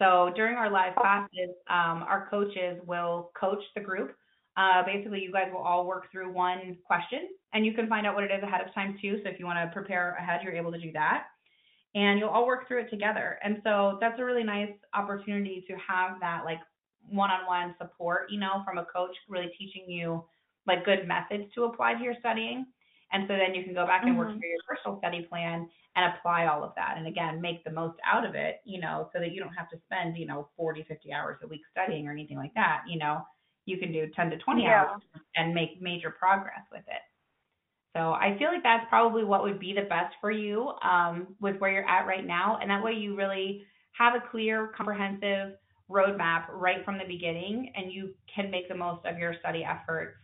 [0.01, 4.17] So during our live classes, um, our coaches will coach the group.
[4.57, 8.15] Uh, basically, you guys will all work through one question, and you can find out
[8.15, 9.21] what it is ahead of time too.
[9.23, 11.25] So if you want to prepare ahead, you're able to do that,
[11.95, 13.39] and you'll all work through it together.
[13.45, 16.59] And so that's a really nice opportunity to have that like
[17.09, 20.25] one-on-one support, you know, from a coach really teaching you
[20.67, 22.67] like good methods to apply to your studying.
[23.13, 24.39] And so then you can go back and work mm-hmm.
[24.39, 26.95] through your personal study plan and apply all of that.
[26.97, 29.69] And again, make the most out of it, you know, so that you don't have
[29.71, 32.83] to spend, you know, 40, 50 hours a week studying or anything like that.
[32.89, 33.27] You know,
[33.67, 34.85] you can do 10 to 20 yeah.
[34.85, 35.03] hours
[35.37, 37.03] and make major progress with it.
[37.95, 41.59] So I feel like that's probably what would be the best for you um, with
[41.59, 42.59] where you're at right now.
[42.61, 45.57] And that way you really have a clear, comprehensive
[45.91, 50.17] roadmap right from the beginning and you can make the most of your study efforts,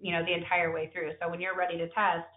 [0.00, 1.12] you know, the entire way through.
[1.20, 2.28] So when you're ready to test,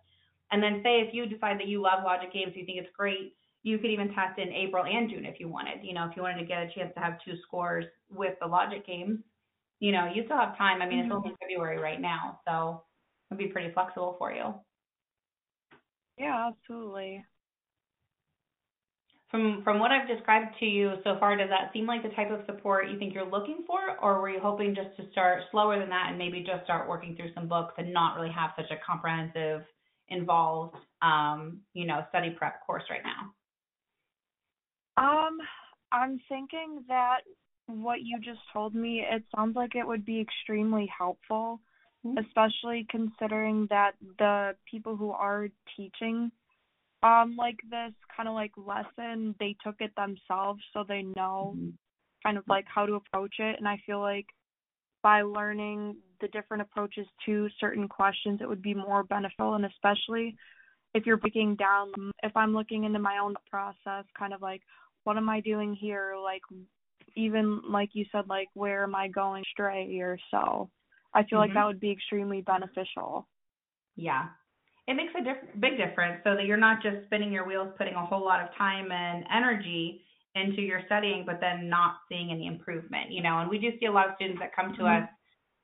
[0.51, 3.35] and then say if you decide that you love logic games, you think it's great,
[3.64, 5.83] you could even test in April and June if you wanted.
[5.83, 8.48] You know, if you wanted to get a chance to have two scores with the
[8.48, 9.19] logic games,
[9.80, 10.81] you know, you still have time.
[10.81, 11.11] I mean, mm-hmm.
[11.11, 12.83] it's only February right now, so
[13.30, 14.53] it'd be pretty flexible for you.
[16.17, 17.23] Yeah, absolutely.
[19.32, 22.30] From from what I've described to you so far, does that seem like the type
[22.32, 25.80] of support you think you're looking for, or were you hoping just to start slower
[25.80, 28.69] than that and maybe just start working through some books and not really have such
[28.72, 29.61] a comprehensive
[30.10, 33.32] involved, um, you know, study prep course right now?
[34.98, 35.38] Um,
[35.93, 37.19] I'm thinking that
[37.68, 41.61] what you just told me, it sounds like it would be extremely helpful,
[42.06, 42.18] mm-hmm.
[42.18, 46.32] especially considering that the people who are teaching
[47.03, 51.69] um like this kind of like lesson, they took it themselves so they know mm-hmm.
[52.23, 54.27] kind of like how to approach it and I feel like
[55.03, 59.55] by learning the different approaches to certain questions, it would be more beneficial.
[59.55, 60.35] And especially
[60.93, 61.91] if you're breaking down,
[62.23, 64.61] if I'm looking into my own process, kind of like,
[65.03, 66.15] what am I doing here?
[66.21, 66.41] Like,
[67.15, 70.69] even like you said, like, where am I going stray or so?
[71.13, 71.49] I feel mm-hmm.
[71.49, 73.27] like that would be extremely beneficial.
[73.95, 74.27] Yeah.
[74.92, 77.94] It makes a diff- big difference so that you're not just spinning your wheels, putting
[77.94, 80.02] a whole lot of time and energy
[80.36, 83.40] into your studying, but then not seeing any improvement, you know.
[83.40, 85.03] And we do see a lot of students that come to mm-hmm.
[85.03, 85.10] us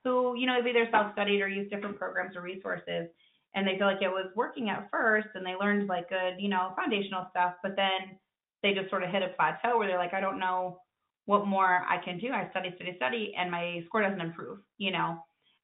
[0.06, 3.10] who, you know, have either self studied or used different programs or resources,
[3.54, 6.48] and they feel like it was working at first and they learned like good, you
[6.48, 8.16] know, foundational stuff, but then
[8.64, 10.80] they just sort of hit a plateau where they're like, I don't know
[11.26, 12.32] what more I can do.
[12.32, 15.18] I study, study, study, and my score doesn't improve, you know.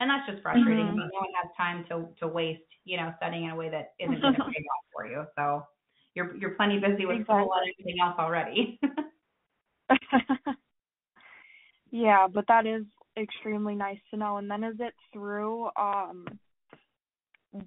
[0.03, 0.87] And that's just frustrating.
[0.87, 0.99] Mm-hmm.
[0.99, 4.19] no one has time to to waste, you know, studying in a way that isn't
[4.21, 5.25] going to pay off for you.
[5.37, 5.63] So
[6.13, 7.43] you're you're plenty busy with Exactly.
[7.43, 8.79] school and everything else already.
[11.91, 12.83] yeah, but that is
[13.17, 14.37] extremely nice to know.
[14.37, 16.39] And then is it through um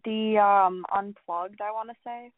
[0.04, 2.32] the um unplugged I wanna say?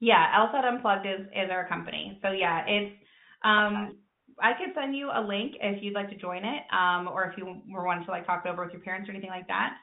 [0.00, 2.18] yeah, LSAT Unplugged is is our company.
[2.22, 2.96] So yeah, it's
[3.44, 3.96] um
[4.42, 7.36] I could send you a link if you'd like to join it, um, or if
[7.36, 9.74] you were wanting to like talk it over with your parents or anything like that.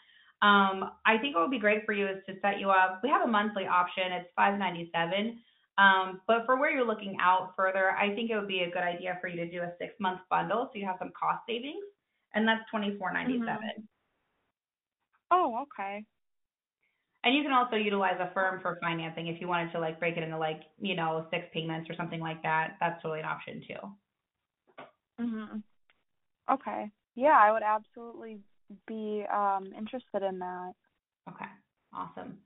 [0.42, 3.02] Um, I think what would be great for you is to set you up.
[3.04, 4.12] We have a monthly option.
[4.12, 5.40] It's five ninety seven.
[5.78, 8.84] Um, but for where you're looking out further, I think it would be a good
[8.84, 11.84] idea for you to do a six month bundle so you have some cost savings,
[12.34, 13.88] and that's twenty four ninety seven.
[15.32, 16.06] Oh, okay.
[17.24, 20.24] And you can also utilize Affirm for financing if you wanted to like break it
[20.24, 22.78] into like you know six payments or something like that.
[22.80, 23.90] That's totally an option too.
[25.20, 25.64] Mhm.
[26.50, 26.92] Okay.
[27.16, 28.42] Yeah, I would absolutely
[28.88, 30.74] be um interested in that.
[31.30, 31.50] Okay,
[31.94, 32.38] awesome.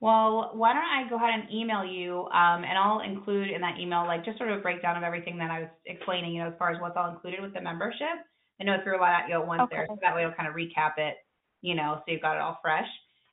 [0.00, 3.78] Well, why don't I go ahead and email you, um, and I'll include in that
[3.78, 6.48] email like just sort of a breakdown of everything that I was explaining, you know,
[6.50, 8.18] as far as what's all included with the membership.
[8.60, 10.34] I know I threw a lot at you at once there, so that way I'll
[10.34, 11.16] kind of recap it,
[11.60, 12.88] you know, so you've got it all fresh.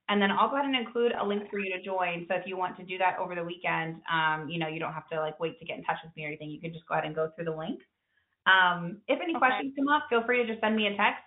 [0.10, 2.26] And then I'll go ahead and include a link for you to join.
[2.28, 4.94] So if you want to do that over the weekend, um, you know, you don't
[4.94, 6.50] have to like wait to get in touch with me or anything.
[6.50, 7.80] You can just go ahead and go through the link.
[8.50, 9.40] Um, if any Okay.
[9.40, 11.24] questions come up, feel free to just send me a text.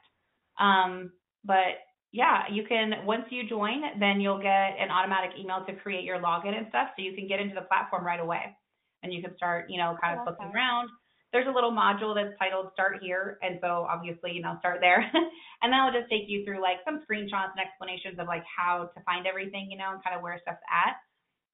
[0.58, 1.12] Um,
[1.44, 1.78] but
[2.12, 6.18] yeah, you can once you join, then you'll get an automatic email to create your
[6.18, 8.56] login and stuff, so you can get into the platform right away,
[9.02, 10.90] and you can start, you know, kind of looking around.
[11.32, 15.00] There's a little module that's titled "Start Here," and so obviously, you know, start there,
[15.62, 19.00] and that'll just take you through like some screenshots and explanations of like how to
[19.04, 20.96] find everything, you know, and kind of where stuff's at.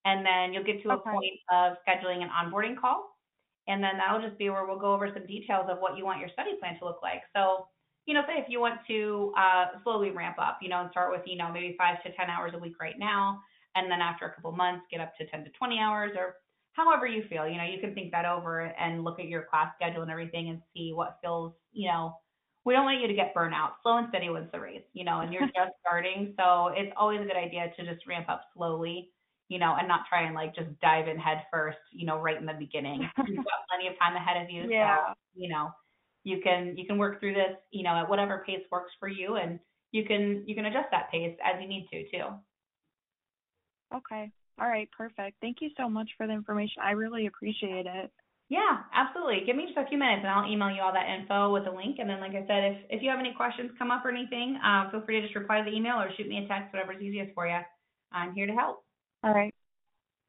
[0.04, 3.17] And then you'll get to a point of scheduling an onboarding call,
[3.68, 6.20] and then that'll just be where we'll go over some details of what you want
[6.20, 7.22] your study plan to look like.
[7.36, 7.68] So
[8.08, 11.12] you know, say if you want to uh, slowly ramp up, you know, and start
[11.12, 13.38] with, you know, maybe five to 10 hours a week right now,
[13.76, 16.36] and then after a couple months, get up to 10 to 20 hours or
[16.72, 17.46] however you feel.
[17.46, 20.48] You know, you can think that over and look at your class schedule and everything
[20.48, 22.14] and see what feels, you know,
[22.64, 23.72] we don't want you to get burnout.
[23.82, 26.32] Slow and steady wins the race, you know, and you're just starting.
[26.38, 29.10] So it's always a good idea to just ramp up slowly,
[29.48, 32.38] you know, and not try and like just dive in head first, you know, right
[32.38, 33.00] in the beginning.
[33.26, 34.68] You've got plenty of time ahead of you.
[34.70, 34.96] Yeah.
[35.08, 35.70] So, you know,
[36.24, 39.36] you can you can work through this, you know, at whatever pace works for you
[39.36, 39.58] and
[39.90, 42.26] you can you can adjust that pace as you need to too.
[43.94, 44.30] Okay.
[44.60, 45.36] All right, perfect.
[45.40, 46.82] Thank you so much for the information.
[46.82, 48.10] I really appreciate it.
[48.50, 49.44] Yeah, absolutely.
[49.46, 51.70] Give me just a few minutes and I'll email you all that info with a
[51.70, 51.96] link.
[52.00, 54.58] And then, like I said, if if you have any questions come up or anything,
[54.64, 57.00] uh, feel free to just reply to the email or shoot me a text, whatever's
[57.00, 57.60] easiest for you.
[58.12, 58.84] I'm here to help.
[59.24, 59.54] All right.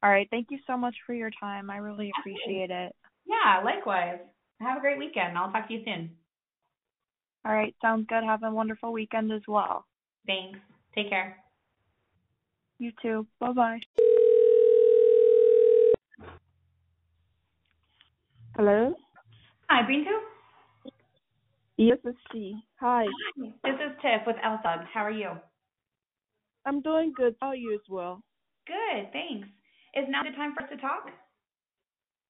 [0.02, 0.28] All right.
[0.32, 1.70] Thank you so much for your time.
[1.70, 2.96] I really appreciate it.
[3.26, 4.20] Yeah, likewise.
[4.62, 5.38] Have a great weekend.
[5.38, 6.12] I'll talk to you soon.
[7.46, 7.76] All right.
[7.82, 8.24] Sounds good.
[8.24, 9.86] Have a wonderful weekend as well.
[10.26, 10.60] Thanks.
[10.96, 11.38] Take care.
[12.80, 13.28] You too.
[13.40, 13.80] Bye bye.
[18.56, 18.94] Hello?
[19.70, 20.18] Hi, Bintu.
[21.78, 22.56] Yes, it's she.
[22.82, 23.06] Hi.
[23.38, 24.86] This is Tiff with LSUG.
[24.94, 25.30] How are you?
[26.66, 27.36] I'm doing good.
[27.40, 28.22] How are you as well?
[28.70, 29.48] Good, thanks.
[29.96, 31.10] Is now the time for us to talk?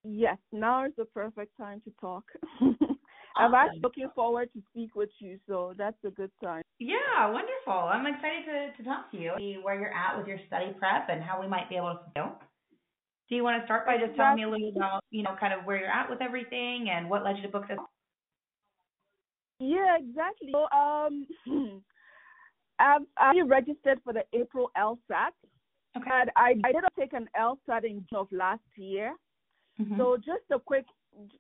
[0.06, 2.24] Yes, now is the perfect time to talk.
[3.36, 6.62] I'm actually looking forward to speak with you, so that's a good time.
[6.80, 7.74] Yeah, wonderful.
[7.74, 11.10] I'm excited to, to talk to you, see where you're at with your study prep
[11.10, 12.40] and how we might be able to help.
[13.28, 15.54] Do you want to start by just telling me a little about, you know, kind
[15.54, 17.78] of where you're at with everything and what led you to book this?
[19.60, 20.54] Yeah, exactly.
[20.54, 21.28] So, um,
[22.80, 25.36] I've I registered for the April LSAT.
[25.98, 26.10] Okay.
[26.12, 29.16] And I, I did take an LSAT in June of last year.
[29.80, 29.98] Mhm.
[29.98, 30.86] So just a quick,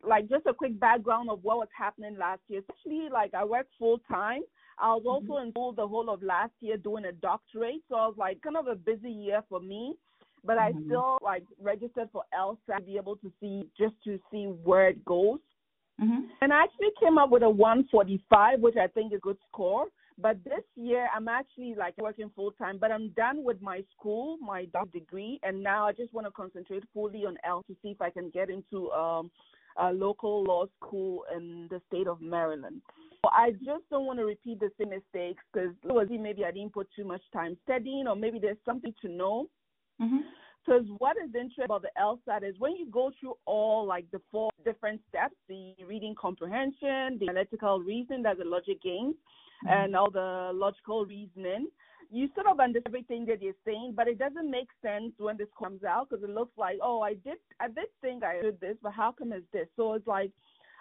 [0.04, 2.62] like just a quick background of what was happening last year.
[2.62, 4.42] Especially like I work full time.
[4.80, 7.82] I was also in school the whole of last year doing a doctorate.
[7.90, 9.96] So I was like kind of a busy year for me.
[10.44, 10.86] But I Mhm.
[10.86, 15.04] still like registered for LSAT to be able to see just to see where it
[15.04, 15.40] goes.
[16.00, 16.30] Mhm.
[16.42, 19.88] And I actually came up with a 145, which I think is a good score.
[20.22, 22.78] But this year, I'm actually like working full time.
[22.78, 26.84] But I'm done with my school, my degree, and now I just want to concentrate
[26.94, 29.32] fully on L to see if I can get into um,
[29.78, 32.82] a local law school in the state of Maryland.
[33.24, 35.76] So I just don't want to repeat the same mistakes because
[36.10, 39.50] maybe I didn't put too much time studying, or maybe there's something to know.
[40.02, 40.24] Mhm.
[40.70, 44.22] Because what is interesting about the LSAT is when you go through all like the
[44.32, 49.16] four different steps, the reading comprehension, the analytical reasoning, that's the logic games,
[49.68, 51.70] and all the logical reasoning,
[52.12, 55.48] you sort of understand everything that you're saying, but it doesn't make sense when this
[55.58, 58.78] comes out because it looks like, oh, I did, I did think I did this,
[58.84, 59.68] but how come it's this?
[59.76, 60.32] So it's like,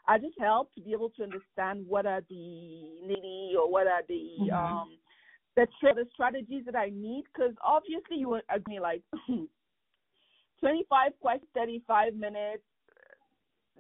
[0.07, 4.03] I just help to be able to understand what are the nitty or what are
[4.07, 4.53] the Mhm.
[4.53, 4.99] um
[5.57, 9.03] the the strategies that I need because obviously you would agree like
[10.61, 12.63] 25 questions, 35 minutes.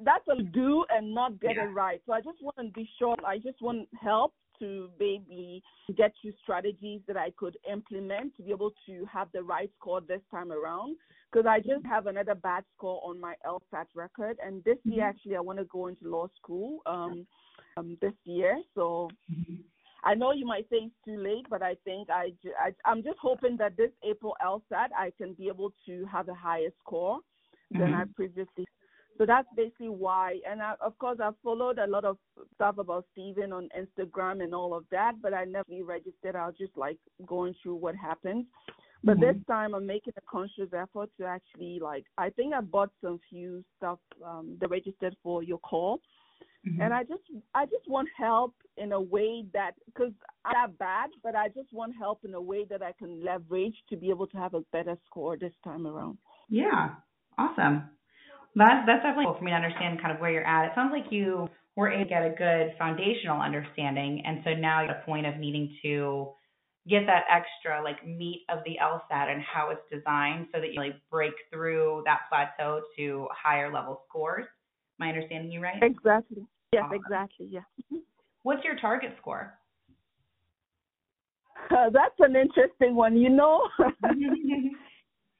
[0.00, 1.64] That's a do and not get Yeah.
[1.64, 2.00] it right.
[2.06, 3.16] So I just want to be sure.
[3.26, 5.62] I just want help to maybe
[5.96, 10.00] get you strategies that I could implement to be able to have the right score
[10.00, 10.96] this time around.
[11.30, 15.36] Because I just have another bad score on my LSAT record, and this year actually
[15.36, 17.26] I want to go into law school um,
[17.76, 18.58] um this year.
[18.74, 19.10] So
[20.04, 23.18] I know you might say it's too late, but I think I, I I'm just
[23.20, 27.18] hoping that this April LSAT I can be able to have a higher score
[27.70, 28.66] than I previously.
[29.18, 30.38] So that's basically why.
[30.48, 32.16] And I, of course, I've followed a lot of
[32.54, 36.36] stuff about Steven on Instagram and all of that, but I never registered.
[36.36, 38.46] I was just like going through what happened.
[39.04, 42.04] But this time, I'm making a conscious effort to actually like.
[42.16, 46.00] I think I bought some few stuff um, that registered for your call,
[46.66, 46.82] Mm-hmm.
[46.82, 47.22] and I just
[47.54, 50.12] I just want help in a way that because
[50.44, 53.76] I'm not bad, but I just want help in a way that I can leverage
[53.90, 56.18] to be able to have a better score this time around.
[56.48, 56.90] Yeah,
[57.38, 57.90] awesome.
[58.56, 60.66] That's that's definitely cool for me to understand kind of where you're at.
[60.66, 64.82] It sounds like you were able to get a good foundational understanding, and so now
[64.82, 66.32] you're at a point of needing to
[66.88, 70.80] get that extra like meat of the LSAT and how it's designed so that you
[70.80, 74.46] like break through that plateau to higher level scores.
[75.00, 75.82] I understanding you right?
[75.82, 76.46] Exactly.
[76.72, 77.00] Yes, Awesome.
[77.04, 77.46] exactly.
[77.50, 77.98] Yeah.
[78.42, 79.54] What's your target score?
[81.70, 83.14] Uh, that's an interesting one.
[83.16, 83.68] You know,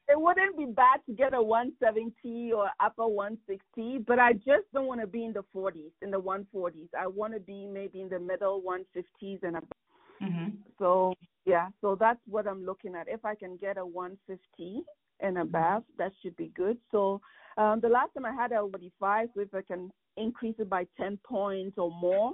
[0.09, 4.85] it wouldn't be bad to get a 170 or upper 160, but I just don't
[4.85, 6.89] want to be in the 40s, in the 140s.
[6.99, 9.69] I want to be maybe in the middle 150s and above.
[10.21, 10.57] Mhm.
[10.77, 11.13] So
[11.45, 13.07] yeah, so that's what I'm looking at.
[13.07, 14.83] If I can get a 150
[15.21, 16.77] and above, that should be good.
[16.91, 17.21] So
[17.59, 20.87] um, the last time I had a 45, so if I can increase it by
[20.97, 22.33] 10 points or more,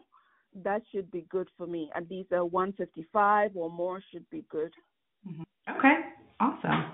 [0.63, 1.89] that should be good for me.
[1.95, 4.71] At least a 155 or more should be good.
[5.69, 5.95] Okay,
[6.39, 6.91] awesome.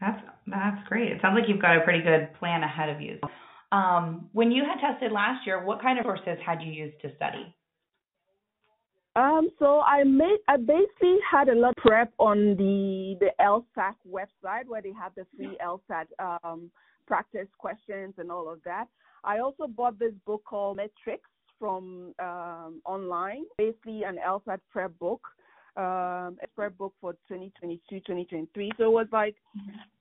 [0.00, 1.12] That's that's great.
[1.12, 3.18] It sounds like you've got a pretty good plan ahead of you.
[3.70, 7.14] Um, when you had tested last year, what kind of courses had you used to
[7.14, 7.54] study?
[9.14, 13.94] Um, so I made I basically had a lot of prep on the the LSAC
[14.10, 16.06] website where they have the free LSAT
[16.42, 16.70] um,
[17.06, 18.86] practice questions and all of that.
[19.24, 25.20] I also bought this book called Metrics from um, online, basically an LSAT prep book,
[25.76, 28.72] um, a prep book for 2022, 2023.
[28.76, 29.36] So it was like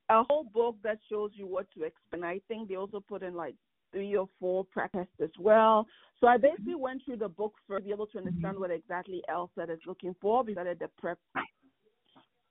[0.09, 2.13] a whole book that shows you what to expect.
[2.13, 3.53] And I think they also put in like
[3.91, 5.85] three or four practice as well.
[6.19, 9.21] So I basically went through the book first to be able to understand what exactly
[9.30, 10.43] LSAT is looking for.
[10.43, 11.19] We started the prep,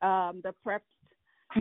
[0.03, 0.83] um, the prep.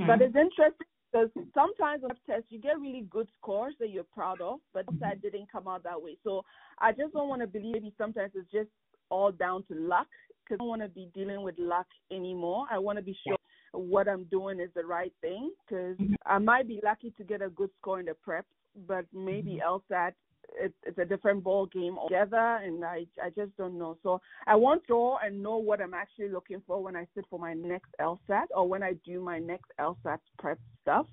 [0.06, 4.42] But it's interesting because sometimes on tests you get really good scores that you're proud
[4.42, 6.18] of, but that didn't come out that way.
[6.24, 6.44] So
[6.80, 8.70] I just don't want to believe maybe sometimes it's just
[9.10, 10.08] all down to luck
[10.44, 12.68] because I don't want to be dealing with luck anymore.
[12.72, 13.36] I want to be sure
[13.72, 17.50] what I'm doing is the right thing because I might be lucky to get a
[17.50, 18.46] good score in the prep,
[18.88, 19.94] but maybe mm-hmm.
[19.94, 20.14] LSAT
[20.60, 23.98] it, it's a different ball game altogether, and I I just don't know.
[24.04, 27.26] So I want to know and know what I'm actually looking for when I sit
[27.30, 31.08] for my next LSAT or when I do my next LSAT prep stuff.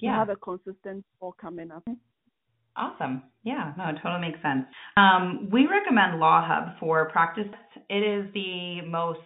[0.00, 0.16] To Yeah.
[0.16, 1.84] have a consistent score coming up.
[2.76, 3.22] Awesome.
[3.44, 4.64] Yeah, no, it totally makes sense.
[4.96, 7.46] Um, we recommend LawHub for practice.
[7.88, 9.20] It is the most,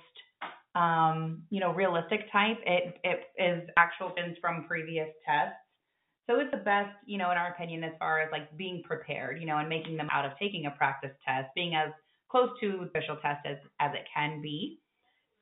[0.74, 2.58] um, you know, realistic type.
[2.66, 5.56] It it is actual questions from previous tests.
[6.28, 9.40] So it's the best, you know, in our opinion, as far as like being prepared,
[9.40, 11.90] you know, and making them out of taking a practice test, being as
[12.28, 14.80] close to the official test as, as it can be.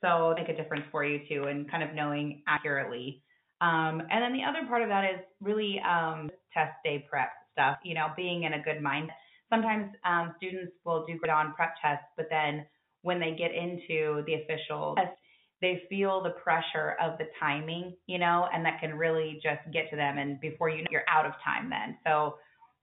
[0.02, 3.22] So make a difference for you too, and kind of knowing accurately.
[3.62, 7.78] Um, and then the other part of that is really um, test day prep stuff.
[7.82, 9.10] You know, being in a good mind.
[9.48, 12.66] Sometimes um, students will do on prep tests, but then
[13.02, 15.12] when they get into the official test,
[15.60, 19.88] they feel the pressure of the timing, you know, and that can really just get
[19.90, 20.18] to them.
[20.18, 21.96] And before you know, you're out of time then.
[22.04, 22.36] So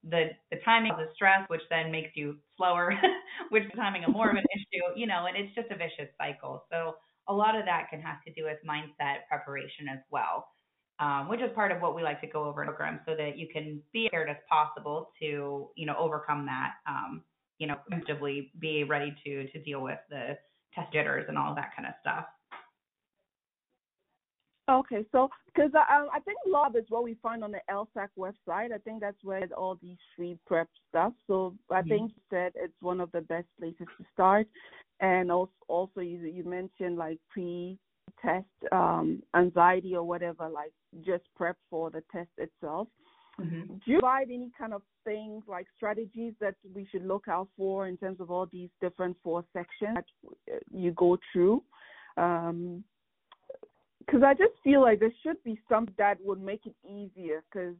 [0.09, 2.93] the the timing is a stress, which then makes you slower,
[3.50, 6.09] which is timing a more of an issue, you know, and it's just a vicious
[6.17, 6.66] cycle.
[6.72, 6.95] So
[7.27, 10.48] a lot of that can have to do with mindset preparation as well,
[11.00, 13.16] um, which is part of what we like to go over in the program so
[13.16, 17.22] that you can be prepared as possible to, you know, overcome that, um,
[17.59, 20.38] you know, comfortably be ready to to deal with the
[20.74, 22.25] test jitters and all that kind of stuff.
[24.70, 28.72] Okay, so because um, I think Lab is what we find on the LSAC website.
[28.72, 31.14] I think that's where all these free prep stuff.
[31.28, 31.90] So I Mhm.
[31.90, 34.48] think you said it's one of the best places to start.
[35.00, 41.58] And also, also you you mentioned like pre-test um, anxiety or whatever, like just prep
[41.70, 42.88] for the test itself.
[43.40, 43.74] Mm-hmm.
[43.74, 47.88] Do you provide any kind of things like strategies that we should look out for
[47.88, 49.98] in terms of all these different four sections
[50.48, 51.64] that you go through?
[52.16, 52.84] Because
[54.12, 57.44] because I just feel like there should be something that would make it easier.
[57.52, 57.76] Because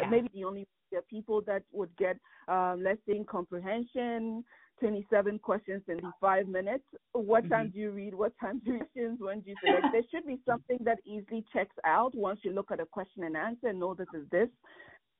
[0.00, 0.08] Yeah.
[0.10, 0.66] maybe the only
[1.08, 2.18] people that would get,
[2.48, 4.44] um, let's say, in comprehension,
[4.80, 6.84] 27 questions in five minutes.
[7.12, 7.72] What time Mhm.
[7.72, 8.14] do you read?
[8.14, 9.20] What time do you questions?
[9.20, 9.92] When do you select?
[9.92, 13.36] there should be something that easily checks out once you look at a question and
[13.36, 14.48] answer and know this is this.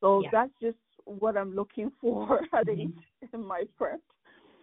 [0.01, 0.31] So Yeah.
[0.33, 2.93] that's just what I'm looking for at Mhm.
[3.33, 4.01] in my prep.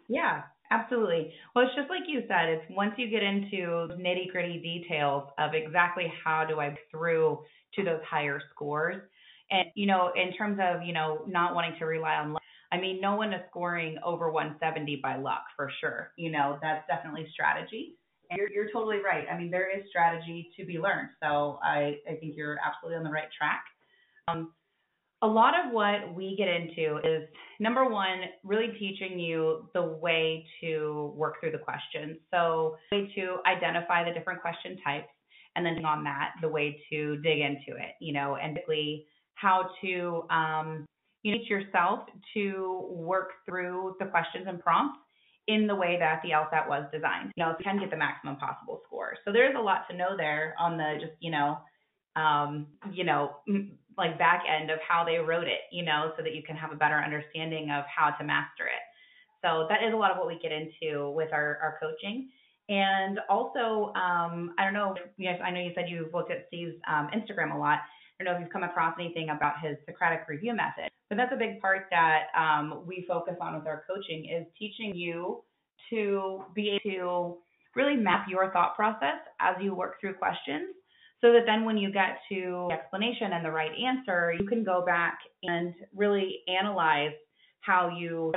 [0.08, 1.34] Yeah, absolutely.
[1.56, 5.52] Well, it's just like you said, it's once you get into nitty gritty details of
[5.54, 7.40] exactly how do I through
[7.76, 9.02] to those higher scores.
[9.50, 12.78] And, you know, in terms of, you know, not wanting to rely on luck, I
[12.80, 16.12] mean, no one is scoring over 170 by luck for sure.
[16.18, 17.96] You know, that's definitely strategy.
[18.30, 19.26] And you're, you're totally right.
[19.32, 21.10] I mean, there is strategy to be learned.
[21.24, 23.64] So I, I think you're absolutely on the right track.
[24.28, 24.52] Um,
[25.24, 27.28] a lot of what we get into is
[27.60, 32.18] number one, really teaching you the way to work through the questions.
[32.32, 35.08] So, way to identify the different question types,
[35.56, 39.06] and then on that, the way to dig into it, you know, and basically
[39.36, 40.86] how to um,
[41.24, 42.02] you teach yourself
[42.36, 45.00] to work through the questions and prompts
[45.48, 47.32] in the way that the LSAT was designed.
[47.36, 49.14] You know, you can get the maximum possible score.
[49.26, 51.58] So there's a lot to know there on the just, you know,
[52.16, 53.38] um, you know,
[53.98, 56.72] like back end of how they wrote it, you know, so that you can have
[56.72, 58.84] a better understanding of how to master it.
[59.44, 62.30] So that is a lot of what we get into with our, our coaching.
[62.70, 66.76] And also, um, I don't know, yes, I know you said you've looked at Steve's
[66.88, 67.80] um, Instagram a lot.
[68.20, 71.32] I don't know if you've come across anything about his Socratic review method, but that's
[71.34, 75.44] a big part that um, we focus on with our coaching is teaching you
[75.90, 77.38] to be able to
[77.76, 80.74] really map your thought process as you work through questions
[81.22, 84.64] so that then when you get to the explanation and the right answer, you can
[84.64, 87.14] go back and really analyze
[87.62, 88.32] how you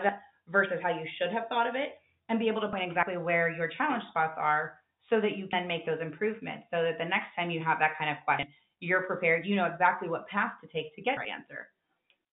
[0.48, 3.50] versus how you should have thought of it and be able to point exactly where
[3.50, 4.78] your challenge spots are
[5.10, 7.98] so that you can make those improvements so that the next time you have that
[7.98, 8.46] kind of question,
[8.80, 11.68] you're prepared, you know exactly what path to take to get your answer.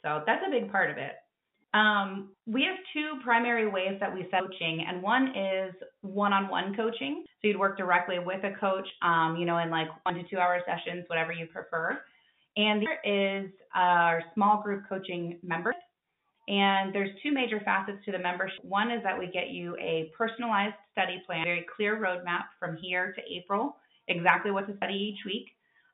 [0.06, 1.14] So that's a big part of it.
[1.74, 7.26] Um, we have two primary ways that we set coaching, and one is one-on-one coaching.
[7.42, 10.38] So you'd work directly with a coach, um, you know, in like one to two
[10.38, 12.00] hour sessions, whatever you prefer.
[12.56, 15.82] And there is our small group coaching membership.
[16.48, 18.64] And there's two major facets to the membership.
[18.64, 23.14] One is that we get you a personalized study plan, very clear roadmap from here
[23.14, 23.76] to April,
[24.08, 25.48] exactly what to study each week,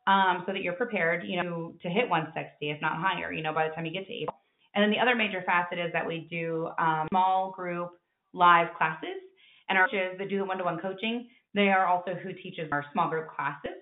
[0.05, 3.51] um, so that you're prepared, you know, to hit 160, if not higher, you know,
[3.51, 4.37] by the time you get to April.
[4.75, 7.91] And then the other major facet is that we do um, small group
[8.33, 9.21] live classes,
[9.69, 13.09] and our coaches that do the one-to-one coaching, they are also who teaches our small
[13.09, 13.77] group classes.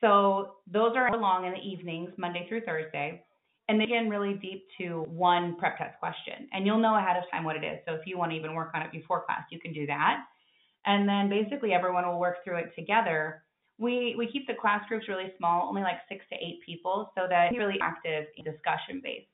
[0.00, 3.22] So those are long in the evenings, Monday through Thursday,
[3.68, 7.24] and they get really deep to one prep test question, and you'll know ahead of
[7.30, 7.78] time what it is.
[7.86, 10.24] So if you want to even work on it before class, you can do that.
[10.86, 13.42] And then basically everyone will work through it together.
[13.78, 17.26] We we keep the class groups really small, only like six to eight people, so
[17.28, 19.26] that it's really active discussion based.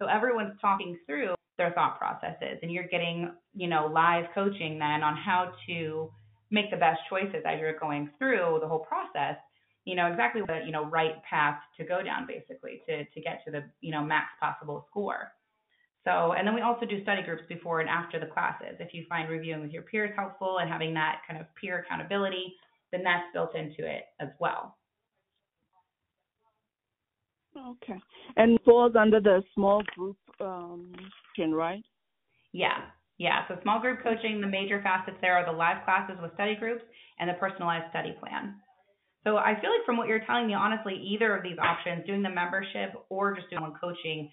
[0.00, 5.02] So everyone's talking through their thought processes and you're getting, you know, live coaching then
[5.02, 6.10] on how to
[6.50, 9.36] make the best choices as you're going through the whole process,
[9.84, 13.42] you know, exactly the, you know, right path to go down basically to to get
[13.44, 15.32] to the, you know, max possible score.
[16.04, 18.76] So, and then we also do study groups before and after the classes.
[18.78, 22.54] If you find reviewing with your peers helpful and having that kind of peer accountability,
[22.92, 24.76] then that's built into it as well.
[27.56, 28.00] Okay.
[28.36, 30.92] And falls under the small group um
[31.38, 31.82] right?
[32.52, 32.78] Yeah.
[33.18, 33.46] Yeah.
[33.48, 36.82] So small group coaching, the major facets there are the live classes with study groups
[37.18, 38.56] and the personalized study plan.
[39.24, 42.22] So I feel like from what you're telling me, honestly, either of these options, doing
[42.22, 44.30] the membership or just doing one coaching,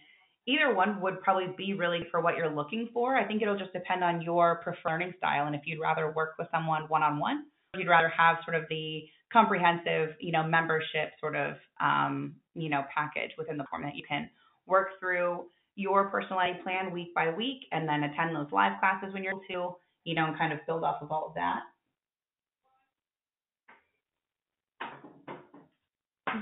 [0.48, 3.16] either one would probably be really for what you're looking for.
[3.16, 6.34] I think it'll just depend on your preferred learning style and if you'd rather work
[6.38, 7.46] with someone one on one,
[7.78, 12.84] you'd rather have sort of the comprehensive, you know, membership sort of um, you know,
[12.94, 14.30] package within the form that you can
[14.66, 19.24] work through your personalized plan week by week and then attend those live classes when
[19.24, 21.62] you're able to, you know, and kind of build off of all of that.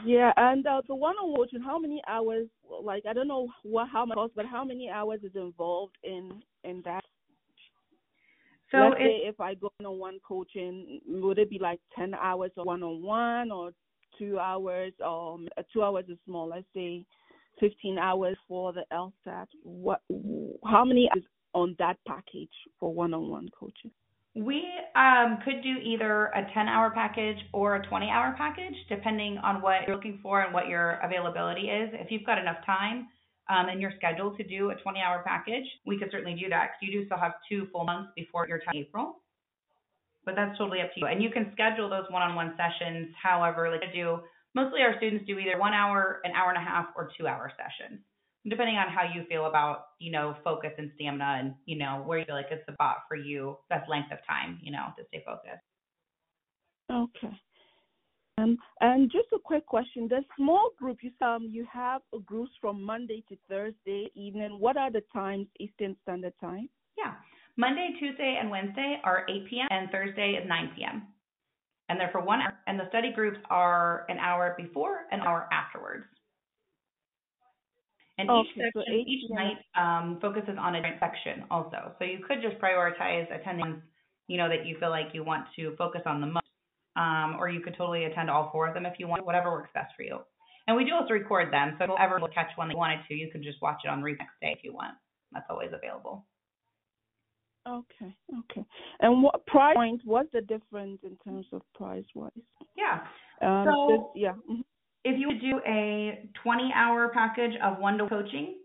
[0.06, 2.48] Yeah, and uh, the one-on-one coaching, how many hours?
[2.84, 6.82] Like, I don't know what how much but how many hours is involved in in
[6.86, 7.04] that?
[8.72, 12.68] So Let's say if I go one-on-one coaching, would it be like ten hours of
[12.68, 13.72] one-on-one or
[14.20, 14.94] two hours?
[15.04, 16.50] Or um, two hours is small.
[16.50, 17.06] Let's say
[17.60, 19.48] fifteen hours for the LSAT.
[19.64, 20.02] What?
[20.64, 21.24] How many is
[21.54, 23.92] on that package for one-on-one coaching?
[24.36, 24.64] We
[24.96, 29.62] um, could do either a 10 hour package or a 20 hour package, depending on
[29.62, 31.90] what you're looking for and what your availability is.
[31.94, 33.08] If you've got enough time
[33.50, 36.70] um, in your schedule to do a 20 hour package, we could certainly do that
[36.72, 39.16] because you do still have two full months before your time April.
[40.30, 41.08] But that's totally up to you.
[41.08, 44.20] And you can schedule those one-on-one sessions however like I do.
[44.54, 47.52] Mostly our students do either one hour, an hour and a half, or two hour
[47.58, 48.00] sessions,
[48.48, 52.20] depending on how you feel about, you know, focus and stamina and, you know, where
[52.20, 55.04] you feel like it's the spot for you, best length of time, you know, to
[55.08, 55.66] stay focused.
[56.92, 57.36] Okay.
[58.38, 62.82] Um, and just a quick question: the small group you um you have groups from
[62.82, 64.60] Monday to Thursday evening.
[64.60, 66.70] What are the times Eastern Standard Time?
[66.98, 67.16] Yeah,
[67.58, 69.68] Monday, Tuesday, and Wednesday are 8 p.m.
[69.72, 71.04] and Thursday is 9 p.m.
[71.90, 72.54] And they're for one hour.
[72.68, 76.06] And the study groups are an hour before, and an hour afterwards.
[78.18, 81.94] And Okay, each section, so 8 each night um, focuses on a different section also.
[81.98, 83.82] So you could just prioritize attending,
[84.28, 86.46] you know, that you feel like you want to focus on the most.
[86.96, 89.70] Um, or you could totally attend all four of them if you want, whatever works
[89.74, 90.20] best for you.
[90.68, 93.00] And we do also record them, so if you ever catch one that you wanted
[93.08, 94.94] to, you can just watch it on replay next day if you want.
[95.32, 96.26] That's always available.
[97.70, 98.66] Okay, okay.
[99.02, 100.02] And what price point?
[100.04, 102.32] What's the difference in terms of price wise?
[102.76, 103.06] Yeah.
[103.42, 104.34] Um, So- this- yeah.
[104.50, 104.64] mhm.
[105.06, 108.58] If you would do a 20 hour package of one to coaching,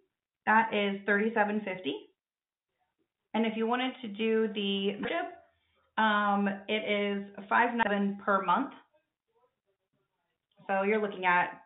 [0.46, 2.10] that is 3750.
[3.34, 5.36] And if you wanted to do the membership,
[5.98, 8.72] um, it is 597 per month.
[10.66, 11.62] So you're looking at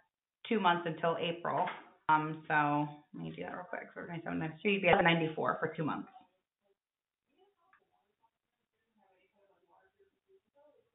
[0.48, 1.68] two months until April.
[2.08, 3.88] Um, so let me do that real quick.
[3.94, 6.08] So 97 times two, you'd be at 94 for two months.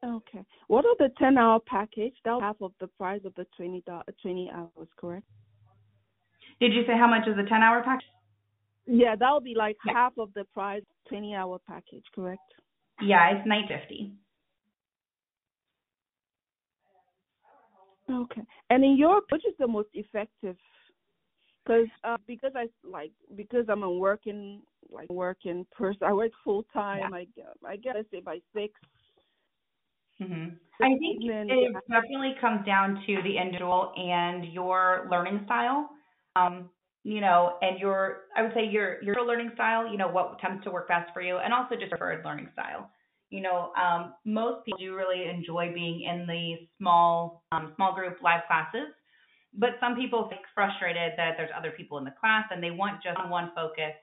[0.03, 0.43] Okay.
[0.67, 2.13] What are the ten hour package?
[2.25, 5.25] That's half of the price of the 20, do- 20 hours, correct?
[6.59, 8.05] Did you say how much is the 10 hour package?
[8.85, 9.93] Yeah, that would be like Yeah.
[9.93, 12.41] half of the price, twenty hour package, correct?
[13.01, 14.11] Yeah, it's 950.
[18.09, 18.41] Okay.
[18.69, 20.57] And in Europe, which is the most effective?
[21.63, 26.03] Because uh, because I like because I'm a working like working person.
[26.03, 27.13] I work full time.
[27.13, 28.73] I get I get let's say by six.
[30.19, 30.49] Hmm
[30.81, 31.79] I think evening, it yeah.
[31.89, 35.89] definitely comes down to the individual and your learning style.
[36.35, 36.69] Um,
[37.03, 40.63] you know, and your I would say your your learning style, you know, what tends
[40.63, 42.89] to work best for you, and also just preferred learning style.
[43.29, 48.17] You know, um, most people do really enjoy being in the small um, small group
[48.23, 48.89] live classes,
[49.53, 53.03] but some people get frustrated that there's other people in the class and they want
[53.03, 53.93] just one focus.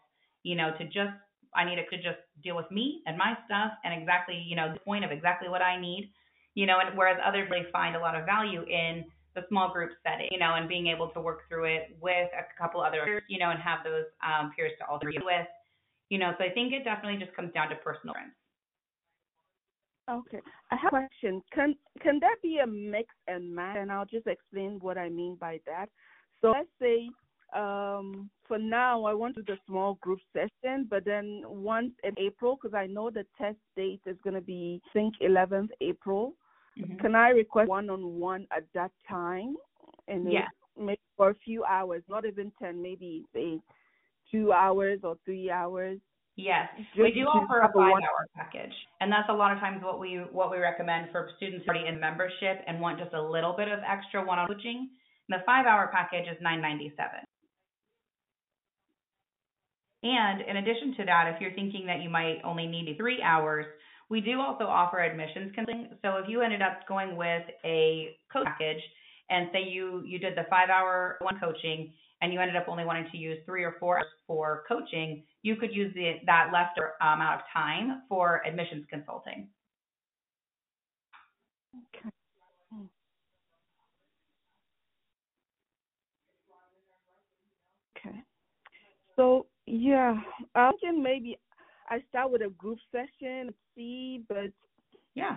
[0.43, 1.13] You know, to just
[1.55, 4.73] I need it to just deal with me and my stuff and exactly you know
[4.73, 6.13] the point of exactly what I need.
[6.55, 9.05] You know, and whereas others really find a lot of value in
[9.35, 12.43] the small group setting, you know, and being able to work through it with a
[12.61, 15.47] couple other peers, you know, and have those um, peers to also read with,
[16.09, 16.33] you know.
[16.39, 18.35] So I think it definitely just comes down to personal preference.
[20.11, 20.41] Okay.
[20.73, 21.41] I have a question.
[21.55, 23.77] Can can that be a mix and match?
[23.79, 25.87] And I'll just explain what I mean by that.
[26.41, 27.09] So let's say
[27.55, 32.15] um for now I want to do the small group session, but then once in
[32.19, 36.35] April, because I know the test date is going to be I think 11th April.
[36.79, 36.99] Mhm.
[37.01, 39.57] Can I request one on one at that time?
[40.09, 40.49] And Yeah.
[40.77, 43.61] maybe for a few hours, not even 10, maybe say
[44.31, 46.01] two hours or three hours.
[46.37, 49.59] Yes, we do offer a have a one- five-hour package, and that's a lot of
[49.59, 53.21] times what we what we recommend for students already in membership and want just a
[53.21, 54.91] little bit of extra one-on-one coaching.
[55.29, 57.27] The five-hour package is nine ninety-seven.
[60.03, 63.67] And in addition to that, if you're thinking that you might only need three hours,
[64.09, 65.89] we do also offer admissions counseling.
[66.03, 68.83] So if you ended up going with a coach package
[69.29, 72.85] and say you you did the five hour one coaching and you ended up only
[72.85, 76.79] wanting to use three or four hours for coaching, you could use the, that left
[77.01, 79.49] amount of time for admissions consulting.
[81.95, 82.09] Okay.
[87.97, 88.19] Okay.
[89.17, 90.15] So yeah,
[90.55, 91.39] I can maybe
[91.89, 94.51] I start with a group session, see, but
[95.15, 95.37] Yeah.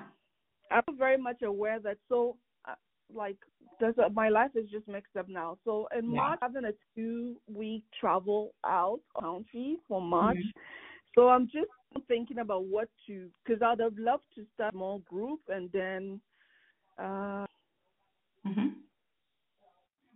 [0.72, 2.36] I'm very much aware that so
[2.68, 2.76] uh,
[3.14, 3.38] like
[3.80, 5.58] there's a, my life is just mixed up now.
[5.66, 6.16] So in Yeah.
[6.18, 10.38] March, having a two week travel out country for March.
[10.38, 10.62] Mhm.
[11.16, 11.70] So I'm just
[12.08, 16.22] thinking about what to because I'd have loved to start a small group and then
[16.98, 17.46] uh
[18.46, 18.70] hmm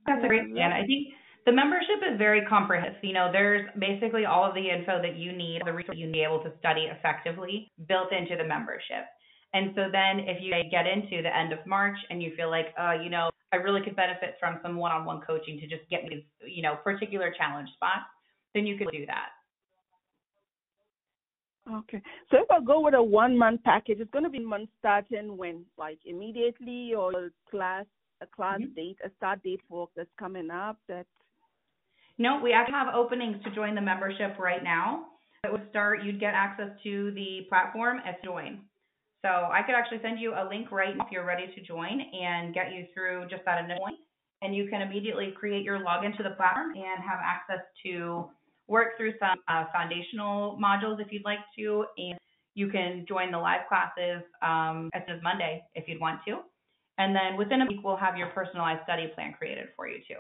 [0.06, 0.72] That's a great plan.
[0.72, 1.08] I think
[1.48, 3.02] the membership is very comprehensive.
[3.02, 6.12] You know, there's basically all of the info that you need, the resources you need
[6.12, 9.08] to be able to study effectively built into the membership.
[9.54, 12.76] And so then if you get into the end of March and you feel like,
[12.78, 16.28] uh, you know, I really could benefit from some one-on-one coaching to just get me,
[16.46, 18.12] you know, particular challenge spots,
[18.54, 19.30] then you could do that.
[21.72, 22.02] Okay.
[22.30, 25.38] So if I go with a one month package, it's going to be month starting
[25.38, 27.86] when, like immediately, or a class
[28.22, 28.76] a class Mhm.
[28.76, 30.80] date, a start date for that's coming up.
[30.88, 31.06] That
[32.18, 35.06] No, we actually have openings to join the membership right now.
[35.44, 38.62] It would start, you'd get access to the platform as join.
[39.22, 42.02] So I could actually send you a link right now if you're ready to join
[42.02, 44.00] and get you through just that initial point.
[44.42, 48.30] And you can immediately create your login to the platform and have access to
[48.68, 51.86] work through some uh, foundational modules if you'd like to.
[51.98, 52.18] And
[52.54, 56.40] you can join the live classes um, as as Monday if you'd want to.
[56.98, 60.18] And then within a week, we'll have your personalized study plan created for you too.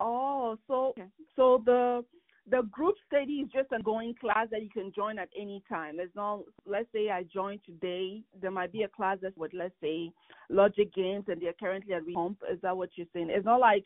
[0.00, 0.94] Oh, so
[1.36, 2.04] so the
[2.50, 6.00] the group study is just an ongoing class that you can join at any time.
[6.00, 9.74] It's not, let's say I join today, there might be a class that's with, let's
[9.80, 10.10] say,
[10.48, 12.36] logic games and they're currently at home.
[12.50, 13.28] Is that what you're saying?
[13.30, 13.84] It's not like,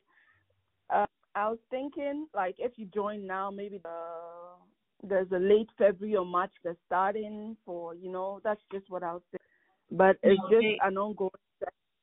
[0.88, 6.16] uh, I was thinking, like, if you join now, maybe the, there's a late February
[6.16, 9.98] or March that's starting for, you know, that's just what I was thinking.
[9.98, 11.30] But it's No, just an ongoing.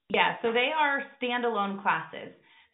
[0.09, 2.33] Yeah, so they are standalone classes.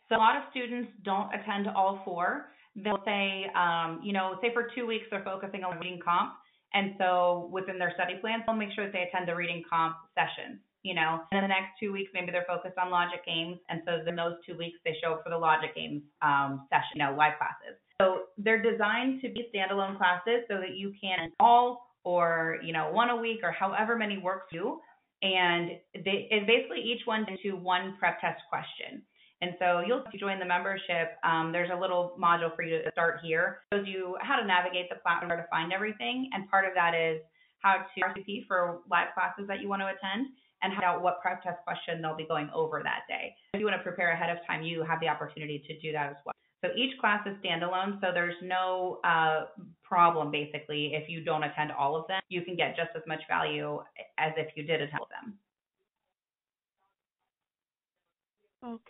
[0.10, 2.50] So a lot of students don't attend all four.
[2.76, 6.34] They'll say, um, you know, say for two weeks they're focusing on reading comp,
[6.74, 9.96] and so within their study plans, they'll make sure that they attend the reading comp
[10.14, 10.60] sessions.
[10.84, 13.82] You know, and in the next two weeks maybe they're focused on logic games, and
[13.86, 17.04] so in those two weeks they show up for the logic games um, session, you
[17.04, 17.76] know, live classes.
[18.00, 22.92] So they're designed to be standalone classes so that you can all or you know
[22.92, 24.80] one a week or however many works you
[25.22, 29.02] and they and basically each one into one prep test question.
[29.42, 33.20] And so you'll join the membership, um, there's a little module for you to start
[33.22, 33.60] here.
[33.72, 36.72] It shows you how to navigate the platform, where to find everything, and part of
[36.74, 37.22] that is
[37.60, 40.28] how to RSVP for live classes that you want to attend
[40.64, 43.36] and how out what prep test question they'll be going over that day.
[43.54, 46.10] If you want to prepare ahead of time, you have the opportunity to do that
[46.10, 46.34] as well.
[46.66, 49.46] So each class is standalone, so there's no uh,
[49.84, 52.22] problem basically if you don't attend all of them.
[52.30, 53.80] You can get just as much value
[54.18, 55.38] as if you did attend all of them.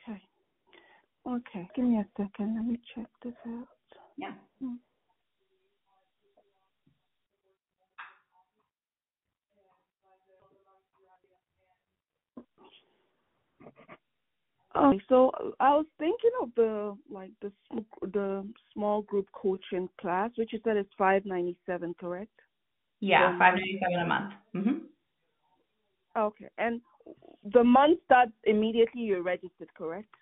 [0.07, 0.21] Okay.
[1.27, 1.69] Okay.
[1.75, 2.55] Give me a second.
[2.55, 3.67] Let me check this out.
[4.17, 4.33] Yeah.
[4.61, 4.75] Hmm.
[14.75, 17.51] Okay, so I was thinking of the like the
[18.13, 22.31] the small group coaching class, which you said is five ninety seven, correct?
[22.99, 24.33] Yeah, five ninety seven a month.
[24.53, 24.85] hmm
[26.15, 26.81] Okay, and
[27.53, 30.13] the month starts immediately you're registered, correct?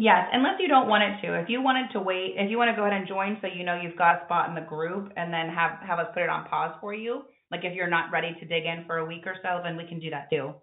[0.00, 1.34] Yes, unless you don't want it to.
[1.40, 3.64] If you wanted to wait, if you want to go ahead and join, so you
[3.64, 6.28] know you've got a spot in the group, and then have have us put it
[6.28, 7.22] on pause for you.
[7.50, 9.88] Like if you're not ready to dig in for a week or so, then we
[9.88, 10.54] can do that too.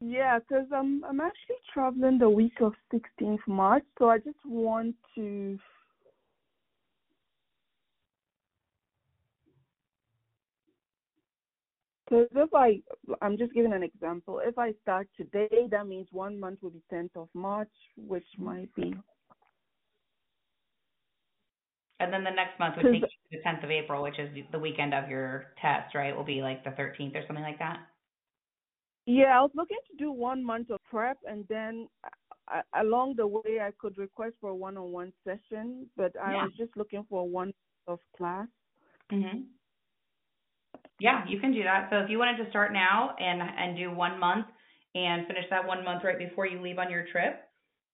[0.00, 4.96] Yeah, because I'm I'm actually traveling the week of 16th March, so I just want
[5.14, 5.56] to.
[12.08, 12.80] Because if I,
[13.20, 14.40] I'm just giving an example.
[14.42, 18.74] If I start today, that means one month will be 10th of March, which might
[18.74, 18.94] be.
[22.00, 24.30] And then the next month would take you to the tenth of April, which is
[24.52, 26.16] the weekend of your test, right?
[26.16, 27.80] Will be like the thirteenth or something like that.
[29.04, 31.88] Yeah, I was looking to do one month of prep, and then
[32.54, 36.44] uh, along the way, I could request for a one-on-one session, but I Yeah.
[36.44, 37.52] was just looking for one
[37.88, 38.46] of class.
[39.10, 39.46] Mhm.
[41.00, 41.88] Yeah, you can do that.
[41.90, 44.46] So if you wanted to start now and and do one month
[44.94, 47.40] and finish that one month right before you leave on your trip,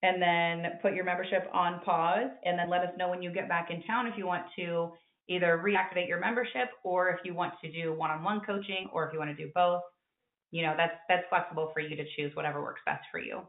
[0.03, 3.49] and then put your membership on pause, and then let us know when you get
[3.49, 4.93] back in town if you want to
[5.29, 9.19] either reactivate your membership or if you want to do one-on-one coaching or if you
[9.19, 9.83] want to do both.
[10.51, 13.43] You know, that's that's flexible for you to choose whatever works best for you.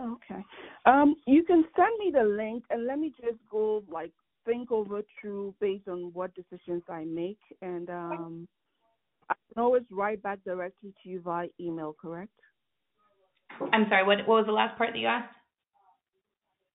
[0.00, 0.44] Okay.
[0.86, 4.12] Um, you can send me the link and let me just go like
[4.44, 8.48] think over through based on what decisions I make, and um,
[9.28, 11.94] I can always write back directly to you via email.
[12.00, 12.32] Correct?
[13.72, 15.34] I'm sorry, what what was the last part that you asked?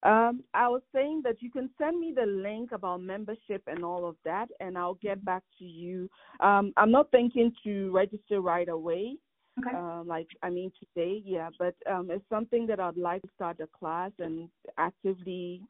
[0.03, 4.05] Um, I was saying that you can send me the link about membership and all
[4.05, 6.09] of that, and I'll get back to you.
[6.41, 9.15] Um, I'm not thinking to register right away.
[9.59, 9.75] Okay.
[9.75, 13.59] Um, like I mean today, yeah, but um, it's something that I'd like to start
[13.59, 15.61] a class and actively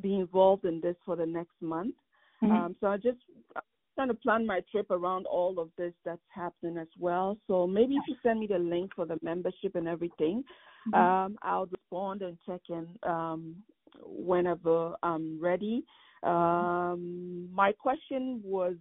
[0.00, 1.94] be involved in this for the next month.
[2.42, 2.50] Mhm.
[2.50, 3.18] Um, so I just
[3.56, 3.62] I'm
[3.94, 7.36] trying to plan my trip around all of this that's happening as well.
[7.46, 10.44] So maybe if you send me the link for the membership and everything,
[10.86, 10.94] Mhm.
[10.94, 13.56] um, I'll respond and check in um,
[14.04, 15.84] whenever I'm ready.
[16.22, 18.74] Um, my question was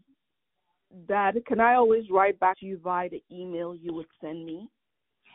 [1.07, 4.69] that can I always write back to you via the email you would send me?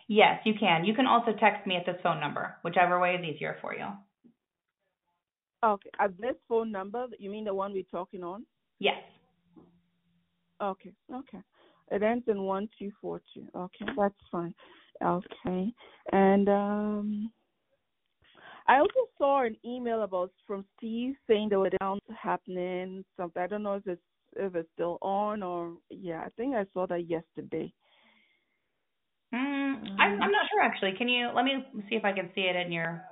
[0.08, 0.84] Yes, you can.
[0.84, 3.86] You can also text me at this phone number, whichever way is easier for you.
[5.64, 8.44] Okay, at this phone number, you mean the one we're talking on?
[8.81, 9.00] Yes.
[10.60, 11.39] Okay, okay.
[11.90, 13.47] It ends in one two four two.
[13.56, 14.55] Okay, that's fine.
[15.05, 15.72] Okay,
[16.12, 17.32] and um,
[18.66, 23.05] I also saw an email about from Steve saying there were downs happening.
[23.16, 24.00] Something I don't know if it's
[24.36, 26.23] if it's still on or yeah.
[26.25, 27.73] I think I saw that yesterday.
[29.35, 30.93] Mm, I'm, I'm not sure actually.
[30.99, 33.02] Can you let me see if I can see it in your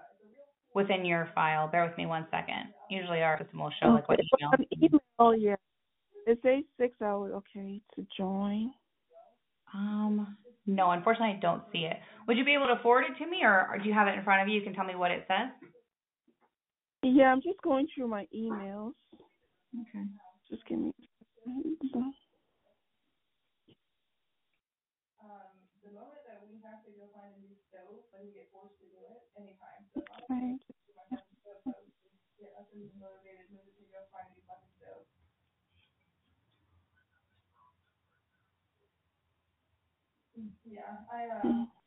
[0.74, 1.68] within your file?
[1.68, 2.74] Bear with me one second.
[2.90, 4.50] Usually our system will show like what email.
[4.52, 5.56] An email, yeah.
[6.26, 7.32] It says six hours.
[7.34, 8.72] Okay, to join.
[9.72, 11.96] Um, no, unfortunately, I don't see it.
[12.26, 14.18] Would you be able to forward it to me, or, or do you have it
[14.18, 14.54] in front of you?
[14.58, 15.48] You can tell me what it says.
[17.02, 18.92] Yeah, I'm just going through my emails.
[19.80, 20.04] Okay.
[20.50, 20.92] Just give me.
[21.46, 22.10] Okay.
[40.64, 41.42] Yeah, I uh,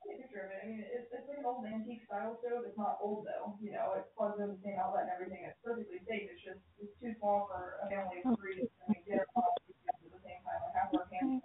[0.06, 0.60] take a picture of it.
[0.64, 2.66] I mean, it's it's like an old antique style stove.
[2.68, 3.56] It's not old though.
[3.62, 5.46] You know, it's plugged in the same outlet and everything.
[5.48, 6.28] It's perfectly safe.
[6.32, 8.68] It's just it's too small for a family of three.
[8.88, 10.62] I mean, get it all at the same time.
[10.64, 11.42] Like half our family.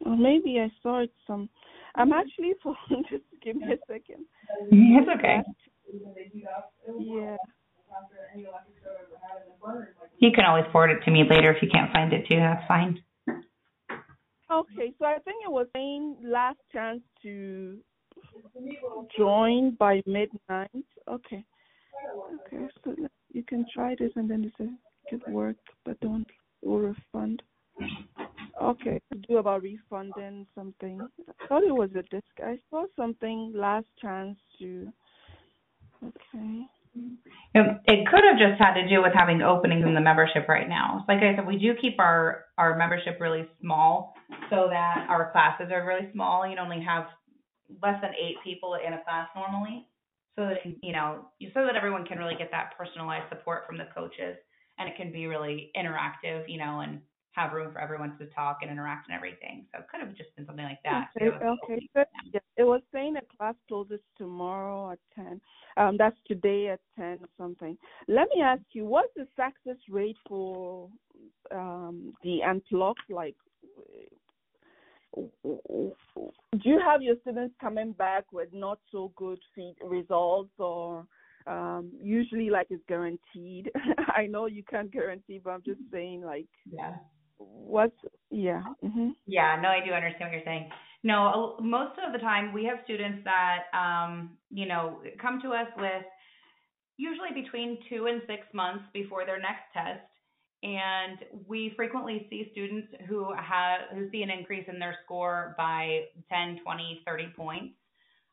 [0.00, 1.48] Well, maybe I saw it some.
[1.94, 3.04] I'm actually phone.
[3.10, 4.24] Just give me a second.
[4.70, 5.42] It's okay.
[6.98, 7.36] Yeah.
[10.18, 12.36] You can always forward it to me later if you can't find it too.
[12.36, 13.02] That's fine.
[14.50, 17.78] Okay, so I think it was saying last chance to
[19.16, 20.84] join by midnight.
[21.08, 21.44] Okay.
[22.46, 22.94] Okay, so
[23.32, 24.68] you can try this and then it says
[25.10, 26.26] it could work, but don't
[26.62, 27.42] will refund.
[28.60, 31.00] Okay, do about refunding something.
[31.00, 32.26] I thought it was a disc.
[32.38, 34.88] I saw something last chance to.
[36.04, 36.66] Okay.
[37.54, 40.68] It, it could have just had to do with having openings in the membership right
[40.68, 41.04] now.
[41.08, 44.14] Like I said, we do keep our our membership really small
[44.50, 46.46] so that our classes are really small.
[46.46, 47.04] You only have
[47.82, 49.86] less than eight people in a class normally,
[50.40, 53.86] so that you know, so that everyone can really get that personalized support from the
[53.94, 54.36] coaches,
[54.78, 56.48] and it can be really interactive.
[56.48, 57.00] You know, and
[57.32, 59.66] have room for everyone to talk and interact and everything.
[59.70, 61.10] So it could have just been something like that.
[61.16, 61.88] Okay, okay.
[61.94, 62.06] Good.
[62.32, 65.40] Yeah, it was saying that class closes tomorrow at ten.
[65.76, 67.76] Um, that's today at ten or something.
[68.08, 70.88] Let me ask you, what's the success rate for
[71.52, 73.10] um the unplugged?
[73.10, 73.36] Like,
[75.14, 75.92] do
[76.64, 81.06] you have your students coming back with not so good feed results or?
[81.46, 83.70] um usually like it's guaranteed?
[84.16, 86.96] I know you can't guarantee but i'm just saying like yeah.
[87.38, 87.96] what's
[88.30, 90.68] yeah hmm yeah no i do understand what you're saying.
[91.02, 95.68] No most of the time we have students that um you know come to us
[95.78, 96.04] with
[96.98, 100.09] usually between two and six months before their next test
[100.62, 106.02] and we frequently see students who have who see an increase in their score by
[106.28, 107.74] 10 20 30 points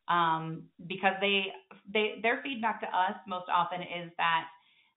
[0.08, 1.46] um, because they
[1.92, 4.46] they their feedback to us most often is that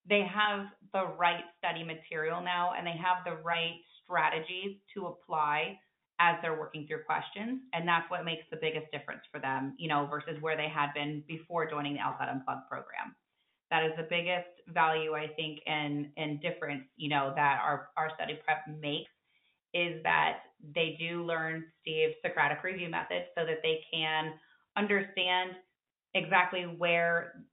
[0.09, 5.79] they have the right study material now and they have the right strategies to apply
[6.19, 7.61] as they're working through questions.
[7.73, 10.93] And that's what makes the biggest difference for them you know versus where they had
[10.95, 13.15] been before joining the LSAT Unplugged program
[13.71, 18.11] that is the biggest value I think and and difference you know that our our
[18.17, 19.11] study prep makes
[19.73, 20.39] is that
[20.75, 24.33] they do learn Steve's Socratic review method so that they can
[24.77, 25.53] understand
[26.15, 27.45] exactly where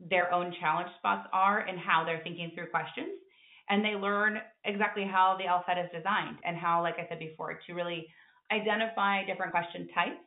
[0.00, 3.18] their own challenge spots are and how they're thinking through questions.
[3.70, 7.58] And they learn exactly how the LSAT is designed and how, like I said before,
[7.66, 8.06] to really
[8.50, 10.22] identify different question types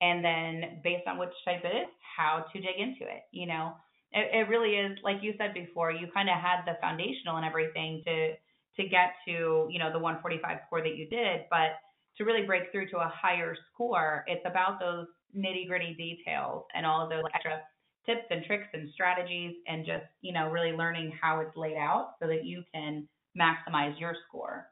[0.00, 3.22] and then based on which type it is, how to dig into it.
[3.32, 3.72] You know,
[4.14, 7.44] it, it really is like you said before, you kind of had the foundational and
[7.44, 8.34] everything to
[8.76, 11.78] to get to, you know, the 145 score that you did, but
[12.16, 16.84] to really break through to a higher score, it's about those nitty gritty details and
[16.86, 17.60] all of those extra
[18.06, 22.14] tips and tricks and strategies and just, you know, really learning how it's laid out
[22.20, 24.66] so that you can maximize your score.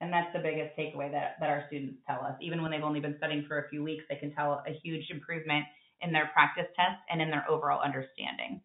[0.00, 2.34] And that's the biggest takeaway that, that our students tell us.
[2.40, 5.10] Even when they've only been studying for a few weeks, they can tell a huge
[5.10, 5.64] improvement
[6.00, 8.60] in their practice tests and in their overall understanding.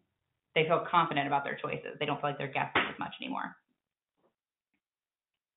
[0.54, 1.96] They feel confident about their choices.
[1.98, 3.56] They don't feel like they're guessing as much anymore.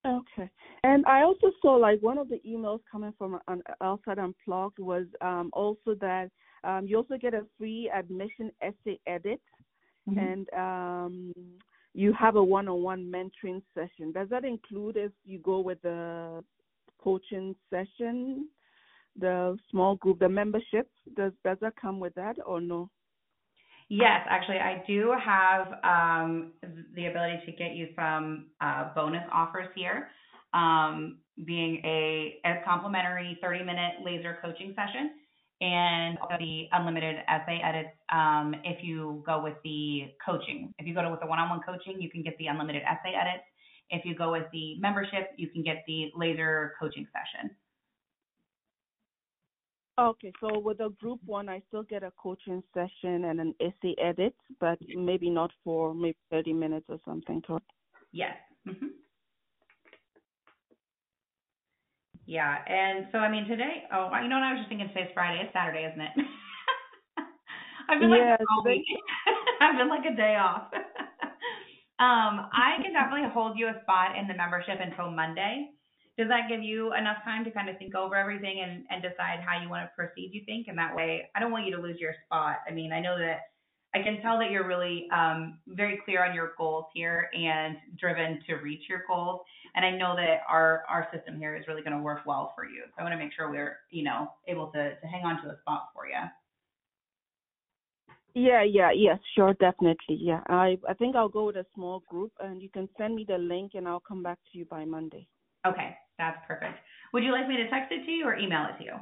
[0.05, 0.49] Okay.
[0.83, 5.05] And I also saw like one of the emails coming from an LSAT Unplugged was
[5.21, 6.29] um, also that
[6.63, 9.41] um, you also get a free admission essay edit
[10.09, 10.19] Mm-hmm.
[10.19, 11.33] and um,
[11.93, 14.11] you have a one-on-one mentoring session.
[14.13, 16.43] Does that include if you go with the
[17.03, 18.47] coaching session,
[19.19, 20.89] the small group, the membership?
[21.15, 22.89] Does does that come with that or no?
[23.89, 26.51] Yes, actually, I do have um,
[26.93, 30.09] the ability to get you some uh, bonus offers here.
[30.53, 35.11] Um, being a, a complimentary 30 minute laser coaching session
[35.61, 40.73] and the unlimited essay edits um, if you go with the coaching.
[40.79, 43.43] If you go with the one-on-one coaching, you can get the unlimited essay edits.
[43.89, 47.55] If you go with the membership, you can get the laser coaching session.
[49.99, 53.95] Okay, so with the group one, I still get a coaching session and an essay
[53.99, 57.41] edit, but maybe not for maybe 30 minutes or something.
[57.41, 57.65] Correct?
[58.11, 58.35] Yes.
[58.65, 58.87] hmm
[62.27, 63.85] Yeah, and so I mean today.
[63.91, 64.43] Oh, you know what?
[64.43, 65.41] I was just thinking today's Friday.
[65.43, 66.11] It's Saturday, isn't it?
[67.89, 68.85] I've been like Yeah, all week.
[69.61, 70.69] I've been like a day off.
[71.99, 75.71] um, I can definitely hold you a spot in the membership until Monday.
[76.17, 79.39] Does that give you enough time to kind of think over everything and, and decide
[79.45, 80.31] how you want to proceed?
[80.33, 82.57] You think, and that way, I don't want you to lose your spot.
[82.67, 83.51] I mean, I know that
[83.93, 88.39] I can tell that you're really um, very clear on your goals here and driven
[88.47, 89.41] to reach your goals.
[89.75, 92.65] And I know that our our system here is really going to work well for
[92.65, 92.83] you.
[92.87, 95.49] So I want to make sure we're you know able to to hang on to
[95.49, 96.19] a spot for you.
[98.33, 100.17] Yeah, yeah, yes, sure, definitely.
[100.19, 103.25] Yeah, I I think I'll go with a small group, and you can send me
[103.27, 105.27] the link, and I'll come back to you by Monday.
[105.65, 106.77] Okay, that's perfect.
[107.13, 108.93] Would you like me to text it to you or email it to you?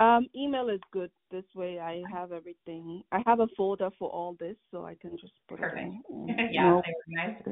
[0.00, 1.10] Um, email is good.
[1.30, 3.02] This way, I have everything.
[3.10, 5.78] I have a folder for all this, so I can just put Perfect.
[5.78, 6.30] it in.
[6.38, 7.48] and yeah, they organized.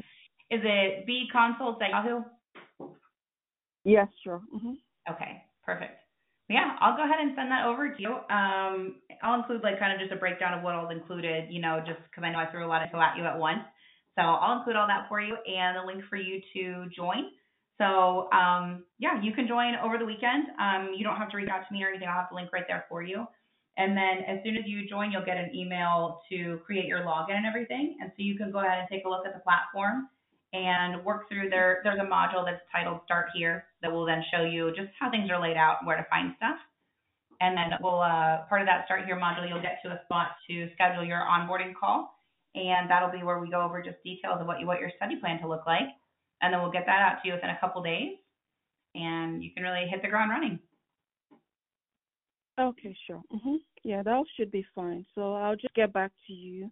[0.50, 2.22] Is it bconsults at Yahoo?
[3.84, 4.42] Yes, sure.
[4.52, 4.74] hmm
[5.10, 6.00] Okay, perfect.
[6.48, 8.10] Yeah, I'll go ahead and send that over to you.
[8.30, 11.80] Um, I'll include like kind of just a breakdown of what all's included, you know,
[11.84, 13.62] just because I know I threw a lot of info at you at once.
[14.14, 17.30] So I'll include all that for you and a link for you to join.
[17.78, 20.48] So um, yeah, you can join over the weekend.
[20.60, 22.08] Um, you don't have to reach out to me or anything.
[22.08, 23.26] I'll have the link right there for you.
[23.76, 27.36] And then as soon as you join, you'll get an email to create your login
[27.36, 27.98] and everything.
[28.00, 30.08] And so you can go ahead and take a look at the platform
[30.54, 31.80] and work through there.
[31.84, 35.28] There's a module that's titled Start Here that will then show you just how things
[35.30, 36.56] are laid out where to find stuff.
[37.40, 40.28] And then we'll uh, part of that Start Here module, you'll get to a spot
[40.48, 42.16] to schedule your onboarding call,
[42.54, 45.16] and that'll be where we go over just details of what you want your study
[45.16, 45.88] plan to look like,
[46.40, 48.16] and then we'll get that out to you within a couple days,
[48.94, 50.58] and you can really hit the ground running.
[52.58, 53.22] Okay, sure.
[53.30, 55.04] hmm Yeah, that should be fine.
[55.14, 56.70] So I'll just get back to you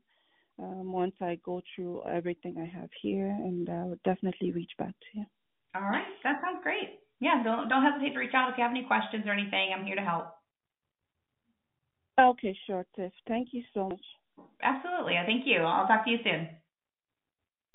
[0.58, 5.18] um, once I go through everything I have here, and I'll definitely reach back to
[5.18, 5.26] you.
[5.74, 7.00] All right, that sounds great.
[7.20, 9.72] Yeah, don't don't hesitate to reach out if you have any questions or anything.
[9.74, 10.26] I'm here to help.
[12.18, 13.12] Okay, sure, Tiff.
[13.26, 14.04] Thank you so much.
[14.62, 15.14] Absolutely.
[15.26, 15.60] Thank you.
[15.62, 16.48] I'll talk to you soon.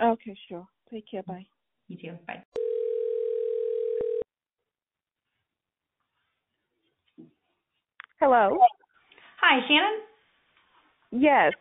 [0.01, 0.68] Okay, sure.
[0.90, 1.24] Take care.
[1.24, 1.45] Bye.
[1.90, 2.18] You too.
[2.27, 2.43] Bye.
[8.19, 8.58] Hello.
[9.42, 10.00] Hi, Shannon.
[11.11, 11.53] Yes.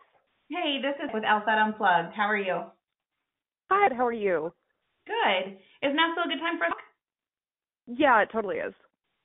[0.49, 2.13] Hey, this is with LSAT Unplugged.
[2.15, 2.61] How are you?
[3.71, 4.53] Hi, how are you?
[5.07, 5.57] Good.
[5.81, 6.73] Is now still a good time for us?
[7.87, 8.73] Yeah, it totally is.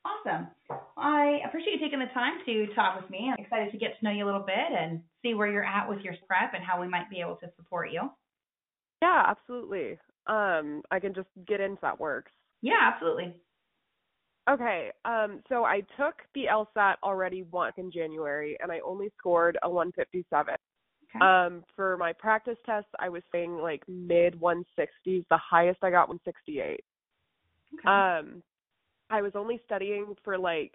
[0.05, 0.49] Awesome.
[0.97, 3.31] I appreciate you taking the time to talk with me.
[3.31, 5.89] I'm excited to get to know you a little bit and see where you're at
[5.89, 8.09] with your prep and how we might be able to support you.
[9.03, 9.99] Yeah, absolutely.
[10.27, 12.33] Um, I can just get into that works.
[12.63, 13.35] Yeah, absolutely.
[14.49, 14.91] Okay.
[15.05, 19.71] Um, so I took the LSAT already once in January, and I only scored a
[19.71, 20.55] 157.
[21.17, 21.25] Okay.
[21.25, 25.25] Um, for my practice tests, I was saying like mid 160s.
[25.31, 26.81] The highest I got 168.
[27.75, 27.89] Okay.
[27.89, 28.43] Um,
[29.11, 30.75] I was only studying for like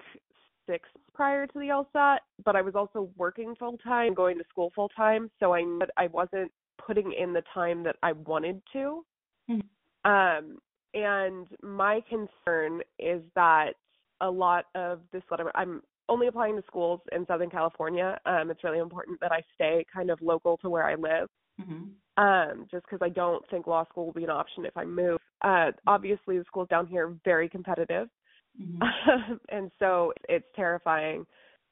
[0.70, 4.72] six prior to the LSAT, but I was also working full time, going to school
[4.76, 5.64] full time, so I
[5.98, 6.52] I wasn't
[6.86, 9.04] putting in the time that I wanted to.
[9.50, 9.64] Mhm.
[10.06, 10.60] Um,
[10.94, 13.74] and my concern is that
[14.22, 18.20] a lot of this letter, I'm only applying to schools in Southern California.
[18.26, 21.30] Um, it's really important that I stay kind of local to where I live
[21.60, 21.84] hmm
[22.18, 25.20] um, just because I don't think law school will be an option if I move.
[25.42, 28.10] Uh, obviously, the schools down here are very competitive,
[28.58, 28.80] hmm
[29.50, 31.26] and so it's terrifying.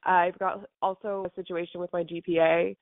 [0.06, 2.78] I've got also a situation with my GPA.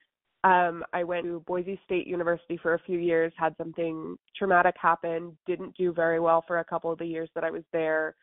[0.46, 5.36] Um, I went to Boise State University for a few years, had something traumatic happen,
[5.44, 8.14] didn't do very well for a couple of the years that I was there,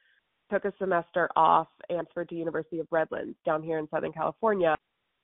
[0.49, 4.73] took a semester off, and transferred to University of Redlands down here in Southern California.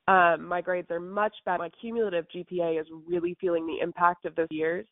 [0.10, 1.60] Um, my grades are much better.
[1.60, 4.86] My cumulative GPA is really feeling the impact of those years.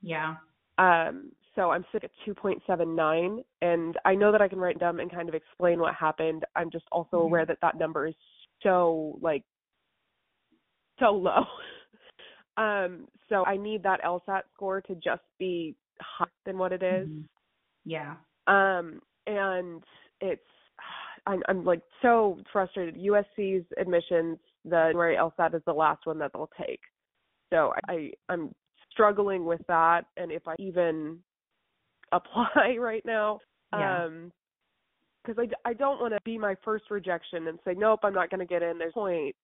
[0.00, 0.36] Yeah.
[0.78, 5.12] Um, so I'm sick at 2.79, and I know that I can write them and
[5.12, 6.42] kind of explain what happened.
[6.56, 7.24] I'm just also Mhm.
[7.24, 8.14] aware that that number is
[8.62, 9.44] so like
[11.00, 11.44] so low.
[12.56, 17.08] um, so I need that LSAT score to just be higher than what it is.
[17.08, 17.24] Mhm.
[17.84, 18.16] Yeah.
[18.46, 19.82] Um, and
[20.20, 20.42] it's
[21.26, 22.96] I'm I'm like so frustrated.
[22.96, 26.80] USC's admissions, the January LSAT is the last one that they'll take.
[27.52, 28.54] So I I'm
[28.92, 31.18] struggling with that and if I even
[32.12, 33.40] apply right now.
[33.72, 34.04] Yeah.
[34.04, 34.32] Um
[35.24, 38.30] because I, I don't want to be my first rejection and say nope i'm not
[38.30, 39.36] going to get in there's no point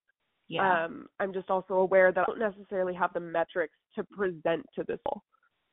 [0.49, 0.84] Yeah.
[0.84, 4.84] um i'm just also aware that i don't necessarily have the metrics to present to
[4.86, 5.23] this school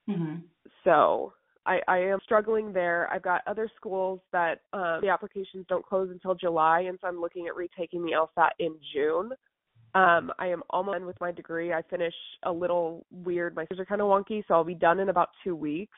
[0.09, 0.41] mhm.
[0.83, 1.33] so
[1.65, 6.09] i i am struggling there i've got other schools that um the applications don't close
[6.11, 9.31] until july and so i'm looking at retaking the lsat in june
[9.95, 13.83] um i am almost done with my degree i finish a little weird my schedule
[13.83, 15.97] are kind of wonky so i'll be done in about two weeks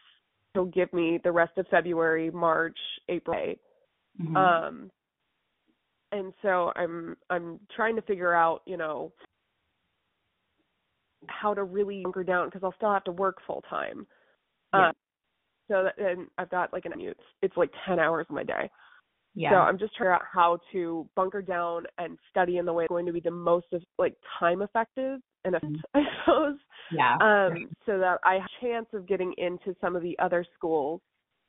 [0.54, 3.58] it'll give me the rest of february march april May.
[4.22, 4.36] Mhm.
[4.36, 4.92] Um
[6.12, 9.12] and so I'm I'm trying to figure out, you know,
[11.28, 14.06] how to really hunker down because I'll still have to work full time.
[14.74, 14.88] Yeah.
[14.90, 14.94] Um
[15.68, 18.70] so that, and I've got like an it's, it's like 10 hours of my day.
[19.34, 19.50] yeah.
[19.50, 22.84] So I'm just trying to out how to bunker down and study in the way
[22.84, 26.58] that's going to be the most of, like time effective and efficient, I suppose.
[26.92, 27.16] yeah.
[27.16, 31.02] Um so that I have a chance of getting into some of the other schools,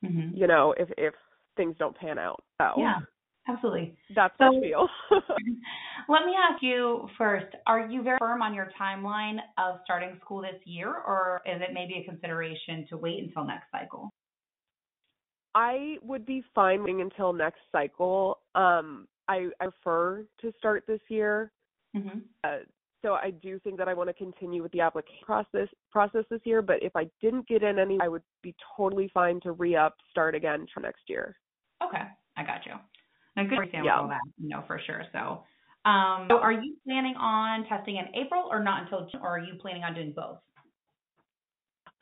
[0.03, 0.31] mhm.
[0.35, 1.15] you know, if if
[1.57, 2.43] things don't pan out.
[2.61, 3.01] So Yeah.
[3.49, 3.97] Absolutely.
[4.15, 4.89] that's So- the feel.
[6.09, 10.43] Let me ask you first, are you very firm on your timeline of starting school
[10.43, 14.11] this year or is it maybe a consideration to wait until next cycle?
[15.55, 18.39] I would be fine waiting until next cycle.
[18.55, 21.51] Um, I, I prefer to start this year.
[21.97, 22.23] Mhm.
[22.45, 22.59] Uh,
[23.03, 26.41] so I do think that I want to continue with the application process process this
[26.45, 26.61] year.
[26.63, 29.97] But if I didn't get in any, I would be totally fine to re up,
[30.11, 31.37] start again for next year.
[31.83, 32.03] Okay,
[32.37, 32.73] I got you.
[33.37, 34.01] Now, good understand Yeah.
[34.01, 35.05] all that, you know, for sure.
[35.13, 35.45] So,
[35.85, 39.39] um, so are you planning on testing in April or not until June, or are
[39.39, 40.39] you planning on doing both?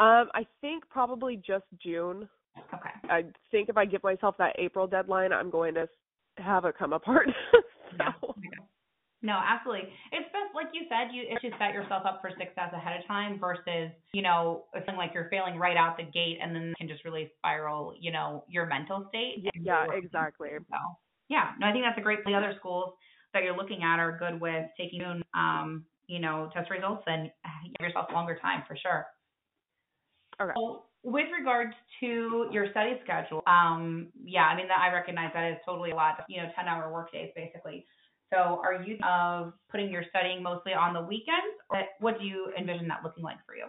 [0.00, 2.28] Um, I think probably just June.
[2.72, 2.90] Okay.
[3.10, 5.88] I think if I give myself that April deadline, I'm going to
[6.38, 7.28] have it come apart.
[7.96, 8.12] Yeah.
[8.24, 8.48] okay.
[9.22, 9.88] No, absolutely.
[10.10, 13.06] It's best, like you said, you it's just set yourself up for success ahead of
[13.06, 16.88] time versus, you know, feeling like you're failing right out the gate and then can
[16.88, 19.36] just really spiral, you know, your mental state.
[19.38, 20.50] Yeah, yeah, exactly.
[20.68, 20.76] So,
[21.34, 22.24] yeah, no, I think that's a great.
[22.24, 22.94] The other schools
[23.32, 25.02] that you're looking at are good with taking,
[25.34, 27.28] um, you know, test results and
[27.76, 29.06] give yourself longer time for sure.
[30.40, 30.52] Okay.
[30.56, 35.50] So with regards to your study schedule, um, yeah, I mean, that I recognize that
[35.50, 37.84] is totally a lot, you know, 10 hour work days basically.
[38.32, 42.52] So are you of putting your studying mostly on the weekends or what do you
[42.56, 43.66] envision that looking like for you?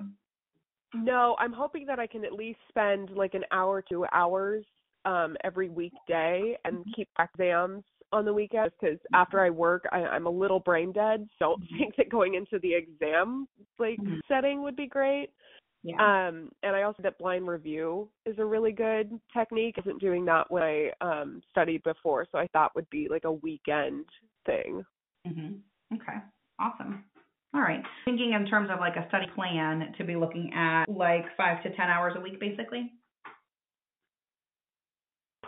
[0.93, 4.65] No, I'm hoping that I can at least spend like an hour, two hours
[5.05, 10.25] um every weekday and keep exams on the weekends because after I work I, I'm
[10.25, 11.27] a little brain dead.
[11.39, 13.47] So don't think that going into the exam
[13.79, 14.19] like Mhm.
[14.27, 15.29] setting would be great.
[15.83, 15.97] Yeah.
[16.27, 19.75] Um and I also that blind review is a really good technique.
[19.77, 23.25] I wasn't doing that when I um studied before, so I thought would be like
[23.25, 24.05] a weekend
[24.45, 24.83] thing.
[25.27, 25.95] Mm-hmm.
[25.95, 26.17] Okay.
[26.59, 27.03] Awesome.
[27.53, 27.83] All right.
[28.05, 31.69] Thinking in terms of like a study plan to be looking at like 5 to
[31.75, 32.91] 10 hours a week basically.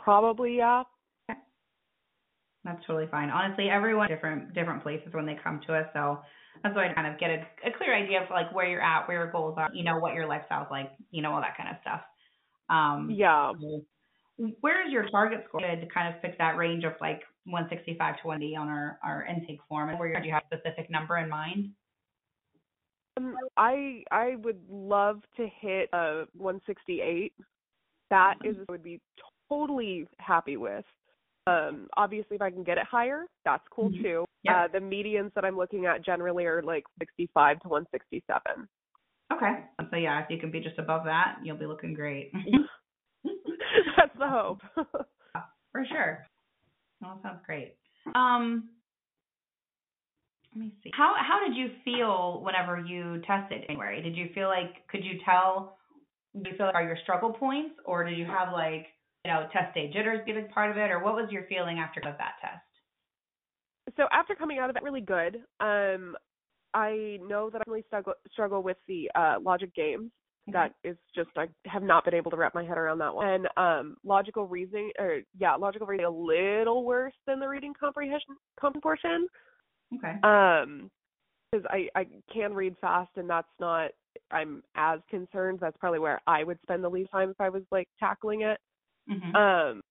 [0.08, 0.84] Probably yeah.
[2.64, 3.30] That's totally fine.
[3.30, 6.20] Honestly, everyone different different places when they come to us, so
[6.64, 9.06] that's why I kind of get a, a clear idea of like where you're at,
[9.06, 11.70] where your goals are, you know, what your lifestyle's like, you know, all that kind
[11.70, 12.02] of stuff.
[12.70, 13.52] Um, Yeah.
[14.62, 18.28] where is your target score to kind of pick that range of like 165 to
[18.28, 21.28] 180 on our our intake form, and where do you have a specific number in
[21.28, 21.72] mind?
[23.18, 27.34] Um, I I would love to hit a 168.
[28.10, 29.02] That is what I would be
[29.50, 30.86] totally happy with.
[31.48, 34.02] Um, obviously, if I can get it higher, that's cool Mhm.
[34.02, 34.26] too.
[34.44, 34.64] Yeah.
[34.64, 38.68] Uh, the medians that I'm looking at generally are like 65 to 167.
[39.32, 39.64] Okay.
[39.90, 42.32] So yeah, if you can be just above that, you'll be looking great.
[43.98, 44.62] that's the hope.
[45.72, 46.26] For sure.
[47.02, 47.76] Well, that sounds great.
[48.16, 48.70] Um,
[50.56, 50.92] let me see.
[50.94, 54.02] How how did you feel whenever you tested January?
[54.02, 55.78] Did you feel like could you tell?
[56.42, 58.88] Do you feel like are your struggle points, or did you have like
[59.28, 61.80] you know test day jitters be a part of it, or what was your feeling
[61.80, 62.64] after of that test?
[63.96, 65.38] so after coming out of it, really good.
[65.60, 66.16] Um,
[66.74, 70.12] I know that I really struggle struggle with the uh, logic games.
[70.54, 73.28] That is just I have not been able to wrap my head around that one.
[73.28, 78.38] And um, logical reasoning, or yeah, logical reasoning a little worse than the reading comprehension
[78.58, 79.28] comp portion.
[79.94, 80.16] Okay.
[80.24, 80.90] Um,
[81.52, 83.92] because I I can read fast, and that's not
[84.32, 85.60] I'm as concerned.
[85.60, 88.58] That's probably where I would spend the least time if I was like tackling it.
[89.10, 89.36] Mhm.
[89.36, 89.82] Um,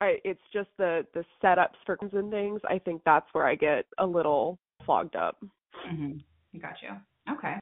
[0.00, 2.60] I it's just the the setups for and things.
[2.68, 5.42] I think that's where I get a little fogged up.
[5.86, 6.22] Mhm.
[6.60, 6.90] Got you.
[7.30, 7.58] Okay.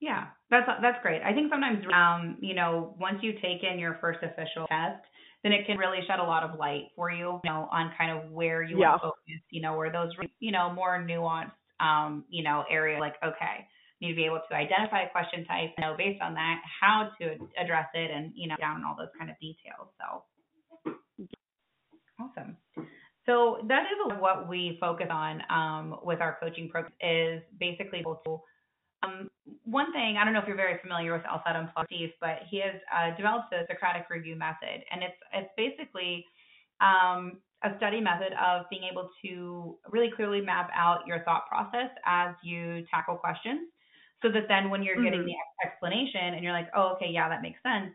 [0.00, 1.22] Yeah, that's that's great.
[1.22, 5.02] I think sometimes, um, you know, once you take in your first official test,
[5.42, 8.10] then it can really shed a lot of light for you, you know, on kind
[8.10, 8.88] of where you Yeah.
[8.90, 12.98] want to focus, you know, where those, you know, more nuanced, um, you know, area
[12.98, 13.66] like, okay,
[14.00, 17.36] need to be able to identify a question type, know, based on that, how to
[17.58, 19.88] address it, and you know, down all those kind of details.
[20.00, 20.24] So.
[22.18, 22.56] Awesome.
[23.26, 28.40] So that is what we focus on um, with our coaching program is basically to
[29.02, 29.28] um,
[29.64, 32.60] one thing, I don't know if you're very familiar with LSAT Unplugged, Steve, but he
[32.60, 36.24] has uh, developed the Socratic review method, and it's it's basically
[36.80, 41.90] um, a study method of being able to really clearly map out your thought process
[42.06, 43.68] as you tackle questions,
[44.22, 45.26] so that then when you're getting Mhm.
[45.26, 45.34] the
[45.66, 47.92] explanation and you're like, oh, okay, yeah, that makes sense.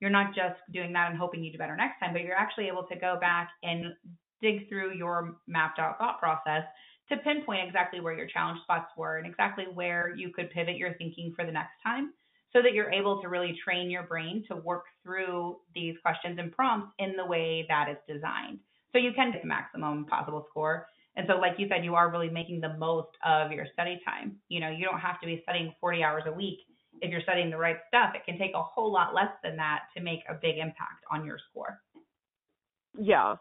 [0.00, 2.68] You're not just doing that and hoping you do better next time, but you're actually
[2.68, 3.94] able to go back and
[4.40, 6.64] dig through your mapped out thought process
[7.08, 10.94] to pinpoint exactly where your challenge spots were and exactly where you could pivot your
[10.94, 12.12] thinking for the next time
[12.52, 16.52] so that you're able to really train your brain to work through these questions and
[16.52, 18.60] prompts in the way that it's designed.
[18.92, 20.86] So you can get the maximum possible score.
[21.18, 24.36] And so, like you said, you are really making the most of your study time.
[24.48, 26.60] You know, you don't have to be studying 40 hours a week.
[27.02, 29.80] If you're studying the right stuff, it can take a whole lot less than that
[29.96, 31.80] to make a big impact on your score.
[32.96, 33.34] Yeah.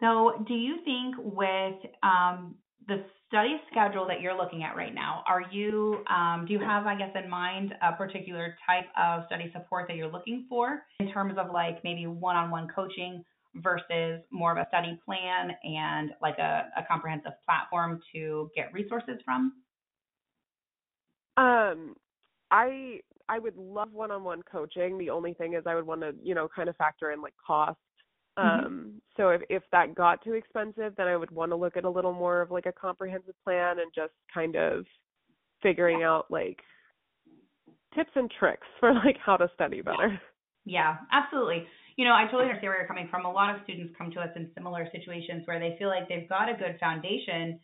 [0.00, 2.56] So, do you think with um,
[2.88, 6.86] the study schedule that you're looking at right now, are you um, do you have,
[6.86, 11.10] I guess, in mind a particular type of study support that you're looking for in
[11.10, 13.24] terms of like maybe one-on-one coaching
[13.62, 19.18] versus more of a study plan and like a, a comprehensive platform to get resources
[19.24, 19.52] from?
[21.36, 21.94] Um,
[22.50, 24.98] I I would love one-on-one coaching.
[24.98, 27.34] The only thing is I would want to, you know, kind of factor in like
[27.44, 27.78] cost.
[28.38, 28.66] Mhm.
[28.66, 31.84] Um, so if if that got too expensive, then I would want to look at
[31.84, 34.86] a little more of like a comprehensive plan and just kind of
[35.62, 36.62] figuring out like
[37.94, 40.20] tips and tricks for like how to study better.
[40.64, 41.66] Yeah, absolutely.
[41.96, 43.24] You know, I totally understand where you're coming from.
[43.24, 46.28] A lot of students come to us in similar situations where they feel like they've
[46.28, 47.58] got a good foundation,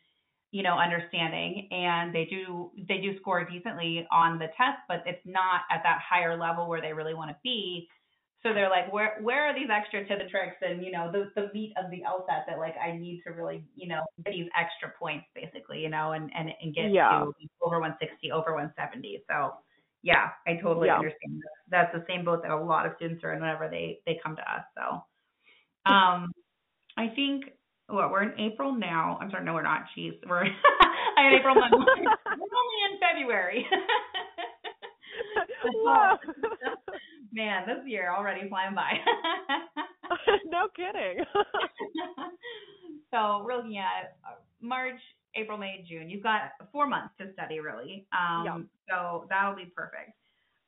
[0.53, 5.21] you know, understanding and they do they do score decently on the test, but it's
[5.27, 7.89] not at that higher level where they really want to be.
[8.43, 11.31] So they're like, where where are these extra tips and tricks and you know the
[11.37, 14.49] the meat of the LSAT that like I need to really you know get these
[14.59, 17.11] extra points basically you know and and and get Yeah.
[17.11, 19.23] to over 160 over 170.
[19.29, 19.53] So
[20.03, 20.97] yeah, I totally Yeah.
[20.99, 21.43] understand.
[21.71, 24.37] That's the same boat that a lot of students are in whenever they they come
[24.37, 24.65] to us.
[24.77, 25.05] So,
[25.91, 26.33] um,
[26.97, 27.45] I think
[27.89, 29.19] what we're in April now.
[29.21, 29.85] I'm sorry, no, we're not.
[29.97, 30.45] Jeez, we're
[31.17, 31.55] I had April.
[31.55, 31.73] month.
[31.77, 33.67] we're only in February.
[37.33, 38.93] Man, this year already flying by.
[40.47, 41.25] no kidding.
[43.11, 44.17] so we're looking at
[44.61, 45.01] March,
[45.35, 46.09] April, May, June.
[46.11, 48.07] You've got four months to study, really.
[48.13, 48.59] Um, Yeah.
[48.89, 50.13] So that'll be perfect.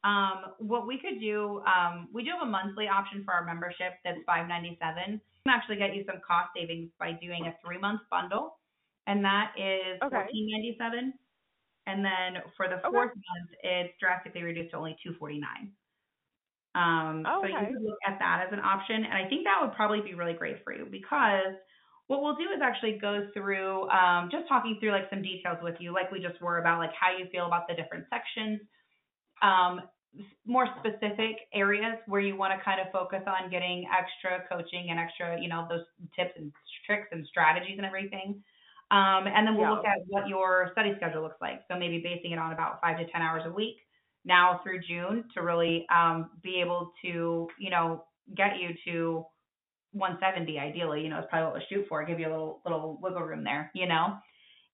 [0.04, 3.94] Um, what we could do, um, we do have a monthly option for our membership
[4.04, 5.20] that's five ninety seven.
[5.44, 8.58] We can actually get you some cost savings by doing a three month bundle,
[9.06, 10.14] and that is Okay.
[10.16, 11.14] fourteen ninety seven.
[11.86, 12.88] And then for the Okay.
[12.88, 15.72] fourth month, it's drastically reduced to only two forty nine.
[16.74, 17.72] Um, Oh, So you okay.
[17.72, 20.34] could look at that as an option, and I think that would probably be really
[20.34, 21.54] great for you because
[22.06, 25.76] what we'll do is actually go through um, just talking through like some details with
[25.80, 28.60] you, like we just were about like how you feel about the different sections,
[29.42, 29.82] um,
[30.46, 34.98] more specific areas where you want to kind of focus on getting extra coaching and
[34.98, 35.84] extra, you know, those
[36.14, 36.52] tips and
[36.86, 38.42] tricks and strategies and everything.
[38.90, 39.70] Um, and then we'll Yeah.
[39.70, 41.62] look at what your study schedule looks like.
[41.68, 43.76] So maybe basing it on about five to ten hours a week
[44.24, 48.04] now through June to really um, be able to, you know,
[48.36, 49.26] get you to
[49.94, 52.98] 170 ideally, you know, is probably what we'll shoot for, give you a little little
[53.00, 54.18] wiggle room there, you know.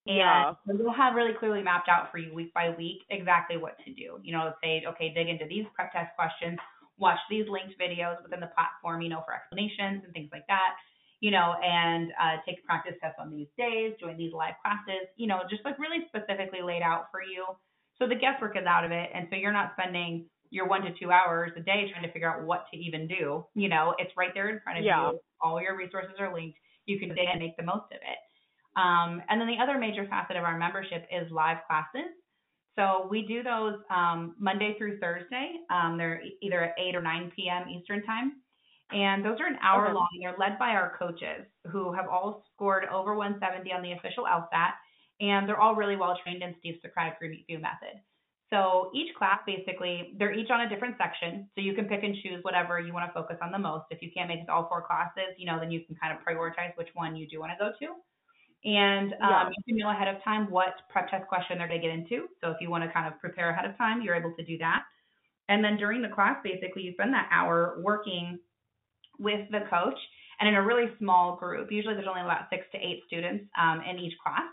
[0.07, 0.55] And Yeah.
[0.66, 4.18] we'll have really clearly mapped out for you week by week exactly what to do.
[4.23, 6.58] You know, say, okay, dig into these prep test questions,
[6.99, 10.74] watch these linked videos within the platform, you know, for explanations and things like that,
[11.20, 15.26] you know, and uh, take practice tests on these days, join these live classes, you
[15.26, 17.44] know, just like really specifically laid out for you.
[17.99, 19.10] So the guesswork is out of it.
[19.15, 22.31] And so you're not spending your one to two hours a day trying to figure
[22.31, 23.45] out what to even do.
[23.55, 25.11] You know, it's right there in front of Yeah.
[25.11, 25.20] you.
[25.41, 26.59] All your resources are linked.
[26.87, 28.19] You can dig and make the most of it.
[28.77, 32.11] Um, and then the other major facet of our membership is live classes.
[32.77, 35.57] So we do those um, Monday through Thursday.
[35.70, 37.69] Um, they're either at 8 or 9 p.m.
[37.69, 38.41] Eastern Time.
[38.93, 39.95] And those are an hour Okay.
[39.95, 40.09] long.
[40.20, 44.73] They're led by our coaches who have all scored over 170 on the official LSAT.
[45.20, 48.01] And they're all really well trained in Steve's Socratic review method.
[48.51, 51.49] So each class basically, they're each on a different section.
[51.55, 53.85] So you can pick and choose whatever you want to focus on the most.
[53.91, 56.12] If you can't make it to all four classes, you know, then you can kind
[56.12, 57.95] of prioritize which one you do want to go to.
[58.62, 59.49] And um, Yeah.
[59.49, 62.27] you can know ahead of time what prep test question they're going to get into.
[62.41, 64.59] So if you want to kind of prepare ahead of time, you're able to do
[64.59, 64.83] that.
[65.49, 68.39] And then during the class, basically, you spend that hour working
[69.19, 69.99] with the coach
[70.41, 71.70] and in a really small group.
[71.70, 74.49] Usually there's only about six to eight students um, in each class.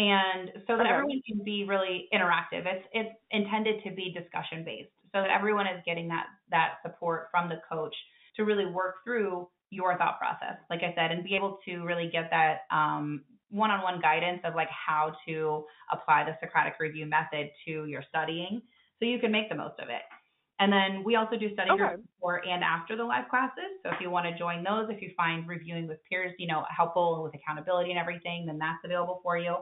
[0.00, 0.86] And so that Okay.
[0.86, 2.64] everyone can be really interactive.
[2.66, 7.28] It's it's intended to be discussion based, so that everyone is getting that that support
[7.30, 7.94] from the coach
[8.36, 12.08] to really work through your thought process, like I said, and be able to really
[12.10, 17.86] get that um, one-on-one guidance of like how to apply the Socratic review method to
[17.86, 18.62] your studying
[18.98, 20.02] so you can make the most of it.
[20.60, 21.76] And then we also do study Okay.
[21.76, 23.80] groups before and after the live classes.
[23.84, 26.64] So if you want to join those, if you find reviewing with peers, you know,
[26.74, 29.56] helpful with accountability and everything, then that's available for you.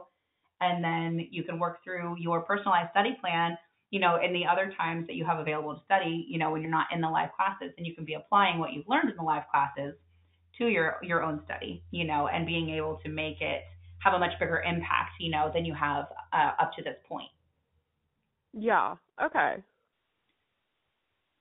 [0.61, 3.57] And then you can work through your personalized study plan,
[3.91, 6.61] you know, in the other times that you have available to study, you know, when
[6.61, 9.15] you're not in the live classes and you can be applying what you've learned in
[9.15, 9.95] the live classes
[10.57, 13.63] to your your own study, you know, and being able to make it
[13.99, 17.29] have a much bigger impact, you know, than you have uh, up to this point.
[18.53, 18.95] Yeah.
[19.23, 19.57] Okay.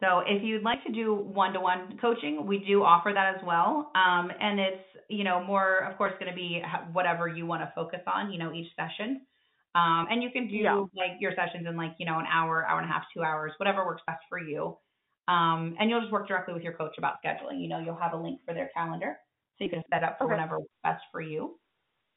[0.00, 3.90] So if you'd like to do one-to-one coaching, we do offer that as well.
[3.96, 6.62] Um, and it's, you know, more, of course, going to be
[6.92, 9.26] whatever you want to focus on, you know, each session.
[9.74, 10.84] Um, and you can do Yeah.
[10.94, 13.52] like your sessions in like, you know, an hour, hour and a half, two hours,
[13.58, 14.78] whatever works best for you.
[15.26, 17.60] Um, and you'll just work directly with your coach about scheduling.
[17.60, 19.18] You know, you'll have a link for their calendar
[19.58, 20.38] so you can set up for Okay.
[20.38, 21.58] whenever works best for you.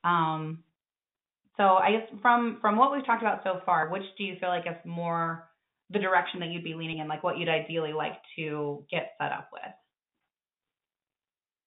[0.04, 0.66] Um,
[1.58, 4.50] so I guess from from what we've talked about so far, which do you feel
[4.50, 5.51] like is more
[5.92, 9.32] the direction that you'd be leaning in, like what you'd ideally like to get set
[9.32, 9.62] up with?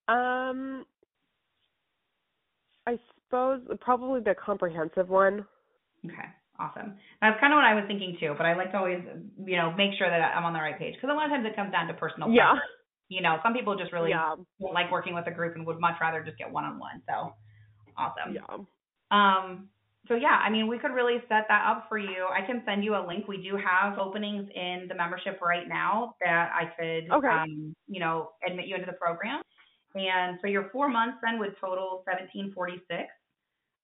[0.07, 0.85] Um,
[2.87, 5.47] I suppose probably the comprehensive one.
[6.05, 6.29] Okay,
[6.59, 6.95] awesome.
[7.21, 9.01] That's kind of what I was thinking too, but I like to always,
[9.45, 11.47] you know, make sure that I'm on the right page because a lot of times
[11.47, 12.31] it comes down to personal.
[12.31, 12.55] Yeah.
[13.09, 14.35] You know, some people just really Yeah.
[14.61, 17.03] don't like working with a group and would much rather just get one on one.
[17.09, 17.35] So,
[17.97, 18.35] awesome.
[18.35, 18.59] Yeah.
[19.11, 19.69] Um,
[20.09, 22.27] so yeah, I mean, we could really set that up for you.
[22.31, 23.27] I can send you a link.
[23.27, 27.29] We do have openings in the membership right now that I could, Okay.
[27.29, 29.41] um, you know, admit you into the program.
[29.95, 33.09] And so your four months then would total seventeen forty six.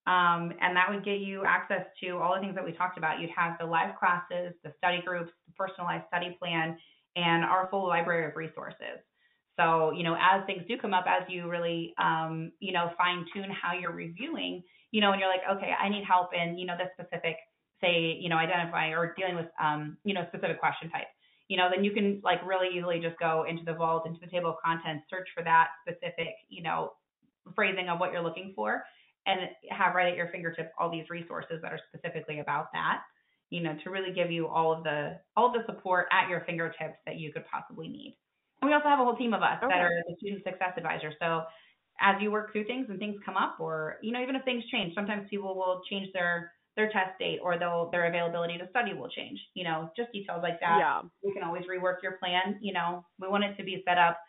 [0.07, 3.19] Um, and that would get you access to all the things that we talked about.
[3.19, 6.75] You'd have the live classes, the study groups, the personalized study plan,
[7.15, 8.97] and our full library of resources.
[9.59, 13.25] So, you know, as things do come up, as you really, um, you know, fine
[13.31, 16.65] tune how you're reviewing, you know, and you're like, okay, I need help in, you
[16.65, 17.37] know, this specific,
[17.81, 21.07] say, you know, identifying or dealing with, um, you know, specific question type,
[21.47, 24.27] you know, then you can like really easily just go into the vault, into the
[24.27, 26.93] table of contents, search for that specific, you know,
[27.55, 28.83] phrasing of what you're looking for
[29.25, 29.39] and
[29.69, 33.01] have right at your fingertips all these resources that are specifically about that,
[33.49, 36.41] you know, to really give you all of the, all of the support at your
[36.41, 38.17] fingertips that you could possibly need.
[38.61, 39.73] And we also have a whole team of us Okay.
[39.73, 41.15] that are the student success advisors.
[41.19, 41.43] So
[42.01, 44.63] as you work through things and things come up, or you know, even if things
[44.71, 48.93] change, sometimes people will change their their test date or they'll their availability to study
[48.93, 49.39] will change.
[49.53, 50.77] You know, just details like that.
[50.79, 51.01] Yeah.
[51.23, 52.57] We can always rework your plan.
[52.61, 54.19] You know, we want it to be set up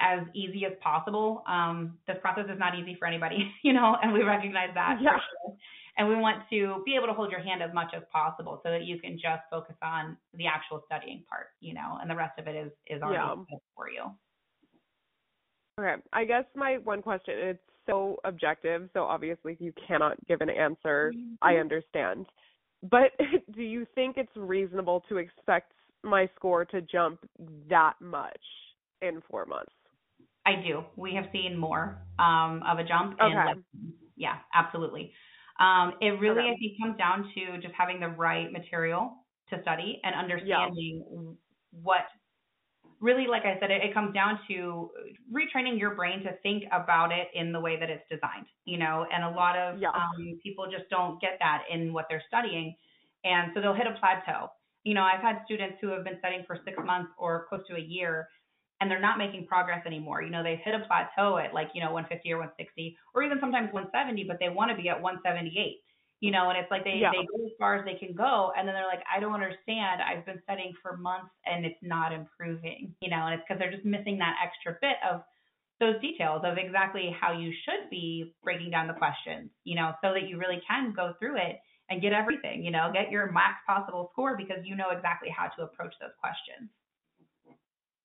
[0.00, 1.42] as easy as possible.
[1.48, 5.12] Um, this process is not easy for anybody, you know, and we recognize that Yeah.
[5.12, 5.56] sure.
[5.96, 8.70] And we want to be able to hold your hand as much as possible so
[8.70, 12.36] that you can just focus on the actual studying part, you know, and the rest
[12.38, 13.56] of it is is already Yeah.
[13.76, 14.10] for you.
[15.78, 15.94] Okay.
[16.12, 21.12] I guess my one question it's so objective, so obviously you cannot give an answer.
[21.42, 22.26] I understand.
[22.82, 23.12] But
[23.54, 25.72] do you think it's reasonable to expect
[26.02, 27.20] my score to jump
[27.68, 28.40] that much
[29.02, 29.72] in 4 months?
[30.46, 30.84] I do.
[30.96, 33.34] We have seen more um, of a jump Okay.
[33.34, 33.94] lessons.
[34.16, 35.12] Yeah, absolutely.
[35.58, 36.50] Um, it really, Okay.
[36.50, 39.12] I think, comes down to just having the right material
[39.50, 41.36] to study and understanding
[41.70, 42.02] what
[43.04, 44.90] really, like I said, it, it comes down to
[45.32, 49.06] retraining your brain to think about it in the way that it's designed, you know,
[49.12, 49.92] and a lot of Yeah.
[49.94, 52.76] um, people just don't get that in what they're studying.
[53.24, 54.48] And so they'll hit a plateau.
[54.84, 57.76] You know, I've had students who have been studying for six months or close to
[57.76, 58.28] a year
[58.80, 60.22] and they're not making progress anymore.
[60.22, 63.38] You know, they've hit a plateau at like, you know, 150 or 160 or even
[63.40, 65.83] sometimes 170, but they want to be at 178.
[66.24, 67.12] You know, and it's like they Yeah.
[67.12, 70.00] they go as far as they can go and then they're like, I don't understand.
[70.00, 72.94] I've been studying for months and it's not improving.
[73.00, 75.22] You know, and it's because they're just missing that extra bit of
[75.80, 80.14] those details of exactly how you should be breaking down the questions, you know, so
[80.14, 83.56] that you really can go through it and get everything, you know, get your max
[83.66, 86.70] possible score because you know exactly how to approach those questions.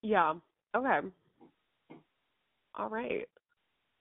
[0.01, 0.33] Yeah.
[0.75, 0.99] Okay.
[2.75, 3.29] All right.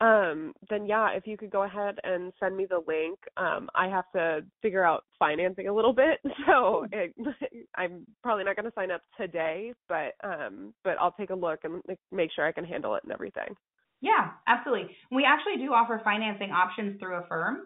[0.01, 3.19] Um, then yeah, if you could go ahead and send me the link.
[3.37, 7.15] Um, I have to figure out financing a little bit, so it,
[7.77, 11.61] I'm probably not going to sign up today, but um, but I'll take a look
[11.65, 13.57] and make sure I can handle it and everything.
[14.01, 14.95] Yeah, absolutely.
[15.11, 17.63] We actually do offer financing options through Affirm.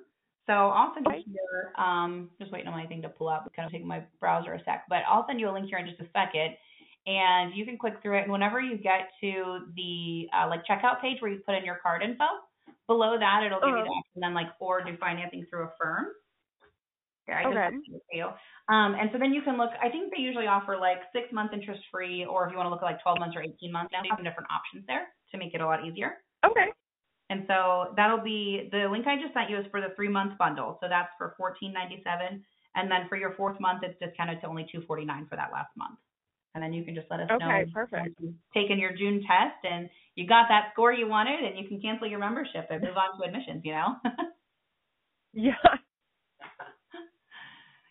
[0.46, 3.66] So I'll send you here, um, just waiting on my thing to pull up, kind
[3.66, 6.00] of taking my browser a sec, but I'll send you a link here in just
[6.00, 6.56] a second.
[7.06, 8.22] And you can click through it.
[8.22, 11.80] And whenever you get to the uh, like checkout page where you put in your
[11.82, 12.24] card info,
[12.86, 13.84] below that it'll give you Uh-huh.
[13.84, 16.06] the option then like or do financing through Affirm.
[17.26, 17.70] Here, I can Okay.
[17.70, 18.26] text it to you.
[18.68, 19.70] Um, and so then you can look.
[19.80, 22.70] I think they usually offer like six month interest free, or if you want to
[22.70, 25.06] look at like 12 months or 18 months, now they have some different options there
[25.30, 26.18] to make it a lot easier.
[26.44, 26.70] Okay.
[27.30, 30.36] And so that'll be the link I just sent you is for the three month
[30.38, 30.78] bundle.
[30.82, 32.42] So that's for 14.97,
[32.74, 35.98] and then for your fourth month, it's discounted to only 2.49 for that last month.
[36.54, 38.20] And then you can just let us know Okay, perfect.
[38.52, 42.06] taken your June test and you got that score you wanted, and you can cancel
[42.06, 43.62] your membership and move on to admissions.
[43.64, 43.96] You know.
[45.34, 45.54] Yeah.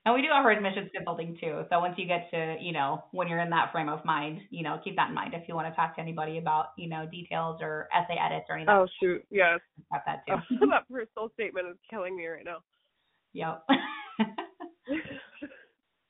[0.03, 1.61] And we do offer admissions consulting too.
[1.69, 4.63] So once you get to, you know, when you're in that frame of mind, you
[4.63, 7.05] know, keep that in mind if you want to talk to anybody about, you know,
[7.05, 8.73] details or essay edits or anything.
[8.73, 9.59] Oh shoot, yes.
[9.91, 10.33] Got that too.
[10.59, 12.63] Oh, that personal statement is killing me right now.
[13.33, 13.63] Yep.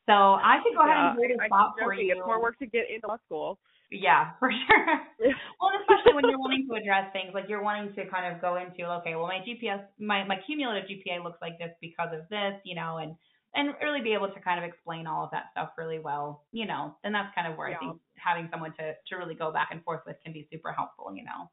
[0.06, 2.14] So I could go ahead and hold a spot for you.
[2.16, 3.60] It's more work to get into law school.
[3.92, 4.88] Yeah, for sure.
[5.60, 8.56] well, especially when you're wanting to address things like you're wanting to kind of go
[8.56, 12.56] into, okay, well, my GPS, my my cumulative GPA looks like this because of this,
[12.64, 13.16] you know, and
[13.54, 16.66] and really be able to kind of explain all of that stuff really well, you
[16.66, 16.96] know.
[17.04, 19.84] And that's kind of where I think having someone to to really go back and
[19.84, 21.52] forth with can be super helpful, you know.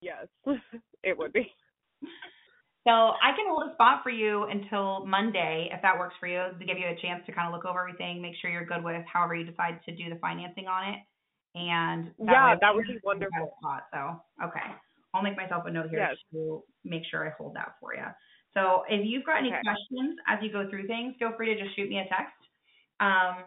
[0.00, 0.28] Yes,
[1.02, 1.50] it would be.
[2.86, 6.56] So I can hold a spot for you until Monday, if that works for you,
[6.56, 8.84] to give you a chance to kind of look over everything, make sure you're good
[8.84, 11.00] with however you decide to do the financing on it.
[11.56, 13.56] And Yeah, way that would be can have a wonderful.
[13.58, 13.82] Spot.
[13.92, 14.00] So
[14.46, 14.70] okay,
[15.12, 16.16] I'll make myself a note here Yes.
[16.32, 18.06] to make sure I hold that for you.
[18.54, 19.62] So if you've got any Okay.
[19.62, 22.38] questions as you go through things, feel free to just shoot me a text.
[23.00, 23.44] Um,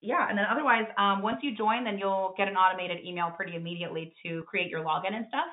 [0.00, 3.54] yeah, and then otherwise, um, once you join, then you'll get an automated email pretty
[3.54, 5.46] immediately to create your login and stuff.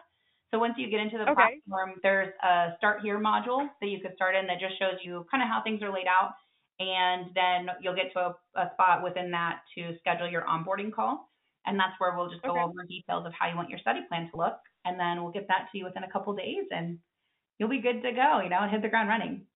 [0.55, 1.61] So once you get into the Okay.
[1.67, 5.27] platform, there's a start here module that you could start in that just shows you
[5.29, 6.31] kind of how things are laid out.
[6.79, 11.29] And then you'll get to a, a spot within that to schedule your onboarding call.
[11.65, 12.63] And that's where we'll just go Okay.
[12.63, 14.55] over details of how you want your study plan to look.
[14.85, 16.99] And then we'll get that to you within a couple days and
[17.59, 19.47] you'll be good to go, you know, and hit the ground running.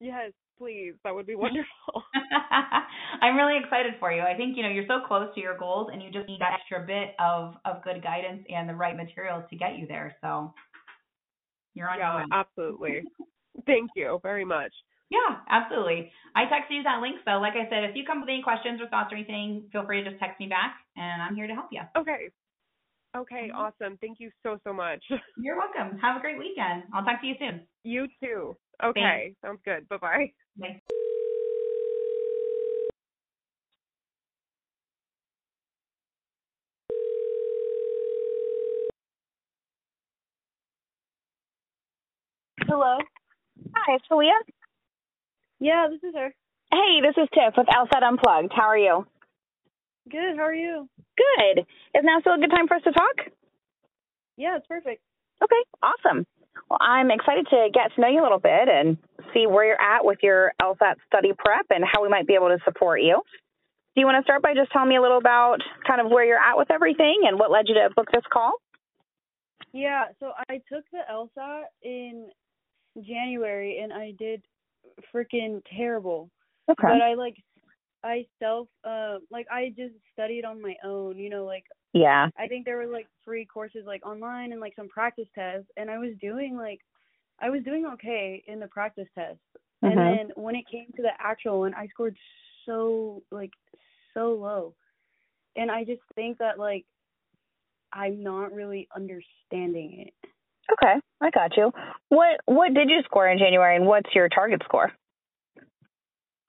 [0.00, 0.94] Yes, please.
[1.04, 2.04] That would be wonderful.
[3.22, 4.22] I'm really excited for you.
[4.22, 6.52] I think, you know, you're so close to your goals and you just need that
[6.54, 10.16] extra bit of, of good guidance and the right materials to get you there.
[10.20, 10.52] So
[11.74, 12.24] you're on your yeah, way.
[12.32, 13.04] absolutely.
[13.66, 14.72] Thank you very much.
[15.10, 16.10] Yeah, absolutely.
[16.34, 17.16] I texted you that link.
[17.24, 19.84] So like I said, if you come with any questions or thoughts or anything, feel
[19.84, 21.82] free to just text me back and I'm here to help you.
[21.96, 22.30] Okay.
[23.14, 23.54] Okay, Mhm.
[23.54, 23.98] awesome.
[23.98, 25.04] Thank you so so much.
[25.36, 25.98] You're welcome.
[25.98, 26.84] Have a great weekend.
[26.94, 27.66] I'll talk to you soon.
[27.84, 28.56] You too.
[28.82, 29.88] Okay, sounds good.
[29.88, 30.32] Bye bye.
[30.56, 30.80] Bye.
[42.60, 42.98] Hello.
[43.74, 44.30] Hi, it's Leah.
[45.60, 46.34] Yeah, this is her.
[46.70, 48.52] Hey, this is Tiff with LSAT Unplugged.
[48.54, 49.06] How are you?
[50.10, 50.36] Good.
[50.36, 50.88] How are you?
[51.16, 51.60] Good.
[51.94, 53.16] Is now still a good time for us to talk?
[54.36, 55.02] Yeah, it's perfect.
[55.42, 56.26] Okay, awesome.
[56.68, 58.96] Well, I'm excited to get to know you a little bit and
[59.34, 62.48] see where you're at with your LSAT study prep and how we might be able
[62.48, 63.20] to support you.
[63.94, 66.24] Do you want to start by just telling me a little about kind of where
[66.24, 68.52] you're at with everything and what led you to book this call?
[69.72, 72.28] Yeah, so I took the LSAT in
[73.02, 74.42] January and I did
[75.14, 76.30] freaking terrible.
[76.70, 76.82] Okay.
[76.82, 77.36] But I like
[78.04, 82.28] I self uh like I just studied on my own, you know, like Yeah.
[82.38, 85.90] I think there were like free courses like online and like some practice tests and
[85.90, 86.80] I was doing like
[87.40, 89.40] I was doing okay in the practice test.
[89.84, 90.18] And Mhm.
[90.18, 92.16] then when it came to the actual one, I scored
[92.66, 93.50] so like
[94.14, 94.74] so low.
[95.56, 96.84] And I just think that like
[97.92, 100.14] I'm not really understanding it.
[100.72, 101.72] Okay, I got you.
[102.08, 104.92] What what did you score in January and what's your target score?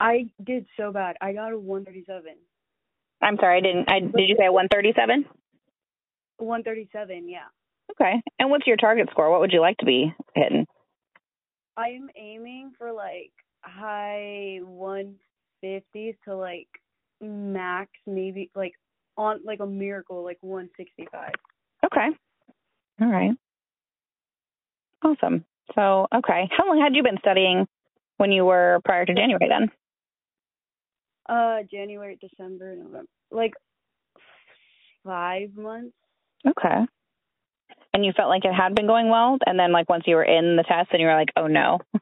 [0.04, 1.16] I did so bad.
[1.22, 2.36] I got a 137.
[3.22, 5.26] I'm sorry, I didn't I did you say a 137?
[6.40, 7.40] 137, yeah.
[7.92, 8.22] Okay.
[8.38, 9.32] And what's your target score?
[9.32, 10.68] What would you like to be hitting?
[11.78, 16.68] I'm aiming for like high 150s to like
[17.22, 18.74] max maybe like
[19.16, 21.32] on like a miracle like 165.
[21.86, 22.08] Okay.
[23.00, 23.32] All right.
[25.02, 25.46] Awesome.
[25.76, 26.50] So, okay.
[26.52, 27.68] How long had you been studying
[28.18, 29.72] when you were prior to January then?
[31.28, 33.08] Uh January, December, November.
[33.32, 33.54] Like
[35.06, 35.96] 5 months.
[36.48, 36.86] Okay.
[37.94, 40.24] And you felt like it had been going well, and then like once you were
[40.24, 41.80] in the test, and you were like, "Oh no,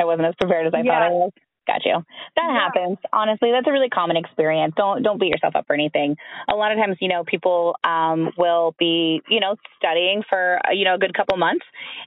[0.00, 1.30] I wasn't as prepared as I thought I was."
[1.66, 2.04] Got you.
[2.36, 2.58] That Yeah.
[2.58, 2.98] happens.
[3.12, 4.74] Honestly, that's a really common experience.
[4.76, 6.16] Don't don't beat yourself up for anything.
[6.48, 10.72] A lot of times, you know, people um will be, you know, studying for uh,
[10.72, 11.64] you know a good couple months,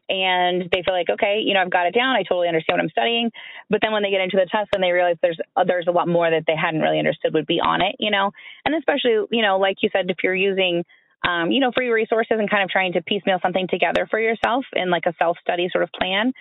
[0.09, 2.15] and they feel like, okay, you know, I've got it down.
[2.15, 3.31] I totally understand what I'm studying.
[3.69, 5.91] But then when they get into the test, and they realize there's uh, there's a
[5.91, 8.31] lot more that they hadn't really understood would be on it, you know,
[8.65, 10.83] and especially, you know, like you said, if you're using
[11.25, 14.65] um, you know, free resources and kind of trying to piecemeal something together for yourself
[14.73, 16.33] in like a self study sort of plan.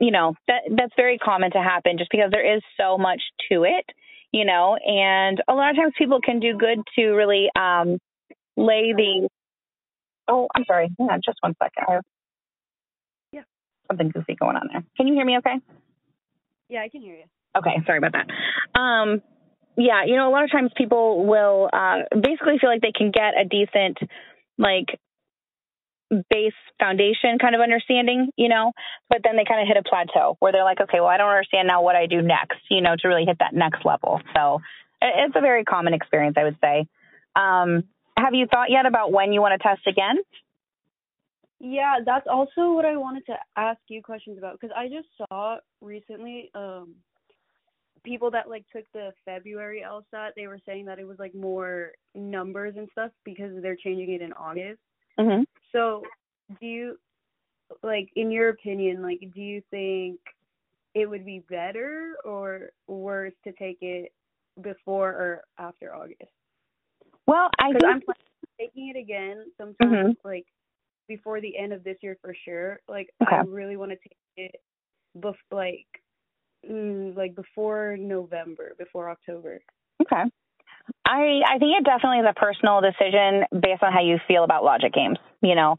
[0.00, 3.64] You know, that that's very common to happen just because there is so much to
[3.64, 3.84] it,
[4.32, 7.98] you know, and a lot of times people can do good to really um
[8.56, 9.28] lay the
[10.28, 10.90] Oh, I'm sorry.
[10.98, 11.84] Yeah, just one second.
[11.88, 12.02] I have
[13.32, 13.42] Yeah.
[13.88, 14.84] something goofy going on there.
[14.96, 15.56] Can you hear me okay?
[16.68, 17.24] Yeah, I can hear you.
[17.56, 18.78] Okay, sorry about that.
[18.78, 19.22] Um,
[19.76, 23.10] yeah, you know, a lot of times people will uh, basically feel like they can
[23.10, 23.98] get a decent,
[24.58, 25.00] like,
[26.30, 28.72] base foundation kind of understanding, you know,
[29.08, 31.28] but then they kind of hit a plateau where they're like, okay, well, I don't
[31.28, 34.20] understand now what I do next, you know, to really hit that next level.
[34.34, 34.60] So
[35.02, 36.86] it's a very common experience, I would say.
[37.36, 37.84] Um,
[38.16, 40.16] have you thought yet about when you want to test again?
[41.60, 45.58] Yeah, that's also what I wanted to ask you questions about because I just saw
[45.80, 46.94] recently um
[48.04, 51.92] people that like took the February LSAT, they were saying that it was like more
[52.14, 54.78] numbers and stuff because they're changing it in August.
[55.18, 55.42] Mm-hmm.
[55.72, 56.02] So,
[56.60, 56.98] do you
[57.82, 60.18] like in your opinion, like do you think
[60.94, 64.12] it would be better or worse to take it
[64.62, 66.32] before or after August?
[67.26, 70.16] Well, I think I'm planning on taking it again sometime Mhm.
[70.24, 70.46] like
[71.08, 72.80] before the end of this year for sure.
[72.88, 73.36] Like Okay.
[73.36, 74.62] I really want to take it
[75.18, 75.86] bef- like
[76.64, 79.60] mm, like before November, before October.
[80.00, 80.24] Okay.
[81.04, 84.64] I I think it definitely is a personal decision based on how you feel about
[84.64, 85.18] logic games.
[85.40, 85.76] You know,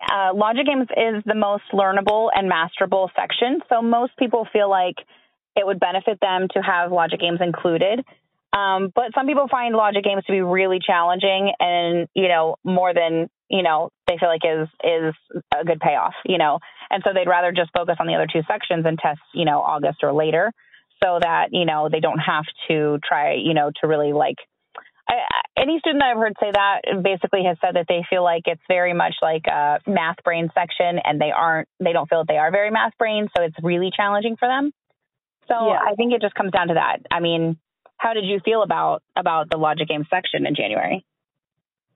[0.00, 4.96] uh, logic games is the most learnable and masterable section, so most people feel like
[5.56, 8.00] it would benefit them to have logic games included.
[8.52, 12.92] Um, but some people find logic games to be really challenging, and you know, more
[12.94, 15.14] than you know, they feel like is is
[15.54, 16.14] a good payoff.
[16.24, 16.58] You know,
[16.90, 19.60] and so they'd rather just focus on the other two sections and test, you know,
[19.60, 20.52] August or later,
[21.02, 24.36] so that you know they don't have to try, you know, to really like
[25.10, 28.62] I, any student I've heard say that basically has said that they feel like it's
[28.68, 32.38] very much like a math brain section, and they aren't, they don't feel that they
[32.38, 34.72] are very math brain, so it's really challenging for them.
[35.48, 35.80] So Yeah.
[35.84, 36.98] I think it just comes down to that.
[37.10, 37.58] I mean,
[37.96, 41.04] how did you feel about about the logic game section in January?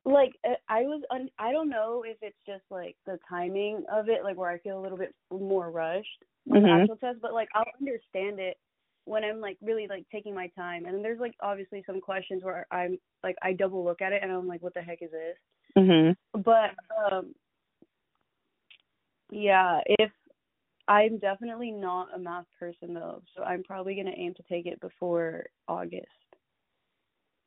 [0.04, 4.08] Like uh, I was un- I don't know if it's just like the timing of
[4.08, 6.82] it, like where I feel a little bit more rushed with the Mhm.
[6.82, 8.58] actual test, but like I'll understand it
[9.04, 10.86] when I'm like really like taking my time.
[10.86, 14.22] And then there's like obviously some questions where I'm like I double look at it
[14.22, 15.36] and I'm like, what the heck is this?
[15.76, 16.16] Mhm.
[16.32, 16.70] But
[17.10, 17.34] um
[19.30, 20.10] yeah, if
[20.86, 24.80] I'm definitely not a math person though, so I'm probably gonna aim to take it
[24.80, 26.06] before August.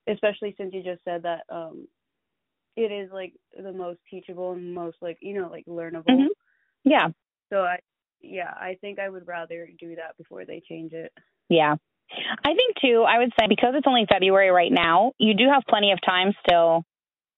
[0.08, 1.88] Especially since you just said that um
[2.76, 6.06] it is like the most teachable and most like you know, like learnable.
[6.06, 6.28] Mhm.
[6.84, 7.10] Yeah.
[7.50, 7.80] So I
[8.22, 11.12] yeah, I think I would rather do that before they change it.
[11.50, 11.76] Yeah.
[12.44, 15.64] I think too, I would say because it's only February right now, you do have
[15.68, 16.84] plenty of time still.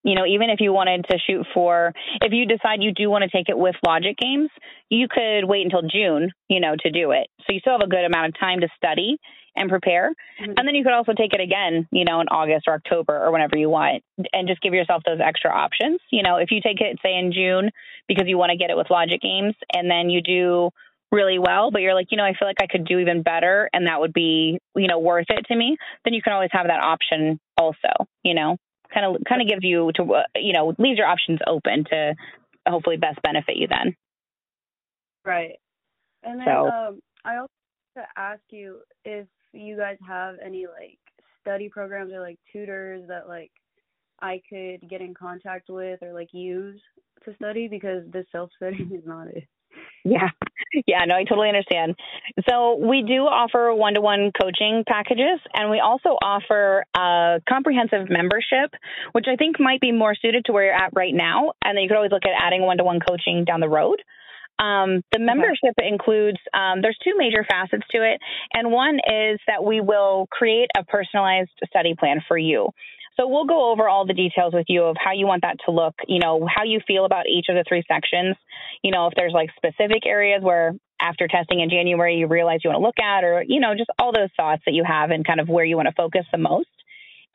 [0.03, 3.23] You know, even if you wanted to shoot for, if you decide you do want
[3.23, 4.49] to take it with logic games,
[4.89, 7.27] you could wait until June, you know, to do it.
[7.41, 9.17] So you still have a good amount of time to study
[9.57, 10.11] and prepare.
[10.41, 10.53] Mm-hmm.
[10.57, 13.31] And then you could also take it again, you know, in August or October or
[13.31, 15.99] whenever you want and just give yourself those extra options.
[16.11, 17.69] You know, if you take it, say, in June
[18.07, 20.71] because you want to get it with logic games and then you do
[21.11, 23.69] really well, but you're like, you know, I feel like I could do even better
[23.73, 26.67] and that would be, you know, worth it to me, then you can always have
[26.67, 28.57] that option also, you know,
[28.93, 32.15] kind of, kind of gives you to, uh, you know, leaves your options open to
[32.67, 33.95] hopefully best benefit you then.
[35.25, 35.55] Right.
[36.23, 37.51] And then So- um I also
[37.95, 40.99] want to ask you if you guys have any like
[41.41, 43.51] study programs or like tutors that like
[44.21, 46.79] I could get in contact with or like use
[47.25, 49.47] to study because the self study is not it.
[50.05, 50.29] Yeah.
[50.85, 51.95] Yeah, no, I totally understand.
[52.47, 58.69] So we do offer one-to-one coaching packages and we also offer a comprehensive membership,
[59.13, 61.53] which I think might be more suited to where you're at right now.
[61.63, 64.03] And then you could always look at adding one-to-one coaching down the road.
[64.59, 68.19] Um, the membership includes um, there's two major facets to it,
[68.53, 72.69] and one is that we will create a personalized study plan for you.
[73.19, 75.71] So we'll go over all the details with you of how you want that to
[75.71, 78.37] look, you know, how you feel about each of the three sections,
[78.81, 82.69] you know, if there's like specific areas where after testing in January you realize you
[82.69, 85.27] want to look at or, you know, just all those thoughts that you have and
[85.27, 86.69] kind of where you want to focus the most.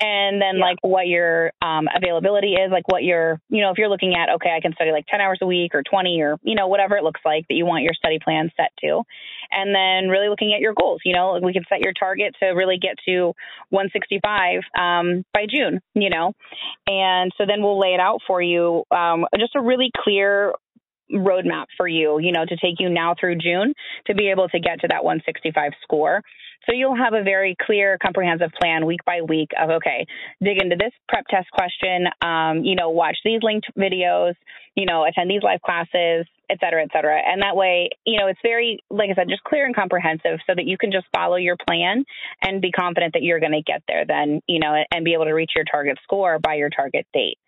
[0.04, 3.88] And then like what your um, availability is, like what your, you know, if you're
[3.88, 6.54] looking at, okay, I can study like 10 hours a week or 20 or, you
[6.54, 9.00] know, whatever it looks like that you want your study plan set to.
[9.50, 12.48] And then really looking at your goals, you know, we can set your target to
[12.48, 13.32] really get to
[13.70, 16.34] 165 um, by June, you know.
[16.86, 20.52] And so then we'll lay it out for you, um, just a really clear
[21.10, 23.72] roadmap for you, you know, to take you now through June
[24.06, 26.20] to be able to get to that 165 score.
[26.66, 30.06] So you'll have a very clear, comprehensive plan week by week of, okay,
[30.42, 34.34] dig into this prep test question, um, you know, watch these linked videos,
[34.74, 37.18] you know, attend these live classes, et cetera, et cetera.
[37.18, 40.54] And that way, you know, it's very, like I said, just clear and comprehensive so
[40.54, 42.04] that you can just follow your plan
[42.42, 45.26] and be confident that you're going to get there then, you know, and be able
[45.26, 47.38] to reach your target score by your target date.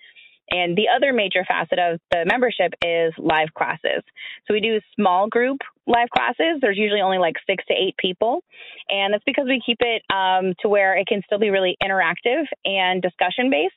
[0.48, 4.04] And the other major facet of the membership is live classes.
[4.46, 6.58] So we do small group live classes.
[6.60, 8.42] There's usually only like six to eight people.
[8.89, 12.44] And that's because we keep it um, to where it can still be really interactive
[12.65, 13.74] and discussion based.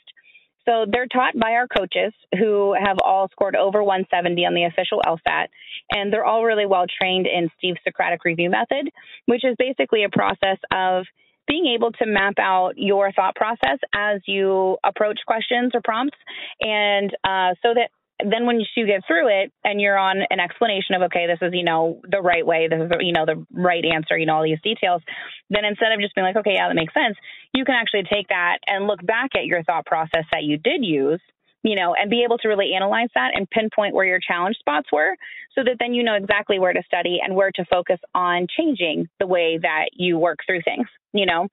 [0.65, 5.01] So they're taught by our coaches who have all scored over 170 on the official
[5.05, 5.47] LSAT,
[5.91, 8.91] and they're all really well trained in Steve's Socratic review method,
[9.25, 11.05] which is basically a process of
[11.47, 16.17] being able to map out your thought process as you approach questions or prompts,
[16.61, 17.89] and uh, so that
[18.19, 21.53] then when you get through it and you're on an explanation of okay this is
[21.53, 24.43] you know the right way this is you know the right answer you know all
[24.43, 25.01] these details
[25.49, 27.15] then instead of just being like okay yeah that makes sense
[27.53, 30.83] you can actually take that and look back at your thought process that you did
[30.83, 31.21] use
[31.63, 34.87] you know, and be able to really analyze that and pinpoint where your challenge spots
[34.91, 35.15] were
[35.55, 39.07] so that then you know exactly where to study and where to focus on changing
[39.19, 41.47] the way that you work through things, you know.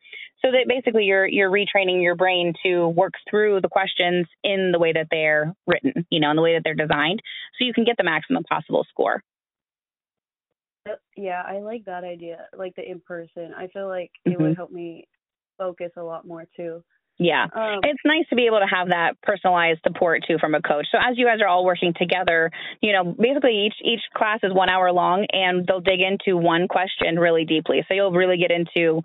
[0.46, 4.78] So that basically you're you're retraining your brain to work through the questions in the
[4.78, 7.20] way that they're written, you know, in the way that they're designed
[7.58, 9.24] so you can get the maximum possible score.
[10.88, 13.54] Uh, yeah, I like that idea, like the in person.
[13.56, 14.42] I feel like it mm-hmm.
[14.44, 15.08] would help me
[15.58, 16.84] focus a lot more too.
[17.18, 17.44] Yeah.
[17.44, 20.86] Um, it's nice to be able to have that personalized support too from a coach.
[20.92, 22.50] So as you guys are all working together,
[22.82, 26.68] you know, basically each each class is 1 hour long and they'll dig into one
[26.68, 27.84] question really deeply.
[27.88, 29.02] So you'll really get into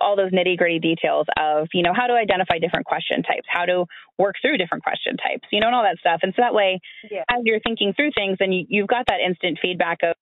[0.00, 3.86] all those nitty-gritty details of, you know, how to identify different question types, how to
[4.18, 6.20] work through different question types, you know, and all that stuff.
[6.22, 7.24] And so that way yeah.
[7.30, 10.14] as you're thinking through things and you, you've got that instant feedback of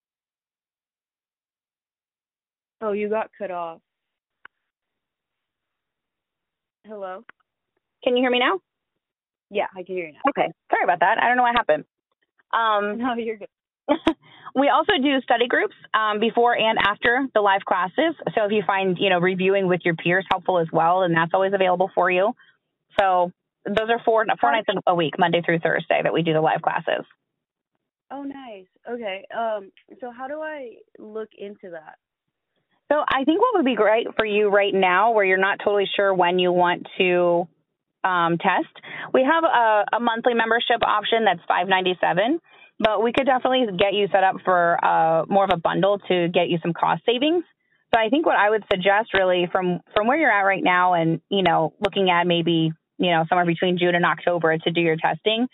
[2.79, 3.79] Oh, you got cut off.
[6.85, 7.23] Hello?
[8.03, 8.59] Can you hear me now?
[9.49, 10.19] Yeah, I can hear you now.
[10.29, 10.51] Okay.
[10.69, 11.17] Sorry about that.
[11.21, 11.85] I don't know what happened.
[12.51, 13.47] Um, no, you're good.
[14.55, 18.15] we also do study groups um, before and after the live classes.
[18.35, 21.31] So if you find, you know, reviewing with your peers helpful as well, then that's
[21.33, 22.33] always available for you.
[22.99, 23.31] So
[23.65, 26.61] those are four four nights a week, Monday through Thursday, that we do the live
[26.61, 27.05] classes.
[28.11, 28.67] Oh, nice.
[28.89, 29.25] Okay.
[29.35, 31.95] Um, so how do I look into that?
[32.91, 35.89] So I think what would be great for you right now, where you're not totally
[35.95, 37.47] sure when you want to
[38.03, 38.73] um, test,
[39.13, 42.39] we have a, a monthly membership option that's five ninety seven.
[42.79, 46.27] But we could definitely get you set up for uh, more of a bundle to
[46.27, 47.43] get you some cost savings.
[47.93, 50.93] So I think what I would suggest really from from where you're at right now,
[50.93, 54.81] and you know, looking at maybe you know somewhere between June and October to do
[54.81, 55.47] your testing,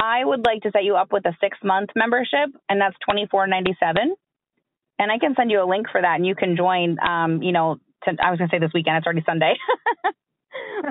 [0.00, 3.26] I would like to set you up with a six month membership, and that's twenty
[3.30, 4.16] four ninety seven
[4.98, 6.96] and I can send you a link for that, and you can join.
[7.00, 8.96] Um, you know, to, I was gonna say this weekend.
[8.98, 9.54] It's already Sunday.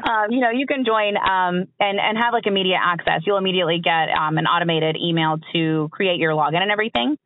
[0.10, 3.22] um, you know, you can join um, and and have like immediate access.
[3.26, 7.18] You'll immediately get um, an automated email to create your login and everything.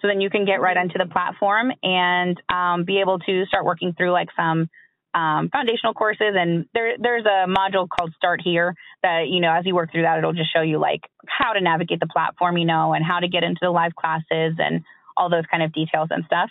[0.00, 3.64] So then you can get right onto the platform and um, be able to start
[3.64, 4.68] working through like some
[5.14, 6.34] um, foundational courses.
[6.34, 10.02] And there there's a module called Start Here that you know as you work through
[10.02, 13.20] that, it'll just show you like how to navigate the platform, you know, and how
[13.20, 14.84] to get into the live classes and
[15.16, 16.50] all those kind of details and stuff.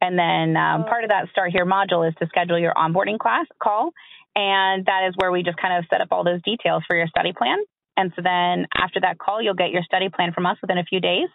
[0.00, 3.46] And then um, part of that Start Here module is to schedule your onboarding class
[3.60, 3.90] call.
[4.36, 7.08] And that is where we just kind of set up all those details for your
[7.08, 7.58] study plan.
[7.96, 10.84] And so then after that call, you'll get your study plan from us within a
[10.84, 11.28] few days.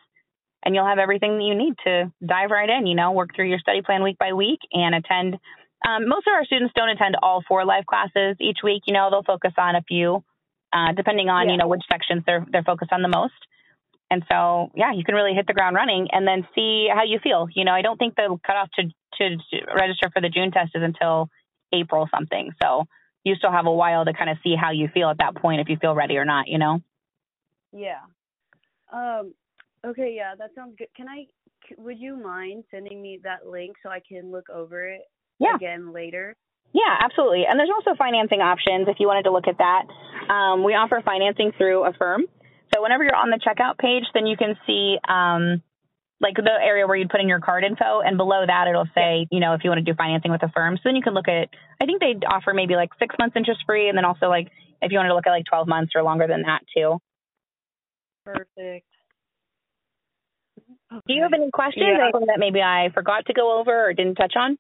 [0.63, 3.49] And you'll have everything that you need to dive right in, you know, work through
[3.49, 5.35] your study plan week by week and attend.
[5.85, 8.83] Um, most of our students don't attend all four live classes each week.
[8.87, 10.23] You know, they'll focus on a few,
[10.71, 11.51] uh, depending on, yeah.
[11.51, 13.33] you know, which sections they're, they're focused on the most.
[14.13, 17.17] And so, yeah, you can really hit the ground running and then see how you
[17.17, 17.47] feel.
[17.51, 18.83] You know, I don't think the cutoff to,
[19.17, 21.29] to, register for the June test is until
[21.73, 22.51] April something.
[22.61, 22.85] So
[23.23, 25.61] you still have a while to kind of see how you feel at that point
[25.61, 26.79] if you feel ready or not, you know?
[27.75, 28.01] Yeah.
[28.91, 29.33] Um,
[29.83, 30.89] okay, yeah, that sounds good.
[30.95, 31.25] Can I,
[31.79, 35.09] would you mind sending me that link so I can look over it
[35.39, 35.55] yeah.
[35.55, 36.35] again later?
[36.71, 37.45] Yeah, absolutely.
[37.49, 39.85] And there's also financing options if you wanted to look at that.
[40.31, 42.25] Um, we offer financing through Affirm.
[42.73, 45.61] So whenever you're on the checkout page, then you can see um,
[46.19, 49.27] like the area where you'd put in your card info, and below that it'll say,
[49.29, 50.77] you know, if you want to do financing with Affirm.
[50.77, 51.49] So then you can look at.
[51.81, 54.49] I think they offer maybe like six months interest free, and then also like
[54.81, 56.97] if you wanted to look at like 12 months or longer than that too.
[58.25, 58.87] Perfect.
[60.91, 61.01] Okay.
[61.07, 61.85] Do you have any questions?
[61.85, 62.11] Yeah.
[62.11, 64.57] That maybe I forgot to go over or didn't touch on?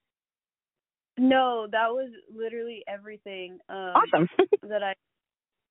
[1.17, 3.59] No, that was literally everything.
[3.69, 4.29] Um, awesome.
[4.67, 4.93] that I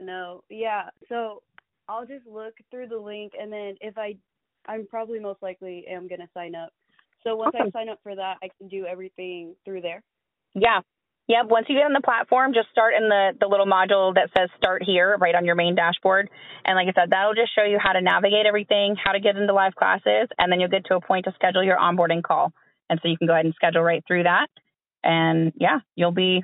[0.00, 0.42] know.
[0.48, 0.90] Yeah.
[1.08, 1.42] So
[1.88, 4.16] I'll just look through the link and then if I
[4.66, 6.70] I'm probably most likely am gonna sign up.
[7.24, 7.54] So once.
[7.54, 10.02] I sign up for that I can do everything through there.
[10.54, 10.80] Yeah.
[11.28, 11.46] Yep.
[11.46, 14.50] Once you get on the platform, just start in the, the little module that says
[14.56, 16.28] start here right on your main dashboard.
[16.64, 19.36] And like I said, that'll just show you how to navigate everything, how to get
[19.36, 22.52] into live classes, and then you'll get to a point to schedule your onboarding call.
[22.90, 24.48] And so you can go ahead and schedule right through that.
[25.04, 26.42] And yeah, you'll be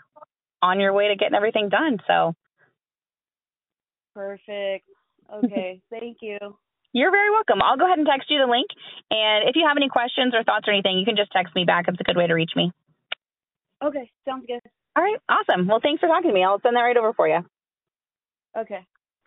[0.62, 1.98] on your way to getting everything done.
[2.06, 2.34] So
[4.14, 4.86] Perfect.
[5.32, 5.80] Okay.
[5.90, 6.38] Thank you.
[6.92, 7.60] you're very welcome.
[7.62, 8.68] I'll go ahead and text you the link.
[9.10, 11.64] And if you have any questions or thoughts or anything, you can just text me
[11.64, 11.86] back.
[11.88, 12.72] It's a good way to reach me.
[13.82, 14.10] Okay.
[14.24, 14.60] Sounds good.
[14.96, 15.18] All right.
[15.28, 15.66] Awesome.
[15.66, 16.42] Well, thanks for talking to me.
[16.42, 17.40] I'll send that right over for you.
[18.56, 18.86] Okay.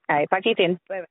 [0.10, 0.30] All right.
[0.30, 0.80] Talk to you soon.
[0.90, 1.06] Bye bye.